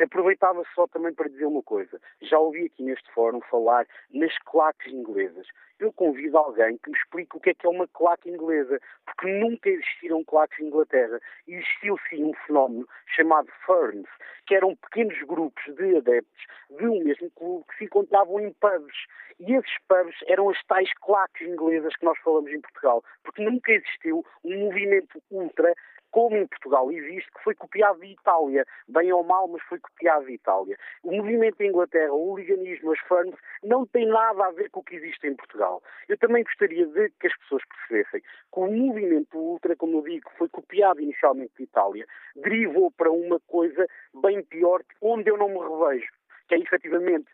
Aproveitava 0.00 0.62
só 0.74 0.86
também 0.86 1.12
para 1.14 1.28
dizer 1.28 1.46
uma 1.46 1.62
coisa. 1.62 2.00
Já 2.22 2.38
ouvi 2.38 2.66
aqui 2.66 2.82
neste 2.82 3.10
fórum 3.12 3.40
falar 3.42 3.86
nas 4.12 4.36
claques 4.44 4.92
inglesas. 4.92 5.46
Eu 5.78 5.90
convido 5.92 6.36
alguém 6.36 6.76
que 6.76 6.90
me 6.90 6.96
explique 6.96 7.36
o 7.36 7.40
que 7.40 7.50
é 7.50 7.54
que 7.54 7.66
é 7.66 7.70
uma 7.70 7.88
claque 7.88 8.28
inglesa, 8.28 8.78
porque 9.06 9.26
nunca 9.26 9.70
existiram 9.70 10.22
claques 10.24 10.58
em 10.60 10.66
Inglaterra. 10.66 11.18
Existiu 11.48 11.96
sim 12.10 12.24
um 12.24 12.34
fenómeno 12.46 12.86
chamado 13.06 13.48
ferns, 13.64 14.08
que 14.46 14.54
eram 14.54 14.76
pequenos 14.76 15.18
grupos 15.22 15.64
de 15.74 15.96
adeptos 15.96 16.44
de 16.70 16.86
um 16.86 17.02
mesmo 17.02 17.30
clube 17.30 17.64
que 17.70 17.78
se 17.78 17.84
encontravam 17.84 18.40
em 18.40 18.52
pubs. 18.52 19.06
E 19.38 19.54
esses 19.54 19.78
pubs 19.88 20.16
eram 20.26 20.50
as 20.50 20.62
tais 20.64 20.92
claques 21.00 21.48
inglesas 21.48 21.96
que 21.96 22.04
nós 22.04 22.18
falamos 22.18 22.50
em 22.52 22.60
Portugal, 22.60 23.02
porque 23.24 23.42
nunca 23.42 23.72
existiu 23.72 24.22
um 24.44 24.58
movimento 24.66 25.22
ultra 25.30 25.74
como 26.10 26.36
em 26.36 26.46
Portugal 26.46 26.90
existe, 26.90 27.30
que 27.32 27.42
foi 27.42 27.54
copiado 27.54 28.00
de 28.00 28.06
Itália, 28.06 28.66
bem 28.88 29.12
ou 29.12 29.22
mal, 29.22 29.48
mas 29.48 29.62
foi 29.62 29.78
copiado 29.78 30.26
de 30.26 30.32
Itália. 30.32 30.76
O 31.02 31.12
movimento 31.12 31.58
da 31.58 31.66
Inglaterra, 31.66 32.12
o 32.12 32.28
hooliganismo, 32.28 32.92
as 32.92 33.00
fãs, 33.00 33.34
não 33.62 33.86
tem 33.86 34.06
nada 34.06 34.46
a 34.46 34.50
ver 34.50 34.70
com 34.70 34.80
o 34.80 34.84
que 34.84 34.96
existe 34.96 35.26
em 35.26 35.34
Portugal. 35.34 35.82
Eu 36.08 36.18
também 36.18 36.42
gostaria 36.42 36.86
de 36.86 37.10
que 37.20 37.26
as 37.26 37.36
pessoas 37.38 37.62
percebessem 37.66 38.20
que 38.20 38.60
o 38.60 38.66
movimento 38.66 39.38
ultra, 39.38 39.76
como 39.76 39.98
eu 39.98 40.02
digo, 40.02 40.30
foi 40.36 40.48
copiado 40.48 41.00
inicialmente 41.00 41.52
de 41.56 41.64
Itália, 41.64 42.06
derivou 42.36 42.90
para 42.90 43.10
uma 43.10 43.38
coisa 43.40 43.86
bem 44.22 44.42
pior, 44.42 44.82
onde 45.00 45.30
eu 45.30 45.36
não 45.36 45.48
me 45.48 45.58
revejo, 45.58 46.10
que 46.50 46.56
é 46.56 46.58
efetivamente 46.58 47.30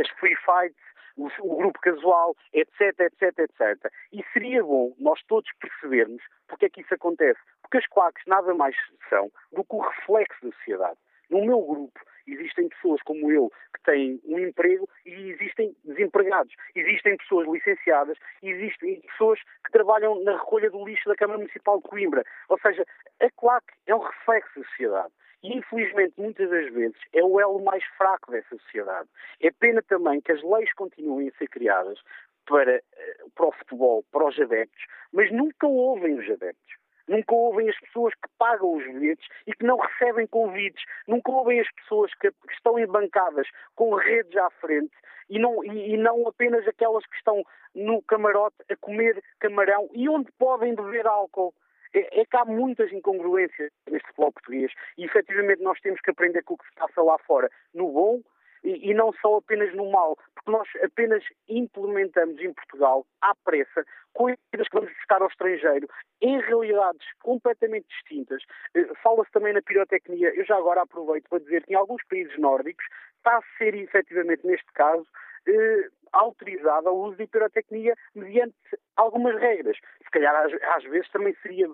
as 0.00 0.08
free 0.18 0.34
fights, 0.36 0.80
o, 1.16 1.28
o, 1.40 1.56
grupo 1.56 1.78
casual, 1.80 2.34
etc, 2.54 3.00
etc, 3.00 3.38
etc. 3.38 3.92
E 4.12 4.24
seria 4.32 4.62
bom 4.62 4.94
nós 4.98 5.22
todos 5.28 5.50
percebermos 5.60 6.22
porque 6.48 6.64
é 6.64 6.70
que 6.70 6.80
isso 6.80 6.94
acontece. 6.94 7.38
Porque 7.60 7.76
as 7.76 7.86
claques 7.86 8.24
nada 8.26 8.54
mais 8.54 8.74
são 9.10 9.30
do 9.52 9.62
que 9.62 9.74
o 9.74 9.80
reflexo 9.80 10.42
da 10.42 10.56
sociedade. 10.56 10.98
No 11.28 11.44
meu 11.44 11.60
grupo 11.60 12.00
existem 12.26 12.68
pessoas 12.70 13.02
como 13.02 13.30
eu 13.30 13.52
que 13.74 13.82
têm 13.84 14.20
um 14.24 14.38
emprego 14.38 14.88
e 15.04 15.12
existem 15.30 15.76
desempregados. 15.84 16.54
Existem 16.74 17.16
pessoas 17.18 17.46
licenciadas 17.48 18.16
e 18.42 18.48
existem 18.48 19.00
pessoas 19.02 19.38
que 19.64 19.72
trabalham 19.72 20.22
na 20.24 20.32
recolha 20.38 20.70
do 20.70 20.84
lixo 20.84 21.08
da 21.08 21.14
Câmara 21.14 21.38
Municipal 21.38 21.76
de 21.78 21.88
Coimbra. 21.88 22.24
Ou 22.48 22.58
seja, 22.58 22.86
a 23.20 23.30
claque 23.32 23.74
é 23.86 23.94
um 23.94 24.00
reflexo 24.00 24.60
da 24.60 24.66
sociedade. 24.66 25.12
E, 25.42 25.56
infelizmente, 25.56 26.14
muitas 26.16 26.48
das 26.50 26.72
vezes 26.72 26.96
é 27.12 27.22
o 27.22 27.40
elo 27.40 27.62
mais 27.62 27.84
fraco 27.96 28.30
dessa 28.30 28.56
sociedade. 28.56 29.08
É 29.40 29.50
pena 29.50 29.82
também 29.82 30.20
que 30.20 30.32
as 30.32 30.42
leis 30.42 30.72
continuem 30.74 31.28
a 31.28 31.38
ser 31.38 31.48
criadas 31.48 31.98
para, 32.46 32.76
eh, 32.76 33.16
para 33.34 33.46
o 33.46 33.52
futebol, 33.52 34.04
para 34.10 34.26
os 34.26 34.38
adeptos, 34.40 34.84
mas 35.12 35.30
nunca 35.32 35.66
ouvem 35.66 36.14
os 36.18 36.30
adeptos. 36.30 36.76
Nunca 37.08 37.34
ouvem 37.34 37.68
as 37.68 37.78
pessoas 37.78 38.14
que 38.14 38.28
pagam 38.36 38.74
os 38.74 38.84
bilhetes 38.84 39.26
e 39.46 39.52
que 39.52 39.64
não 39.64 39.78
recebem 39.78 40.26
convites. 40.26 40.82
Nunca 41.06 41.30
ouvem 41.30 41.60
as 41.60 41.70
pessoas 41.72 42.12
que, 42.14 42.32
estão 42.50 42.78
em 42.78 42.86
bancadas 42.86 43.46
com 43.76 43.94
redes 43.94 44.36
à 44.36 44.50
frente 44.50 44.94
e 45.28 45.38
não, 45.38 45.64
e, 45.64 45.94
e 45.94 45.96
não 45.96 46.26
apenas 46.26 46.66
aquelas 46.66 47.06
que 47.06 47.16
estão 47.16 47.44
no 47.74 48.02
camarote 48.02 48.56
a 48.70 48.76
comer 48.76 49.22
camarão 49.38 49.88
e 49.92 50.08
onde 50.08 50.30
podem 50.32 50.74
beber 50.74 51.06
álcool. 51.06 51.54
É, 51.94 52.20
é 52.20 52.24
que 52.24 52.36
há 52.36 52.44
muitas 52.44 52.92
incongruências 52.92 53.70
neste 53.90 54.06
futebol 54.08 54.32
português 54.32 54.72
e 54.98 55.04
efetivamente 55.04 55.62
nós 55.62 55.80
temos 55.80 56.00
que 56.00 56.10
aprender 56.10 56.42
com 56.42 56.54
o 56.54 56.58
que 56.58 56.68
se 56.68 56.74
passa 56.74 57.02
lá 57.02 57.18
fora, 57.18 57.50
no 57.74 57.90
bom 57.90 58.22
e, 58.64 58.90
e, 58.90 58.94
não 58.94 59.12
só 59.12 59.36
apenas 59.36 59.72
no 59.74 59.90
mal, 59.90 60.16
porque 60.34 60.50
nós 60.50 60.68
apenas 60.82 61.22
implementamos 61.48 62.40
em 62.40 62.52
Portugal, 62.52 63.06
à 63.20 63.32
pressa, 63.44 63.84
coisas 64.12 64.38
que 64.50 64.74
vamos 64.74 64.92
buscar 64.94 65.22
ao 65.22 65.28
estrangeiro, 65.28 65.88
em 66.20 66.40
realidades 66.40 67.06
completamente 67.22 67.86
distintas. 67.88 68.42
Eh, 68.74 68.88
fala-se 69.02 69.30
também 69.30 69.52
na 69.52 69.62
pirotecnia, 69.62 70.34
eu 70.34 70.44
já 70.44 70.56
agora 70.56 70.82
aproveito 70.82 71.28
para 71.28 71.38
dizer 71.38 71.64
que 71.64 71.72
em 71.74 71.76
alguns 71.76 72.02
países 72.08 72.36
nórdicos 72.38 72.84
está 73.18 73.36
a 73.36 73.58
ser 73.58 73.74
efetivamente, 73.74 74.44
neste 74.44 74.72
caso, 74.72 75.06
eh, 75.46 75.88
autorizado 76.12 76.90
o 76.90 77.04
uso 77.04 77.16
de 77.16 77.26
pirotecnia 77.26 77.94
mediante 78.14 78.54
algumas 78.96 79.38
regras. 79.40 79.76
Se 80.02 80.10
calhar 80.10 80.34
às, 80.34 80.52
às 80.76 80.84
vezes 80.84 81.10
também 81.10 81.34
seria 81.42 81.68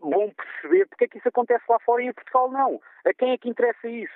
bom 0.00 0.30
perceber 0.30 0.86
porque 0.86 1.04
é 1.04 1.08
que 1.08 1.18
isso 1.18 1.28
acontece 1.28 1.64
lá 1.68 1.78
fora 1.80 2.02
e 2.02 2.06
em 2.06 2.12
Portugal 2.12 2.50
não. 2.50 2.80
A 3.04 3.14
quem 3.14 3.32
é 3.32 3.38
que 3.38 3.48
interessa 3.48 3.88
isso? 3.88 4.14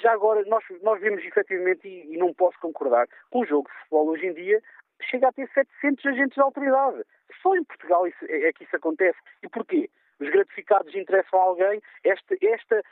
Já 0.00 0.12
agora, 0.12 0.42
nós, 0.46 0.64
nós 0.82 1.00
vemos 1.00 1.22
efetivamente, 1.24 1.86
e, 1.86 2.14
e 2.14 2.16
não 2.16 2.32
posso 2.32 2.58
concordar, 2.58 3.06
com 3.30 3.40
o 3.40 3.46
jogo 3.46 3.68
de 3.68 3.78
futebol 3.78 4.08
hoje 4.08 4.26
em 4.26 4.32
dia 4.32 4.62
chega 5.10 5.28
a 5.28 5.32
ter 5.32 5.48
700 5.52 6.06
agentes 6.06 6.34
de 6.34 6.40
autoridade. 6.40 7.04
Só 7.42 7.54
em 7.54 7.64
Portugal 7.64 8.06
isso, 8.06 8.24
é, 8.28 8.48
é 8.48 8.52
que 8.52 8.64
isso 8.64 8.76
acontece. 8.76 9.18
E 9.42 9.48
porquê? 9.48 9.90
Os 10.18 10.30
gratificados 10.30 10.94
interessam 10.94 11.38
a 11.38 11.42
alguém, 11.42 11.82
esta, 12.02 12.34
esta 12.40 12.82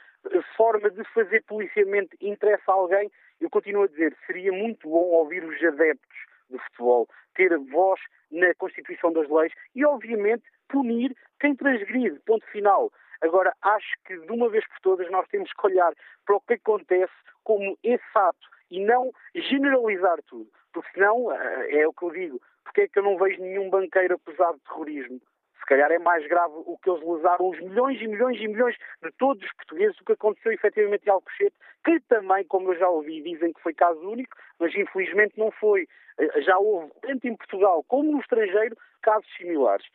forma 0.57 0.91
de 0.91 1.03
fazer 1.05 1.43
policiamento 1.45 2.15
interessa 2.21 2.71
a 2.71 2.75
alguém 2.75 3.11
eu 3.41 3.51
continuo 3.51 3.85
a 3.85 3.89
dizer, 3.89 4.17
seria 4.27 4.53
muito 4.53 4.89
bom 4.89 5.05
ouvir 5.11 5.45
os 5.45 5.63
adeptos 5.63 6.19
do 6.51 6.59
futebol, 6.59 7.09
ter 7.35 7.57
voz 7.59 8.01
na 8.31 8.55
constituição 8.55 9.13
das 9.13 9.29
leis 9.29 9.53
e, 9.75 9.85
obviamente, 9.85 10.45
punir 10.69 11.17
quem 11.41 11.55
transgride, 11.55 12.19
ponto 12.21 12.47
final. 12.47 12.93
Agora, 13.21 13.55
acho 13.63 13.95
que 14.05 14.17
de 14.19 14.33
uma 14.33 14.49
vez 14.49 14.67
por 14.67 14.81
todas 14.81 15.11
nós 15.11 15.27
temos 15.29 15.51
que 15.53 15.67
olhar 15.67 15.93
para 16.27 16.37
o 16.37 16.41
que 16.41 16.55
acontece 16.55 17.13
como 17.43 17.79
esse 17.83 18.05
fato 18.13 18.49
e 18.71 18.85
não 18.85 19.13
generalizar 19.35 20.23
tudo, 20.27 20.49
porque 20.73 20.91
senão, 20.93 21.33
eh, 21.33 21.81
é 21.81 21.87
o 21.87 21.93
que 21.93 22.05
eu 22.05 22.11
digo, 22.11 22.43
porque 22.65 22.83
é 22.83 22.89
que 22.89 22.99
eu 22.99 23.03
não 23.03 23.17
vejo 23.17 23.41
nenhum 23.41 23.71
banqueiro 23.71 24.15
acusado 24.15 24.59
de 24.59 24.65
terrorismo? 24.65 25.21
Se 25.65 25.69
calhar 25.69 25.91
é 25.91 25.99
mais 25.99 26.27
grave 26.27 26.53
o 26.57 26.77
que 26.77 26.91
eles 26.91 27.03
lesaram 27.03 27.49
os 27.49 27.59
milhões 27.59 27.99
e 27.99 28.07
milhões 28.07 28.39
e 28.39 28.47
milhões 28.47 28.77
de 29.03 29.11
todos 29.13 29.43
os 29.43 29.53
portugueses, 29.55 29.99
o 29.99 30.05
que 30.05 30.13
aconteceu 30.13 30.53
efetivamente 30.53 31.07
em 31.07 31.11
Alcochete, 31.11 31.57
que 31.83 32.01
também, 32.01 32.45
como 32.45 32.71
eu 32.71 32.79
já 32.79 32.87
ouvi, 32.87 33.23
dizem 33.23 33.51
que 33.51 33.63
foi 33.63 33.73
caso 33.73 33.99
único, 34.07 34.37
mas 34.59 34.75
infelizmente 34.75 35.39
não 35.39 35.51
foi. 35.51 35.89
Eh, 36.19 36.43
já 36.43 36.59
houve, 36.59 36.93
tanto 37.01 37.27
em 37.27 37.35
Portugal 37.35 37.83
como 37.89 38.13
no 38.13 38.21
estrangeiro, 38.21 38.77
casos 39.01 39.27
similares. 39.39 39.87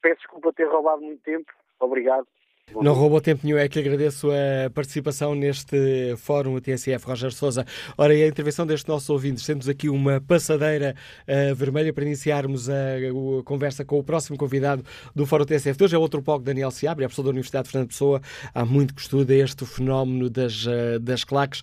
Peço 0.00 0.20
desculpa 0.20 0.52
ter 0.52 0.68
roubado 0.68 1.02
muito 1.02 1.22
tempo. 1.24 1.52
Obrigado. 1.80 2.28
Não 2.74 2.94
roubou 2.94 3.20
tempo 3.20 3.40
nenhum, 3.44 3.58
é 3.58 3.68
que 3.68 3.78
agradeço 3.78 4.28
a 4.30 4.70
participação 4.70 5.34
neste 5.34 6.14
fórum 6.16 6.54
o 6.54 6.60
TSF, 6.60 7.04
Roger 7.04 7.32
Souza. 7.32 7.66
Ora, 7.98 8.14
e 8.14 8.22
a 8.22 8.26
intervenção 8.26 8.66
deste 8.66 8.88
nosso 8.88 9.12
ouvinte, 9.12 9.44
temos 9.44 9.68
aqui 9.68 9.88
uma 9.88 10.20
passadeira 10.20 10.94
uh, 11.26 11.54
vermelha 11.54 11.92
para 11.92 12.04
iniciarmos 12.04 12.70
a, 12.70 12.72
a, 12.72 13.42
conversa 13.44 13.84
com 13.84 13.98
o 13.98 14.04
próximo 14.04 14.38
convidado 14.38 14.84
do 15.14 15.26
Fórum 15.26 15.44
TSF. 15.44 15.82
Hoje 15.82 15.96
é 15.96 15.98
outro 15.98 16.22
pouco 16.22 16.44
Daniel 16.44 16.70
Seabra, 16.70 17.04
é 17.04 17.08
professor 17.08 17.24
da 17.24 17.30
Universidade 17.30 17.64
de 17.64 17.72
Fernando 17.72 17.88
Pessoa, 17.88 18.20
há 18.54 18.64
muito 18.64 18.94
que 18.94 19.00
estuda 19.00 19.34
este 19.34 19.66
fenómeno 19.66 20.30
das, 20.30 20.66
uh, 20.66 21.00
das 21.00 21.24
claques. 21.24 21.62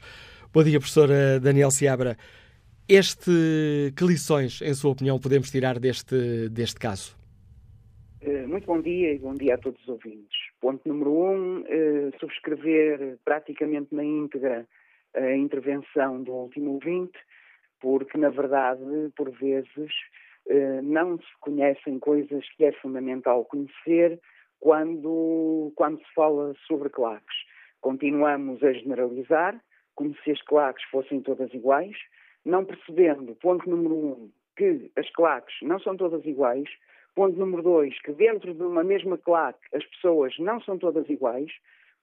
Bom 0.53 0.63
dia, 0.63 0.79
professor 0.79 1.09
uh, 1.09 1.39
Daniel 1.39 1.71
Seabra. 1.71 2.17
Este, 2.87 3.93
que 3.95 4.05
lições, 4.05 4.61
em 4.61 4.73
sua 4.73 4.91
opinião, 4.91 5.19
podemos 5.19 5.51
tirar 5.51 5.77
deste, 5.77 6.47
deste 6.49 6.79
caso? 6.79 7.17
Muito 8.47 8.65
bom 8.65 8.81
dia 8.81 9.13
e 9.13 9.19
bom 9.19 9.33
dia 9.33 9.55
a 9.55 9.57
todos 9.57 9.79
os 9.81 9.87
ouvintes. 9.87 10.36
Ponto 10.59 10.87
número 10.87 11.11
um, 11.11 11.63
eh, 11.67 12.11
subscrever 12.19 13.19
praticamente 13.23 13.93
na 13.93 14.03
íntegra 14.03 14.67
a 15.13 15.35
intervenção 15.35 16.23
do 16.23 16.33
último 16.33 16.73
ouvinte, 16.73 17.17
porque, 17.79 18.17
na 18.17 18.29
verdade, 18.29 18.81
por 19.15 19.29
vezes, 19.31 19.91
eh, 20.47 20.81
não 20.81 21.17
se 21.17 21.37
conhecem 21.41 21.99
coisas 21.99 22.47
que 22.55 22.65
é 22.65 22.71
fundamental 22.71 23.45
conhecer 23.45 24.19
quando, 24.59 25.71
quando 25.75 25.99
se 25.99 26.13
fala 26.15 26.53
sobre 26.67 26.89
claques. 26.89 27.37
Continuamos 27.81 28.63
a 28.63 28.73
generalizar, 28.73 29.61
como 29.95 30.15
se 30.23 30.31
as 30.31 30.41
claques 30.41 30.83
fossem 30.89 31.21
todas 31.21 31.53
iguais, 31.53 31.95
não 32.43 32.65
percebendo, 32.65 33.35
ponto 33.35 33.69
número 33.69 33.95
um, 33.95 34.31
que 34.55 34.91
as 34.95 35.09
claques 35.11 35.55
não 35.61 35.79
são 35.79 35.95
todas 35.95 36.25
iguais, 36.25 36.67
Ponto 37.17 37.35
número 37.35 37.63
dois, 37.63 37.99
que 38.01 38.11
dentro 38.11 38.53
de 38.53 38.61
uma 38.61 38.83
mesma 38.83 39.17
claque 39.17 39.57
as 39.73 39.83
pessoas 39.83 40.37
não 40.37 40.61
são 40.61 40.77
todas 40.77 41.09
iguais. 41.09 41.51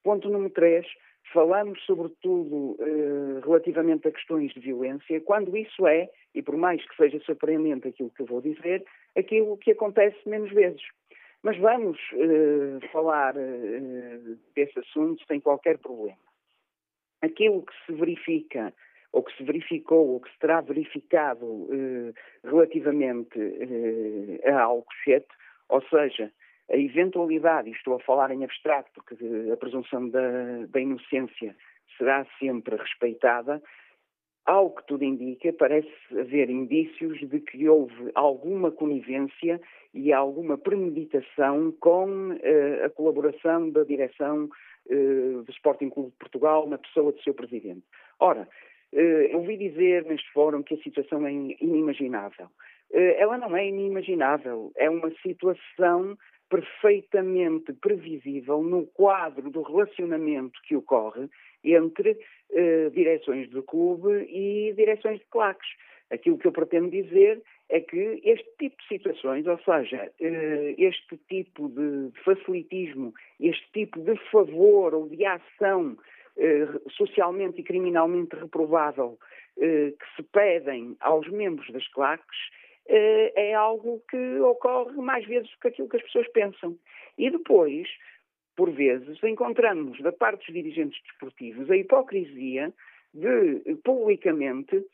Ponto 0.02 0.28
número 0.28 0.50
três, 0.52 0.84
falamos 1.32 1.80
sobretudo 1.86 2.76
eh, 2.80 3.40
relativamente 3.44 4.08
a 4.08 4.10
questões 4.10 4.52
de 4.52 4.58
violência, 4.58 5.20
quando 5.20 5.56
isso 5.56 5.86
é, 5.86 6.10
e 6.34 6.42
por 6.42 6.56
mais 6.56 6.84
que 6.84 6.96
seja 6.96 7.20
surpreendente 7.20 7.86
aquilo 7.86 8.10
que 8.10 8.22
eu 8.22 8.26
vou 8.26 8.40
dizer, 8.40 8.84
aquilo 9.16 9.56
que 9.56 9.70
acontece 9.70 10.18
menos 10.28 10.50
vezes. 10.50 10.82
Mas 11.44 11.56
vamos 11.58 11.96
eh, 12.14 12.84
falar 12.90 13.36
eh, 13.36 14.18
desse 14.56 14.80
assunto 14.80 15.24
sem 15.28 15.38
qualquer 15.38 15.78
problema. 15.78 16.18
Aquilo 17.22 17.62
que 17.62 17.72
se 17.86 17.92
verifica 17.92 18.74
ou 19.14 19.22
que 19.22 19.34
se 19.36 19.44
verificou 19.44 20.08
ou 20.08 20.20
que 20.20 20.30
se 20.30 20.38
terá 20.40 20.60
verificado 20.60 21.68
eh, 21.70 22.12
relativamente 22.42 23.38
eh, 23.38 24.50
a 24.50 24.62
Alcochete, 24.62 25.28
ou 25.68 25.80
seja, 25.82 26.32
a 26.68 26.76
eventualidade, 26.76 27.68
e 27.68 27.72
estou 27.72 27.94
a 27.94 28.00
falar 28.00 28.32
em 28.32 28.42
abstrato 28.42 28.90
porque 28.92 29.14
a 29.52 29.56
presunção 29.56 30.08
da, 30.08 30.66
da 30.68 30.80
inocência 30.80 31.54
será 31.96 32.26
sempre 32.40 32.74
respeitada, 32.74 33.62
ao 34.44 34.70
que 34.70 34.84
tudo 34.86 35.04
indica, 35.04 35.52
parece 35.52 35.88
haver 36.10 36.50
indícios 36.50 37.18
de 37.20 37.40
que 37.40 37.68
houve 37.68 38.10
alguma 38.14 38.70
conivência 38.70 39.60
e 39.94 40.12
alguma 40.12 40.58
premeditação 40.58 41.72
com 41.80 42.32
uh, 42.32 42.84
a 42.84 42.90
colaboração 42.90 43.70
da 43.70 43.84
direção 43.84 44.50
uh, 44.86 45.42
do 45.42 45.50
Sporting 45.50 45.88
Clube 45.88 46.10
de 46.10 46.16
Portugal 46.16 46.68
na 46.68 46.76
pessoa 46.76 47.12
do 47.12 47.22
seu 47.22 47.32
presidente. 47.32 47.84
Ora, 48.20 48.46
eh, 48.46 48.73
eu 49.00 49.38
ouvi 49.38 49.56
dizer 49.56 50.04
neste 50.04 50.30
fórum 50.32 50.62
que 50.62 50.74
a 50.74 50.82
situação 50.82 51.26
é 51.26 51.32
inimaginável. 51.32 52.48
Eh, 52.92 53.20
ela 53.20 53.36
não 53.36 53.56
é 53.56 53.66
inimaginável, 53.66 54.72
é 54.76 54.88
uma 54.88 55.10
situação 55.22 56.16
perfeitamente 56.48 57.72
previsível 57.72 58.62
no 58.62 58.86
quadro 58.86 59.50
do 59.50 59.62
relacionamento 59.62 60.60
que 60.62 60.76
ocorre 60.76 61.28
entre 61.64 62.16
eh, 62.52 62.90
direções 62.90 63.50
do 63.50 63.62
clube 63.62 64.26
e 64.30 64.72
direções 64.76 65.18
de 65.18 65.26
claques. 65.26 65.68
Aquilo 66.10 66.38
que 66.38 66.46
eu 66.46 66.52
pretendo 66.52 66.90
dizer 66.90 67.42
é 67.68 67.80
que 67.80 68.20
este 68.22 68.48
tipo 68.58 68.76
de 68.76 68.88
situações, 68.88 69.46
ou 69.46 69.58
seja, 69.60 70.12
este 70.20 71.16
tipo 71.28 71.68
de 71.70 72.12
facilitismo, 72.22 73.12
este 73.40 73.66
tipo 73.72 74.00
de 74.00 74.14
favor 74.30 74.94
ou 74.94 75.08
de 75.08 75.24
ação 75.24 75.96
eh, 75.96 76.13
socialmente 76.96 77.60
e 77.60 77.64
criminalmente 77.64 78.34
reprovável 78.34 79.18
eh, 79.56 79.92
que 79.98 80.16
se 80.16 80.22
pedem 80.30 80.96
aos 81.00 81.28
membros 81.28 81.70
das 81.70 81.86
claques 81.88 82.38
eh, 82.86 83.32
é 83.36 83.54
algo 83.54 84.02
que 84.10 84.40
ocorre 84.40 84.96
mais 84.96 85.24
vezes 85.26 85.50
do 85.50 85.58
que 85.60 85.68
aquilo 85.68 85.88
que 85.88 85.96
as 85.96 86.02
pessoas 86.02 86.28
pensam. 86.32 86.76
E 87.16 87.30
depois, 87.30 87.88
por 88.56 88.70
vezes, 88.70 89.22
encontramos 89.22 90.00
da 90.00 90.12
parte 90.12 90.46
dos 90.46 90.54
dirigentes 90.54 91.00
desportivos 91.04 91.70
a 91.70 91.76
hipocrisia 91.76 92.72
de 93.12 93.76
publicamente 93.84 94.84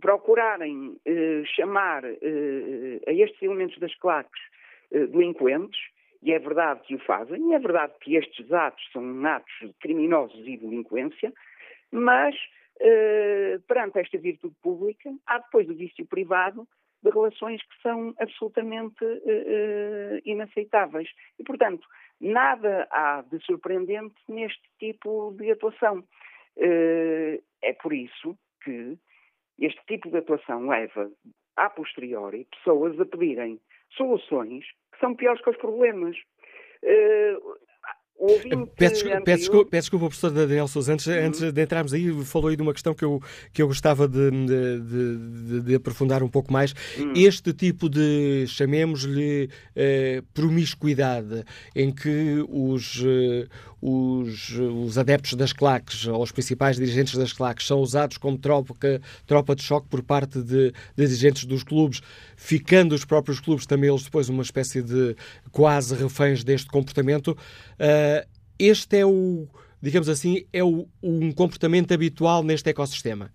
procurarem 0.00 0.96
eh, 1.04 1.42
chamar 1.54 2.04
eh, 2.04 3.00
a 3.06 3.12
estes 3.12 3.40
elementos 3.42 3.78
das 3.78 3.94
claques 3.96 4.40
eh, 4.90 5.06
delinquentes 5.06 5.78
e 6.22 6.32
é 6.32 6.38
verdade 6.38 6.80
que 6.82 6.94
o 6.94 7.04
fazem, 7.04 7.54
é 7.54 7.58
verdade 7.58 7.94
que 8.00 8.16
estes 8.16 8.52
atos 8.52 8.82
são 8.92 9.26
atos 9.26 9.52
criminosos 9.80 10.46
e 10.46 10.56
delinquência, 10.56 11.32
mas 11.90 12.34
eh, 12.80 13.58
perante 13.66 13.98
esta 13.98 14.18
virtude 14.18 14.54
pública 14.62 15.10
há 15.26 15.38
depois 15.38 15.68
o 15.68 15.74
vício 15.74 16.04
privado 16.06 16.66
de 17.02 17.10
relações 17.10 17.62
que 17.62 17.82
são 17.82 18.14
absolutamente 18.18 19.04
eh, 19.04 19.20
eh, 19.26 20.20
inaceitáveis. 20.24 21.08
E, 21.38 21.44
portanto, 21.44 21.86
nada 22.20 22.86
há 22.90 23.22
de 23.22 23.42
surpreendente 23.44 24.14
neste 24.28 24.62
tipo 24.78 25.34
de 25.38 25.50
atuação. 25.50 26.04
Eh, 26.56 27.40
é 27.62 27.72
por 27.72 27.92
isso 27.92 28.36
que 28.62 28.98
este 29.58 29.80
tipo 29.86 30.10
de 30.10 30.18
atuação 30.18 30.68
leva, 30.68 31.10
a 31.56 31.70
posteriori, 31.70 32.46
pessoas 32.56 32.98
a 33.00 33.06
pedirem 33.06 33.60
soluções 33.96 34.64
são 35.00 35.14
piores 35.14 35.42
que 35.42 35.50
os 35.50 35.56
problemas. 35.56 36.16
Uh, 36.82 37.58
Peço, 38.76 39.06
anterior... 39.06 39.22
peço, 39.24 39.38
desculpa, 39.38 39.70
peço 39.70 39.82
desculpa, 39.84 40.06
professor 40.06 40.30
Daniel 40.30 40.68
Sousa, 40.68 40.92
antes, 40.92 41.06
uhum. 41.06 41.14
antes 41.14 41.52
de 41.52 41.62
entrarmos 41.62 41.94
aí, 41.94 42.12
falou 42.24 42.48
aí 42.48 42.56
de 42.56 42.60
uma 42.60 42.74
questão 42.74 42.92
que 42.92 43.02
eu, 43.02 43.18
que 43.50 43.62
eu 43.62 43.66
gostava 43.66 44.06
de, 44.06 44.30
de, 44.30 44.80
de, 44.80 45.60
de 45.62 45.74
aprofundar 45.74 46.22
um 46.22 46.28
pouco 46.28 46.52
mais. 46.52 46.74
Uhum. 46.98 47.14
Este 47.16 47.54
tipo 47.54 47.88
de, 47.88 48.46
chamemos-lhe, 48.46 49.48
eh, 49.74 50.22
promiscuidade, 50.34 51.44
em 51.74 51.90
que 51.90 52.44
os, 52.46 53.02
eh, 53.02 53.48
os, 53.80 54.50
os 54.58 54.98
adeptos 54.98 55.34
das 55.34 55.52
claques, 55.52 56.06
ou 56.06 56.22
os 56.22 56.32
principais 56.32 56.76
dirigentes 56.76 57.16
das 57.16 57.32
claques, 57.32 57.66
são 57.66 57.80
usados 57.80 58.18
como 58.18 58.38
tropa, 58.38 58.74
tropa 59.26 59.54
de 59.54 59.62
choque 59.62 59.88
por 59.88 60.02
parte 60.02 60.42
de, 60.42 60.70
de 60.70 60.72
dirigentes 60.96 61.44
dos 61.44 61.62
clubes, 61.62 62.00
ficando 62.36 62.94
os 62.94 63.04
próprios 63.04 63.40
clubes 63.40 63.66
também 63.66 63.90
eles 63.90 64.04
depois 64.04 64.28
uma 64.28 64.42
espécie 64.42 64.82
de 64.82 65.16
quase 65.50 65.94
reféns 65.94 66.44
deste 66.44 66.68
comportamento. 66.68 67.28
Uh, 67.28 68.28
este 68.58 68.98
é 68.98 69.06
o, 69.06 69.48
digamos 69.80 70.08
assim, 70.08 70.44
é 70.52 70.62
o, 70.62 70.86
um 71.02 71.32
comportamento 71.32 71.94
habitual 71.94 72.42
neste 72.42 72.68
ecossistema? 72.68 73.32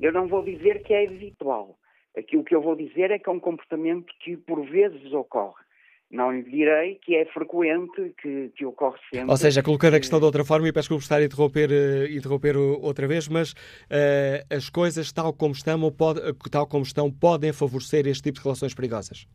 Eu 0.00 0.12
não 0.12 0.28
vou 0.28 0.44
dizer 0.44 0.82
que 0.84 0.94
é 0.94 1.06
habitual. 1.06 1.76
Aquilo 2.16 2.44
que 2.44 2.54
eu 2.54 2.62
vou 2.62 2.74
dizer 2.74 3.10
é 3.10 3.18
que 3.18 3.28
é 3.28 3.32
um 3.32 3.40
comportamento 3.40 4.06
que 4.20 4.36
por 4.36 4.64
vezes 4.64 5.12
ocorre. 5.12 5.67
Não 6.10 6.40
direi 6.42 6.94
que 6.94 7.14
é 7.16 7.26
frequente, 7.26 8.14
que, 8.22 8.50
que 8.56 8.64
ocorre 8.64 8.98
sempre. 9.12 9.30
Ou 9.30 9.36
seja, 9.36 9.62
colocando 9.62 9.94
a 9.94 9.98
questão 9.98 10.18
de 10.18 10.24
outra 10.24 10.42
forma, 10.42 10.66
e 10.66 10.72
peço 10.72 10.88
desculpa 10.88 11.02
estar 11.02 11.16
a 11.16 11.24
interromper, 11.24 11.68
uh, 11.70 12.10
interromper 12.10 12.56
outra 12.56 13.06
vez, 13.06 13.28
mas 13.28 13.52
uh, 13.52 14.54
as 14.54 14.70
coisas 14.70 15.12
tal 15.12 15.34
como, 15.34 15.52
estão, 15.52 15.78
pode, 15.92 16.20
tal 16.50 16.66
como 16.66 16.82
estão 16.82 17.10
podem 17.12 17.52
favorecer 17.52 18.06
este 18.06 18.22
tipo 18.22 18.38
de 18.38 18.44
relações 18.44 18.74
perigosas? 18.74 19.26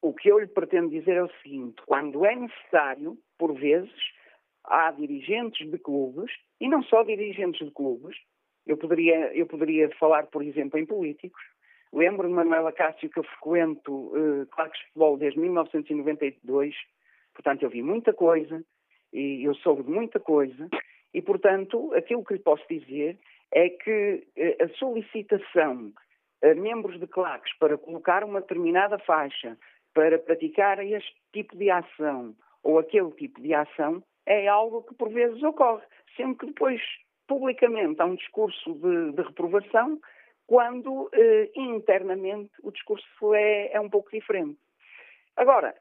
o 0.00 0.12
que 0.14 0.30
eu 0.30 0.38
lhe 0.38 0.46
pretendo 0.46 0.90
dizer 0.90 1.16
é 1.16 1.22
o 1.22 1.30
seguinte: 1.42 1.82
quando 1.86 2.24
é 2.24 2.34
necessário, 2.34 3.18
por 3.36 3.54
vezes, 3.54 3.90
há 4.64 4.90
dirigentes 4.92 5.68
de 5.70 5.78
clubes, 5.78 6.30
e 6.60 6.68
não 6.68 6.82
só 6.82 7.02
dirigentes 7.02 7.66
de 7.66 7.72
clubes, 7.72 8.16
eu 8.66 8.76
poderia, 8.76 9.34
eu 9.34 9.46
poderia 9.46 9.88
falar, 9.98 10.26
por 10.26 10.42
exemplo, 10.42 10.78
em 10.78 10.86
políticos. 10.86 11.42
Lembro-me, 11.92 12.34
Manuela 12.34 12.72
Cássio, 12.72 13.10
que 13.10 13.18
eu 13.18 13.24
frequento 13.24 13.92
uh, 13.92 14.46
claques 14.50 14.78
de 14.80 14.86
futebol 14.88 15.16
desde 15.16 15.40
1992, 15.40 16.74
portanto 17.34 17.62
eu 17.62 17.70
vi 17.70 17.82
muita 17.82 18.12
coisa, 18.12 18.62
e 19.12 19.44
eu 19.44 19.54
soube 19.56 19.82
de 19.84 19.90
muita 19.90 20.20
coisa, 20.20 20.68
e 21.14 21.22
portanto 21.22 21.92
aquilo 21.94 22.24
que 22.24 22.34
lhe 22.34 22.40
posso 22.40 22.64
dizer 22.68 23.18
é 23.52 23.70
que 23.70 24.26
uh, 24.36 24.64
a 24.64 24.68
solicitação 24.76 25.92
a 26.42 26.54
membros 26.54 27.00
de 27.00 27.06
claques 27.06 27.56
para 27.58 27.76
colocar 27.76 28.22
uma 28.22 28.40
determinada 28.40 28.98
faixa, 29.00 29.58
para 29.94 30.18
praticar 30.18 30.78
este 30.84 31.16
tipo 31.32 31.56
de 31.56 31.70
ação 31.70 32.34
ou 32.62 32.78
aquele 32.78 33.10
tipo 33.12 33.40
de 33.40 33.54
ação, 33.54 34.02
é 34.26 34.46
algo 34.46 34.82
que 34.82 34.94
por 34.94 35.08
vezes 35.08 35.42
ocorre, 35.42 35.82
sendo 36.16 36.36
que 36.36 36.46
depois 36.46 36.80
publicamente 37.26 38.00
há 38.00 38.04
um 38.04 38.14
discurso 38.14 38.74
de, 38.74 39.12
de 39.12 39.22
reprovação, 39.22 39.98
quando 40.48 41.10
eh, 41.12 41.50
internamente 41.54 42.50
o 42.62 42.72
discurso 42.72 43.34
é, 43.34 43.70
é, 43.70 43.80
um 43.80 43.90
pouco 43.90 44.10
diferente. 44.10 44.58
Agora, 45.36 45.74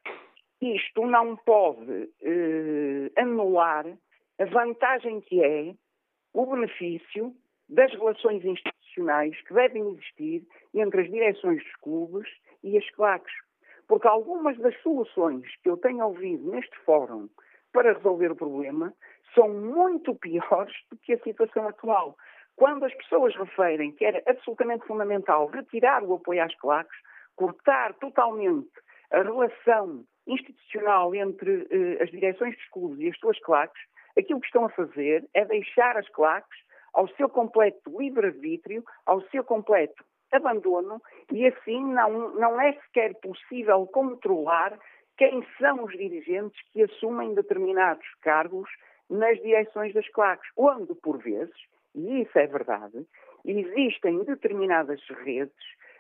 isto 0.62 1.08
não 1.08 1.38
pode 1.38 2.10
eh, 2.22 3.10
anular 3.16 3.86
a 4.38 4.46
vantagem 4.46 5.22
que 5.22 5.42
é 5.42 5.74
o 6.34 6.46
benefício 6.46 7.34
das 7.70 7.92
relações 7.94 8.44
institucionais 8.44 9.42
que 9.44 9.54
devem 9.54 9.90
existir 9.94 10.46
entre 10.74 11.02
as 11.02 11.10
direções 11.10 11.64
dos 11.64 11.76
clubes 11.78 12.30
e 12.62 12.78
as 12.78 12.90
claques. 12.92 13.34
Porque 13.88 14.08
algumas 14.08 14.58
das 14.58 14.78
soluções 14.82 15.46
que 15.64 15.70
eu 15.70 15.78
tenho 15.78 16.06
ouvido 16.06 16.52
neste 16.52 16.78
fórum 16.80 17.30
para 17.72 17.94
resolver 17.94 18.32
o 18.32 18.36
problema 18.36 18.94
são 19.34 19.48
muito 19.48 20.14
piores 20.16 20.76
do 20.92 20.98
que 20.98 21.14
a 21.14 21.20
situação 21.20 21.70
atual. 21.70 22.18
Quando 22.58 22.86
as 22.86 22.94
pessoas 22.96 23.36
referem 23.36 23.92
que 23.92 24.04
era 24.04 24.22
absolutamente 24.26 24.86
fundamental 24.88 25.46
retirar 25.46 26.04
o 26.04 26.16
apoio 26.16 26.44
às 26.44 26.56
claques, 26.56 26.98
cortar 27.36 27.94
totalmente 27.94 28.72
a 29.12 29.22
relação 29.22 30.04
institucional 30.26 31.14
entre 31.14 31.68
eh, 31.70 32.04
as 32.04 32.10
direções 32.10 32.56
dos 32.56 32.68
clubes 32.70 33.00
e 33.00 33.10
as 33.10 33.18
suas 33.20 33.40
claques, 33.42 33.80
aquilo 34.18 34.42
que 34.42 34.48
estão 34.48 34.66
a 34.66 34.70
fazer 34.70 35.24
é 35.36 35.46
deixar 35.46 35.98
as 35.98 36.10
claques 36.10 36.60
ao 36.94 37.08
seu 37.10 37.30
completo 37.30 37.96
livre-arbítrio, 37.96 38.84
ao 39.06 39.22
seu 39.30 39.44
completo 39.44 40.04
abandono, 40.32 41.00
e 41.32 41.46
assim 41.46 41.80
não, 41.94 42.34
não 42.34 42.60
é 42.60 42.74
sequer 42.74 43.14
possível 43.22 43.86
controlar 43.86 44.78
quem 45.16 45.46
são 45.60 45.84
os 45.84 45.92
dirigentes 45.92 46.60
que 46.74 46.82
assumem 46.82 47.36
determinados 47.36 48.08
cargos 48.22 48.70
nas 49.08 49.40
direções 49.44 49.94
das 49.94 50.10
claques, 50.10 50.50
onde, 50.58 50.94
por 50.96 51.20
vezes, 51.20 51.56
e 51.98 52.22
isso 52.22 52.38
é 52.38 52.46
verdade, 52.46 53.06
existem 53.44 54.24
determinadas 54.24 55.02
redes 55.24 55.56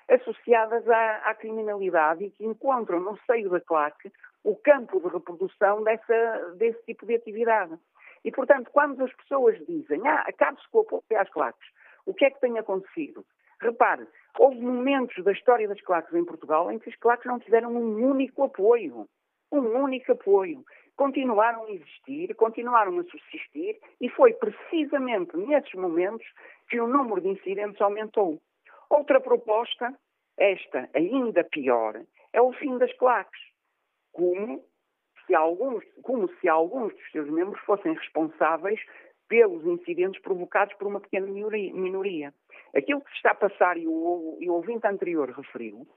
associadas 0.08 0.88
à, 0.88 1.30
à, 1.30 1.36
criminalidade 1.36 2.24
e 2.24 2.30
que 2.30 2.45
encontram 2.45 3.00
no 3.00 3.18
seio 3.26 3.50
da 3.50 3.60
claque 3.60 4.12
o 4.43 4.56
campo 4.56 5.02
de 5.02 5.08
reprodução 5.08 5.84
dessa, 5.84 6.56
desse 6.56 6.82
tipo 6.86 7.06
de 7.06 7.16
atividade. 7.16 7.78
E, 8.24 8.32
portanto, 8.32 8.70
quando 8.72 9.04
as 9.04 9.14
pessoas 9.14 9.58
dizem, 9.66 10.08
ah, 10.08 10.24
acabe-se 10.28 10.70
com 10.70 10.80
o 10.80 10.82
apoio 10.82 11.04
às 11.20 11.30
claques, 11.30 11.68
o 12.06 12.14
que 12.14 12.26
é 12.26 12.30
que 12.30 12.39
tem 12.39 12.58
acontecido? 12.58 13.26
Repare, 13.60 14.08
houve 14.38 14.62
momentos 14.62 15.24
da 15.24 15.32
história 15.32 15.68
das 15.68 15.82
claques 15.82 16.14
em 16.14 16.24
Portugal 16.24 16.72
em 16.72 16.78
que 16.80 16.89
as 16.89 16.95
claques 16.95 17.26
não 17.26 17.39
tiveram 17.39 17.76
um 17.76 18.08
único 18.08 18.43
apoio. 18.43 19.08
Um 19.52 19.84
único 19.84 20.12
apoio. 20.12 20.64
Continuaram 20.98 21.66
a 21.66 21.72
existir, 21.72 22.36
continuaram 22.36 23.00
a 23.00 23.04
subsistir 23.04 23.80
e 24.02 24.10
foi 24.10 24.34
precisamente 24.34 25.38
nesses 25.38 25.74
momentos 25.76 26.26
que 26.68 26.80
o 26.82 26.88
número 26.88 27.22
de 27.22 27.30
incidentes 27.30 27.80
aumentou. 27.80 28.41
Outra 28.89 29.22
proposta, 29.22 29.93
esta 30.36 30.89
ainda 30.95 31.43
pior, 31.43 32.02
é 32.34 32.41
o 32.41 32.52
fim 32.54 32.80
das 32.80 32.91
claques. 32.98 33.39
Como 34.12 34.64
se 35.28 35.36
alguns, 35.36 35.84
como 36.02 36.28
se 36.39 36.50
alguns 36.50 36.91
dos 36.93 37.12
seus 37.12 37.30
membros 37.30 37.62
fossem 37.64 37.93
responsáveis 37.93 38.80
pelos 39.28 39.64
incidentes 39.66 40.22
provocados 40.22 40.74
por 40.78 40.88
uma 40.88 41.00
pequena 41.00 41.28
minoria. 41.28 42.34
Aquilo 42.76 43.02
que 43.02 43.10
se 43.12 43.18
está 43.18 43.32
a 43.32 43.36
passar, 43.36 43.78
e 43.78 43.88
o, 43.88 44.38
e 44.39 44.50
o 44.50 44.54
ouvinte 44.54 44.88
anterior 44.88 45.30
referiu, 45.30 45.88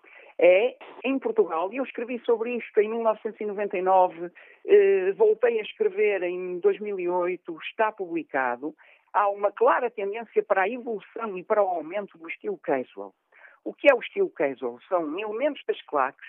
é 0.43 0.75
em 1.05 1.19
Portugal, 1.19 1.71
e 1.71 1.77
eu 1.77 1.85
escrevi 1.85 2.19
sobre 2.21 2.57
isto 2.57 2.81
em 2.81 2.89
1999, 2.89 4.31
eh, 4.67 5.13
voltei 5.13 5.59
a 5.59 5.63
escrever 5.63 6.23
em 6.23 6.59
2008, 6.61 7.59
está 7.63 7.93
publicado, 7.93 8.75
há 9.13 9.29
uma 9.29 9.53
clara 9.53 9.91
tendência 9.91 10.43
para 10.43 10.63
a 10.63 10.69
evolução 10.69 11.37
e 11.37 11.45
para 11.45 11.63
o 11.63 11.69
aumento 11.69 12.17
do 12.17 12.27
estilo 12.27 12.57
casual. 12.57 13.15
O 13.63 13.75
que 13.75 13.91
é 13.91 13.95
o 13.95 14.01
estilo 14.01 14.31
casual? 14.31 14.79
São 14.89 15.19
elementos 15.19 15.63
das 15.67 15.81
claques 15.83 16.29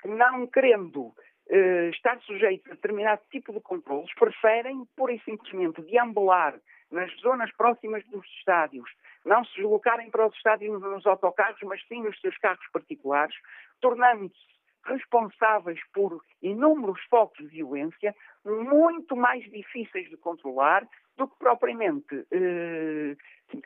que, 0.00 0.08
não 0.08 0.46
querendo 0.46 1.12
eh, 1.50 1.90
estar 1.90 2.18
sujeitos 2.22 2.72
a 2.72 2.74
determinado 2.74 3.20
tipo 3.30 3.52
de 3.52 3.60
controles, 3.60 4.12
preferem, 4.14 4.86
pura 4.96 5.12
e 5.12 5.20
simplesmente, 5.20 5.82
deambular 5.82 6.58
nas 6.90 7.14
zonas 7.20 7.52
próximas 7.52 8.02
dos 8.06 8.26
estádios, 8.38 8.88
não 9.24 9.44
se 9.44 9.56
deslocarem 9.56 10.10
para 10.10 10.26
os 10.26 10.34
estádios 10.36 10.80
nos 10.80 11.06
autocarros, 11.06 11.60
mas 11.62 11.84
sim 11.86 12.02
nos 12.02 12.20
seus 12.20 12.36
carros 12.38 12.66
particulares, 12.72 13.34
tornando-se 13.80 14.54
responsáveis 14.84 15.80
por 15.92 16.22
inúmeros 16.42 17.00
focos 17.08 17.38
de 17.38 17.56
violência 17.56 18.14
muito 18.44 19.16
mais 19.16 19.42
difíceis 19.50 20.08
de 20.10 20.16
controlar 20.16 20.86
do 21.16 21.28
que 21.28 21.38
propriamente 21.38 22.26
eh, 22.30 23.16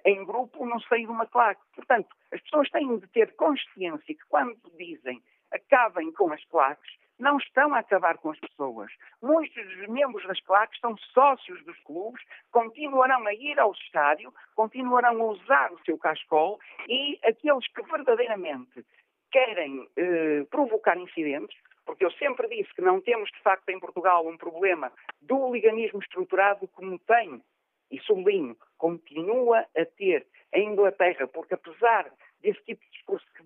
em 0.04 0.24
grupo 0.24 0.64
no 0.64 0.80
seio 0.82 1.06
de 1.06 1.12
uma 1.12 1.26
claque. 1.26 1.60
Portanto, 1.74 2.08
as 2.32 2.40
pessoas 2.42 2.70
têm 2.70 2.98
de 2.98 3.06
ter 3.08 3.34
consciência 3.34 4.14
que 4.14 4.28
quando 4.28 4.56
dizem 4.76 5.20
acabem 5.50 6.12
com 6.12 6.32
as 6.32 6.44
claques, 6.44 6.90
não 7.18 7.36
estão 7.38 7.74
a 7.74 7.80
acabar 7.80 8.16
com 8.18 8.30
as 8.30 8.38
pessoas. 8.38 8.90
Muitos 9.20 9.54
dos 9.54 9.88
membros 9.88 10.26
das 10.26 10.40
claques 10.40 10.78
são 10.80 10.96
sócios 11.12 11.62
dos 11.64 11.78
clubes, 11.80 12.22
continuarão 12.50 13.26
a 13.26 13.34
ir 13.34 13.58
ao 13.58 13.72
estádio, 13.72 14.32
continuarão 14.54 15.20
a 15.20 15.24
usar 15.24 15.72
o 15.72 15.84
seu 15.84 15.98
cascol 15.98 16.58
e 16.88 17.18
aqueles 17.24 17.66
que 17.68 17.82
verdadeiramente 17.82 18.84
querem 19.30 19.88
eh, 19.96 20.44
provocar 20.50 20.96
incidentes, 20.96 21.56
porque 21.84 22.04
eu 22.04 22.10
sempre 22.12 22.48
disse 22.48 22.72
que 22.74 22.82
não 22.82 23.00
temos 23.00 23.30
de 23.30 23.40
facto 23.42 23.68
em 23.68 23.80
Portugal 23.80 24.26
um 24.26 24.36
problema 24.36 24.92
do 25.20 25.52
liganismo 25.52 26.00
estruturado 26.00 26.68
como 26.68 26.98
tem, 27.00 27.42
e 27.90 27.98
sublinho, 28.00 28.56
continua 28.76 29.64
a 29.76 29.84
ter 29.96 30.26
em 30.52 30.68
Inglaterra, 30.68 31.26
porque 31.26 31.54
apesar 31.54 32.10
desse 32.40 32.62
tipo 32.64 32.84
de 32.84 32.90
discurso 32.90 33.26
que 33.34 33.42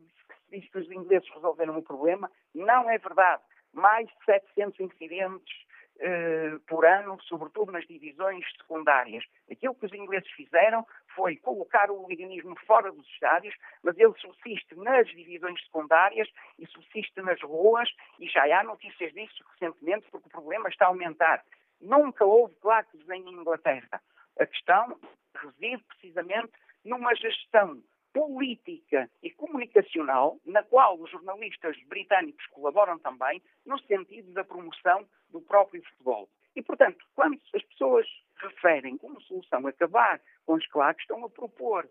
diz 0.50 0.68
que 0.68 0.78
os 0.78 0.90
ingleses 0.90 1.28
resolveram 1.30 1.78
o 1.78 1.82
problema, 1.82 2.30
não 2.54 2.90
é 2.90 2.98
verdade 2.98 3.42
mais 3.72 4.06
de 4.08 4.24
700 4.24 4.80
incidentes 4.80 5.54
uh, 5.96 6.60
por 6.66 6.84
ano, 6.84 7.20
sobretudo 7.22 7.72
nas 7.72 7.86
divisões 7.86 8.44
secundárias. 8.56 9.24
Aquilo 9.50 9.74
que 9.74 9.86
os 9.86 9.92
ingleses 9.92 10.30
fizeram 10.32 10.86
foi 11.14 11.36
colocar 11.36 11.90
o 11.90 12.06
liganismo 12.08 12.56
fora 12.66 12.90
dos 12.90 13.06
estádios, 13.08 13.54
mas 13.82 13.96
ele 13.98 14.14
subsiste 14.18 14.74
nas 14.76 15.06
divisões 15.08 15.62
secundárias 15.64 16.28
e 16.58 16.66
subsiste 16.66 17.20
nas 17.20 17.40
ruas, 17.42 17.88
e 18.18 18.28
já 18.28 18.44
há 18.58 18.64
notícias 18.64 19.12
disso 19.12 19.44
recentemente, 19.52 20.06
porque 20.10 20.28
o 20.28 20.32
problema 20.32 20.68
está 20.68 20.86
a 20.86 20.88
aumentar. 20.88 21.44
Nunca 21.80 22.24
houve 22.24 22.54
claques 22.56 23.08
em 23.10 23.28
Inglaterra. 23.28 24.00
A 24.38 24.46
questão 24.46 24.98
reside 25.34 25.82
precisamente 25.84 26.52
numa 26.84 27.14
gestão 27.14 27.82
política 28.12 29.10
e 29.22 29.30
comunicacional, 29.30 30.38
na 30.44 30.62
qual 30.62 30.98
os 31.00 31.10
jornalistas 31.10 31.76
britânicos 31.84 32.46
colaboram 32.48 32.98
também, 32.98 33.42
no 33.64 33.78
sentido 33.80 34.32
da 34.32 34.44
promoção 34.44 35.06
do 35.30 35.40
próprio 35.40 35.82
futebol. 35.84 36.28
E, 36.54 36.62
portanto, 36.62 37.04
quando 37.14 37.40
as 37.54 37.62
pessoas 37.62 38.06
referem 38.36 38.98
como 38.98 39.20
solução 39.22 39.66
acabar 39.66 40.20
com 40.44 40.54
os 40.54 40.66
claques, 40.66 41.02
estão 41.02 41.24
a 41.24 41.30
propor 41.30 41.88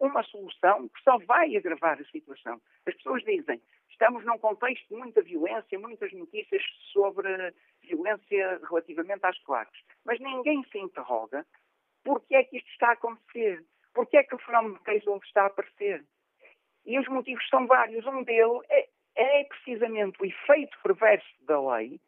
uma 0.00 0.22
solução 0.24 0.88
que 0.88 1.02
só 1.02 1.18
vai 1.18 1.56
agravar 1.56 2.00
a 2.00 2.04
situação. 2.06 2.60
As 2.86 2.94
pessoas 2.94 3.22
dizem, 3.24 3.60
estamos 3.90 4.24
num 4.24 4.38
contexto 4.38 4.88
de 4.88 4.96
muita 4.96 5.22
violência, 5.22 5.78
muitas 5.78 6.12
notícias 6.12 6.62
sobre 6.92 7.54
violência 7.82 8.60
relativamente 8.68 9.24
às 9.24 9.38
claques. 9.44 9.80
Mas 10.04 10.20
ninguém 10.20 10.64
se 10.70 10.78
interroga 10.78 11.46
porque 12.04 12.34
é 12.34 12.44
que 12.44 12.56
isto 12.58 12.70
está 12.70 12.90
a 12.90 12.92
acontecer. 12.92 13.64
Porquê 13.94 14.18
é 14.18 14.24
que 14.24 14.34
o 14.34 14.38
fenómeno 14.38 14.74
de 14.74 14.84
Keisel 14.84 15.20
está 15.24 15.42
a 15.42 15.46
aparecer? 15.46 16.04
E 16.86 16.98
os 16.98 17.08
motivos 17.08 17.46
são 17.48 17.66
vários. 17.66 18.06
Um 18.06 18.22
deles 18.22 18.62
é, 18.70 18.88
é 19.16 19.44
precisamente 19.44 20.20
o 20.20 20.26
efeito 20.26 20.78
perverso 20.82 21.44
da 21.44 21.60
lei 21.76 22.00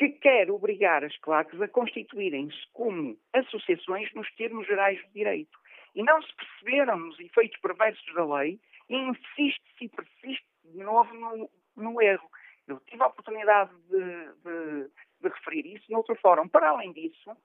que 0.00 0.08
quer 0.08 0.50
obrigar 0.50 1.04
as 1.04 1.14
claques 1.18 1.60
a 1.60 1.68
constituírem-se 1.68 2.56
como 2.72 3.18
associações 3.34 4.10
nos 4.14 4.34
termos 4.34 4.66
gerais 4.66 4.98
do 5.04 5.12
direito. 5.12 5.58
E 5.94 6.02
não 6.02 6.22
se 6.22 6.34
perceberam 6.34 7.08
os 7.08 7.20
efeitos 7.20 7.60
perversos 7.60 8.14
da 8.14 8.24
lei 8.24 8.58
e 8.88 8.96
insiste-se 8.96 9.84
e 9.84 9.88
persiste 9.90 10.46
de 10.64 10.82
novo 10.82 11.12
no, 11.12 11.50
no, 11.76 12.00
erro. 12.00 12.30
Eu 12.66 12.80
tive 12.80 13.02
a 13.02 13.08
oportunidade 13.08 13.70
de, 13.88 13.98
de, 13.98 14.90
de 15.20 15.28
referir 15.28 15.66
isso 15.74 15.92
noutro 15.92 16.16
fórum. 16.16 16.48
Para 16.48 16.70
além 16.70 16.92
disso, 16.92 17.36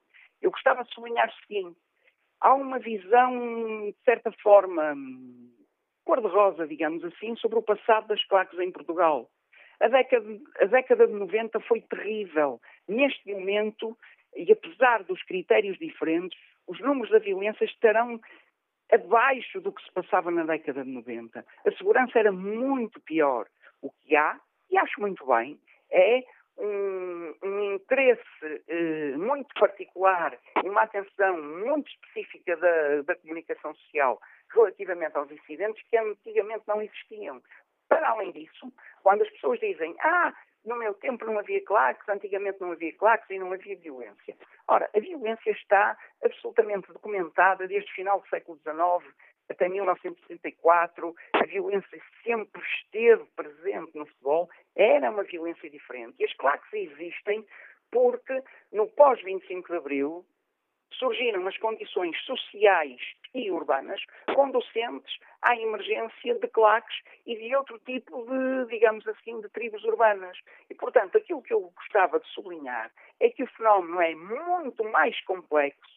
eu 0.42 0.50
gostava 0.50 0.86
de 0.86 0.94
sublinhar 0.94 1.28
o 1.28 1.46
seguinte: 1.46 1.78
há 2.42 2.54
uma 2.54 2.80
visão, 2.80 3.90
de 3.90 3.96
certa 4.04 4.32
forma, 4.44 4.96
cor-de-rosa, 6.06 6.68
digamos 6.68 7.04
assim, 7.04 7.36
sobre 7.38 7.60
o 7.60 7.64
passado 7.64 8.08
das 8.08 8.24
claques 8.26 8.58
em 8.60 8.72
Portugal. 8.72 9.30
A 9.80 9.88
década, 9.88 10.26
a 10.62 10.66
década 10.66 11.08
de 11.08 11.14
90 11.14 11.60
foi 11.62 11.82
terrível. 11.82 12.62
Neste 12.88 13.34
momento, 13.34 13.98
e 14.36 14.52
apesar 14.52 15.04
dos 15.04 15.22
critérios 15.24 15.78
diferentes, 15.78 16.40
os 16.68 16.80
números 16.80 17.12
da 17.12 17.20
violência 17.20 17.66
estarão 17.66 18.20
abaixo 18.92 19.60
do 19.62 19.72
que 19.72 19.84
se 19.84 19.92
passava 19.92 20.32
na 20.32 20.44
década 20.44 20.84
de 20.84 20.90
90. 20.90 21.46
A 21.66 21.72
segurança 21.72 22.20
era 22.20 22.32
muito 22.32 23.02
pior. 23.02 23.48
O 23.82 23.92
que 23.92 24.16
há, 24.16 24.40
e 24.70 24.78
acho 24.78 25.02
muito 25.02 25.26
bem, 25.26 25.60
é 25.92 26.24
um, 26.58 27.74
interesse 27.76 28.64
eh, 28.68 29.18
muito 29.18 29.54
particular 29.56 30.38
e 30.64 30.70
uma 30.70 30.84
atenção 30.84 31.42
muito 31.42 31.90
específica 31.90 32.56
da, 32.58 33.02
da 33.02 33.16
comunicação 33.16 33.76
social 33.76 34.20
relativamente 34.54 35.18
aos 35.18 35.30
incidentes 35.32 35.84
que 35.90 35.98
antigamente 35.98 36.64
não 36.68 36.82
existiam. 36.82 37.42
Para 37.88 38.10
além 38.10 38.32
disso, 38.32 38.72
quando 39.04 39.24
as 39.24 39.30
pessoas 39.32 39.60
dizem, 39.60 39.96
ah, 40.00 40.34
no 40.66 40.78
meu 40.78 40.94
tempo 40.96 41.26
não 41.26 41.38
havia 41.38 41.64
claques, 41.64 42.08
antigamente 42.10 42.60
não 42.60 42.72
havia 42.72 42.96
claques 42.98 43.30
e 43.30 43.38
não 43.38 43.54
havia 43.54 43.78
violência. 43.78 44.36
Ora, 44.68 44.90
a 44.96 45.00
violência 45.00 45.52
está 45.52 45.98
absolutamente 46.24 46.92
documentada 46.92 47.68
desde 47.68 47.92
o 47.92 47.96
final 47.96 48.20
do 48.20 48.28
século 48.28 48.58
XIX 48.60 49.14
até 49.50 49.70
1964. 49.70 51.16
A 51.34 51.46
violência 51.46 52.02
sempre 52.24 52.62
esteve 52.62 53.24
presente 53.36 53.96
no 53.96 54.06
futebol, 54.06 54.50
era 54.76 55.10
uma 55.10 55.24
violência 55.24 55.70
diferente. 55.70 56.16
E 56.20 56.26
as 56.26 56.34
claques 56.34 56.72
existem 56.74 57.46
porque 57.92 58.44
no 58.72 58.88
pós-25 58.88 59.68
de 59.68 59.76
Abril 59.76 60.26
surgiram 60.98 61.46
as 61.48 61.58
condições 61.58 62.18
sociais 62.26 63.00
e 63.34 63.52
urbanas 63.52 64.02
conducentes 64.34 65.18
à 65.42 65.56
emergência 65.56 66.36
de 66.36 66.48
claques 66.48 66.96
e 67.26 67.36
de 67.36 67.56
outro 67.56 67.80
tipo 67.80 68.26
de, 68.26 68.66
digamos 68.70 69.06
assim, 69.08 69.40
de 69.42 69.50
tribos 69.50 69.84
urbanas. 69.84 70.38
E, 70.70 70.76
portanto, 70.76 71.18
aquilo 71.18 71.42
que 71.42 71.54
eu 71.54 71.72
gostava 71.76 72.20
de 72.20 72.28
sublinhar 72.30 72.92
é 73.20 73.30
que 73.30 73.44
o 73.44 73.48
fenómeno 73.48 74.02
é 74.02 74.16
muito 74.16 74.84
mais 74.86 75.20
complexo, 75.26 75.95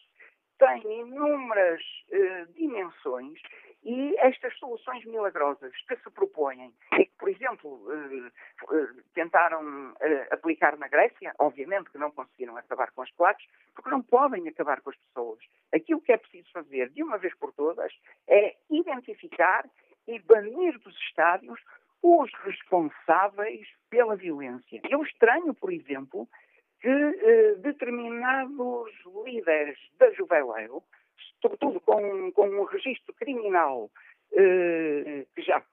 tem 0.59 1.01
inúmeras 1.01 1.81
eh, 2.11 2.45
dimensões 2.55 3.39
e 3.83 4.15
estas 4.19 4.53
soluções 4.57 5.05
milagrosas 5.05 5.73
que 5.87 5.95
se 5.95 6.09
propõem 6.11 6.73
e 6.93 7.05
que, 7.05 7.11
por 7.17 7.29
exemplo, 7.29 7.87
eh, 7.91 8.31
eh, 8.73 8.87
tentaram 9.13 9.95
eh, 10.01 10.27
aplicar 10.31 10.77
na 10.77 10.87
Grécia, 10.87 11.33
obviamente 11.39 11.89
que 11.89 11.97
não 11.97 12.11
conseguiram 12.11 12.57
acabar 12.57 12.91
com 12.91 13.01
as 13.01 13.11
claques, 13.11 13.47
porque 13.73 13.89
não 13.89 14.01
podem 14.01 14.47
acabar 14.49 14.81
com 14.81 14.89
as 14.89 14.97
pessoas. 14.97 15.39
Aquilo 15.73 16.01
que 16.01 16.11
é 16.11 16.17
preciso 16.17 16.51
fazer, 16.51 16.89
de 16.89 17.01
uma 17.01 17.17
vez 17.17 17.33
por 17.35 17.53
todas, 17.53 17.93
é 18.27 18.55
identificar 18.69 19.65
e 20.07 20.19
banir 20.19 20.77
dos 20.79 20.95
estádios 21.03 21.59
os 22.01 22.31
responsáveis 22.43 23.67
pela 23.89 24.15
violência. 24.15 24.81
Eu 24.89 25.03
estranho, 25.03 25.53
por 25.53 25.71
exemplo, 25.71 26.27
que 26.81 26.89
eh, 26.89 27.55
determinados 27.59 28.91
líderes 29.25 29.77
da 29.97 30.11
Juveléu 30.11 30.83
sobretudo 31.41 31.79
com, 31.81 32.31
com 32.31 32.47
um 32.47 32.63
registro 32.63 33.13
criminal 33.13 33.89
eh, 34.33 35.25
que, 35.35 35.41
já, 35.41 35.63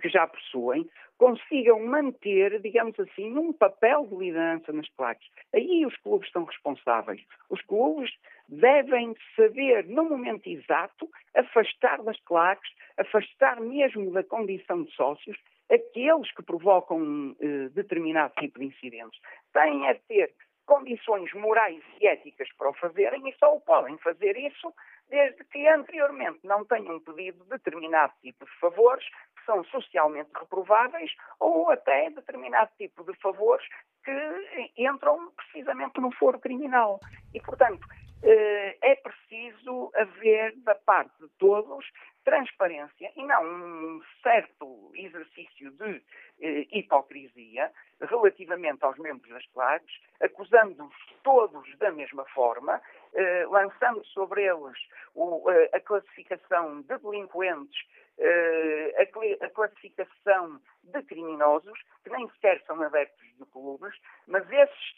que 0.00 0.08
já 0.08 0.26
possuem, 0.26 0.88
consigam 1.18 1.84
manter, 1.86 2.60
digamos 2.60 2.98
assim, 3.00 3.36
um 3.36 3.52
papel 3.52 4.06
de 4.06 4.16
liderança 4.16 4.72
nas 4.72 4.88
claques. 4.90 5.26
Aí 5.54 5.84
os 5.86 5.96
clubes 5.98 6.28
estão 6.28 6.44
responsáveis. 6.44 7.22
Os 7.48 7.60
clubes 7.62 8.10
devem 8.48 9.14
saber, 9.34 9.86
no 9.86 10.04
momento 10.04 10.46
exato, 10.46 11.08
afastar 11.34 12.02
das 12.02 12.20
claques, 12.20 12.70
afastar 12.98 13.60
mesmo 13.60 14.12
da 14.12 14.22
condição 14.22 14.82
de 14.82 14.92
sócios, 14.92 15.36
aqueles 15.70 16.30
que 16.32 16.42
provocam 16.42 17.34
eh, 17.40 17.68
determinado 17.70 18.34
tipo 18.38 18.60
de 18.60 18.66
incidentes. 18.66 19.18
Têm 19.52 19.88
a 19.88 19.94
ter 20.06 20.32
condições 20.66 21.32
morais 21.32 21.82
e 22.00 22.06
éticas 22.06 22.48
para 22.58 22.70
o 22.70 22.74
fazerem 22.74 23.28
e 23.28 23.34
só 23.38 23.54
o 23.54 23.60
podem 23.60 23.96
fazer 23.98 24.36
isso 24.36 24.72
desde 25.08 25.44
que 25.44 25.66
anteriormente 25.68 26.40
não 26.44 26.64
tenham 26.64 27.00
pedido 27.00 27.44
determinado 27.44 28.12
tipo 28.20 28.44
de 28.44 28.58
favores 28.58 29.04
que 29.36 29.44
são 29.44 29.64
socialmente 29.64 30.30
reprováveis 30.34 31.12
ou 31.38 31.70
até 31.70 32.10
determinado 32.10 32.70
tipo 32.76 33.04
de 33.04 33.14
favores 33.20 33.66
que 34.04 34.72
entram 34.76 35.30
precisamente 35.32 36.00
no 36.00 36.10
foro 36.12 36.38
criminal. 36.38 37.00
E, 37.32 37.40
portanto, 37.40 37.86
eh, 38.22 38.76
é 38.82 38.96
preciso 38.96 39.90
haver 39.94 40.56
da 40.58 40.74
parte 40.74 41.12
de 41.20 41.28
todos 41.38 41.84
transparência 42.26 43.12
e 43.14 43.24
não 43.24 43.44
um 43.44 44.02
certo 44.20 44.90
exercício 44.96 45.70
de 45.70 46.02
eh, 46.40 46.66
hipocrisia 46.72 47.70
relativamente 48.00 48.84
aos 48.84 48.98
membros 48.98 49.30
das 49.30 49.46
claques, 49.52 49.96
acusando-os 50.20 50.94
todos 51.22 51.78
da 51.78 51.92
mesma 51.92 52.24
forma, 52.26 52.82
eh, 53.14 53.46
lançando 53.48 54.04
sobre 54.06 54.42
eles 54.42 54.76
o, 55.14 55.48
eh, 55.48 55.70
a 55.72 55.80
classificação 55.80 56.82
de 56.82 56.98
delinquentes, 56.98 57.80
eh, 58.18 58.94
a, 58.98 59.46
a, 59.46 59.50
classificação 59.50 60.60
de 60.82 61.02
criminosos, 61.04 61.78
que 62.02 62.10
nem 62.10 62.28
sequer 62.30 62.60
são 62.66 62.82
adeptos 62.82 63.24
de 63.38 63.46
clubes, 63.52 63.94
mas 64.26 64.44
esses 64.50 64.94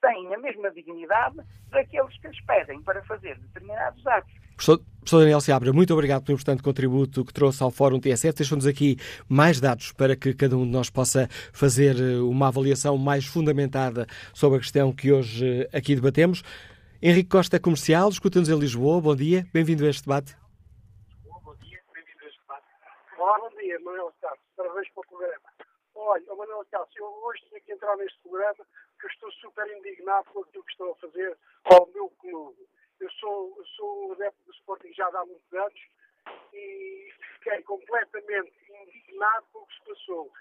têm 0.00 0.32
a 0.32 0.38
mesma 0.38 0.70
dignidade 0.70 1.38
daqueles 1.70 2.16
que 2.20 2.28
lhes 2.28 2.46
pedem 2.46 2.80
para 2.84 3.02
fazer 3.04 3.36
determinados 3.36 4.06
atos. 4.06 4.47
Professor, 4.58 4.80
professor 4.98 5.20
Daniel 5.20 5.40
Seabra, 5.40 5.72
muito 5.72 5.92
obrigado 5.94 6.24
pelo 6.24 6.34
importante 6.34 6.64
contributo 6.64 7.24
que 7.24 7.32
trouxe 7.32 7.62
ao 7.62 7.70
Fórum 7.70 8.00
TSF. 8.00 8.38
Deixou-nos 8.38 8.66
aqui 8.66 8.96
mais 9.28 9.60
dados 9.60 9.92
para 9.92 10.16
que 10.16 10.34
cada 10.34 10.56
um 10.56 10.64
de 10.64 10.72
nós 10.72 10.90
possa 10.90 11.28
fazer 11.52 11.94
uma 12.22 12.48
avaliação 12.48 12.98
mais 12.98 13.24
fundamentada 13.24 14.04
sobre 14.34 14.58
a 14.58 14.60
questão 14.60 14.92
que 14.92 15.12
hoje 15.12 15.68
aqui 15.72 15.94
debatemos. 15.94 16.42
Henrique 17.00 17.30
Costa, 17.30 17.60
comercial, 17.60 18.08
escuta-nos 18.08 18.48
em 18.48 18.58
Lisboa. 18.58 19.00
Bom 19.00 19.14
dia, 19.14 19.46
bem-vindo 19.54 19.86
a 19.86 19.90
este 19.90 20.02
debate. 20.02 20.36
Bom 21.22 21.54
dia, 21.62 21.80
bem-vindo 21.94 22.24
a 22.24 22.26
este 22.26 22.40
debate. 22.40 22.66
Olá, 23.16 23.38
bom 23.38 23.56
dia, 23.60 23.78
Manuel 23.78 24.12
Cássio. 24.20 24.42
Parabéns 24.56 24.88
para 24.90 25.00
o 25.00 25.06
programa. 25.06 25.48
Olha, 25.94 26.34
Manuel 26.34 26.66
Cássio, 26.68 26.98
eu 26.98 27.06
hoje 27.06 27.44
tenho 27.48 27.62
que 27.62 27.72
entrar 27.74 27.96
neste 27.96 28.18
programa 28.22 28.66
que 28.98 29.06
eu 29.06 29.10
estou 29.10 29.30
super 29.34 29.66
indignado 29.78 30.26
com 30.32 30.40
aquilo 30.40 30.64
que 30.64 30.72
estão 30.72 30.90
a 30.90 30.96
fazer 30.96 31.38
ao 31.62 31.88
meu 31.94 32.10
clube. 32.18 32.66
Eu 33.00 33.10
sou, 33.12 33.54
eu 33.56 33.66
sou 33.66 34.12
adepto 34.12 34.44
do 34.44 34.52
Sporting 34.52 34.92
já 34.92 35.06
há 35.06 35.24
muitos 35.24 35.52
anos 35.52 35.80
e 36.52 37.12
fiquei 37.34 37.62
completamente 37.62 38.52
indignado 38.68 39.46
com 39.52 39.60
o 39.60 39.66
que 39.66 39.74
se 39.74 39.84
passou. 39.84 40.32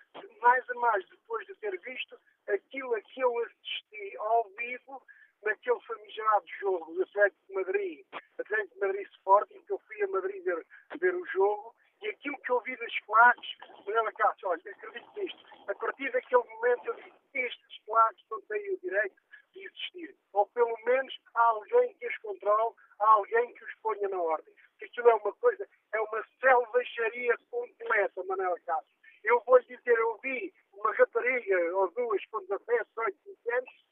Mais 0.41 0.69
a 0.69 0.73
mais, 0.75 1.07
depois 1.09 1.45
de 1.45 1.55
ter 1.55 1.79
visto 1.79 2.19
aquilo 2.47 2.95
a 2.95 3.01
que 3.01 3.19
eu 3.21 3.39
assisti 3.43 4.17
ao 4.17 4.49
vivo 4.57 5.01
naquele 5.43 5.79
famigerado 5.81 6.45
jogo 6.59 6.93
do 6.93 7.03
Atlético 7.03 7.47
de 7.47 7.53
Madrid, 7.53 8.05
Atlético 8.39 8.73
de 8.73 8.79
Madrid 8.79 9.07
Sporting, 9.07 9.61
que 9.61 9.73
eu 9.73 9.79
fui 9.79 10.01
a 10.01 10.07
Madrid 10.07 10.43
ver, 10.43 10.65
ver 10.99 11.15
o 11.15 11.25
jogo, 11.27 11.75
e 12.01 12.09
aquilo 12.09 12.37
que 12.41 12.51
eu 12.51 12.61
vi 12.61 12.75
das 12.77 12.99
claques, 13.01 13.57
Manuela 13.85 14.11
Cássio, 14.13 14.49
olha, 14.49 14.61
acredito 14.65 15.11
nisto, 15.15 15.45
a 15.67 15.75
partir 15.75 16.11
daquele 16.11 16.43
momento 16.43 16.87
eu 16.87 16.93
disse, 16.95 17.17
estes 17.33 17.85
claques 17.85 18.25
não 18.29 18.41
têm 18.41 18.73
o 18.73 18.79
direito 18.79 19.26
de 19.53 19.65
existir. 19.65 20.15
Ou 20.33 20.45
pelo 20.47 20.77
menos 20.85 21.13
há 21.33 21.41
alguém 21.41 21.93
que 21.95 22.07
os 22.07 22.17
controle, 22.17 22.75
há 22.99 23.09
alguém 23.13 23.53
que 23.53 23.63
os 23.63 23.75
ponha 23.81 24.07
na 24.09 24.21
ordem. 24.21 24.53
Isto 24.81 25.01
é 25.01 25.15
uma 25.15 25.33
coisa, 25.33 25.67
é 25.93 25.99
uma 25.99 26.25
selvageria 26.39 27.37
completa, 27.49 28.23
Manuela 28.23 28.59
Cássio. 28.65 28.97
Eu 29.23 29.41
vou 29.45 29.57
lhe 29.57 29.65
dizer, 29.65 29.97
eu 29.97 30.17
vi 30.19 30.53
uma 30.73 30.93
rapariga 30.93 31.75
ou 31.75 31.91
duas 31.91 32.23
com 32.27 32.39
17, 32.41 32.85
18, 32.95 33.17
20 33.25 33.51
anos, 33.51 33.85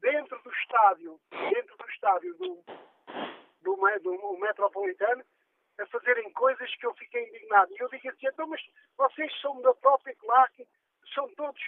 dentro 0.00 0.42
do 0.42 0.50
estádio, 0.50 1.20
dentro 1.30 1.76
do 1.76 1.90
estádio 1.90 2.34
do, 2.36 2.64
do, 3.62 3.98
do 4.00 4.38
Metropolitano, 4.38 5.24
a 5.78 5.86
fazerem 5.86 6.30
coisas 6.32 6.74
que 6.76 6.86
eu 6.86 6.94
fiquei 6.94 7.28
indignado. 7.28 7.72
E 7.72 7.78
eu 7.78 7.88
digo 7.88 8.08
assim, 8.08 8.26
então, 8.26 8.46
mas 8.46 8.60
vocês 8.96 9.40
são 9.40 9.60
da 9.60 9.74
própria 9.74 10.14
claque, 10.16 10.66
são 11.14 11.28
todos, 11.34 11.62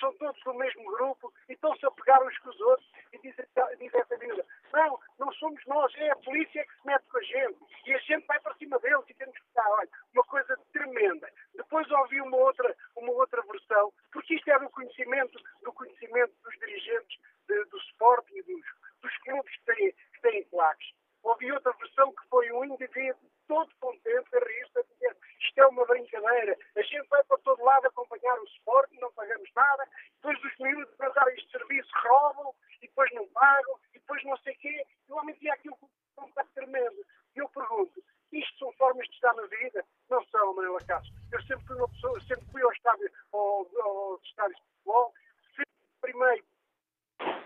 são 0.00 0.12
todos 0.14 0.42
do 0.42 0.54
mesmo 0.54 0.84
grupo 0.84 1.32
e 1.48 1.52
estão-se 1.52 1.84
a 1.86 1.90
pegar 1.90 2.20
uns 2.22 2.36
com 2.38 2.48
os 2.48 2.60
outros 2.60 2.90
e 3.12 3.18
diz, 3.18 3.36
diz 3.78 3.94
essa 3.94 4.16
miúda, 4.16 4.44
não, 4.72 4.98
não 5.18 5.32
somos 5.34 5.64
nós, 5.66 5.94
é 5.96 6.10
a 6.10 6.16
polícia 6.16 6.64
que 6.64 6.74
se 6.74 6.86
mete 6.86 7.04
com 7.06 7.18
a 7.18 7.22
gente 7.22 7.58
e 7.86 7.94
a 7.94 7.98
gente 7.98 8.26
vai 8.26 8.40
para 8.40 8.54
cima 8.54 8.78
deles 8.80 9.04
e 9.08 9.14
temos 9.14 9.38
que 9.38 9.46
estar, 9.46 9.68
olha, 9.68 9.88
uma 10.14 10.24
coisa 10.24 10.56
tremenda. 10.72 11.30
Depois 11.54 11.90
ouvi 11.90 12.20
uma 12.20 12.36
outra, 12.36 12.76
uma 12.96 13.12
outra 13.12 13.42
versão, 13.42 13.92
porque 14.12 14.34
isto 14.34 14.50
é 14.50 14.58
do 14.58 14.70
conhecimento, 14.70 15.38
do 15.62 15.72
conhecimento 15.72 16.32
dos 16.42 16.54
dirigentes 16.58 17.20
de, 17.46 17.64
do 17.66 17.78
Sport 17.78 18.26
e 18.30 18.42
dos, 18.42 18.66
dos 19.02 19.16
clubes 19.18 19.56
que 19.56 19.64
têm, 19.74 19.92
que 19.92 20.20
têm 20.22 20.44
claques. 20.44 20.88
Ouvi 21.22 21.52
outra 21.52 21.72
versão 21.72 22.12
que 22.12 22.28
foi 22.28 22.50
um 22.52 22.64
indivíduo 22.64 23.30
todo 23.46 23.70
contente, 23.80 24.36
a 24.36 24.38
rir-se, 24.38 24.78
a 24.78 24.82
dizer 24.82 25.16
isto 25.40 25.58
é 25.58 25.66
uma 25.66 25.86
brincadeira, 25.86 26.56
a 26.76 26.82
gente 26.82 27.08
vai 27.08 27.22
para 27.24 27.38
todo 27.38 27.64
lado 27.64 27.86
acompanhar 27.86 28.38
o 28.38 28.48
suporte, 28.48 29.00
não 29.00 29.12
pagamos 29.12 29.48
nada, 29.54 29.88
depois 30.16 30.38
os 30.44 30.58
meninos 30.58 30.88
nas 30.98 31.16
áreas 31.16 31.40
de 31.42 31.50
serviço 31.50 31.90
roubam, 32.02 32.54
e 32.82 32.86
depois 32.86 33.10
não 33.12 33.26
pagam, 33.28 33.78
e 33.94 33.98
depois 33.98 34.22
não 34.24 34.36
sei 34.38 34.54
o 34.54 34.58
quê, 34.58 34.86
e 35.08 35.12
o 35.12 35.16
homem 35.16 35.34
dizia 35.34 35.54
aquilo 35.54 35.76
que 35.76 36.28
está 36.28 36.44
tremendo. 36.54 37.04
E 37.34 37.38
eu 37.38 37.48
pergunto, 37.48 38.02
isto 38.32 38.58
são 38.58 38.72
formas 38.72 39.06
de 39.08 39.14
estar 39.14 39.34
na 39.34 39.46
vida? 39.46 39.84
Não 40.08 40.24
são, 40.26 40.54
Manuel 40.54 40.76
Acaso. 40.76 41.10
Eu 41.32 41.42
sempre 41.42 41.66
fui 41.66 41.76
uma 41.76 41.88
pessoa, 41.88 42.20
sempre 42.20 42.46
fui 42.50 42.62
ao 42.62 42.72
estádio, 42.72 43.10
ao, 43.32 44.20
estádio 44.22 44.56
de 44.56 44.62
futebol, 44.62 45.14
sempre 45.56 45.72
primeiro 46.00 46.44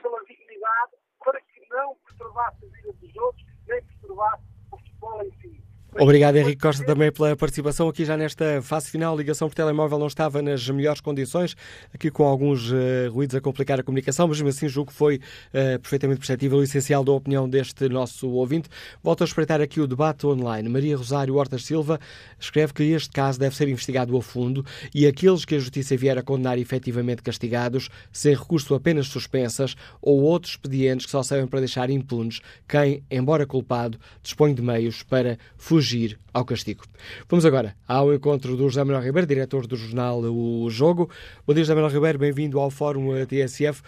pela 0.03 0.25
dignidade, 0.25 0.93
para 1.25 1.41
que 1.41 1.69
não 1.71 1.97
perturbasse 1.97 2.65
a 2.65 2.69
vida 2.69 2.93
dos 2.93 3.17
outros, 3.17 3.47
nem 3.67 3.83
perturbasse 3.85 4.45
o 4.73 4.79
futebol 4.79 5.23
em 5.23 5.33
si. 5.41 5.64
Obrigado, 5.97 6.35
Henrique 6.35 6.61
Costa, 6.61 6.85
também 6.85 7.13
pela 7.13 7.37
participação 7.37 7.89
aqui 7.89 8.05
já 8.05 8.17
nesta 8.17 8.61
fase 8.61 8.91
final. 8.91 9.15
A 9.15 9.17
ligação 9.17 9.49
por 9.49 9.55
telemóvel 9.55 9.97
não 9.97 10.09
estava 10.09 10.43
nas 10.43 10.69
melhores 10.69 11.01
condições, 11.01 11.57
aqui 11.95 12.11
com 12.11 12.25
alguns 12.25 12.73
uh, 12.73 13.13
ruídos 13.13 13.37
a 13.37 13.41
complicar 13.41 13.79
a 13.79 13.83
comunicação, 13.85 14.27
mas 14.27 14.39
mesmo 14.39 14.49
assim 14.49 14.69
julgo 14.69 14.91
que 14.91 14.97
foi 14.97 15.17
uh, 15.17 15.79
perfeitamente 15.79 16.19
perceptível 16.19 16.61
e 16.61 16.65
essencial 16.65 17.05
da 17.05 17.13
opinião 17.13 17.49
deste 17.49 17.89
nosso 17.89 18.29
ouvinte. 18.29 18.69
Volto 19.05 19.23
a 19.23 19.25
espreitar 19.25 19.61
aqui 19.61 19.81
o 19.81 19.87
debate 19.87 20.27
online. 20.27 20.69
Maria 20.69 20.97
Rosário 20.97 21.37
Hortas 21.37 21.65
Silva 21.65 22.01
escreve 22.41 22.73
que 22.73 22.83
este 22.83 23.11
caso 23.11 23.39
deve 23.39 23.55
ser 23.55 23.69
investigado 23.69 24.17
a 24.17 24.21
fundo 24.21 24.67
e 24.93 25.07
aqueles 25.07 25.45
que 25.45 25.55
a 25.55 25.59
Justiça 25.61 25.97
vier 25.97 26.19
a 26.19 26.23
condenar 26.23 26.59
efetivamente 26.59 27.23
castigados, 27.23 27.89
sem 28.13 28.35
recurso 28.35 28.75
a 28.75 28.81
penas 28.81 29.07
suspensas 29.07 29.77
ou 30.03 30.23
outros 30.23 30.55
expedientes 30.55 31.07
que 31.07 31.13
só 31.13 31.23
servem 31.23 31.47
para 31.47 31.61
deixar 31.61 31.89
impunes 31.89 32.41
quem, 32.69 33.05
embora 33.09 33.47
culpado, 33.47 33.97
dispõe 34.21 34.53
de 34.53 34.61
meios 34.61 35.05
para 35.05 35.39
fugir 35.57 35.84
ao 36.33 36.45
castigo. 36.45 36.85
Vamos 37.29 37.45
agora 37.45 37.75
ao 37.87 38.13
encontro 38.13 38.57
do 38.57 38.65
José 38.65 38.83
Manuel 38.83 39.03
Ribeiro, 39.03 39.27
diretor 39.27 39.67
do 39.67 39.77
jornal 39.77 40.21
O 40.21 40.69
Jogo. 40.71 41.11
Bom 41.47 41.53
dia, 41.53 41.63
José 41.63 41.75
Manuel 41.75 41.93
Ribeiro, 41.93 42.19
bem-vindo 42.19 42.59
ao 42.59 42.71
Fórum 42.71 43.11
TSF. 43.27 43.83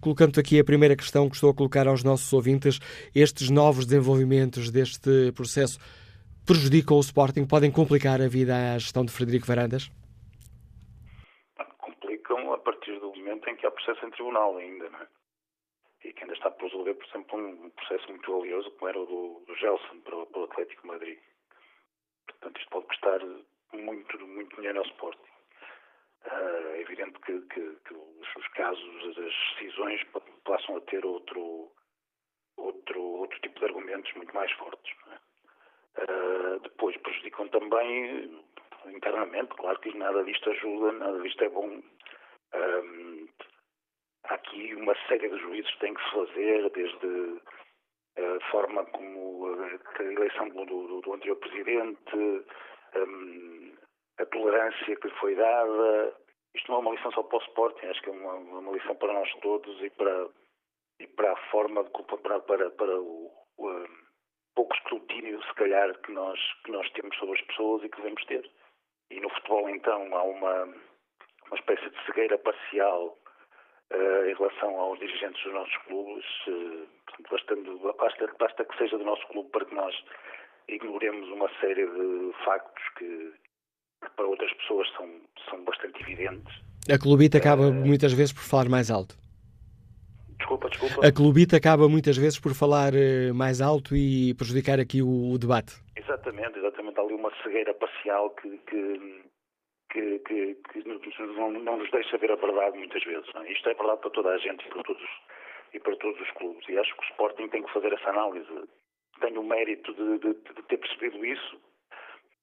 Colocando 0.00 0.38
aqui 0.38 0.60
a 0.60 0.64
primeira 0.64 0.94
questão 0.94 1.28
que 1.28 1.34
estou 1.34 1.50
a 1.50 1.54
colocar 1.54 1.88
aos 1.88 2.04
nossos 2.04 2.32
ouvintes, 2.32 2.78
estes 3.14 3.50
novos 3.50 3.86
desenvolvimentos 3.86 4.70
deste 4.70 5.32
processo 5.32 5.78
prejudicam 6.44 6.96
o 6.96 7.00
Sporting, 7.00 7.44
podem 7.44 7.70
complicar 7.70 8.20
a 8.20 8.28
vida 8.28 8.74
à 8.74 8.78
gestão 8.78 9.04
de 9.04 9.10
Frederico 9.10 9.46
Varandas? 9.46 9.90
Complicam 11.78 12.52
a 12.52 12.58
partir 12.58 13.00
do 13.00 13.12
momento 13.14 13.48
em 13.48 13.56
que 13.56 13.66
há 13.66 13.70
processo 13.70 14.06
em 14.06 14.10
tribunal 14.10 14.56
ainda, 14.56 14.88
não 14.90 15.00
é? 15.00 15.06
E 16.04 16.12
que 16.12 16.22
ainda 16.22 16.34
está 16.34 16.50
por 16.50 16.66
resolver, 16.66 16.94
por 16.94 17.06
exemplo, 17.06 17.38
um 17.38 17.70
processo 17.70 18.08
muito 18.08 18.38
valioso 18.38 18.70
como 18.72 18.88
era 18.88 19.00
o 19.00 19.06
do, 19.06 19.44
do 19.46 19.54
Gelson 19.56 20.00
para, 20.00 20.26
para 20.26 20.40
o 20.40 20.44
Atlético 20.44 20.86
Madrid. 20.86 21.18
Portanto, 22.26 22.58
isto 22.58 22.70
pode 22.70 22.86
custar 22.86 23.20
muito, 23.72 24.26
muito 24.26 24.56
dinheiro 24.56 24.78
ao 24.78 24.84
Sporting. 24.86 25.36
Uh, 26.26 26.74
é 26.74 26.80
evidente 26.80 27.18
que, 27.20 27.40
que, 27.42 27.76
que 27.84 27.94
os, 27.94 28.36
os, 28.36 28.48
casos, 28.48 29.18
as 29.18 29.58
decisões 29.58 30.04
passam 30.44 30.76
a 30.76 30.80
ter 30.82 31.04
outro, 31.06 31.70
outro, 32.56 33.00
outro 33.00 33.40
tipo 33.40 33.58
de 33.60 33.64
argumentos 33.66 34.12
muito 34.14 34.34
mais 34.34 34.50
fortes. 34.52 34.92
É? 35.08 36.02
Uh, 36.02 36.60
depois 36.60 36.96
prejudicam 36.98 37.48
também 37.48 38.44
internamente, 38.86 39.54
claro 39.54 39.78
que 39.80 39.96
nada 39.96 40.22
disto 40.24 40.50
ajuda, 40.50 40.92
nada 40.92 41.20
disto 41.22 41.42
é 41.44 41.48
bom. 41.48 41.82
Um, 42.54 43.28
há 44.28 44.34
aqui 44.34 44.74
uma 44.74 44.94
série 45.08 45.28
de 45.28 45.38
juízos 45.38 45.70
que 45.72 45.80
têm 45.80 45.94
que 45.94 46.04
se 46.04 46.10
fazer, 46.10 46.70
desde 46.70 47.40
a 48.16 48.50
forma 48.50 48.84
como 48.86 49.46
a 49.46 50.02
eleição 50.02 50.48
do, 50.48 50.64
do, 50.64 51.00
do 51.00 51.12
anterior 51.12 51.36
presidente, 51.36 52.16
um, 52.96 53.72
a 54.18 54.26
tolerância 54.26 54.96
que 54.96 55.08
lhe 55.08 55.14
foi 55.14 55.34
dada. 55.34 56.16
Isto 56.54 56.70
não 56.70 56.78
é 56.78 56.80
uma 56.80 56.90
lição 56.92 57.12
só 57.12 57.22
para 57.22 57.38
o 57.38 57.42
Sporting, 57.42 57.86
acho 57.86 58.02
que 58.02 58.08
é 58.08 58.12
uma, 58.12 58.34
uma 58.34 58.72
lição 58.72 58.96
para 58.96 59.12
nós 59.12 59.30
todos 59.42 59.82
e 59.82 59.90
para, 59.90 60.28
e 61.00 61.06
para 61.06 61.32
a 61.32 61.50
forma 61.50 61.84
de 61.84 61.90
para, 61.90 62.40
para, 62.40 62.70
para 62.70 63.00
o, 63.00 63.30
o 63.58 63.86
pouco 64.54 64.74
escrutínio, 64.74 65.42
se 65.44 65.54
calhar, 65.54 65.94
que 66.00 66.12
nós, 66.12 66.40
que 66.64 66.72
nós 66.72 66.90
temos 66.92 67.14
sobre 67.18 67.38
as 67.38 67.46
pessoas 67.46 67.84
e 67.84 67.90
que 67.90 67.96
devemos 67.98 68.24
ter. 68.24 68.50
E 69.10 69.20
no 69.20 69.28
futebol, 69.28 69.68
então, 69.68 70.16
há 70.16 70.22
uma, 70.22 70.64
uma 70.64 71.56
espécie 71.58 71.90
de 71.90 72.06
cegueira 72.06 72.38
parcial 72.38 73.18
em 73.92 74.34
relação 74.34 74.78
aos 74.80 74.98
dirigentes 74.98 75.42
dos 75.44 75.52
nossos 75.52 75.76
clubes. 75.86 76.24
Uh, 76.48 76.86
bastante, 77.30 77.70
basta, 77.98 78.34
basta 78.38 78.64
que 78.64 78.78
seja 78.78 78.98
do 78.98 79.04
nosso 79.04 79.26
clube 79.28 79.48
para 79.50 79.64
que 79.64 79.74
nós 79.74 79.94
ignoremos 80.68 81.28
uma 81.30 81.48
série 81.60 81.86
de 81.86 82.32
factos 82.44 82.84
que, 82.98 83.32
que 84.02 84.10
para 84.16 84.26
outras 84.26 84.52
pessoas 84.54 84.88
são, 84.96 85.08
são 85.48 85.64
bastante 85.64 86.00
evidentes. 86.02 86.54
A 86.90 86.98
clubita 86.98 87.38
acaba 87.38 87.68
uh, 87.68 87.72
muitas 87.72 88.12
vezes 88.12 88.32
por 88.32 88.42
falar 88.42 88.68
mais 88.68 88.90
alto. 88.90 89.16
Desculpa, 90.38 90.68
desculpa. 90.68 91.06
A 91.06 91.12
clubita 91.12 91.56
acaba 91.56 91.88
muitas 91.88 92.16
vezes 92.16 92.38
por 92.38 92.54
falar 92.54 92.92
mais 93.34 93.60
alto 93.60 93.96
e 93.96 94.34
prejudicar 94.34 94.78
aqui 94.78 95.02
o, 95.02 95.32
o, 95.32 95.38
debate. 95.38 95.74
Exatamente, 95.96 96.58
exatamente. 96.58 96.98
Há 96.98 97.02
ali 97.02 97.14
uma 97.14 97.32
cegueira 97.42 97.72
parcial 97.74 98.30
que, 98.30 98.58
que, 98.68 99.22
que, 99.96 100.18
que, 100.20 100.54
que 100.54 100.88
não, 100.88 101.50
não, 101.50 101.76
nos 101.78 101.90
deixa 101.90 102.18
ver 102.18 102.30
a 102.32 102.36
verdade 102.36 102.76
muitas 102.76 103.02
vezes. 103.02 103.28
É? 103.34 103.52
Isto 103.52 103.70
é 103.70 103.74
verdade 103.74 104.00
para 104.00 104.10
toda 104.10 104.30
a 104.30 104.38
gente 104.38 104.66
e 104.66 104.68
para, 104.68 104.82
todos, 104.82 105.08
e 105.72 105.80
para 105.80 105.96
todos 105.96 106.20
os 106.20 106.30
clubes. 106.32 106.68
E 106.68 106.78
acho 106.78 106.94
que 106.94 107.00
o 107.00 107.08
Sporting 107.10 107.48
tem 107.48 107.62
que 107.62 107.72
fazer 107.72 107.92
essa 107.92 108.10
análise. 108.10 108.68
Tenho 109.20 109.40
o 109.40 109.44
mérito 109.44 109.94
de, 109.94 110.18
de, 110.18 110.34
de 110.34 110.62
ter 110.64 110.76
percebido 110.76 111.24
isso. 111.24 111.60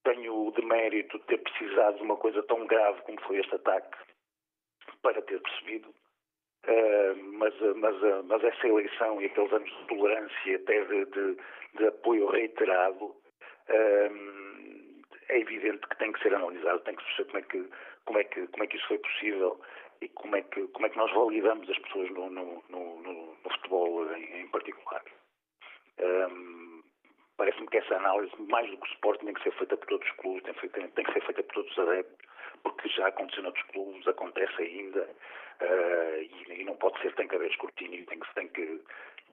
Tenho 0.03 0.47
o 0.47 0.51
demérito 0.51 1.17
de 1.19 1.25
ter 1.25 1.37
precisado 1.37 1.97
de 1.97 2.03
uma 2.03 2.17
coisa 2.17 2.41
tão 2.43 2.65
grave 2.65 3.01
como 3.03 3.21
foi 3.21 3.37
este 3.39 3.55
ataque 3.55 3.97
para 5.01 5.21
ter 5.21 5.39
percebido 5.41 5.93
Uh, 6.65 7.21
mas, 7.33 7.53
mas, 7.75 8.25
mas, 8.25 8.41
essa 8.41 8.67
eleição 8.69 9.21
e 9.21 9.25
aqueles 9.25 9.51
anos 9.51 9.69
de 9.69 9.85
tolerância, 9.85 10.55
até 10.55 10.81
de, 10.85 11.05
de, 11.07 11.37
de 11.75 11.87
apoio 11.87 12.29
reiterado, 12.29 13.03
uh, 13.07 14.72
é 15.33 15.39
evidente 15.39 15.87
que 15.87 15.97
tem 15.97 16.11
que 16.11 16.21
ser 16.21 16.33
analisado, 16.33 16.79
tem 16.81 16.95
que 16.95 17.03
perceber 17.03 17.29
como 17.31 17.39
é 17.39 17.43
que, 17.43 17.69
como 18.05 18.19
é 18.19 18.23
que, 18.23 18.47
como 18.47 18.63
é 18.63 18.67
que 18.67 18.77
isso 18.77 18.87
foi 18.87 18.97
possível 18.99 19.61
e 20.01 20.09
como 20.09 20.35
é 20.35 20.41
que, 20.41 20.67
como 20.67 20.85
é 20.85 20.89
que 20.89 20.97
nós 20.97 21.11
validamos 21.13 21.69
as 21.69 21.79
pessoas 21.79 22.09
no, 22.11 22.29
no, 22.29 22.63
no, 22.69 23.01
no 23.01 23.49
futebol 23.49 24.13
em, 24.15 24.41
em 24.41 24.47
particular. 24.49 25.03
Um, 25.99 26.83
Parece-me 27.37 27.67
que 27.67 27.77
essa 27.77 27.95
análise, 27.95 28.31
mais 28.47 28.69
do 28.69 28.77
que 28.77 28.85
o 28.85 28.91
suporte, 28.91 29.25
tem 29.25 29.33
que 29.33 29.43
ser 29.43 29.51
feita 29.53 29.75
por 29.75 29.87
todos 29.87 30.07
os 30.07 30.15
clubes, 30.17 30.43
tem, 30.43 30.69
tem, 30.69 30.87
tem 30.89 31.05
que 31.05 31.13
ser 31.13 31.25
feita 31.25 31.43
por 31.43 31.53
todos 31.55 31.71
os 31.71 31.79
adeptos, 31.79 32.27
porque 32.61 32.89
já 32.89 33.07
aconteceu 33.07 33.43
noutros 33.43 33.65
clubes, 33.71 34.07
acontece 34.07 34.61
ainda, 34.61 35.01
uh, 35.01 36.21
e, 36.21 36.61
e, 36.61 36.63
não 36.63 36.75
pode 36.75 37.01
ser, 37.01 37.13
tem 37.15 37.27
que 37.27 37.35
haver 37.35 37.49
escrutínio, 37.49 38.05
tem 38.05 38.19
que, 38.19 38.33
tem 38.35 38.47
que, 38.49 38.81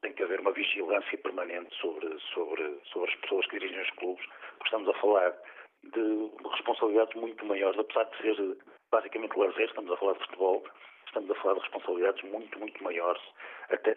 tem 0.00 0.12
que 0.14 0.22
haver 0.22 0.40
uma 0.40 0.52
vigilância 0.52 1.18
permanente 1.18 1.74
sobre, 1.76 2.18
sobre, 2.32 2.80
sobre 2.84 3.10
as 3.12 3.20
pessoas 3.20 3.46
que 3.46 3.58
dirigem 3.58 3.82
os 3.82 3.90
clubes, 3.90 4.26
porque 4.26 4.64
estamos 4.64 4.88
a 4.88 5.00
falar 5.00 5.36
de 5.84 6.30
responsabilidades 6.50 7.14
muito 7.14 7.44
maiores, 7.44 7.78
apesar 7.78 8.04
de 8.04 8.16
ser 8.18 8.56
basicamente 8.90 9.38
lazer, 9.38 9.66
estamos 9.66 9.90
a 9.92 9.96
falar 9.96 10.12
de 10.14 10.24
futebol, 10.24 10.64
estamos 11.06 11.30
a 11.30 11.34
falar 11.36 11.54
de 11.54 11.60
responsabilidades 11.60 12.22
muito, 12.24 12.58
muito 12.58 12.84
maiores, 12.84 13.22
até 13.70 13.96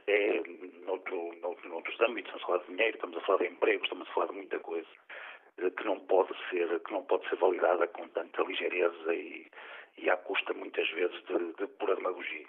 noutro, 0.85 1.33
noutro, 1.41 1.69
noutros 1.69 2.01
âmbitos, 2.01 2.33
estamos 2.33 2.43
a 2.43 2.45
falar 2.45 2.59
de 2.59 2.67
dinheiro, 2.67 2.95
estamos 2.95 3.17
a 3.17 3.21
falar 3.21 3.37
de 3.39 3.47
emprego, 3.47 3.83
estamos 3.83 4.07
a 4.07 4.13
falar 4.13 4.27
de 4.27 4.33
muita 4.33 4.59
coisa 4.59 4.87
eh, 5.57 5.69
que 5.69 5.83
não 5.85 5.99
pode 5.99 6.33
ser, 6.49 6.79
que 6.79 6.93
não 6.93 7.03
pode 7.03 7.27
ser 7.29 7.35
validada 7.37 7.87
com 7.87 8.07
tanta 8.09 8.43
ligeireza 8.43 9.13
e, 9.13 9.47
e 9.97 10.09
à 10.09 10.17
custa, 10.17 10.53
muitas 10.53 10.89
vezes, 10.91 11.15
de, 11.27 11.65
de 11.65 11.67
pura 11.79 11.95
demagogia. 11.95 12.45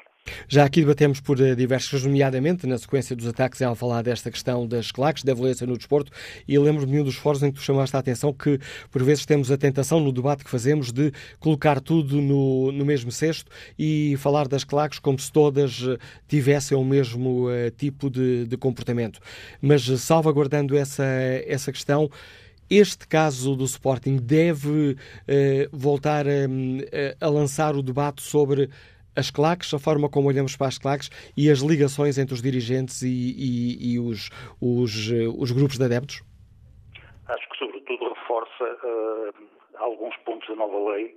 Já 0.49 0.65
aqui 0.65 0.81
debatemos 0.81 1.21
por 1.21 1.39
eh, 1.41 1.55
diversas, 1.55 2.05
nomeadamente 2.05 2.67
na 2.67 2.79
sequência 2.79 3.15
dos 3.15 3.27
ataques, 3.27 3.61
ela 3.61 3.75
falar 3.75 4.03
desta 4.03 4.31
questão 4.31 4.67
das 4.67 4.91
claques, 4.91 5.23
da 5.23 5.35
violência 5.35 5.67
no 5.67 5.77
desporto, 5.77 6.11
e 6.49 6.59
lembro-me 6.59 6.91
de 6.91 7.01
um 7.01 7.05
dos 7.05 7.17
fóruns 7.17 7.43
em 7.43 7.51
que 7.53 7.59
tu 7.59 7.63
chamaste 7.63 7.95
a 7.95 7.99
atenção 7.99 8.33
que, 8.33 8.59
por 8.91 9.03
vezes, 9.03 9.27
temos 9.27 9.51
a 9.51 9.59
tentação, 9.59 10.01
no 10.01 10.13
debate 10.13 10.43
que 10.43 10.51
fazemos, 10.51 10.93
de 10.93 11.13
colocar 11.39 11.81
tudo 11.81 12.21
no, 12.21 12.73
no 12.73 12.85
mesmo 12.85 13.13
cesto 13.13 13.51
e 13.79 14.17
falar 14.19 14.49
das 14.49 14.65
claques 14.65 14.99
como 14.99 15.19
se 15.19 15.31
todas 15.31 15.83
eh, 15.87 15.99
tivessem 16.27 16.77
o 16.77 16.85
mesmo 16.85 17.49
uh, 17.49 17.71
tipo 17.77 18.09
de, 18.09 18.47
de 18.47 18.57
comportamento. 18.57 19.21
Mas, 19.61 19.83
salvaguardando 20.01 20.77
essa, 20.77 21.05
essa 21.47 21.71
questão, 21.71 22.11
este 22.71 23.07
caso 23.07 23.57
do 23.57 23.65
Sporting 23.65 24.17
deve 24.17 24.97
eh, 25.29 25.69
voltar 25.73 26.27
a, 26.27 27.25
a, 27.25 27.29
lançar 27.29 27.75
o 27.75 27.83
debate 27.83 28.23
sobre 28.23 28.69
as 29.17 29.31
claques, 29.31 29.73
a 29.73 29.79
forma 29.79 30.11
como 30.11 30.29
olhamos 30.29 30.57
para 30.57 30.67
as 30.67 30.79
claques 30.79 31.09
e 31.37 31.51
as 31.51 31.61
ligações 31.61 32.19
entre 32.19 32.35
os 32.35 32.43
dirigentes 32.43 33.03
e, 33.03 33.09
e, 33.09 33.95
e 33.95 33.99
os, 33.99 34.31
os, 34.61 35.13
eh, 35.13 35.29
os, 35.29 35.53
grupos 35.53 35.79
de 35.79 35.85
adeptos? 35.85 36.23
Acho 37.29 37.49
que, 37.49 37.59
sobretudo, 37.59 38.13
reforça 38.13 38.65
uh, 38.65 39.35
alguns 39.77 40.17
pontos 40.19 40.49
da 40.49 40.57
nova 40.57 40.93
lei 40.93 41.17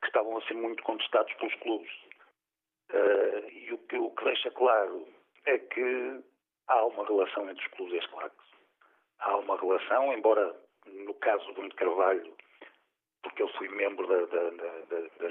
que 0.00 0.06
estavam 0.06 0.36
a 0.38 0.42
ser 0.42 0.54
muito 0.54 0.82
contestados 0.82 1.32
pelos 1.34 1.54
clubes. 1.56 1.90
Uh, 2.90 3.48
e 3.50 3.72
o 3.72 3.78
que, 3.78 3.96
o 3.96 4.10
que 4.10 4.24
deixa 4.24 4.50
claro 4.50 5.06
é 5.46 5.58
que 5.58 6.20
há 6.68 6.84
uma 6.86 7.06
relação 7.06 7.48
entre 7.50 7.64
os 7.64 7.72
clubes 7.72 7.94
e 7.94 7.98
as 7.98 8.06
claques. 8.06 8.46
Há 9.18 9.36
uma 9.36 9.58
relação, 9.58 10.12
embora 10.12 10.54
no 10.86 11.14
caso 11.14 11.44
do 11.46 11.54
Bruno 11.54 11.74
Carvalho, 11.74 12.36
porque 13.22 13.42
ele 13.42 13.52
foi 13.52 13.68
membro 13.68 14.06
da, 14.06 14.26
da, 14.26 14.50
da, 14.50 14.70
da 14.90 15.28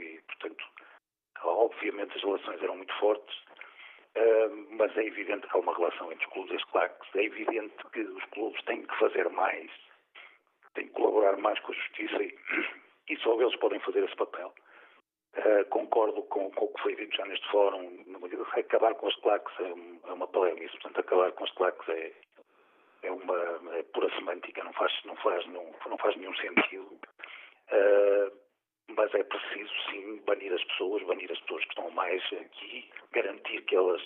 e, 0.00 0.20
portanto, 0.26 0.64
obviamente 1.42 2.16
as 2.16 2.22
relações 2.22 2.62
eram 2.62 2.76
muito 2.76 2.94
fortes, 2.98 3.36
uh, 4.16 4.66
mas 4.70 4.96
é 4.96 5.04
evidente 5.04 5.46
que 5.46 5.56
há 5.56 5.60
uma 5.60 5.76
relação 5.76 6.10
entre 6.10 6.26
os 6.26 6.32
clubes 6.32 6.52
e 6.52 6.56
as 6.56 6.64
claques. 6.64 7.14
É 7.14 7.24
evidente 7.24 7.74
que 7.92 8.00
os 8.00 8.24
clubes 8.26 8.62
têm 8.64 8.82
que 8.82 8.98
fazer 8.98 9.28
mais, 9.30 9.70
têm 10.74 10.86
que 10.86 10.94
colaborar 10.94 11.36
mais 11.36 11.58
com 11.60 11.72
a 11.72 11.74
justiça 11.74 12.22
e, 12.22 12.34
e 13.10 13.16
só 13.18 13.40
eles 13.40 13.56
podem 13.56 13.80
fazer 13.80 14.04
esse 14.04 14.16
papel. 14.16 14.54
Uh, 15.36 15.64
concordo 15.68 16.22
com, 16.24 16.48
com, 16.52 16.64
o 16.64 16.72
que 16.74 16.82
foi 16.82 16.94
dito 16.94 17.16
já 17.16 17.26
neste 17.26 17.46
fórum. 17.50 18.04
Acabar 18.56 18.94
com 18.94 19.08
as 19.08 19.16
claques 19.16 19.52
é, 19.60 20.08
é 20.08 20.12
uma 20.12 20.28
polémica, 20.28 20.70
portanto, 20.72 21.00
acabar 21.00 21.32
com 21.32 21.44
as 21.44 21.50
claques 21.52 21.88
é, 21.88 22.12
é 23.04 23.10
uma 23.10 23.76
é 23.76 23.82
pura 23.82 24.08
semântica, 24.16 24.64
não 24.64 24.72
faz, 24.72 24.92
não 25.04 25.16
faz, 25.16 25.46
não, 25.46 25.74
não 25.88 25.98
faz 25.98 26.16
nenhum 26.16 26.34
sentido. 26.36 26.98
Uh, 27.70 28.44
mas 28.96 29.12
é 29.14 29.22
preciso 29.22 29.72
sim 29.90 30.16
banir 30.26 30.52
as 30.52 30.62
pessoas, 30.64 31.02
banir 31.04 31.30
as 31.30 31.40
pessoas 31.40 31.64
que 31.64 31.70
estão 31.70 31.90
mais 31.90 32.22
aqui, 32.32 32.90
garantir 33.12 33.62
que 33.62 33.76
elas 33.76 34.02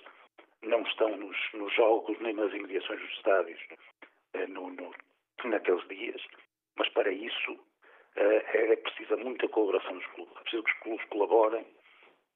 não 0.63 0.83
estão 0.83 1.17
nos, 1.17 1.37
nos 1.55 1.73
jogos 1.75 2.19
nem 2.21 2.35
nas 2.35 2.53
imediações 2.53 3.01
dos 3.01 3.11
estádios 3.13 3.61
uh, 4.35 4.49
no, 4.49 4.71
no, 4.71 4.95
naqueles 5.45 5.87
dias. 5.89 6.23
Mas 6.77 6.89
para 6.91 7.11
isso 7.11 7.53
uh, 7.53 8.43
é 8.53 8.77
preciso 8.77 9.17
muita 9.17 9.49
colaboração 9.49 9.95
dos 9.95 10.07
clubes, 10.07 10.37
é 10.37 10.41
preciso 10.43 10.63
que 10.63 10.71
os 10.71 10.79
clubes 10.81 11.07
colaborem 11.07 11.67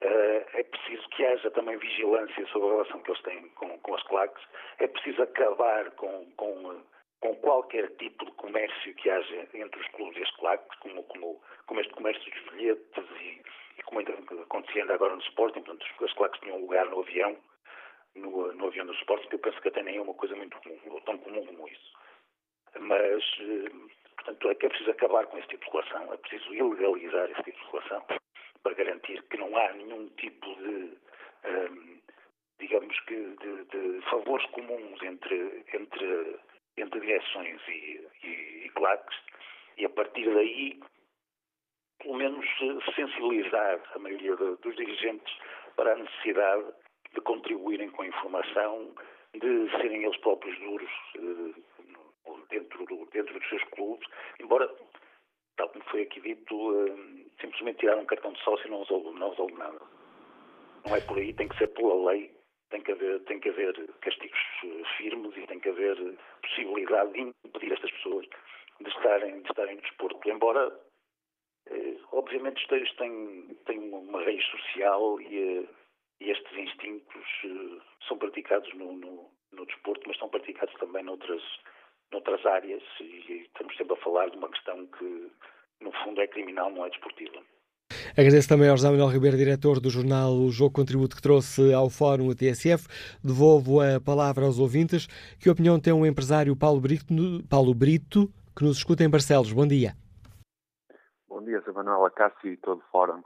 Uh, 0.03 0.43
é 0.53 0.63
preciso 0.63 1.07
que 1.09 1.25
haja 1.25 1.49
também 1.51 1.77
vigilância 1.77 2.45
sobre 2.47 2.67
a 2.67 2.71
relação 2.71 2.99
que 3.01 3.11
eles 3.11 3.21
têm 3.21 3.49
com, 3.51 3.79
com 3.79 3.95
as 3.95 4.03
claques. 4.03 4.43
É 4.79 4.87
preciso 4.87 5.23
acabar 5.23 5.91
com, 5.91 6.29
com, 6.35 6.83
com, 7.21 7.35
qualquer 7.37 7.89
tipo 7.95 8.25
de 8.25 8.31
comércio 8.33 8.95
que 8.95 9.09
haja 9.09 9.47
entre 9.53 9.79
os 9.79 9.87
clubes 9.89 10.17
e 10.17 10.23
as 10.23 10.31
claques, 10.35 10.77
como, 10.79 11.03
como, 11.03 11.41
como 11.67 11.79
este 11.79 11.93
comércio 11.93 12.31
dos 12.31 12.51
bilhetes 12.51 13.05
e, 13.21 13.41
e 13.79 13.83
como 13.83 14.01
acontecia 14.41 14.83
agora 14.91 15.15
no 15.15 15.21
Sporting. 15.21 15.61
Portanto, 15.61 15.85
as 16.03 16.13
claques 16.13 16.41
tinham 16.41 16.59
lugar 16.59 16.85
no 16.87 16.99
avião, 16.99 17.37
no, 18.15 18.51
no 18.51 18.67
avião 18.67 18.85
do 18.85 18.93
Sporting, 18.95 19.29
que 19.29 19.35
eu 19.35 19.39
penso 19.39 19.61
que 19.61 19.69
até 19.69 19.83
nem 19.83 19.95
é 19.95 20.01
uma 20.01 20.15
coisa 20.15 20.35
muito 20.35 20.57
comum, 20.59 20.79
ou 20.87 20.99
tão 21.01 21.17
comum 21.19 21.45
como 21.45 21.69
isso. 21.69 21.93
Mas, 22.77 23.23
uh, 23.39 23.89
portanto, 24.17 24.49
é 24.49 24.55
que 24.55 24.65
é 24.65 24.69
preciso 24.69 24.91
acabar 24.91 25.25
com 25.27 25.37
esse 25.37 25.47
tipo 25.47 25.63
de 25.63 25.71
relação, 25.71 26.13
é 26.13 26.17
preciso 26.17 26.53
ilegalizar 26.53 27.31
esse 27.31 27.43
tipo 27.43 27.57
de 27.57 27.71
relação 27.71 28.22
para 28.63 28.73
garantir 28.75 29.21
que 29.23 29.37
não 29.37 29.55
há 29.55 29.73
nenhum 29.73 30.07
tipo 30.17 30.55
de, 30.55 30.97
um, 31.45 32.01
digamos 32.59 32.99
que, 33.01 33.15
de, 33.15 33.65
de, 33.65 34.01
favores 34.09 34.45
comuns 34.51 35.01
entre, 35.03 35.63
entre, 35.73 36.39
entre 36.77 36.99
direções 37.01 37.61
e, 37.67 38.07
e, 38.23 38.65
e 38.65 38.69
claques, 38.69 39.17
e 39.77 39.85
a 39.85 39.89
partir 39.89 40.33
daí, 40.33 40.79
pelo 41.99 42.15
menos, 42.15 42.45
sensibilizar 42.95 43.81
a 43.93 43.99
maioria 43.99 44.35
de, 44.35 44.55
dos 44.57 44.75
dirigentes 44.75 45.33
para 45.75 45.93
a 45.93 45.97
necessidade 45.97 46.65
de 47.13 47.21
contribuírem 47.21 47.89
com 47.91 48.03
a 48.03 48.07
informação, 48.07 48.95
de 49.33 49.69
serem 49.71 50.03
eles 50.03 50.17
próprios 50.17 50.57
duros 50.59 50.91
uh, 51.17 52.43
dentro, 52.49 52.85
do, 52.85 53.05
dentro 53.07 53.33
dos 53.39 53.49
seus 53.49 53.63
clubes, 53.65 54.07
embora 54.39 54.69
tal 55.57 55.69
como 55.69 55.83
foi 55.85 56.03
aqui 56.03 56.21
dito, 56.21 56.55
uh, 56.55 57.31
simplesmente 57.39 57.79
tirar 57.79 57.97
um 57.97 58.05
cartão 58.05 58.33
de 58.33 58.43
sócio 58.43 58.69
não 58.69 58.79
resolve, 58.83 59.19
não 59.19 59.29
resolve 59.29 59.53
nada. 59.53 59.81
Não 60.85 60.95
é 60.95 61.01
por 61.01 61.17
aí, 61.17 61.33
tem 61.33 61.47
que 61.47 61.57
ser 61.57 61.67
pela 61.67 62.11
lei, 62.11 62.31
tem 62.69 62.81
que 62.81 62.91
haver, 62.91 63.19
tem 63.21 63.39
que 63.39 63.49
haver 63.49 63.73
castigos 64.01 64.39
eh, 64.65 64.83
firmes 64.97 65.37
e 65.37 65.47
tem 65.47 65.59
que 65.59 65.69
haver 65.69 65.95
possibilidade 66.41 67.13
de 67.13 67.21
impedir 67.45 67.71
estas 67.71 67.91
pessoas 67.91 68.27
de 68.81 68.89
estarem, 68.89 69.41
de 69.41 69.47
estarem 69.47 69.75
no 69.75 69.81
desporto. 69.81 70.29
Embora, 70.29 70.77
eh, 71.67 71.97
obviamente, 72.11 72.61
isto 72.61 72.97
tem, 72.97 73.47
tem 73.65 73.79
uma 73.79 74.23
raiz 74.23 74.43
social 74.45 75.21
e, 75.21 75.59
eh, 75.59 75.67
e 76.19 76.31
estes 76.31 76.57
instintos 76.57 77.27
eh, 77.45 77.81
são 78.07 78.17
praticados 78.17 78.73
no, 78.73 78.93
no, 78.93 79.31
no 79.51 79.65
desporto, 79.65 80.03
mas 80.07 80.17
são 80.17 80.29
praticados 80.29 80.73
também 80.75 81.03
noutras, 81.03 81.43
noutras 82.13 82.45
áreas 82.45 82.81
e 83.01 83.43
estamos 83.45 83.75
sempre 83.75 83.93
a 83.93 84.03
falar 84.03 84.29
de 84.29 84.37
uma 84.37 84.49
questão 84.49 84.85
que, 84.97 85.31
no 85.81 85.91
fundo, 86.03 86.21
é 86.21 86.27
criminal, 86.27 86.71
não 86.71 86.85
é 86.85 86.89
desportiva. 86.89 87.41
Agradeço 88.17 88.47
também 88.47 88.69
ao 88.69 88.77
José 88.77 88.89
Manuel 88.89 89.09
Ribeiro, 89.09 89.37
diretor 89.37 89.79
do 89.79 89.89
jornal 89.89 90.33
O 90.33 90.49
Jogo 90.51 90.73
Contributo, 90.73 91.15
que 91.15 91.21
trouxe 91.21 91.73
ao 91.73 91.89
Fórum 91.89 92.31
a 92.31 92.35
TSF. 92.35 92.87
Devolvo 93.23 93.81
a 93.81 93.99
palavra 93.99 94.45
aos 94.45 94.59
ouvintes. 94.59 95.07
Que 95.39 95.49
opinião 95.49 95.79
tem 95.79 95.93
o 95.93 96.05
empresário 96.05 96.55
Paulo 96.55 96.79
Brito, 96.79 97.13
Paulo 97.49 97.73
Brito 97.73 98.31
que 98.55 98.63
nos 98.63 98.77
escuta 98.77 99.03
em 99.03 99.09
Barcelos? 99.09 99.51
Bom 99.51 99.67
dia. 99.67 99.93
Bom 101.27 101.43
dia, 101.43 101.59
José 101.59 101.71
Manuel 101.71 102.05
Acácio 102.05 102.51
e 102.51 102.57
todo 102.57 102.79
o 102.79 102.91
Fórum. 102.91 103.21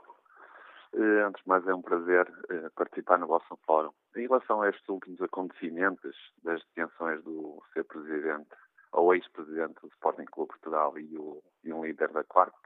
Eh, 0.94 1.22
antes 1.26 1.42
de 1.42 1.48
mais, 1.48 1.66
é 1.66 1.74
um 1.74 1.82
prazer 1.82 2.26
eh, 2.50 2.70
participar 2.74 3.18
no 3.18 3.26
vosso 3.26 3.58
Fórum. 3.66 3.90
Em 4.16 4.22
relação 4.22 4.62
a 4.62 4.70
estes 4.70 4.88
últimos 4.88 5.20
acontecimentos 5.20 6.16
das 6.42 6.60
detenções 6.74 7.22
do 7.24 7.62
seu 7.74 7.84
presidente 7.84 8.48
ao 8.92 9.14
ex-presidente 9.14 9.80
do 9.80 9.88
Sporting 9.88 10.24
Clube 10.24 10.48
Portugal 10.48 10.98
e, 10.98 11.16
o, 11.16 11.42
e 11.64 11.72
um 11.72 11.84
líder 11.84 12.08
da 12.08 12.24
Clark. 12.24 12.56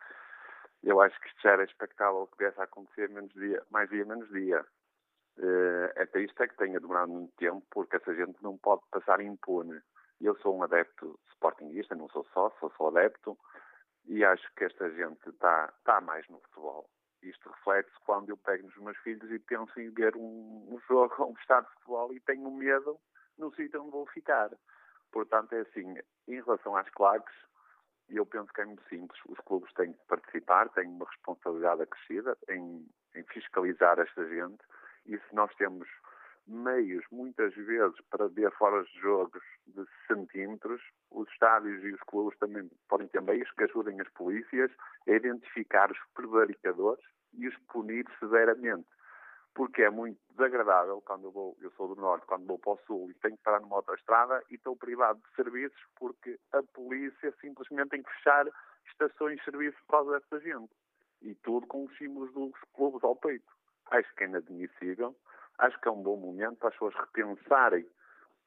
Eu 0.82 1.00
acho 1.00 1.18
que 1.20 1.28
já 1.42 1.50
era 1.50 1.64
expectável 1.64 2.26
que 2.26 2.38
viesse 2.38 2.60
a 2.60 2.64
acontecer 2.64 3.08
menos 3.08 3.32
dia, 3.32 3.62
mais 3.70 3.88
dia, 3.88 4.04
menos 4.04 4.28
dia. 4.30 4.64
Uh, 5.38 6.00
até 6.00 6.20
isto 6.20 6.42
é 6.42 6.48
que 6.48 6.56
tenha 6.56 6.80
demorado 6.80 7.10
muito 7.10 7.32
tempo, 7.36 7.64
porque 7.70 7.96
essa 7.96 8.14
gente 8.14 8.42
não 8.42 8.58
pode 8.58 8.82
passar 8.90 9.20
impune. 9.20 9.80
Eu 10.20 10.36
sou 10.38 10.56
um 10.56 10.62
adepto 10.62 11.18
sportinguista, 11.32 11.94
não 11.94 12.08
sou 12.08 12.26
só, 12.32 12.50
sou 12.60 12.70
só 12.76 12.88
adepto, 12.88 13.38
e 14.06 14.24
acho 14.24 14.46
que 14.54 14.64
esta 14.64 14.90
gente 14.90 15.28
está 15.28 15.72
tá 15.84 16.00
mais 16.00 16.28
no 16.28 16.40
futebol. 16.40 16.88
Isto 17.22 17.48
reflete-se 17.50 17.98
quando 18.04 18.30
eu 18.30 18.36
pego 18.36 18.66
nos 18.66 18.76
meus 18.78 18.96
filhos 18.98 19.30
e 19.30 19.38
penso 19.38 19.78
em 19.80 19.90
ver 19.90 20.16
um, 20.16 20.68
um 20.68 20.80
jogo 20.88 21.14
ou 21.18 21.30
um 21.30 21.34
estado 21.34 21.66
de 21.66 21.74
futebol 21.74 22.12
e 22.12 22.20
tenho 22.20 22.50
medo 22.50 22.98
no 23.38 23.54
sítio 23.54 23.80
onde 23.80 23.92
vou 23.92 24.06
ficar. 24.06 24.50
Portanto, 25.12 25.52
é 25.52 25.60
assim, 25.60 25.94
em 26.26 26.42
relação 26.42 26.76
às 26.76 26.88
claques, 26.90 27.34
eu 28.08 28.26
penso 28.26 28.52
que 28.52 28.60
é 28.60 28.64
muito 28.64 28.82
simples. 28.88 29.20
Os 29.28 29.38
clubes 29.40 29.72
têm 29.74 29.92
que 29.92 30.06
participar, 30.08 30.68
têm 30.70 30.88
uma 30.88 31.06
responsabilidade 31.06 31.82
acrescida 31.82 32.36
em, 32.48 32.86
em 33.14 33.24
fiscalizar 33.24 33.98
esta 33.98 34.28
gente. 34.28 34.62
E 35.06 35.16
se 35.18 35.34
nós 35.34 35.54
temos 35.56 35.88
meios, 36.46 37.04
muitas 37.10 37.54
vezes, 37.54 37.96
para 38.10 38.28
ver 38.28 38.50
fora 38.52 38.82
de 38.82 39.00
jogos 39.00 39.42
de 39.66 39.84
centímetros, 40.06 40.82
os 41.10 41.28
estádios 41.30 41.82
e 41.84 41.92
os 41.92 42.00
clubes 42.02 42.38
também 42.38 42.68
podem 42.88 43.06
ter 43.08 43.22
meios 43.22 43.50
que 43.52 43.64
ajudem 43.64 44.00
as 44.00 44.08
polícias 44.10 44.70
a 45.06 45.12
identificar 45.12 45.90
os 45.90 45.98
prevaricadores 46.14 47.04
e 47.34 47.46
os 47.46 47.56
punir 47.68 48.06
severamente 48.18 48.88
porque 49.54 49.82
é 49.82 49.90
muito 49.90 50.18
desagradável 50.30 51.02
quando 51.02 51.24
eu 51.24 51.30
vou, 51.30 51.56
eu 51.60 51.70
sou 51.72 51.94
do 51.94 52.00
Norte, 52.00 52.26
quando 52.26 52.46
vou 52.46 52.58
para 52.58 52.72
o 52.72 52.78
Sul 52.86 53.10
e 53.10 53.14
tenho 53.14 53.36
que 53.36 53.42
parar 53.42 53.60
numa 53.60 53.76
autoestrada 53.76 54.42
e 54.50 54.54
estou 54.54 54.76
privado 54.76 55.20
de 55.20 55.34
serviços 55.34 55.80
porque 55.96 56.38
a 56.52 56.62
polícia 56.74 57.32
simplesmente 57.40 57.90
tem 57.90 58.02
que 58.02 58.12
fechar 58.14 58.46
estações 58.90 59.38
de 59.38 59.44
serviço 59.44 59.76
por 59.86 59.90
causa 59.90 60.12
desta 60.12 60.40
gente. 60.40 60.72
E 61.20 61.34
tudo 61.36 61.66
com 61.66 61.84
os 61.84 61.96
símbolos 61.98 62.32
dos 62.32 62.52
clubes 62.74 63.04
ao 63.04 63.14
peito. 63.14 63.52
Acho 63.90 64.12
que 64.14 64.24
é 64.24 64.26
inadmissível, 64.26 65.14
acho 65.58 65.78
que 65.80 65.88
é 65.88 65.90
um 65.90 66.02
bom 66.02 66.16
momento 66.16 66.56
para 66.56 66.68
as 66.68 66.74
pessoas 66.74 66.94
repensarem 66.94 67.86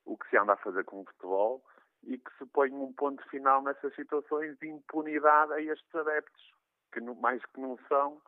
o 0.06 0.18
que 0.18 0.30
se 0.30 0.38
anda 0.38 0.54
a 0.54 0.58
fazer 0.58 0.84
com 0.86 1.02
o 1.02 1.06
futebol 1.06 1.64
e 2.04 2.18
que 2.18 2.38
se 2.38 2.46
ponha 2.48 2.76
um 2.76 2.94
ponto 2.94 3.24
final 3.30 3.62
nessas 3.62 3.94
situações 3.96 4.58
de 4.60 4.68
impunidade 4.68 5.54
a 5.54 5.62
estes 5.62 5.96
adeptos, 5.96 6.54
que 6.92 7.02
mais 7.02 7.44
que 7.46 7.60
não 7.60 7.78
são 7.88 8.22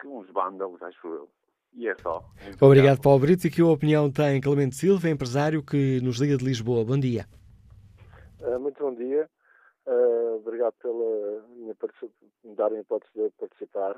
que 0.00 0.06
uns 0.06 0.28
vândalos, 0.30 0.82
acho 0.82 1.06
eu. 1.08 1.30
E 1.78 1.86
é 1.86 1.94
só. 2.02 2.24
Muito 2.42 2.64
obrigado, 2.64 3.00
Paulo 3.00 3.20
Brito. 3.20 3.46
E 3.46 3.50
que 3.50 3.62
opinião 3.62 4.10
tem 4.10 4.40
Clemente 4.40 4.74
Silva, 4.74 5.08
empresário 5.08 5.62
que 5.62 6.00
nos 6.02 6.18
liga 6.18 6.36
de 6.36 6.44
Lisboa? 6.44 6.84
Bom 6.84 6.98
dia. 6.98 7.24
Uh, 8.40 8.58
muito 8.58 8.82
bom 8.82 8.92
dia. 8.92 9.30
Uh, 9.86 10.36
obrigado 10.38 10.74
pela 10.82 11.46
minha 11.50 11.76
me 12.44 12.54
darem 12.56 12.78
a 12.78 12.80
hipótese 12.80 13.12
de 13.14 13.30
participar. 13.38 13.96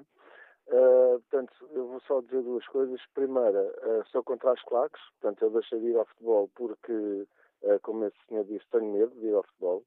Uh, 0.69 1.19
portanto, 1.31 1.53
eu 1.73 1.89
vou 1.89 2.01
só 2.07 2.21
dizer 2.21 2.43
duas 2.43 2.67
coisas. 2.69 3.01
Primeira, 3.15 3.63
uh, 3.63 4.05
sou 4.13 4.23
contra 4.23 4.53
as 4.53 4.63
claques, 4.65 5.01
portanto, 5.19 5.43
eu 5.43 5.51
deixei 5.51 5.81
de 5.81 5.87
ir 5.87 5.97
ao 5.97 6.05
futebol 6.05 6.51
porque, 6.55 6.93
uh, 6.93 7.81
como 7.83 8.05
esse 8.05 8.17
senhor 8.29 8.45
disse, 8.45 8.67
tenho 8.71 8.93
medo 8.93 9.19
de 9.19 9.27
ir 9.27 9.35
ao 9.35 9.43
futebol. 9.43 9.83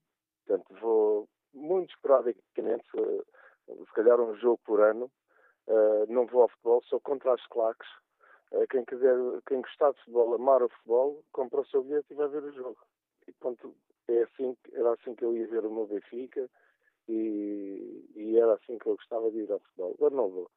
Portanto, 0.47 0.73
vou 0.81 1.29
muito 1.53 1.91
esporadicamente, 1.91 2.85
se 2.91 3.93
calhar 3.93 4.19
um 4.19 4.35
jogo 4.35 4.59
por 4.65 4.81
ano, 4.81 5.11
Uh, 5.67 6.11
não 6.11 6.25
vou 6.25 6.43
ao 6.43 6.49
futebol, 6.49 6.83
sou 6.83 6.99
contra 6.99 7.33
as 7.33 7.45
claques. 7.47 7.87
Uh, 8.51 8.67
quem 8.69 8.83
quiser, 8.83 9.15
quem 9.47 9.61
gostar 9.61 9.91
de 9.91 9.99
futebol, 9.99 10.33
amar 10.33 10.61
o 10.61 10.69
futebol, 10.69 11.23
compra 11.31 11.61
o 11.61 11.65
seu 11.65 11.83
bilhete 11.83 12.07
e 12.11 12.15
vai 12.15 12.27
ver 12.27 12.43
o 12.43 12.51
jogo. 12.51 12.77
E 13.27 13.31
ponto, 13.33 13.73
é 14.09 14.23
assim, 14.23 14.57
era 14.73 14.93
assim 14.93 15.15
que 15.15 15.23
eu 15.23 15.35
ia 15.35 15.47
ver 15.47 15.65
o 15.65 15.71
meu 15.71 15.87
Benfica 15.87 16.49
e, 17.07 18.05
e 18.15 18.37
era 18.37 18.53
assim 18.53 18.77
que 18.77 18.87
eu 18.87 18.95
gostava 18.95 19.31
de 19.31 19.39
ir 19.39 19.51
ao 19.51 19.59
futebol. 19.59 19.93
Agora 19.97 20.15
não 20.15 20.29
vou. 20.29 20.51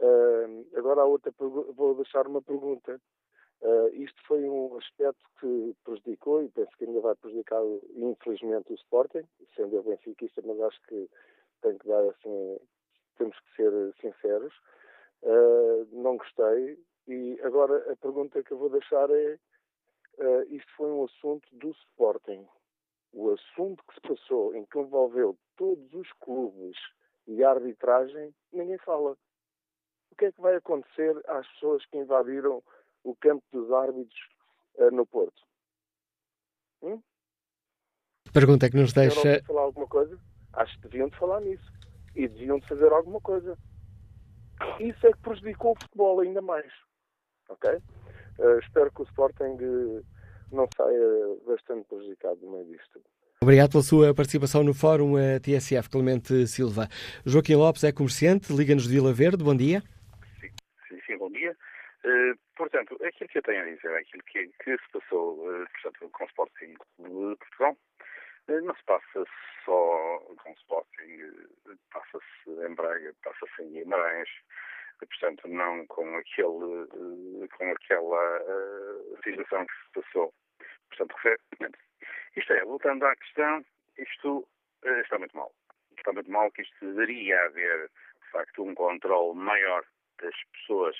Uh, 0.00 0.66
agora 0.76 1.00
a 1.00 1.06
outra 1.06 1.32
vou 1.38 1.94
deixar 1.94 2.26
uma 2.26 2.42
pergunta. 2.42 3.00
Isto 3.94 4.22
foi 4.28 4.44
um 4.44 4.76
aspecto 4.76 5.24
que 5.40 5.74
prejudicou 5.82 6.42
e 6.42 6.48
penso 6.50 6.70
que 6.76 6.84
ainda 6.84 7.00
vai 7.00 7.14
prejudicar, 7.16 7.62
infelizmente, 7.94 8.70
o 8.70 8.76
Sporting, 8.76 9.26
sendo 9.56 9.76
eu 9.76 9.82
benfiquista, 9.82 10.42
mas 10.44 10.60
acho 10.60 10.78
que 10.82 11.08
tem 11.62 11.76
que 11.78 11.88
dar 11.88 12.04
assim 12.10 12.58
temos 13.16 13.38
que 13.38 13.56
ser 13.56 13.94
sinceros. 14.00 14.54
Uh, 15.22 15.88
não 15.92 16.16
gostei. 16.16 16.78
E 17.08 17.38
agora 17.42 17.92
a 17.92 17.96
pergunta 17.96 18.42
que 18.42 18.52
eu 18.52 18.58
vou 18.58 18.70
deixar 18.70 19.08
é: 19.10 19.38
uh, 20.18 20.42
isto 20.54 20.70
foi 20.76 20.90
um 20.90 21.04
assunto 21.04 21.48
do 21.52 21.70
Sporting. 21.70 22.46
O 23.12 23.30
assunto 23.30 23.82
que 23.88 23.94
se 23.94 24.00
passou, 24.00 24.54
em 24.54 24.64
que 24.66 24.78
envolveu 24.78 25.38
todos 25.56 25.92
os 25.94 26.10
clubes 26.20 26.76
e 27.26 27.42
a 27.42 27.50
arbitragem, 27.50 28.34
ninguém 28.52 28.78
fala. 28.78 29.16
O 30.10 30.16
que 30.16 30.26
é 30.26 30.32
que 30.32 30.40
vai 30.40 30.56
acontecer 30.56 31.14
às 31.28 31.46
pessoas 31.52 31.84
que 31.86 31.98
invadiram 31.98 32.62
o 33.04 33.14
campo 33.16 33.44
dos 33.52 33.70
árbitros 33.70 34.20
uh, 34.76 34.90
no 34.90 35.06
Porto? 35.06 35.42
Hum? 36.82 37.02
Pergunta 38.32 38.70
que 38.70 38.76
nos 38.76 38.92
deixa. 38.92 39.42
Falar 39.44 39.62
alguma 39.62 39.86
coisa? 39.86 40.18
Acho 40.54 40.74
que 40.76 40.88
deviam 40.88 41.08
de 41.08 41.18
falar 41.18 41.40
nisso. 41.40 41.75
E 42.16 42.26
deviam 42.26 42.58
de 42.58 42.66
fazer 42.66 42.90
alguma 42.92 43.20
coisa. 43.20 43.56
Isso 44.80 45.06
é 45.06 45.12
que 45.12 45.18
prejudicou 45.18 45.72
o 45.72 45.80
futebol 45.80 46.20
ainda 46.20 46.42
mais. 46.42 46.72
Ok? 47.48 47.70
Uh, 48.38 48.58
espero 48.58 48.90
que 48.90 49.02
o 49.02 49.04
Sporting 49.04 49.56
uh, 49.62 50.04
não 50.50 50.66
saia 50.76 51.36
bastante 51.46 51.86
prejudicado 51.86 52.38
no 52.42 52.52
meio 52.52 52.64
disto. 52.66 53.00
Obrigado 53.42 53.70
pela 53.70 53.82
sua 53.82 54.14
participação 54.14 54.64
no 54.64 54.72
Fórum 54.72 55.14
TSF, 55.42 55.90
Clemente 55.90 56.46
Silva. 56.46 56.88
Joaquim 57.24 57.54
Lopes 57.54 57.84
é 57.84 57.92
comerciante, 57.92 58.52
liga-nos 58.52 58.84
de 58.84 58.94
Vila 58.94 59.12
Verde. 59.12 59.44
Bom 59.44 59.54
dia. 59.54 59.82
Sim, 60.40 60.50
sim, 60.88 61.00
sim 61.06 61.18
bom 61.18 61.30
dia. 61.30 61.54
Uh, 62.06 62.38
portanto, 62.56 62.96
aquilo 63.04 63.28
que 63.28 63.38
eu 63.38 63.42
tenho 63.42 63.62
a 63.62 63.64
dizer, 63.64 63.94
aquilo 63.96 64.22
que, 64.24 64.46
que 64.62 64.76
se 64.76 64.92
passou 64.92 65.34
uh, 65.40 65.66
portanto, 65.82 66.08
com 66.10 66.24
o 66.24 66.26
Sporting 66.28 66.74
de 66.98 67.36
Portugal, 67.36 67.72
uh, 67.72 68.15
não 68.48 68.74
se 68.74 68.84
passa 68.84 69.24
só 69.64 70.18
com 70.42 70.52
Sporting, 70.52 71.48
passa-se 71.92 72.50
em 72.50 72.74
Braga, 72.74 73.14
passa-se 73.22 73.62
em 73.62 73.72
Guimarães, 73.72 74.28
portanto, 75.00 75.48
não 75.48 75.86
com, 75.88 76.16
aquele, 76.16 76.86
com 77.56 77.70
aquela 77.72 78.40
situação 79.24 79.66
que 79.66 79.74
se 79.74 80.02
passou, 80.02 80.34
portanto, 80.88 81.14
recentemente. 81.22 81.78
Isto 82.36 82.52
é, 82.52 82.64
voltando 82.64 83.04
à 83.04 83.16
questão, 83.16 83.64
isto 83.98 84.48
está 84.84 85.18
muito 85.18 85.36
mal. 85.36 85.52
Está 85.96 86.12
muito 86.12 86.30
mal 86.30 86.50
que 86.52 86.62
isto 86.62 86.86
deveria 86.86 87.42
haver, 87.46 87.90
de 88.22 88.30
facto, 88.30 88.62
um 88.62 88.74
controle 88.74 89.36
maior 89.36 89.84
das 90.22 90.34
pessoas 90.52 90.96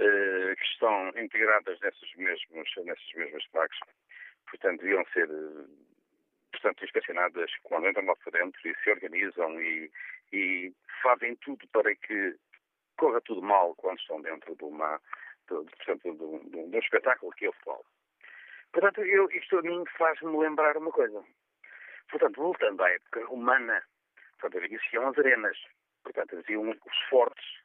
uh, 0.00 0.56
que 0.56 0.64
estão 0.64 1.08
integradas 1.16 1.78
nessas 1.80 2.14
mesmas, 2.16 2.68
nessas 2.84 3.12
mesmas 3.14 3.46
claques. 3.48 3.78
Portanto, 4.50 4.80
deviam 4.80 5.04
ser 5.12 5.28
portanto, 6.64 6.84
inspecionadas 6.84 7.50
quando 7.62 7.88
entram 7.88 8.06
lá 8.06 8.16
para 8.16 8.38
dentro 8.38 8.60
e 8.66 8.74
se 8.82 8.90
organizam 8.90 9.60
e, 9.60 9.90
e 10.32 10.72
fazem 11.02 11.36
tudo 11.36 11.66
para 11.68 11.94
que 11.94 12.36
corra 12.96 13.20
tudo 13.20 13.42
mal 13.42 13.74
quando 13.74 13.98
estão 13.98 14.22
dentro 14.22 14.56
de 14.56 14.64
uma, 14.64 14.98
de, 15.42 15.56
portanto, 15.76 16.14
de, 16.14 16.24
um, 16.24 16.38
de 16.48 16.76
um 16.76 16.78
espetáculo 16.78 17.32
que 17.32 17.44
é 17.44 17.50
o 17.50 17.52
futebol. 17.52 17.84
Portanto, 18.72 19.02
eu, 19.02 19.30
isto 19.30 19.58
a 19.58 19.62
mim 19.62 19.84
faz-me 19.98 20.36
lembrar 20.38 20.76
uma 20.78 20.90
coisa. 20.90 21.22
Portanto, 22.10 22.40
voltando 22.40 22.82
à 22.82 22.90
época 22.90 23.26
romana, 23.26 23.84
portanto, 24.40 24.64
existiam 24.64 25.06
as 25.08 25.18
arenas, 25.18 25.58
portanto, 26.02 26.38
haviam 26.38 26.70
os 26.70 26.98
fortes 27.10 27.64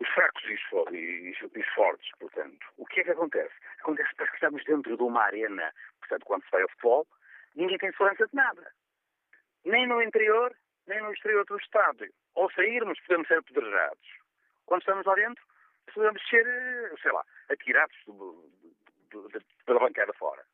os 0.00 0.08
fracos 0.08 0.42
e 0.42 0.54
os, 0.54 0.92
e, 0.92 0.96
e 0.96 1.60
os, 1.60 1.68
fortes, 1.68 2.10
portanto. 2.18 2.66
O 2.76 2.84
que 2.84 3.00
é 3.00 3.04
que 3.04 3.12
acontece? 3.12 3.54
Acontece 3.78 4.12
que 4.16 4.24
estamos 4.24 4.64
dentro 4.64 4.96
de 4.96 5.02
uma 5.04 5.22
arena, 5.22 5.72
portanto, 6.00 6.24
quando 6.24 6.42
se 6.42 6.50
vai 6.50 6.62
ao 6.62 6.68
futebol, 6.70 7.06
ninguém 7.54 7.78
tem 7.78 7.92
segurança 7.92 8.26
de 8.26 8.34
nada. 8.34 8.72
Nem 9.64 9.86
no 9.86 10.02
interior, 10.02 10.54
nem 10.86 11.00
no 11.00 11.12
exterior 11.12 11.44
do 11.46 11.56
estádio. 11.56 12.12
Ao 12.34 12.50
sairmos, 12.52 13.00
podemos 13.00 13.28
ser 13.28 13.38
apedrejados. 13.38 14.08
Quando 14.66 14.80
estamos 14.80 15.06
lá 15.06 15.14
dentro, 15.14 15.44
podemos 15.92 16.22
ser, 16.28 16.98
sei 17.00 17.12
lá, 17.12 17.24
atirados 17.48 17.96
do, 18.06 18.50
do, 19.10 19.28
do, 19.28 19.40
pela 19.64 19.80
bancada 19.80 20.12
fora. 20.14 20.44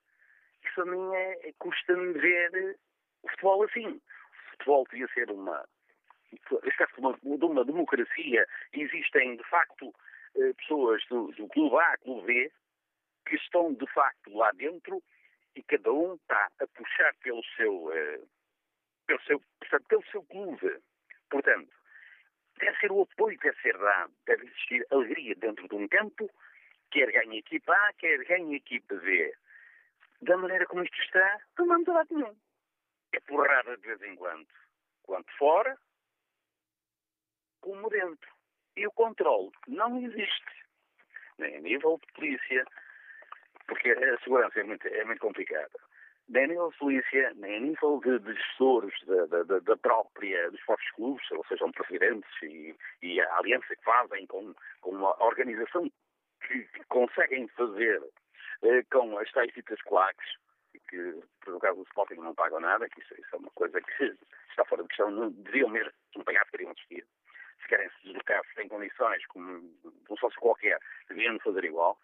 Isso 0.65 0.83
a 0.83 0.87
mim 0.87 1.15
é, 1.15 1.49
é 1.49 1.53
custa-me 1.59 2.13
ver 2.13 2.79
o 3.23 3.29
futebol 3.31 3.65
assim. 3.65 3.89
O 3.89 4.51
futebol 4.51 4.87
devia 4.91 5.09
ser 5.09 5.31
uma, 5.31 5.65
de 6.33 6.99
uma, 6.99 7.39
de 7.39 7.45
uma 7.45 7.65
democracia, 7.65 8.47
existem 8.73 9.37
de 9.37 9.45
facto 9.45 9.93
eh, 10.37 10.53
pessoas 10.55 11.03
do, 11.09 11.33
do 11.33 11.49
clube 11.49 11.77
A, 11.77 11.97
clube 11.99 12.27
B, 12.27 12.53
que 13.27 13.37
estão 13.37 13.73
de 13.75 13.87
facto 13.89 14.33
lá 14.35 14.51
dentro 14.53 15.03
e 15.55 15.63
cada 15.65 15.93
um 15.93 16.15
está 16.15 16.51
a 16.61 16.67
puxar 16.69 17.15
pelo 17.23 17.43
seu, 17.57 17.93
eh, 17.93 18.21
pelo 19.07 19.21
seu, 19.23 19.43
portanto, 19.59 19.87
pelo 19.89 20.05
seu 20.11 20.23
clube. 20.25 20.79
Portanto, 21.29 21.73
deve 22.59 22.79
ser 22.79 22.93
o 22.93 23.03
apoio 23.03 23.39
deve 23.39 23.61
ser 23.61 23.77
dado, 23.79 24.13
deve 24.27 24.47
existir 24.47 24.87
alegria 24.91 25.35
dentro 25.37 25.67
de 25.69 25.75
um 25.75 25.89
campo, 25.89 26.31
quer 26.91 27.11
ganhe 27.11 27.39
equipa 27.39 27.73
A, 27.73 27.93
quer 27.95 28.25
ganhe 28.25 28.57
equipa 28.57 28.95
B. 28.97 29.35
Da 30.23 30.37
maneira 30.37 30.67
como 30.67 30.85
isto 30.85 31.01
está, 31.03 31.41
não 31.59 31.67
vamos 31.67 31.89
a 31.89 31.93
lado 31.93 32.15
nenhum. 32.15 32.37
É 33.13 33.21
porrada 33.21 33.77
de 33.77 33.87
vez 33.87 34.03
em 34.03 34.15
quando. 34.17 34.47
Quanto 35.03 35.33
fora, 35.37 35.77
como 37.61 37.89
dentro. 37.89 38.31
E 38.77 38.87
o 38.87 38.93
controle 38.93 39.51
não 39.67 39.99
existe. 40.05 40.65
Nem 41.39 41.57
a 41.57 41.61
nível 41.61 41.99
de 41.99 42.13
polícia, 42.13 42.65
porque 43.71 43.93
a 43.93 44.19
segurança 44.19 44.59
é 44.59 44.65
muito, 44.65 44.87
é 44.89 45.05
muito 45.05 45.21
complicada. 45.21 45.79
Nem 46.29 46.45
a 46.45 46.47
nível 46.49 46.71
de 46.71 46.79
polícia, 46.79 47.33
nem 47.37 47.57
a 47.57 47.61
nível 47.61 48.01
de, 48.05 48.19
de 48.19 48.35
gestores 48.35 48.93
da, 49.07 49.27
da, 49.27 49.59
da, 49.61 49.77
própria, 49.77 50.51
dos 50.51 50.61
próprios 50.65 50.91
clubes, 50.93 51.31
ou 51.31 51.45
sejam 51.47 51.71
presidentes 51.71 52.31
e, 52.43 52.75
e 53.01 53.21
a 53.21 53.37
aliança 53.37 53.75
que 53.75 53.85
fazem 53.85 54.27
com, 54.27 54.53
com 54.81 55.07
a 55.07 55.25
organização 55.25 55.89
que, 56.47 56.65
que 56.65 56.85
conseguem 56.89 57.47
fazer 57.49 58.03
eh, 58.63 58.83
com 58.91 59.17
as 59.19 59.31
tais 59.31 59.53
ditas 59.55 59.81
claques, 59.83 60.27
que 60.89 61.21
por 61.45 61.61
caso 61.61 61.77
do 61.77 61.85
Sporting 61.85 62.15
não 62.15 62.35
pagam 62.35 62.61
nada, 62.61 62.89
que 62.89 63.01
isso, 63.01 63.15
isso, 63.15 63.37
é 63.37 63.39
uma 63.39 63.51
coisa 63.51 63.81
que 63.81 64.05
está 64.51 64.65
fora 64.65 64.83
de 64.83 64.89
questão, 64.89 65.11
não 65.13 65.31
deveriam 65.31 65.69
mesmo 65.69 65.93
pagar, 66.25 66.45
teriam 66.51 66.73
existir 66.73 67.07
se 67.63 67.69
querem 67.69 67.89
se 67.91 68.03
deslocar, 68.05 68.43
se 68.47 68.55
têm 68.55 68.69
condições, 68.69 69.25
como 69.27 69.63
um 70.11 70.17
sócio 70.17 70.41
qualquer, 70.41 70.79
deviam 71.09 71.39
fazer 71.41 71.65
igual. 71.65 71.99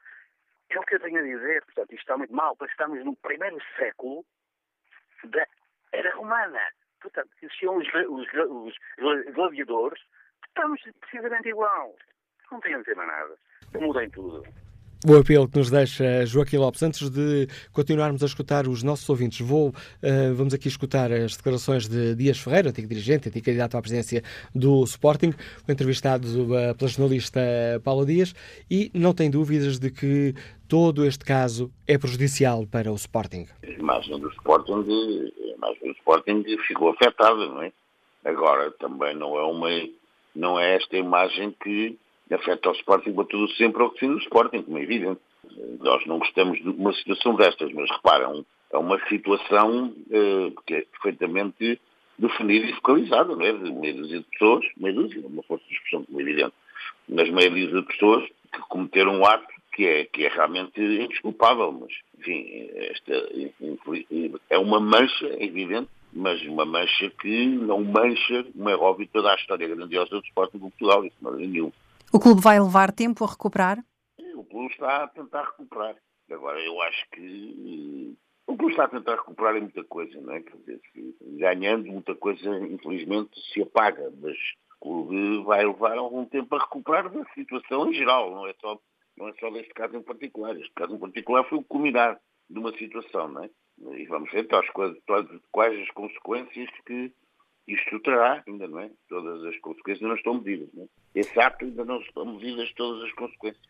É 0.70 0.78
o 0.78 0.82
que 0.82 0.97
eu 0.97 1.01
tenho 1.01 1.20
a 1.20 1.22
dizer, 1.22 1.64
portanto, 1.64 1.90
isto 1.93 2.01
está 2.01 2.16
muito 2.16 2.34
mal, 2.34 2.56
porque 2.56 2.72
estamos 2.72 3.05
no 3.05 3.14
primeiro 3.16 3.59
século 3.76 4.24
da 5.24 5.47
era 5.93 6.14
romana. 6.14 6.60
Portanto, 7.01 7.30
existiam 7.40 7.76
os, 7.76 7.86
os, 8.09 8.26
os 8.98 9.34
gladiadores, 9.34 10.02
estamos 10.48 10.80
precisamente 11.01 11.48
igual. 11.48 11.94
Não 12.51 12.60
tem 12.60 12.74
a 12.74 12.78
mais 12.78 12.97
nada. 12.97 13.38
Mudem 13.74 14.10
tudo. 14.10 14.43
O 15.05 15.14
apelo 15.14 15.47
que 15.47 15.59
nos 15.59 15.70
deixa 15.70 16.24
Joaquim 16.24 16.56
Lopes. 16.56 16.82
Antes 16.82 17.10
de 17.10 17.47
continuarmos 17.73 18.23
a 18.23 18.27
escutar 18.27 18.66
os 18.66 18.82
nossos 18.82 19.09
ouvintes, 19.09 19.47
vou, 19.47 19.68
uh, 19.68 20.35
vamos 20.35 20.55
aqui 20.55 20.68
escutar 20.68 21.12
as 21.12 21.36
declarações 21.36 21.86
de 21.86 22.14
Dias 22.14 22.39
Ferreira, 22.39 22.70
antigo 22.70 22.89
dirigente, 22.89 23.28
antigo 23.28 23.44
candidato 23.44 23.77
à 23.77 23.81
presidência 23.81 24.23
do 24.55 24.82
Sporting, 24.85 25.35
entrevistado 25.68 26.27
uh, 26.27 26.74
pela 26.74 26.89
jornalista 26.89 27.40
Paula 27.85 28.06
Dias, 28.06 28.35
e 28.70 28.90
não 28.94 29.12
tem 29.12 29.31
dúvidas 29.31 29.78
de 29.78 29.90
que 29.90 30.35
todo 30.66 31.05
este 31.05 31.24
caso 31.24 31.70
é 31.86 31.98
prejudicial 31.98 32.66
para 32.66 32.90
o 32.90 32.94
Sporting. 32.94 33.47
A 33.62 33.70
imagem 33.70 34.18
do 34.18 34.28
Sporting, 34.31 34.73
a 34.73 35.56
imagem 35.56 35.89
do 35.89 35.93
Sporting 35.98 36.43
ficou 36.66 36.90
afetada, 36.90 37.47
não 37.47 37.62
é? 37.62 37.73
Agora, 38.24 38.73
também 38.73 39.14
não 39.14 39.39
é 39.39 39.44
uma, 39.44 39.68
não 40.35 40.59
é 40.59 40.74
esta 40.77 40.97
imagem 40.97 41.55
que 41.62 41.97
afeta 42.35 42.70
o 42.70 42.73
Sporting, 42.73 43.15
tudo 43.15 43.48
sempre 43.53 43.82
ao 43.82 43.90
que 43.90 44.01
defende 44.01 44.15
o 44.15 44.23
Sporting, 44.23 44.62
como 44.62 44.78
é 44.78 44.82
evidente. 44.82 45.20
Nós 45.81 46.05
não 46.07 46.19
gostamos 46.19 46.61
de 46.61 46.69
uma 46.69 46.93
situação 46.93 47.36
destas, 47.36 47.73
mas 47.73 47.90
reparam, 47.90 48.44
é 48.73 48.78
uma 48.78 48.98
situação 49.09 49.94
uh, 50.09 50.62
que 50.66 50.74
é 50.74 50.82
perfeitamente 50.82 51.81
definida 52.19 52.66
e 52.66 52.73
focalizada, 52.74 53.35
não 53.35 53.43
é? 53.43 53.53
De 53.53 53.70
meia 53.73 53.94
dúzia 53.94 54.19
de 54.19 54.24
pessoas, 54.24 54.65
meia 54.77 54.94
dúzia, 54.94 55.27
uma 55.27 55.43
força 55.43 55.65
de 55.69 55.74
expressão, 55.74 56.05
como 56.05 56.19
é 56.19 56.23
evidente, 56.23 56.55
mas 57.09 57.31
meia 57.31 57.51
dúzia 57.51 57.81
de 57.81 57.86
pessoas 57.86 58.28
que 58.53 58.61
cometeram 58.69 59.20
um 59.20 59.27
ato 59.27 59.47
que 59.73 59.86
é, 59.86 60.05
que 60.07 60.24
é 60.24 60.28
realmente 60.28 60.81
indesculpável, 60.81 61.70
mas, 61.70 61.93
enfim, 62.19 62.70
esta 62.77 63.12
é 64.48 64.59
uma 64.59 64.81
mancha, 64.81 65.27
é 65.27 65.44
evidente, 65.44 65.89
mas 66.12 66.40
uma 66.47 66.65
mancha 66.65 67.11
que 67.20 67.47
não 67.47 67.85
mancha, 67.85 68.44
como 68.55 68.70
é 68.70 68.74
óbvio, 68.74 69.09
toda 69.12 69.32
a 69.32 69.35
história 69.35 69.69
grandiosa 69.69 70.11
do 70.11 70.24
Sporting 70.24 70.57
de 70.57 70.62
Portugal, 70.62 71.05
isso 71.05 71.16
não 71.20 71.35
é 71.35 71.47
nenhum. 71.47 71.70
O 72.12 72.20
clube 72.20 72.41
vai 72.41 72.59
levar 72.61 72.93
tempo 72.93 73.24
a 73.24 73.28
recuperar? 73.28 73.85
O 74.35 74.45
clube 74.45 74.73
está 74.73 75.05
a 75.05 75.09
tentar 75.09 75.45
recuperar. 75.45 75.97
Agora, 76.31 76.61
eu 76.61 76.81
acho 76.83 77.09
que 77.11 78.16
o 78.47 78.57
clube 78.57 78.73
está 78.73 78.85
a 78.85 78.89
tentar 78.89 79.16
recuperar 79.16 79.57
em 79.57 79.62
muita 79.62 79.85
coisa, 79.85 80.20
não 80.20 80.33
é? 80.33 80.41
Quer 80.41 80.57
dizer, 80.57 80.81
ganhando 81.39 81.87
muita 81.87 82.15
coisa, 82.15 82.59
infelizmente, 82.59 83.39
se 83.53 83.62
apaga, 83.62 84.12
mas 84.20 84.37
o 84.81 85.05
clube 85.05 85.45
vai 85.45 85.66
levar 85.66 85.99
algum 85.99 86.24
tempo 86.24 86.55
a 86.55 86.61
recuperar 86.61 87.11
da 87.11 87.24
situação 87.35 87.91
em 87.91 87.95
geral, 87.95 88.31
não 88.31 88.47
é 88.47 88.55
só, 88.61 88.81
não 89.16 89.28
é 89.28 89.35
só 89.41 89.51
deste 89.51 89.74
caso 89.74 89.97
em 89.97 90.03
particular. 90.03 90.57
Este 90.57 90.73
caso 90.74 90.95
em 90.95 90.99
particular 90.99 91.45
foi 91.49 91.59
o 91.59 91.65
culminar 91.65 92.20
de 92.49 92.59
uma 92.59 92.73
situação, 92.78 93.28
não 93.28 93.45
é? 93.45 93.51
E 93.99 94.07
vamos 94.07 94.31
ver 94.31 94.47
quais 95.53 95.81
as 95.81 95.91
consequências 95.91 96.70
que 96.87 97.12
isto 97.66 97.98
terá, 98.01 98.43
ainda 98.47 98.66
não 98.68 98.80
é? 98.80 98.90
Todas 99.09 99.44
as 99.44 99.59
consequências 99.59 100.09
não 100.09 100.14
estão 100.14 100.34
medidas. 100.34 100.68
Não 100.74 100.84
é? 100.84 100.86
Esse 101.14 101.38
ato 101.40 101.64
ainda 101.64 101.84
não 101.84 102.01
estão 102.01 102.24
medidas 102.24 102.72
todas 102.74 103.02
as 103.05 103.12
consequências. 103.12 103.62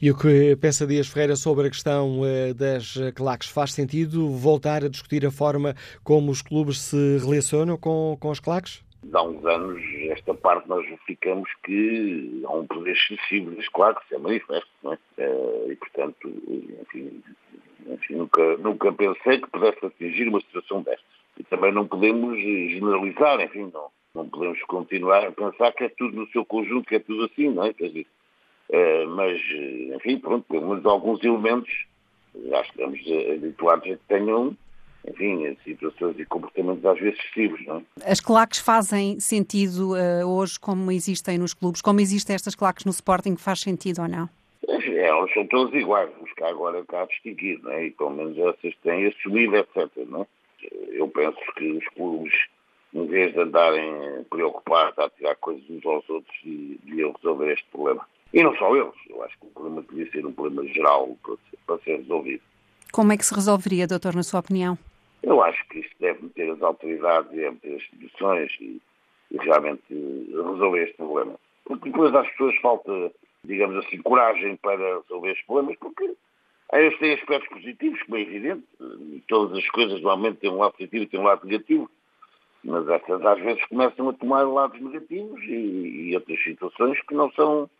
E 0.00 0.10
o 0.10 0.16
que 0.16 0.56
pensa 0.56 0.86
Dias 0.86 1.08
Ferreira 1.08 1.36
sobre 1.36 1.66
a 1.66 1.70
questão 1.70 2.20
uh, 2.20 2.54
das 2.54 2.94
claques? 3.14 3.48
Faz 3.48 3.72
sentido 3.72 4.30
voltar 4.30 4.82
a 4.84 4.88
discutir 4.88 5.26
a 5.26 5.30
forma 5.30 5.74
como 6.02 6.30
os 6.30 6.40
clubes 6.40 6.80
se 6.80 7.18
relacionam 7.18 7.76
com, 7.76 8.16
com 8.18 8.30
as 8.30 8.40
claques? 8.40 8.82
Há 9.12 9.22
uns 9.22 9.44
anos, 9.44 9.82
esta 10.10 10.34
parte 10.34 10.68
nós 10.68 10.82
verificamos 10.84 11.48
que 11.64 12.42
há 12.46 12.52
um 12.52 12.66
poder 12.66 12.92
excessivo 12.92 13.54
das 13.54 13.68
claques, 13.68 14.10
é 14.10 14.18
manifesto, 14.18 14.70
não 14.82 14.94
é? 14.94 14.98
Uh, 15.18 15.72
e, 15.72 15.76
portanto, 15.76 16.28
enfim, 16.82 17.22
Enfim, 17.88 18.14
nunca, 18.14 18.56
nunca 18.56 18.92
pensei 18.92 19.40
que 19.40 19.50
pudesse 19.50 19.84
atingir 19.84 20.28
uma 20.28 20.40
situação 20.40 20.82
destas. 20.82 21.15
E 21.38 21.44
também 21.44 21.72
não 21.72 21.86
podemos 21.86 22.38
generalizar, 22.38 23.40
enfim, 23.40 23.70
não, 23.72 23.88
não 24.14 24.28
podemos 24.28 24.62
continuar 24.64 25.26
a 25.26 25.32
pensar 25.32 25.72
que 25.72 25.84
é 25.84 25.88
tudo 25.88 26.16
no 26.16 26.28
seu 26.28 26.44
conjunto, 26.44 26.88
que 26.88 26.96
é 26.96 26.98
tudo 26.98 27.24
assim, 27.24 27.50
não 27.50 27.64
é? 27.64 27.72
Quer 27.72 27.88
dizer, 27.88 28.06
uh, 28.70 29.08
mas, 29.08 29.40
enfim, 29.96 30.18
pronto, 30.18 30.46
pelo 30.48 30.68
menos 30.68 30.86
alguns 30.86 31.22
elementos, 31.22 31.86
acho 32.52 32.72
que 32.72 32.82
estamos 32.82 33.00
habituados 33.32 33.84
a 33.84 33.96
que 33.96 34.04
tenham 34.08 34.56
enfim, 35.08 35.56
situações 35.64 36.18
e 36.18 36.24
comportamentos 36.24 36.84
às 36.84 36.98
vezes 36.98 37.18
excessivos, 37.18 37.64
não 37.64 37.76
é? 37.76 38.10
As 38.10 38.20
claques 38.20 38.58
fazem 38.58 39.20
sentido 39.20 39.92
uh, 39.92 40.26
hoje 40.26 40.58
como 40.58 40.90
existem 40.90 41.38
nos 41.38 41.54
clubes? 41.54 41.80
Como 41.80 42.00
existem 42.00 42.34
estas 42.34 42.54
claques 42.54 42.84
no 42.84 42.90
Sporting, 42.90 43.36
faz 43.36 43.60
sentido 43.60 44.02
ou 44.02 44.08
não? 44.08 44.28
É, 44.68 45.06
elas 45.06 45.32
são 45.32 45.46
todas 45.46 45.72
iguais, 45.74 46.10
os 46.20 46.32
que 46.32 46.42
agora 46.42 46.84
cá 46.86 47.04
distinguir, 47.04 47.60
não 47.62 47.70
é? 47.72 47.86
E 47.86 47.90
pelo 47.92 48.10
menos 48.10 48.36
essas 48.36 48.74
têm 48.82 49.06
assumido, 49.06 49.56
etc, 49.56 49.88
não 50.08 50.22
é? 50.22 50.26
Eu 50.92 51.08
penso 51.08 51.38
que 51.56 51.72
os 51.72 51.86
clubes, 51.88 52.32
em 52.94 53.06
vez 53.06 53.32
de 53.32 53.40
andarem 53.40 54.24
preocupados 54.30 54.98
a 54.98 55.10
tirar 55.10 55.36
coisas 55.36 55.68
uns 55.68 55.84
aos 55.84 56.08
outros, 56.08 56.36
deviam 56.44 57.12
resolver 57.12 57.52
este 57.52 57.66
problema. 57.70 58.06
E 58.32 58.42
não 58.42 58.54
só 58.56 58.74
eles, 58.76 58.94
eu 59.08 59.22
acho 59.22 59.38
que 59.38 59.46
o 59.46 59.50
problema 59.50 59.82
devia 59.82 60.10
ser 60.10 60.26
um 60.26 60.32
problema 60.32 60.66
geral 60.72 61.16
para 61.22 61.34
ser, 61.36 61.58
para 61.66 61.78
ser 61.78 61.96
resolvido. 61.98 62.42
Como 62.92 63.12
é 63.12 63.16
que 63.16 63.24
se 63.24 63.34
resolveria, 63.34 63.86
doutor, 63.86 64.14
na 64.14 64.22
sua 64.22 64.40
opinião? 64.40 64.78
Eu 65.22 65.42
acho 65.42 65.66
que 65.68 65.80
isto 65.80 65.94
deve 66.00 66.22
meter 66.22 66.50
as 66.50 66.62
autoridades 66.62 67.30
deve 67.30 67.50
meter 67.50 67.76
as 67.76 67.82
instituições 67.82 68.52
e, 68.60 68.80
e, 69.30 69.36
realmente 69.38 69.82
resolver 69.90 70.84
este 70.84 70.96
problema. 70.96 71.34
Porque 71.64 71.90
depois 71.90 72.14
às 72.14 72.28
pessoas 72.30 72.56
falta, 72.60 73.12
digamos 73.44 73.84
assim, 73.84 74.00
coragem 74.02 74.56
para 74.56 75.00
resolver 75.00 75.30
estes 75.30 75.46
problemas, 75.46 75.76
porque 75.78 76.14
eles 76.72 76.98
têm 76.98 77.14
aspectos 77.14 77.48
positivos, 77.48 78.02
como 78.02 78.16
é 78.16 78.22
evidente. 78.22 78.64
Todas 79.28 79.58
as 79.58 79.68
coisas 79.70 80.00
normalmente 80.00 80.38
têm 80.38 80.50
um 80.50 80.58
lado 80.58 80.72
positivo 80.72 81.04
e 81.04 81.06
têm 81.06 81.20
um 81.20 81.24
lado 81.24 81.46
negativo. 81.46 81.90
Mas 82.64 82.88
essas 82.88 83.24
às 83.24 83.40
vezes 83.40 83.64
começam 83.66 84.08
a 84.08 84.12
tomar 84.12 84.42
lados 84.42 84.80
negativos 84.80 85.40
e, 85.44 86.10
e 86.10 86.14
outras 86.14 86.42
situações 86.42 87.00
que 87.02 87.14
não 87.14 87.30
são 87.32 87.70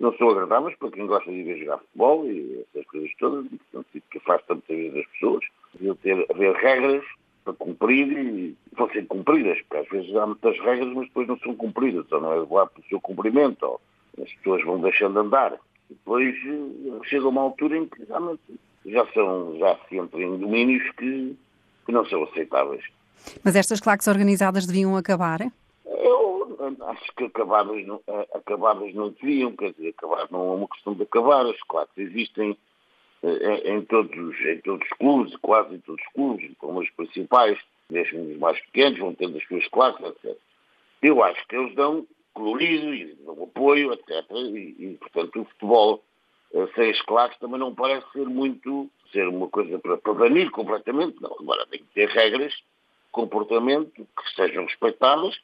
não 0.00 0.16
são 0.16 0.30
agradáveis 0.30 0.74
para 0.78 0.90
quem 0.90 1.06
gosta 1.06 1.30
de 1.30 1.42
ver 1.42 1.58
jogar 1.58 1.78
futebol 1.78 2.26
e 2.26 2.64
essas 2.74 2.86
coisas 2.86 3.10
todas, 3.18 3.46
portanto, 3.46 4.02
que 4.10 4.18
afasta 4.18 4.54
muitas 4.54 4.76
vezes 4.76 4.96
as 4.96 5.06
pessoas. 5.12 5.44
Deviam 5.74 5.94
ter, 5.96 6.26
haver 6.30 6.54
regras 6.56 7.04
para 7.44 7.52
cumprir 7.52 8.08
e 8.10 8.56
fossem 8.76 9.04
cumpridas, 9.04 9.60
porque 9.62 9.76
às 9.76 9.88
vezes 9.88 10.16
há 10.16 10.26
muitas 10.26 10.58
regras, 10.60 10.92
mas 10.94 11.06
depois 11.06 11.28
não 11.28 11.38
são 11.40 11.54
cumpridas, 11.54 12.10
ou 12.10 12.20
não 12.20 12.32
é 12.32 12.46
lá 12.50 12.66
pelo 12.66 12.86
seu 12.88 13.00
cumprimento, 13.00 13.62
ou 13.62 13.80
as 14.22 14.32
pessoas 14.34 14.64
vão 14.64 14.80
deixando 14.80 15.12
de 15.12 15.18
andar. 15.20 15.58
Depois 15.90 16.34
eh, 16.34 17.08
chega 17.08 17.28
uma 17.28 17.42
altura 17.42 17.76
em 17.76 17.86
que 17.86 18.04
realmente 18.04 18.40
já, 18.86 19.06
são, 19.12 19.58
já 19.58 19.78
se 19.88 19.96
entram 19.96 20.20
em 20.20 20.38
domínios 20.38 20.88
que, 20.92 21.36
que 21.84 21.92
não 21.92 22.04
são 22.06 22.22
aceitáveis. 22.22 22.84
Mas 23.44 23.56
estas 23.56 23.80
claques 23.80 24.06
organizadas 24.06 24.66
deviam 24.66 24.96
acabar? 24.96 25.40
Eu 25.84 26.58
acho 26.88 27.12
que 27.16 27.24
acabadas 27.24 27.86
não, 27.86 28.00
acabadas 28.34 28.94
não 28.94 29.10
deviam, 29.10 29.54
quer 29.56 29.72
dizer, 29.72 29.90
acabar 29.90 30.28
não 30.30 30.52
é 30.52 30.56
uma 30.56 30.68
questão 30.68 30.94
de 30.94 31.02
acabar, 31.02 31.44
as 31.44 31.60
claques 31.64 31.98
existem 31.98 32.56
em, 33.22 33.76
em, 33.76 33.82
todos, 33.82 34.40
em 34.40 34.60
todos 34.60 34.86
os 34.86 34.98
clubes, 34.98 35.36
quase 35.36 35.74
em 35.74 35.78
todos 35.80 36.00
os 36.02 36.12
clubes, 36.12 36.50
como 36.58 36.80
os 36.80 36.90
principais, 36.90 37.58
mesmo 37.90 38.22
os 38.22 38.38
mais 38.38 38.58
pequenos, 38.66 38.98
vão 38.98 39.14
tendo 39.14 39.36
as 39.36 39.44
suas 39.44 39.66
claques, 39.68 40.04
etc. 40.06 40.36
Eu 41.02 41.22
acho 41.22 41.46
que 41.46 41.56
eles 41.56 41.74
dão 41.74 42.06
colorido 42.34 42.94
e 42.94 43.14
dão 43.16 43.42
apoio, 43.42 43.92
etc. 43.92 44.24
E, 44.30 44.76
e 44.78 44.98
portanto, 45.00 45.40
o 45.40 45.44
futebol 45.44 46.02
eh, 46.52 46.68
sem 46.74 46.90
as 46.90 47.00
claques 47.02 47.38
também 47.38 47.58
não 47.58 47.74
parece 47.74 48.10
ser 48.12 48.26
muito, 48.26 48.90
ser 49.12 49.28
uma 49.28 49.48
coisa 49.48 49.78
para, 49.78 49.96
para 49.98 50.14
banir 50.14 50.50
completamente, 50.50 51.20
não. 51.20 51.34
Agora 51.38 51.66
tem 51.66 51.80
que 51.80 51.94
ter 51.94 52.08
regras, 52.08 52.54
comportamento 53.12 53.92
que 53.94 54.34
sejam 54.34 54.64
respeitadas 54.64 55.38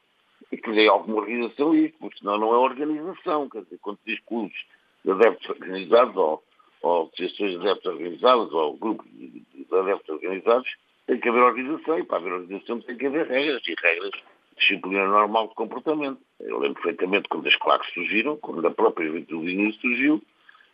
e 0.51 0.57
que 0.57 0.71
dê 0.71 0.87
alguma 0.87 1.17
organização 1.17 1.71
a 1.71 1.77
isto, 1.77 1.97
porque 1.99 2.19
senão 2.19 2.37
não 2.37 2.53
é 2.53 2.57
organização. 2.57 3.49
Quer 3.49 3.63
dizer, 3.63 3.79
quando 3.81 3.99
diz 4.05 4.19
clubes 4.21 4.57
de 5.03 5.11
adeptos 5.11 5.49
organizados 5.49 6.15
ou, 6.15 6.43
ou 6.81 7.03
associações 7.03 7.51
de 7.51 7.57
adeptos 7.57 7.91
organizadas 7.91 8.51
ou 8.51 8.77
grupos 8.77 9.05
de, 9.11 9.29
de 9.29 9.75
adeptos 9.75 10.09
organizados, 10.09 10.69
tem 11.05 11.19
que 11.19 11.29
haver 11.29 11.41
organização 11.41 11.99
e 11.99 12.03
para 12.03 12.17
haver 12.17 12.33
organização 12.33 12.81
tem 12.81 12.97
que 12.97 13.05
haver 13.05 13.27
regras 13.27 13.61
e 13.67 13.75
regras 13.81 14.11
disciplina 14.57 15.07
normal 15.07 15.47
de 15.47 15.55
comportamento. 15.55 16.19
Eu 16.39 16.59
lembro 16.59 16.81
perfeitamente 16.81 17.29
quando 17.29 17.47
as 17.47 17.55
claques 17.55 17.91
surgiram, 17.93 18.37
quando 18.37 18.65
a 18.65 18.71
própria 18.71 19.07
Juventude 19.07 19.73
surgiu, 19.81 20.21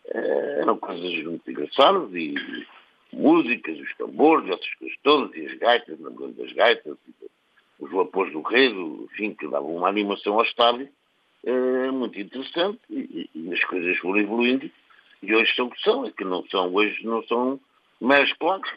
eh, 0.08 0.60
eram 0.62 0.78
coisas 0.78 1.24
muito 1.24 1.50
engraçadas 1.50 2.14
e 2.14 2.36
músicas, 3.14 3.80
os 3.80 3.96
tambores, 3.96 4.50
essas 4.50 4.74
coisas 4.76 4.98
todas, 5.04 5.36
e 5.36 5.46
as 5.46 5.54
gaitas, 5.58 6.00
na 6.00 6.10
das 6.10 6.52
gaitas, 6.52 6.98
os 7.80 7.92
vapores 7.92 8.34
do 8.34 8.42
rego, 8.42 9.08
enfim, 9.12 9.34
que 9.34 9.48
davam 9.48 9.76
uma 9.76 9.88
animação 9.88 10.34
ao 10.36 10.44
estádio, 10.44 10.90
é 11.46 11.92
muito 11.92 12.20
interessante 12.20 12.80
e, 12.90 13.30
e, 13.36 13.54
as 13.54 13.64
coisas 13.66 13.98
foram 13.98 14.20
evoluindo 14.20 14.70
e 15.22 15.36
hoje 15.36 15.54
são 15.56 15.68
o 15.68 15.72
que 15.72 15.82
são, 15.82 16.06
é 16.06 16.12
que 16.12 16.24
não 16.24 16.46
são, 16.48 16.74
hoje 16.74 17.06
não 17.06 17.22
são 17.24 17.60
mais 18.00 18.32
claques, 18.34 18.72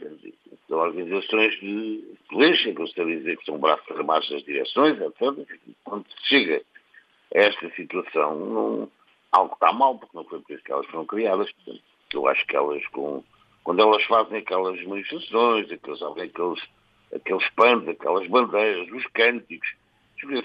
são 0.69 0.79
organizações 0.79 1.55
de 1.61 2.05
polícia, 2.29 2.73
gostaria 2.73 3.15
de 3.15 3.21
dizer 3.21 3.37
que 3.39 3.45
são 3.45 3.59
braços 3.59 3.89
armados 3.91 4.29
das 4.31 4.43
direções, 4.43 5.01
etc. 5.01 5.47
Quando 5.85 6.07
se 6.11 6.27
chega 6.27 6.63
esta 7.33 7.71
situação, 7.75 8.37
não, 8.37 8.91
algo 9.33 9.55
está 9.55 9.73
mal, 9.73 9.99
porque 9.99 10.17
não 10.17 10.25
foi 10.25 10.41
por 10.41 10.53
isso 10.53 10.65
que 10.65 10.73
elas 10.73 10.87
foram 10.87 11.07
criadas. 11.07 11.51
Eu 12.13 12.27
acho 12.29 12.47
que 12.47 12.57
elas, 12.57 12.87
com, 12.89 13.23
quando 13.65 13.83
elas 13.83 14.03
fazem 14.05 14.39
aquelas 14.39 14.83
manifestações, 14.85 15.71
aqueles, 15.71 16.03
aqueles 16.03 16.63
aqueles 17.15 17.49
panos, 17.51 17.89
aquelas 17.89 18.27
bandeiras, 18.29 18.91
os 18.91 19.07
cânticos, 19.09 19.69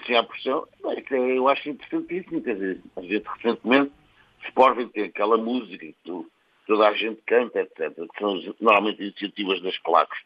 assim 0.00 0.14
à 0.14 0.22
pressão, 0.22 0.66
eu 1.10 1.48
acho 1.48 1.70
interessantíssimo. 1.70 2.42
Quer 2.42 2.54
dizer, 2.54 2.80
a 2.96 3.02
gente 3.02 3.24
recentemente, 3.24 3.92
Sporting 4.46 4.88
tem 4.88 5.04
aquela 5.04 5.36
música 5.36 5.78
que 5.78 5.96
tu, 6.04 6.30
toda 6.66 6.88
a 6.88 6.94
gente 6.94 7.20
canta, 7.26 7.60
etc., 7.60 7.94
que 7.94 8.18
são 8.18 8.54
normalmente 8.60 9.02
iniciativas 9.02 9.62
das 9.62 9.76
claques. 9.78 10.18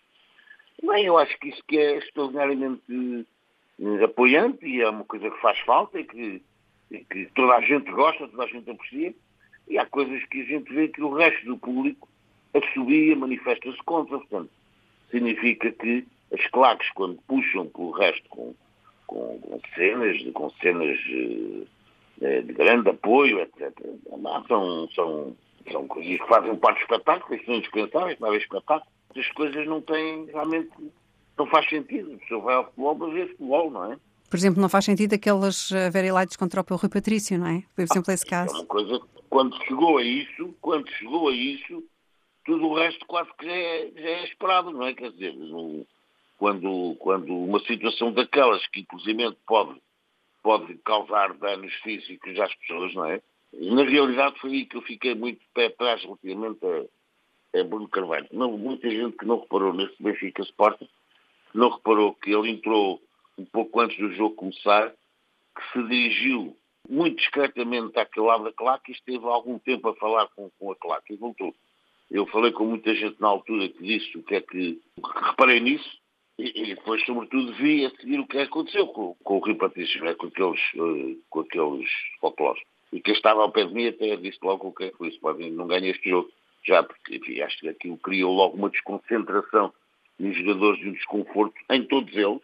Bem, 0.82 1.06
eu 1.06 1.16
acho 1.16 1.38
que 1.38 1.48
isso 1.48 1.62
que 1.66 1.78
é 1.78 1.98
extraordinariamente 1.98 3.26
apoiante 4.04 4.66
e 4.66 4.80
é 4.80 4.88
uma 4.88 5.04
coisa 5.04 5.30
que 5.30 5.40
faz 5.40 5.58
falta 5.60 6.00
e 6.00 6.04
que, 6.04 6.42
e 6.90 6.98
que 7.04 7.26
toda 7.34 7.54
a 7.54 7.60
gente 7.60 7.90
gosta, 7.90 8.28
toda 8.28 8.44
a 8.44 8.48
gente 8.48 8.70
aprecia. 8.70 9.14
E 9.68 9.78
há 9.78 9.86
coisas 9.86 10.24
que 10.26 10.42
a 10.42 10.44
gente 10.44 10.72
vê 10.72 10.88
que 10.88 11.02
o 11.02 11.14
resto 11.14 11.44
do 11.44 11.58
público 11.58 12.08
assobia, 12.54 13.16
manifesta-se 13.16 13.78
contra. 13.84 14.18
Portanto, 14.18 14.50
significa 15.10 15.70
que 15.72 16.06
as 16.32 16.46
claques, 16.48 16.88
quando 16.90 17.20
puxam 17.26 17.66
pelo 17.66 17.90
resto 17.90 18.28
com, 18.28 18.54
com, 19.06 19.38
com 19.40 19.60
cenas, 19.74 20.22
com 20.32 20.50
cenas 20.62 20.98
eh, 22.20 22.40
de 22.42 22.52
grande 22.52 22.88
apoio, 22.88 23.40
etc., 23.40 23.72
são, 24.48 24.88
são, 24.94 25.36
são 25.70 25.86
coisas 25.86 26.18
que 26.18 26.28
fazem 26.28 26.56
parte 26.56 26.78
do 26.78 26.82
espetáculo, 26.82 27.44
são 27.44 27.54
indispensáveis 27.54 28.18
para 28.18 28.28
haver 28.28 28.40
espetáculo. 28.40 28.90
As 29.16 29.28
coisas 29.32 29.66
não 29.66 29.80
têm 29.80 30.26
realmente. 30.26 30.70
Não 31.38 31.46
faz 31.46 31.68
sentido. 31.68 32.14
A 32.14 32.18
pessoa 32.18 32.40
vai 32.40 32.54
ao 32.54 32.64
futebol 32.64 32.96
para 32.96 33.08
ver 33.08 33.28
futebol, 33.28 33.70
não 33.70 33.92
é? 33.92 33.98
Por 34.28 34.36
exemplo, 34.36 34.60
não 34.60 34.68
faz 34.68 34.84
sentido 34.84 35.14
aquelas 35.14 35.70
uh, 35.70 35.90
very 35.92 36.10
lights 36.10 36.36
contra 36.36 36.60
o 36.60 36.76
Rui 36.76 36.88
Patrício, 36.88 37.38
não 37.38 37.46
é? 37.46 37.62
Por 37.74 37.82
exemplo, 37.82 38.10
ah, 38.10 38.14
esse 38.14 38.26
caso. 38.26 38.54
É 38.54 38.58
uma 38.58 38.66
coisa, 38.66 39.00
quando 39.30 39.56
chegou 39.64 39.98
a 39.98 40.02
isso, 40.02 40.54
quando 40.60 40.90
chegou 40.90 41.28
a 41.28 41.32
isso, 41.32 41.84
tudo 42.44 42.66
o 42.66 42.74
resto 42.74 43.04
quase 43.06 43.30
que 43.38 43.46
já 43.46 43.52
é, 43.52 43.90
já 43.94 44.08
é 44.08 44.24
esperado, 44.24 44.70
não 44.70 44.84
é? 44.84 44.94
Quer 44.94 45.12
dizer, 45.12 45.34
no, 45.34 45.86
quando, 46.38 46.96
quando 46.98 47.36
uma 47.36 47.60
situação 47.60 48.12
daquelas 48.12 48.66
que 48.68 48.80
inclusive 48.80 49.36
pode, 49.46 49.80
pode 50.42 50.74
causar 50.78 51.34
danos 51.34 51.72
físicos 51.76 52.38
às 52.40 52.54
pessoas, 52.56 52.94
não 52.94 53.04
é? 53.04 53.22
Na 53.52 53.84
realidade 53.84 54.38
foi 54.40 54.50
aí 54.50 54.66
que 54.66 54.76
eu 54.76 54.82
fiquei 54.82 55.14
muito 55.14 55.40
pé 55.54 55.66
atrás 55.66 56.02
relativamente 56.02 56.58
a, 56.64 57.60
a 57.60 57.64
Bruno 57.64 57.88
Carvalho. 57.88 58.26
Não, 58.32 58.56
muita 58.58 58.90
gente 58.90 59.16
que 59.16 59.24
não 59.24 59.40
reparou 59.40 59.72
nesse 59.72 59.94
Benfica 60.00 60.42
Sporting, 60.42 60.88
não 61.54 61.70
reparou 61.70 62.14
que 62.14 62.30
ele 62.30 62.50
entrou 62.50 63.00
um 63.38 63.44
pouco 63.44 63.80
antes 63.80 63.96
do 63.98 64.12
jogo 64.12 64.34
começar, 64.34 64.90
que 64.90 65.72
se 65.72 65.82
dirigiu 65.88 66.56
muito 66.88 67.16
discretamente 67.16 67.98
àquele 67.98 68.26
lado 68.26 68.44
da 68.44 68.52
claque 68.52 68.92
e 68.92 68.94
esteve 68.94 69.24
algum 69.26 69.58
tempo 69.58 69.88
a 69.88 69.96
falar 69.96 70.28
com, 70.28 70.50
com 70.58 70.70
a 70.70 70.76
claque 70.76 71.14
e 71.14 71.16
voltou. 71.16 71.54
Eu 72.10 72.26
falei 72.26 72.52
com 72.52 72.64
muita 72.64 72.94
gente 72.94 73.20
na 73.20 73.28
altura 73.28 73.68
que 73.68 73.82
disse 73.82 74.16
o 74.16 74.22
que 74.22 74.36
é 74.36 74.40
que... 74.40 74.80
Reparei 75.28 75.60
nisso 75.60 75.98
e, 76.38 76.62
e, 76.62 76.74
depois, 76.74 77.04
sobretudo, 77.04 77.52
vi 77.54 77.86
a 77.86 77.90
seguir 77.90 78.20
o 78.20 78.26
que 78.26 78.38
aconteceu 78.38 78.86
com, 78.88 79.14
com 79.24 79.38
o 79.38 79.44
Rio 79.44 79.56
Patrício, 79.56 80.04
né, 80.04 80.14
com 80.14 80.26
aqueles, 80.26 80.60
uh, 80.74 81.18
com 81.30 81.40
aqueles 81.40 81.90
folclores. 82.20 82.62
E 82.92 83.00
quem 83.00 83.14
estava 83.14 83.42
ao 83.42 83.50
pé 83.50 83.64
de 83.64 83.74
mim 83.74 83.88
até 83.88 84.16
disse 84.16 84.38
logo 84.42 84.68
o 84.68 84.72
que 84.72 84.84
é 84.84 84.90
que 84.90 85.08
isso, 85.08 85.18
pode 85.20 85.50
não 85.50 85.66
ganha 85.66 85.90
este 85.90 86.08
jogo. 86.08 86.30
Já, 86.64 86.82
porque 86.82 87.16
enfim, 87.16 87.40
acho 87.40 87.58
que 87.58 87.68
aquilo 87.68 87.96
criou 87.98 88.32
logo 88.32 88.56
uma 88.56 88.70
desconcentração 88.70 89.72
nos 90.18 90.36
jogadores 90.36 90.82
e 90.82 90.88
um 90.88 90.92
desconforto 90.92 91.54
em 91.70 91.84
todos 91.84 92.14
eles, 92.14 92.40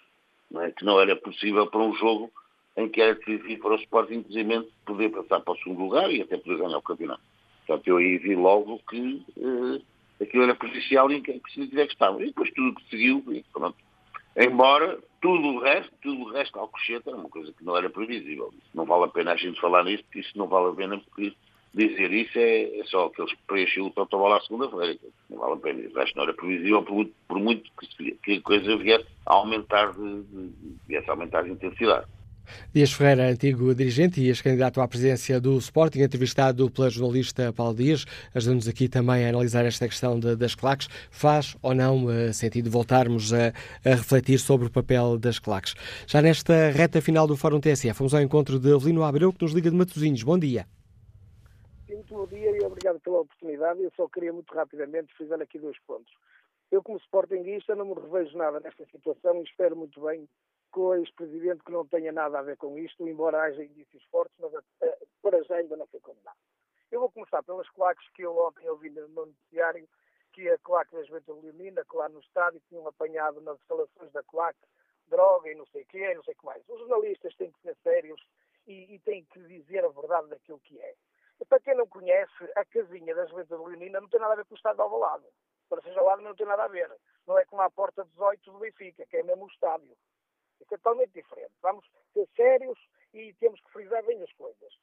não 0.50 0.62
é? 0.62 0.70
que 0.70 0.84
não 0.84 1.00
era 1.00 1.16
possível 1.16 1.66
para 1.66 1.80
um 1.80 1.94
jogo 1.94 2.30
em 2.76 2.88
que 2.88 3.00
era 3.00 3.14
decisivo 3.14 3.62
para 3.62 3.74
o 3.74 3.80
Sporting, 3.80 4.14
inclusive, 4.14 4.68
poder 4.86 5.10
passar 5.10 5.40
para 5.40 5.52
o 5.52 5.56
segundo 5.58 5.80
lugar 5.80 6.10
e 6.10 6.22
até 6.22 6.36
poder 6.36 6.58
ganhar 6.58 6.78
o 6.78 6.82
campeonato. 6.82 7.22
Portanto, 7.66 7.86
eu 7.86 7.98
aí 7.98 8.18
vi 8.18 8.34
logo 8.34 8.80
que 8.88 9.22
uh, 9.36 9.82
aquilo 10.20 10.44
era 10.44 10.54
prejudicial 10.54 11.10
e 11.12 11.20
que 11.20 11.40
se 11.52 11.68
tiver 11.68 11.86
que 11.86 11.92
estar. 11.92 12.12
E 12.20 12.26
depois 12.26 12.50
tudo 12.52 12.74
que 12.74 12.90
seguiu, 12.90 13.22
e 13.30 13.44
pronto. 13.52 13.76
Embora 14.36 14.98
tudo 15.20 15.48
o 15.48 15.60
resto, 15.60 15.92
tudo 16.02 16.22
o 16.22 16.30
resto, 16.30 16.58
Alcochete 16.58 17.08
era 17.08 17.16
uma 17.16 17.28
coisa 17.28 17.52
que 17.52 17.64
não 17.64 17.76
era 17.76 17.90
previsível. 17.90 18.52
Não 18.74 18.86
vale 18.86 19.04
a 19.04 19.08
pena 19.08 19.32
a 19.32 19.36
gente 19.36 19.60
falar 19.60 19.84
nisso, 19.84 20.02
porque 20.04 20.20
isso 20.20 20.36
não 20.36 20.48
vale 20.48 20.70
a 20.70 20.74
pena, 20.74 20.98
porque 20.98 21.34
dizer 21.74 22.12
isso 22.12 22.38
é, 22.38 22.80
é 22.80 22.84
só 22.84 23.08
que 23.08 23.24
preenchem 23.46 23.82
o 23.82 23.90
totobola 23.90 24.36
à 24.36 24.40
segunda-feira. 24.40 24.98
Não 25.30 25.38
vale 25.38 25.54
a 25.54 25.56
pena. 25.56 25.88
O 25.88 25.94
resto 25.94 26.16
não 26.16 26.24
era 26.24 26.34
previsível, 26.34 26.82
por 26.82 27.06
por 27.28 27.38
muito 27.38 27.70
que, 27.96 28.12
que, 28.22 28.32
a 28.34 28.40
coisa 28.42 28.76
viesse 28.76 29.06
a 29.24 29.34
aumentar 29.34 29.92
de, 29.92 30.22
de, 30.22 30.50
viesse 30.86 31.08
a 31.08 31.12
aumentar 31.12 31.42
de 31.42 31.50
intensidade. 31.50 32.06
Dias 32.74 32.92
Ferreira, 32.92 33.30
antigo 33.30 33.74
dirigente 33.74 34.20
e 34.20 34.28
ex-candidato 34.28 34.80
à 34.80 34.88
presidência 34.88 35.40
do 35.40 35.56
Sporting, 35.58 36.00
entrevistado 36.00 36.68
pela 36.70 36.90
jornalista 36.90 37.52
Paulo 37.52 37.74
Dias, 37.74 38.04
ajuda-nos 38.34 38.68
aqui 38.68 38.88
também 38.88 39.24
a 39.24 39.28
analisar 39.30 39.64
esta 39.64 39.88
questão 39.88 40.18
de, 40.18 40.36
das 40.36 40.54
claques. 40.54 40.88
Faz 41.10 41.56
ou 41.62 41.74
não 41.74 42.06
uh, 42.06 42.32
sentido 42.34 42.68
voltarmos 42.68 43.32
a, 43.32 43.52
a, 43.84 43.94
refletir 43.94 44.38
sobre 44.38 44.66
o 44.66 44.70
papel 44.70 45.16
das 45.18 45.38
claques? 45.38 45.74
Já 46.06 46.20
nesta 46.20 46.70
reta 46.70 47.00
final 47.00 47.26
do 47.26 47.36
Fórum 47.36 47.60
TSF, 47.60 47.98
vamos 47.98 48.12
ao 48.12 48.20
encontro 48.20 48.58
de 48.58 48.74
Avelino 48.74 49.04
Abreu, 49.04 49.32
que 49.32 49.42
nos 49.42 49.52
liga 49.52 49.70
de 49.70 49.76
Matosinhos. 49.76 50.22
Bom 50.22 50.38
dia. 50.38 50.66
Bom 52.12 52.26
dia 52.26 52.51
e 52.51 52.62
obrigado 52.62 53.01
pela 53.01 53.20
oportunidade. 53.20 53.82
Eu 53.82 53.90
só 53.97 54.06
queria 54.06 54.34
muito 54.34 54.55
rapidamente 54.55 55.14
frisar 55.14 55.40
aqui 55.40 55.59
dois 55.59 55.78
pontos. 55.86 56.12
Eu, 56.70 56.82
como 56.82 56.98
Sportingista, 56.98 57.74
não 57.74 57.86
me 57.86 57.94
revejo 57.94 58.36
nada 58.36 58.60
nesta 58.60 58.84
situação 58.84 59.40
e 59.40 59.44
espero 59.44 59.74
muito 59.74 59.98
bem 60.02 60.28
com 60.70 60.89
o 60.89 60.94
ex-presidente 60.94 61.64
que 61.64 61.72
não 61.72 61.86
tenha 61.86 62.12
nada 62.12 62.39
a 62.39 62.43
ver 62.43 62.59
com 62.59 62.76
isto, 62.76 63.09
embora 63.09 63.40
haja 63.40 63.64
indícios 63.64 64.05
fortes, 64.10 64.36
mas 64.39 64.52
uh, 64.52 64.62
para 65.22 65.43
já 65.44 65.56
ainda 65.56 65.74
não 65.74 65.86
foi 65.86 66.01
condenado. 66.01 66.36
Eu 66.90 67.01
vou 67.01 67.10
começar 67.10 67.43
pelas 67.44 67.68
claques 67.70 68.06
que 68.10 68.20
eu 68.20 68.36
ontem 68.36 68.68
ouvi 68.68 68.90
no 68.90 69.09
noticiário, 69.09 69.89
que 70.34 70.51
a 70.51 70.59
claque 70.59 70.94
da 70.94 71.05
Juventude 71.05 71.47
Leonina, 71.47 71.82
que 71.82 71.97
lá 71.97 72.10
no 72.10 72.20
estádio 72.20 72.60
tinham 72.68 72.86
apanhado 72.86 73.40
nas 73.40 73.59
instalações 73.59 74.12
da 74.12 74.22
claque 74.24 74.60
droga 75.09 75.51
e 75.51 75.55
não 75.55 75.64
sei 75.64 75.80
o 75.80 75.86
quê, 75.86 76.14
não 76.14 76.22
sei 76.24 76.34
o 76.34 76.36
que 76.36 76.44
mais. 76.44 76.62
Os 76.68 76.78
jornalistas 76.78 77.34
têm 77.36 77.51
que 77.51 77.60
ser 77.62 77.74
sérios 77.82 78.22
e, 78.66 78.97
e 78.97 78.98
têm 78.98 79.24
que 79.24 79.40
dizer 79.44 79.82
a 79.82 79.89
verdade 79.89 80.28
daquilo 80.28 80.60
que 80.60 80.78
é. 80.78 80.94
Para 81.48 81.60
quem 81.60 81.74
não 81.74 81.86
conhece, 81.86 82.32
a 82.56 82.64
casinha 82.64 83.14
da 83.14 83.27
Juventude 83.27 83.62
Leonina 83.62 84.01
não 84.01 84.09
tem 84.09 84.20
nada 84.20 84.35
a 84.35 84.36
ver 84.36 84.44
com 84.44 84.55
o 84.55 84.56
estado 84.56 84.77
de 84.77 84.82
Alvalade. 84.82 85.27
Para 85.69 85.82
seja 85.82 86.02
lado 86.02 86.23
não 86.23 86.35
tem 86.35 86.47
nada 86.47 86.64
a 86.64 86.69
ver. 86.69 86.90
Não 87.27 87.39
é 87.39 87.44
como 87.47 87.62
a 87.62 87.70
porta 87.70 88.05
18 88.05 88.52
do 88.52 88.59
Benfica, 88.59 89.06
que 89.06 89.16
é 89.16 89.23
mesmo 89.23 89.44
o 89.44 89.48
estádio. 89.48 89.97
É 90.60 90.64
totalmente 90.66 91.12
diferente. 91.12 91.52
Vamos 91.62 91.86
ser 92.12 92.28
sérios 92.36 92.78
e 93.14 93.32
temos 93.35 93.60
que 93.60 93.70
frisar 93.70 94.05
bem 94.05 94.23
as 94.23 94.32
coisas. 94.32 94.74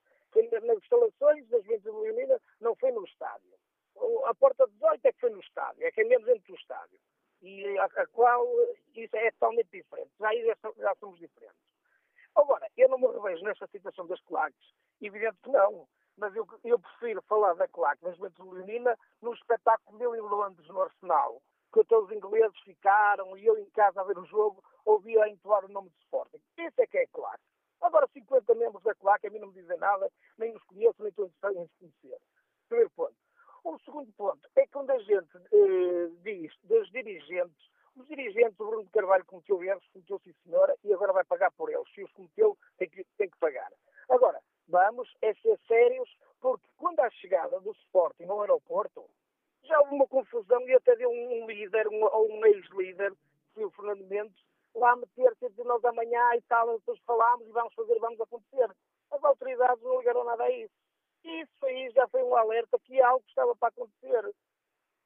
Nas 0.64 0.78
instalações 0.78 1.48
da 1.50 1.60
Juventude 1.60 1.98
Leonina, 1.98 2.42
não 2.60 2.76
foi 2.76 2.92
no 2.92 3.04
estádio. 3.06 3.54
A 4.26 4.34
porta 4.34 4.68
18 4.68 5.06
é 5.06 5.12
que 5.12 5.20
foi 5.20 5.30
no 5.30 5.40
estádio, 5.40 5.86
é 5.86 5.92
que 5.92 6.02
é 6.02 6.04
mesmo 6.04 6.26
dentro 6.26 6.54
do 6.54 6.56
estádio. 6.56 7.00
E 7.42 7.78
a, 7.78 7.86
a 7.86 8.08
qual 8.08 8.46
isso 8.96 9.16
é 9.16 9.32
totalmente 9.32 9.70
diferente. 9.72 10.12
Já, 10.20 10.30
já 10.78 10.96
somos 10.96 11.20
diferentes. 11.20 11.56
Agora, 12.36 12.68
eu 12.78 12.90
não 12.90 12.98
me 12.98 13.08
revejo 13.08 13.44
nesta 13.44 13.68
situação 13.68 14.08
das 14.08 14.22
claques. 14.22 14.74
Evidente 15.02 15.38
que 15.44 15.50
não. 15.50 15.88
Mas 16.20 16.36
eu, 16.36 16.46
eu 16.64 16.78
prefiro 16.78 17.22
falar 17.24 17.54
da 17.54 17.68
claque 17.68 18.06
Leonina 18.06 18.98
no 19.22 19.34
espetáculo 19.34 19.98
dele 19.98 20.18
em 20.18 20.22
Londres, 20.22 20.68
no 20.68 20.82
Arsenal 20.82 21.42
que 21.72 21.82
até 21.82 21.96
os 21.98 22.12
ingleses 22.12 22.60
ficaram 22.62 23.38
e 23.38 23.46
eu 23.46 23.58
em 23.58 23.70
casa 23.72 24.02
a 24.02 24.04
ver 24.04 24.18
o 24.18 24.26
jogo 24.26 24.64
ouvia 24.86 25.24
a 25.24 25.30
entoar 25.30 25.66
o 25.66 25.70
nome 25.72 25.90
de 25.90 25.98
Sporting. 26.00 26.42
Isso 26.58 26.82
é 26.82 26.88
que 26.88 26.98
é 26.98 27.08
claque. 27.08 27.44
Agora 27.82 28.08
50 28.12 28.56
membros 28.56 28.84
da 28.84 28.94
claque 28.96 29.28
a 29.28 29.30
mim 29.30 29.40
não 29.40 29.48
me 29.48 29.54
dizem 29.54 29.78
nada, 29.78 30.12
nem 30.38 30.56
os 30.56 30.64
conheço, 30.64 30.96
nem 31.00 31.10
estou 31.10 31.26
interessado 31.26 31.58
em 31.58 31.70
conhecer. 31.80 32.18
Primeiro 32.68 32.90
ponto. 32.92 33.16
O 33.64 33.78
segundo 33.80 34.12
ponto 34.14 34.40
é 34.56 34.64
que 34.64 34.72
quando 34.72 34.90
a 34.92 35.00
gente 35.00 35.38
eh, 35.38 36.10
diz 36.24 36.54
dos 36.64 36.90
dirigentes, 36.92 37.70
os 37.96 38.08
dirigentes, 38.08 38.60
o 38.60 38.66
Bruno 38.66 38.90
Carvalho 38.92 39.26
cometeu 39.26 39.64
erros, 39.64 39.86
cometeu 39.94 40.20
sim 40.24 40.34
senhora, 40.44 40.76
e 40.84 40.94
agora 40.94 41.14
vai 41.14 41.24
pagar 41.24 41.52
por 41.52 41.70
eles. 41.70 41.88
Se 41.94 42.04
os 42.04 42.12
cometeu, 42.14 42.58
tem 42.78 42.90
que, 42.90 43.06
tem 43.18 43.30
que 43.30 43.38
pagar. 43.38 43.72
Agora, 44.10 44.42
vamos 44.70 45.10
é 45.22 45.34
ser 45.36 45.60
sérios, 45.68 46.10
porque 46.40 46.66
quando 46.78 47.00
há 47.02 47.10
chegada 47.12 47.60
do 47.60 47.72
Sporting 47.72 48.26
ao 48.26 48.42
aeroporto, 48.42 49.04
já 49.64 49.80
houve 49.82 49.96
uma 49.96 50.08
confusão 50.08 50.62
e 50.68 50.74
até 50.74 50.96
deu 50.96 51.10
um 51.10 51.46
líder, 51.46 51.88
um, 51.88 52.04
ou 52.04 52.32
um 52.32 52.46
ex-líder, 52.46 53.14
que 53.54 53.64
o 53.64 53.72
Fernando 53.72 54.06
Mendes, 54.08 54.36
lá 54.76 54.96
meter-se 54.96 55.46
entre 55.46 55.64
nós 55.64 55.84
amanhã 55.84 56.36
e 56.36 56.42
tal, 56.44 56.78
depois 56.78 57.00
falámos 57.02 57.48
e 57.48 57.52
vamos 57.52 57.74
fazer, 57.74 58.00
vamos 58.00 58.22
acontecer. 58.22 58.70
As 59.12 59.24
autoridades 59.24 59.84
não 59.84 60.00
ligaram 60.00 60.24
nada 60.24 60.44
a 60.44 60.52
isso. 60.52 60.74
E 61.24 61.42
isso 61.42 61.66
aí 61.66 61.90
já 61.92 62.08
foi 62.08 62.24
um 62.24 62.36
alerta 62.36 62.80
que 62.80 63.02
algo 63.02 63.24
estava 63.28 63.56
para 63.56 63.70
acontecer, 63.70 64.32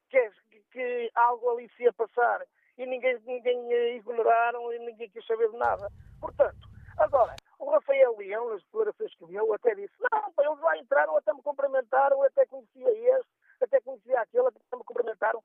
que, 0.10 0.18
é, 0.18 0.32
que 0.72 1.12
algo 1.16 1.50
ali 1.50 1.70
se 1.76 1.84
ia 1.84 1.94
passar. 1.94 2.46
E 2.78 2.86
ninguém, 2.86 3.20
ninguém 3.26 3.96
ignoraram 3.96 4.72
e 4.74 4.80
ninguém 4.80 5.10
quis 5.10 5.26
saber 5.26 5.50
de 5.50 5.58
nada. 5.58 5.90
Portanto, 6.20 6.68
agora, 6.98 7.36
o 7.60 7.70
Rafael 7.70 8.16
Leão, 8.18 8.50
nas 8.50 8.64
declarações 8.64 9.14
que 9.16 9.26
deu, 9.28 9.54
até 9.54 9.76
disse, 9.76 9.94
não, 10.12 10.34
eles 10.38 10.60
lá 10.60 10.78
entraram, 10.78 11.18
até 11.18 11.34
me 11.34 11.42
cumprimentaram, 11.42 12.22
até 12.24 12.46
conhecia 12.46 13.18
este, 13.18 13.32
até 13.62 13.80
conhecia 13.82 14.20
aquele, 14.22 14.48
até 14.48 14.78
me 14.78 14.84
cumprimentaram. 14.84 15.44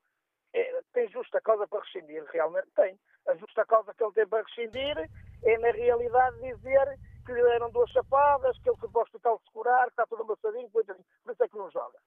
É, 0.55 0.81
tem 0.93 1.09
justa 1.09 1.41
causa 1.41 1.67
para 1.69 1.81
rescindir, 1.81 2.25
realmente 2.33 2.69
tem. 2.75 2.99
A 3.27 3.35
justa 3.37 3.65
causa 3.67 3.93
que 3.93 4.03
ele 4.03 4.13
tem 4.13 4.27
para 4.27 4.43
rescindir 4.43 5.11
é, 5.43 5.59
na 5.59 5.71
realidade, 5.71 6.41
dizer 6.41 6.99
que 7.27 7.33
lhe 7.33 7.43
deram 7.43 7.71
duas 7.71 7.91
chapadas, 7.91 8.59
que 8.59 8.71
ele 8.71 8.79
foi 8.79 8.89
para 8.89 9.01
o 9.01 9.03
hospital 9.03 9.41
segurar, 9.47 9.85
que 9.85 9.91
está 9.91 10.07
todo 10.07 10.23
amassadinho, 10.23 10.71
por 10.71 10.83
isso 10.83 11.45
é 11.45 11.49
que 11.49 11.57
não 11.59 11.71
joga. 11.71 11.99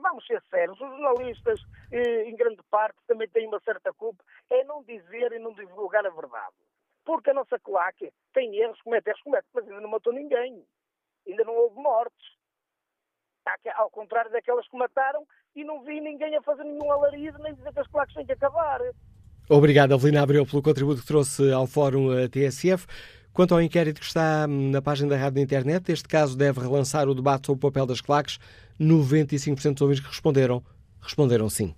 Vamos 0.00 0.26
ser 0.26 0.42
sérios, 0.48 0.80
os 0.80 0.88
jornalistas, 0.88 1.60
eh, 1.92 2.24
em 2.24 2.34
grande 2.34 2.62
parte, 2.70 2.96
também 3.06 3.28
têm 3.28 3.46
uma 3.46 3.60
certa 3.60 3.92
culpa, 3.92 4.24
é 4.50 4.64
não 4.64 4.82
dizer 4.82 5.32
e 5.32 5.38
não 5.38 5.52
divulgar 5.52 6.06
a 6.06 6.10
verdade. 6.10 6.54
Porque 7.04 7.30
a 7.30 7.34
nossa 7.34 7.58
claque 7.58 8.12
tem 8.32 8.56
erros, 8.56 8.80
comete 8.82 9.10
erros, 9.10 9.22
comete, 9.22 9.46
mas 9.52 9.64
ainda 9.66 9.80
não 9.80 9.90
matou 9.90 10.12
ninguém. 10.12 10.64
Ainda 11.26 11.44
não 11.44 11.54
houve 11.54 11.76
mortes. 11.76 12.26
Ao 13.74 13.90
contrário 13.90 14.30
daquelas 14.30 14.66
que 14.68 14.76
mataram, 14.76 15.26
e 15.54 15.64
não 15.64 15.82
vi 15.84 16.00
ninguém 16.00 16.34
a 16.36 16.42
fazer 16.42 16.64
nenhum 16.64 16.90
alarido 16.90 17.38
nem 17.38 17.54
dizer 17.54 17.72
que 17.72 17.80
as 17.80 17.88
claques 17.88 18.14
têm 18.14 18.24
que 18.24 18.32
acabar. 18.32 18.80
Obrigado, 19.48 19.92
Avelina 19.92 20.22
Abreu, 20.22 20.46
pelo 20.46 20.62
contributo 20.62 21.02
que 21.02 21.06
trouxe 21.06 21.52
ao 21.52 21.66
Fórum 21.66 22.12
eh, 22.14 22.28
TSF. 22.28 22.86
Quanto 23.34 23.52
ao 23.52 23.60
inquérito 23.60 24.00
que 24.00 24.06
está 24.06 24.46
hum, 24.48 24.70
na 24.70 24.80
página 24.80 25.10
da 25.10 25.16
rádio 25.16 25.36
na 25.36 25.42
internet, 25.42 25.92
este 25.92 26.08
caso 26.08 26.36
deve 26.36 26.60
relançar 26.60 27.08
o 27.08 27.14
debate 27.14 27.46
sobre 27.46 27.58
o 27.58 27.70
papel 27.70 27.84
das 27.84 28.00
claques. 28.00 28.38
95% 28.80 29.72
dos 29.74 29.82
ouvintes 29.82 30.02
que 30.02 30.08
responderam, 30.08 30.64
responderam 31.02 31.50
sim. 31.50 31.74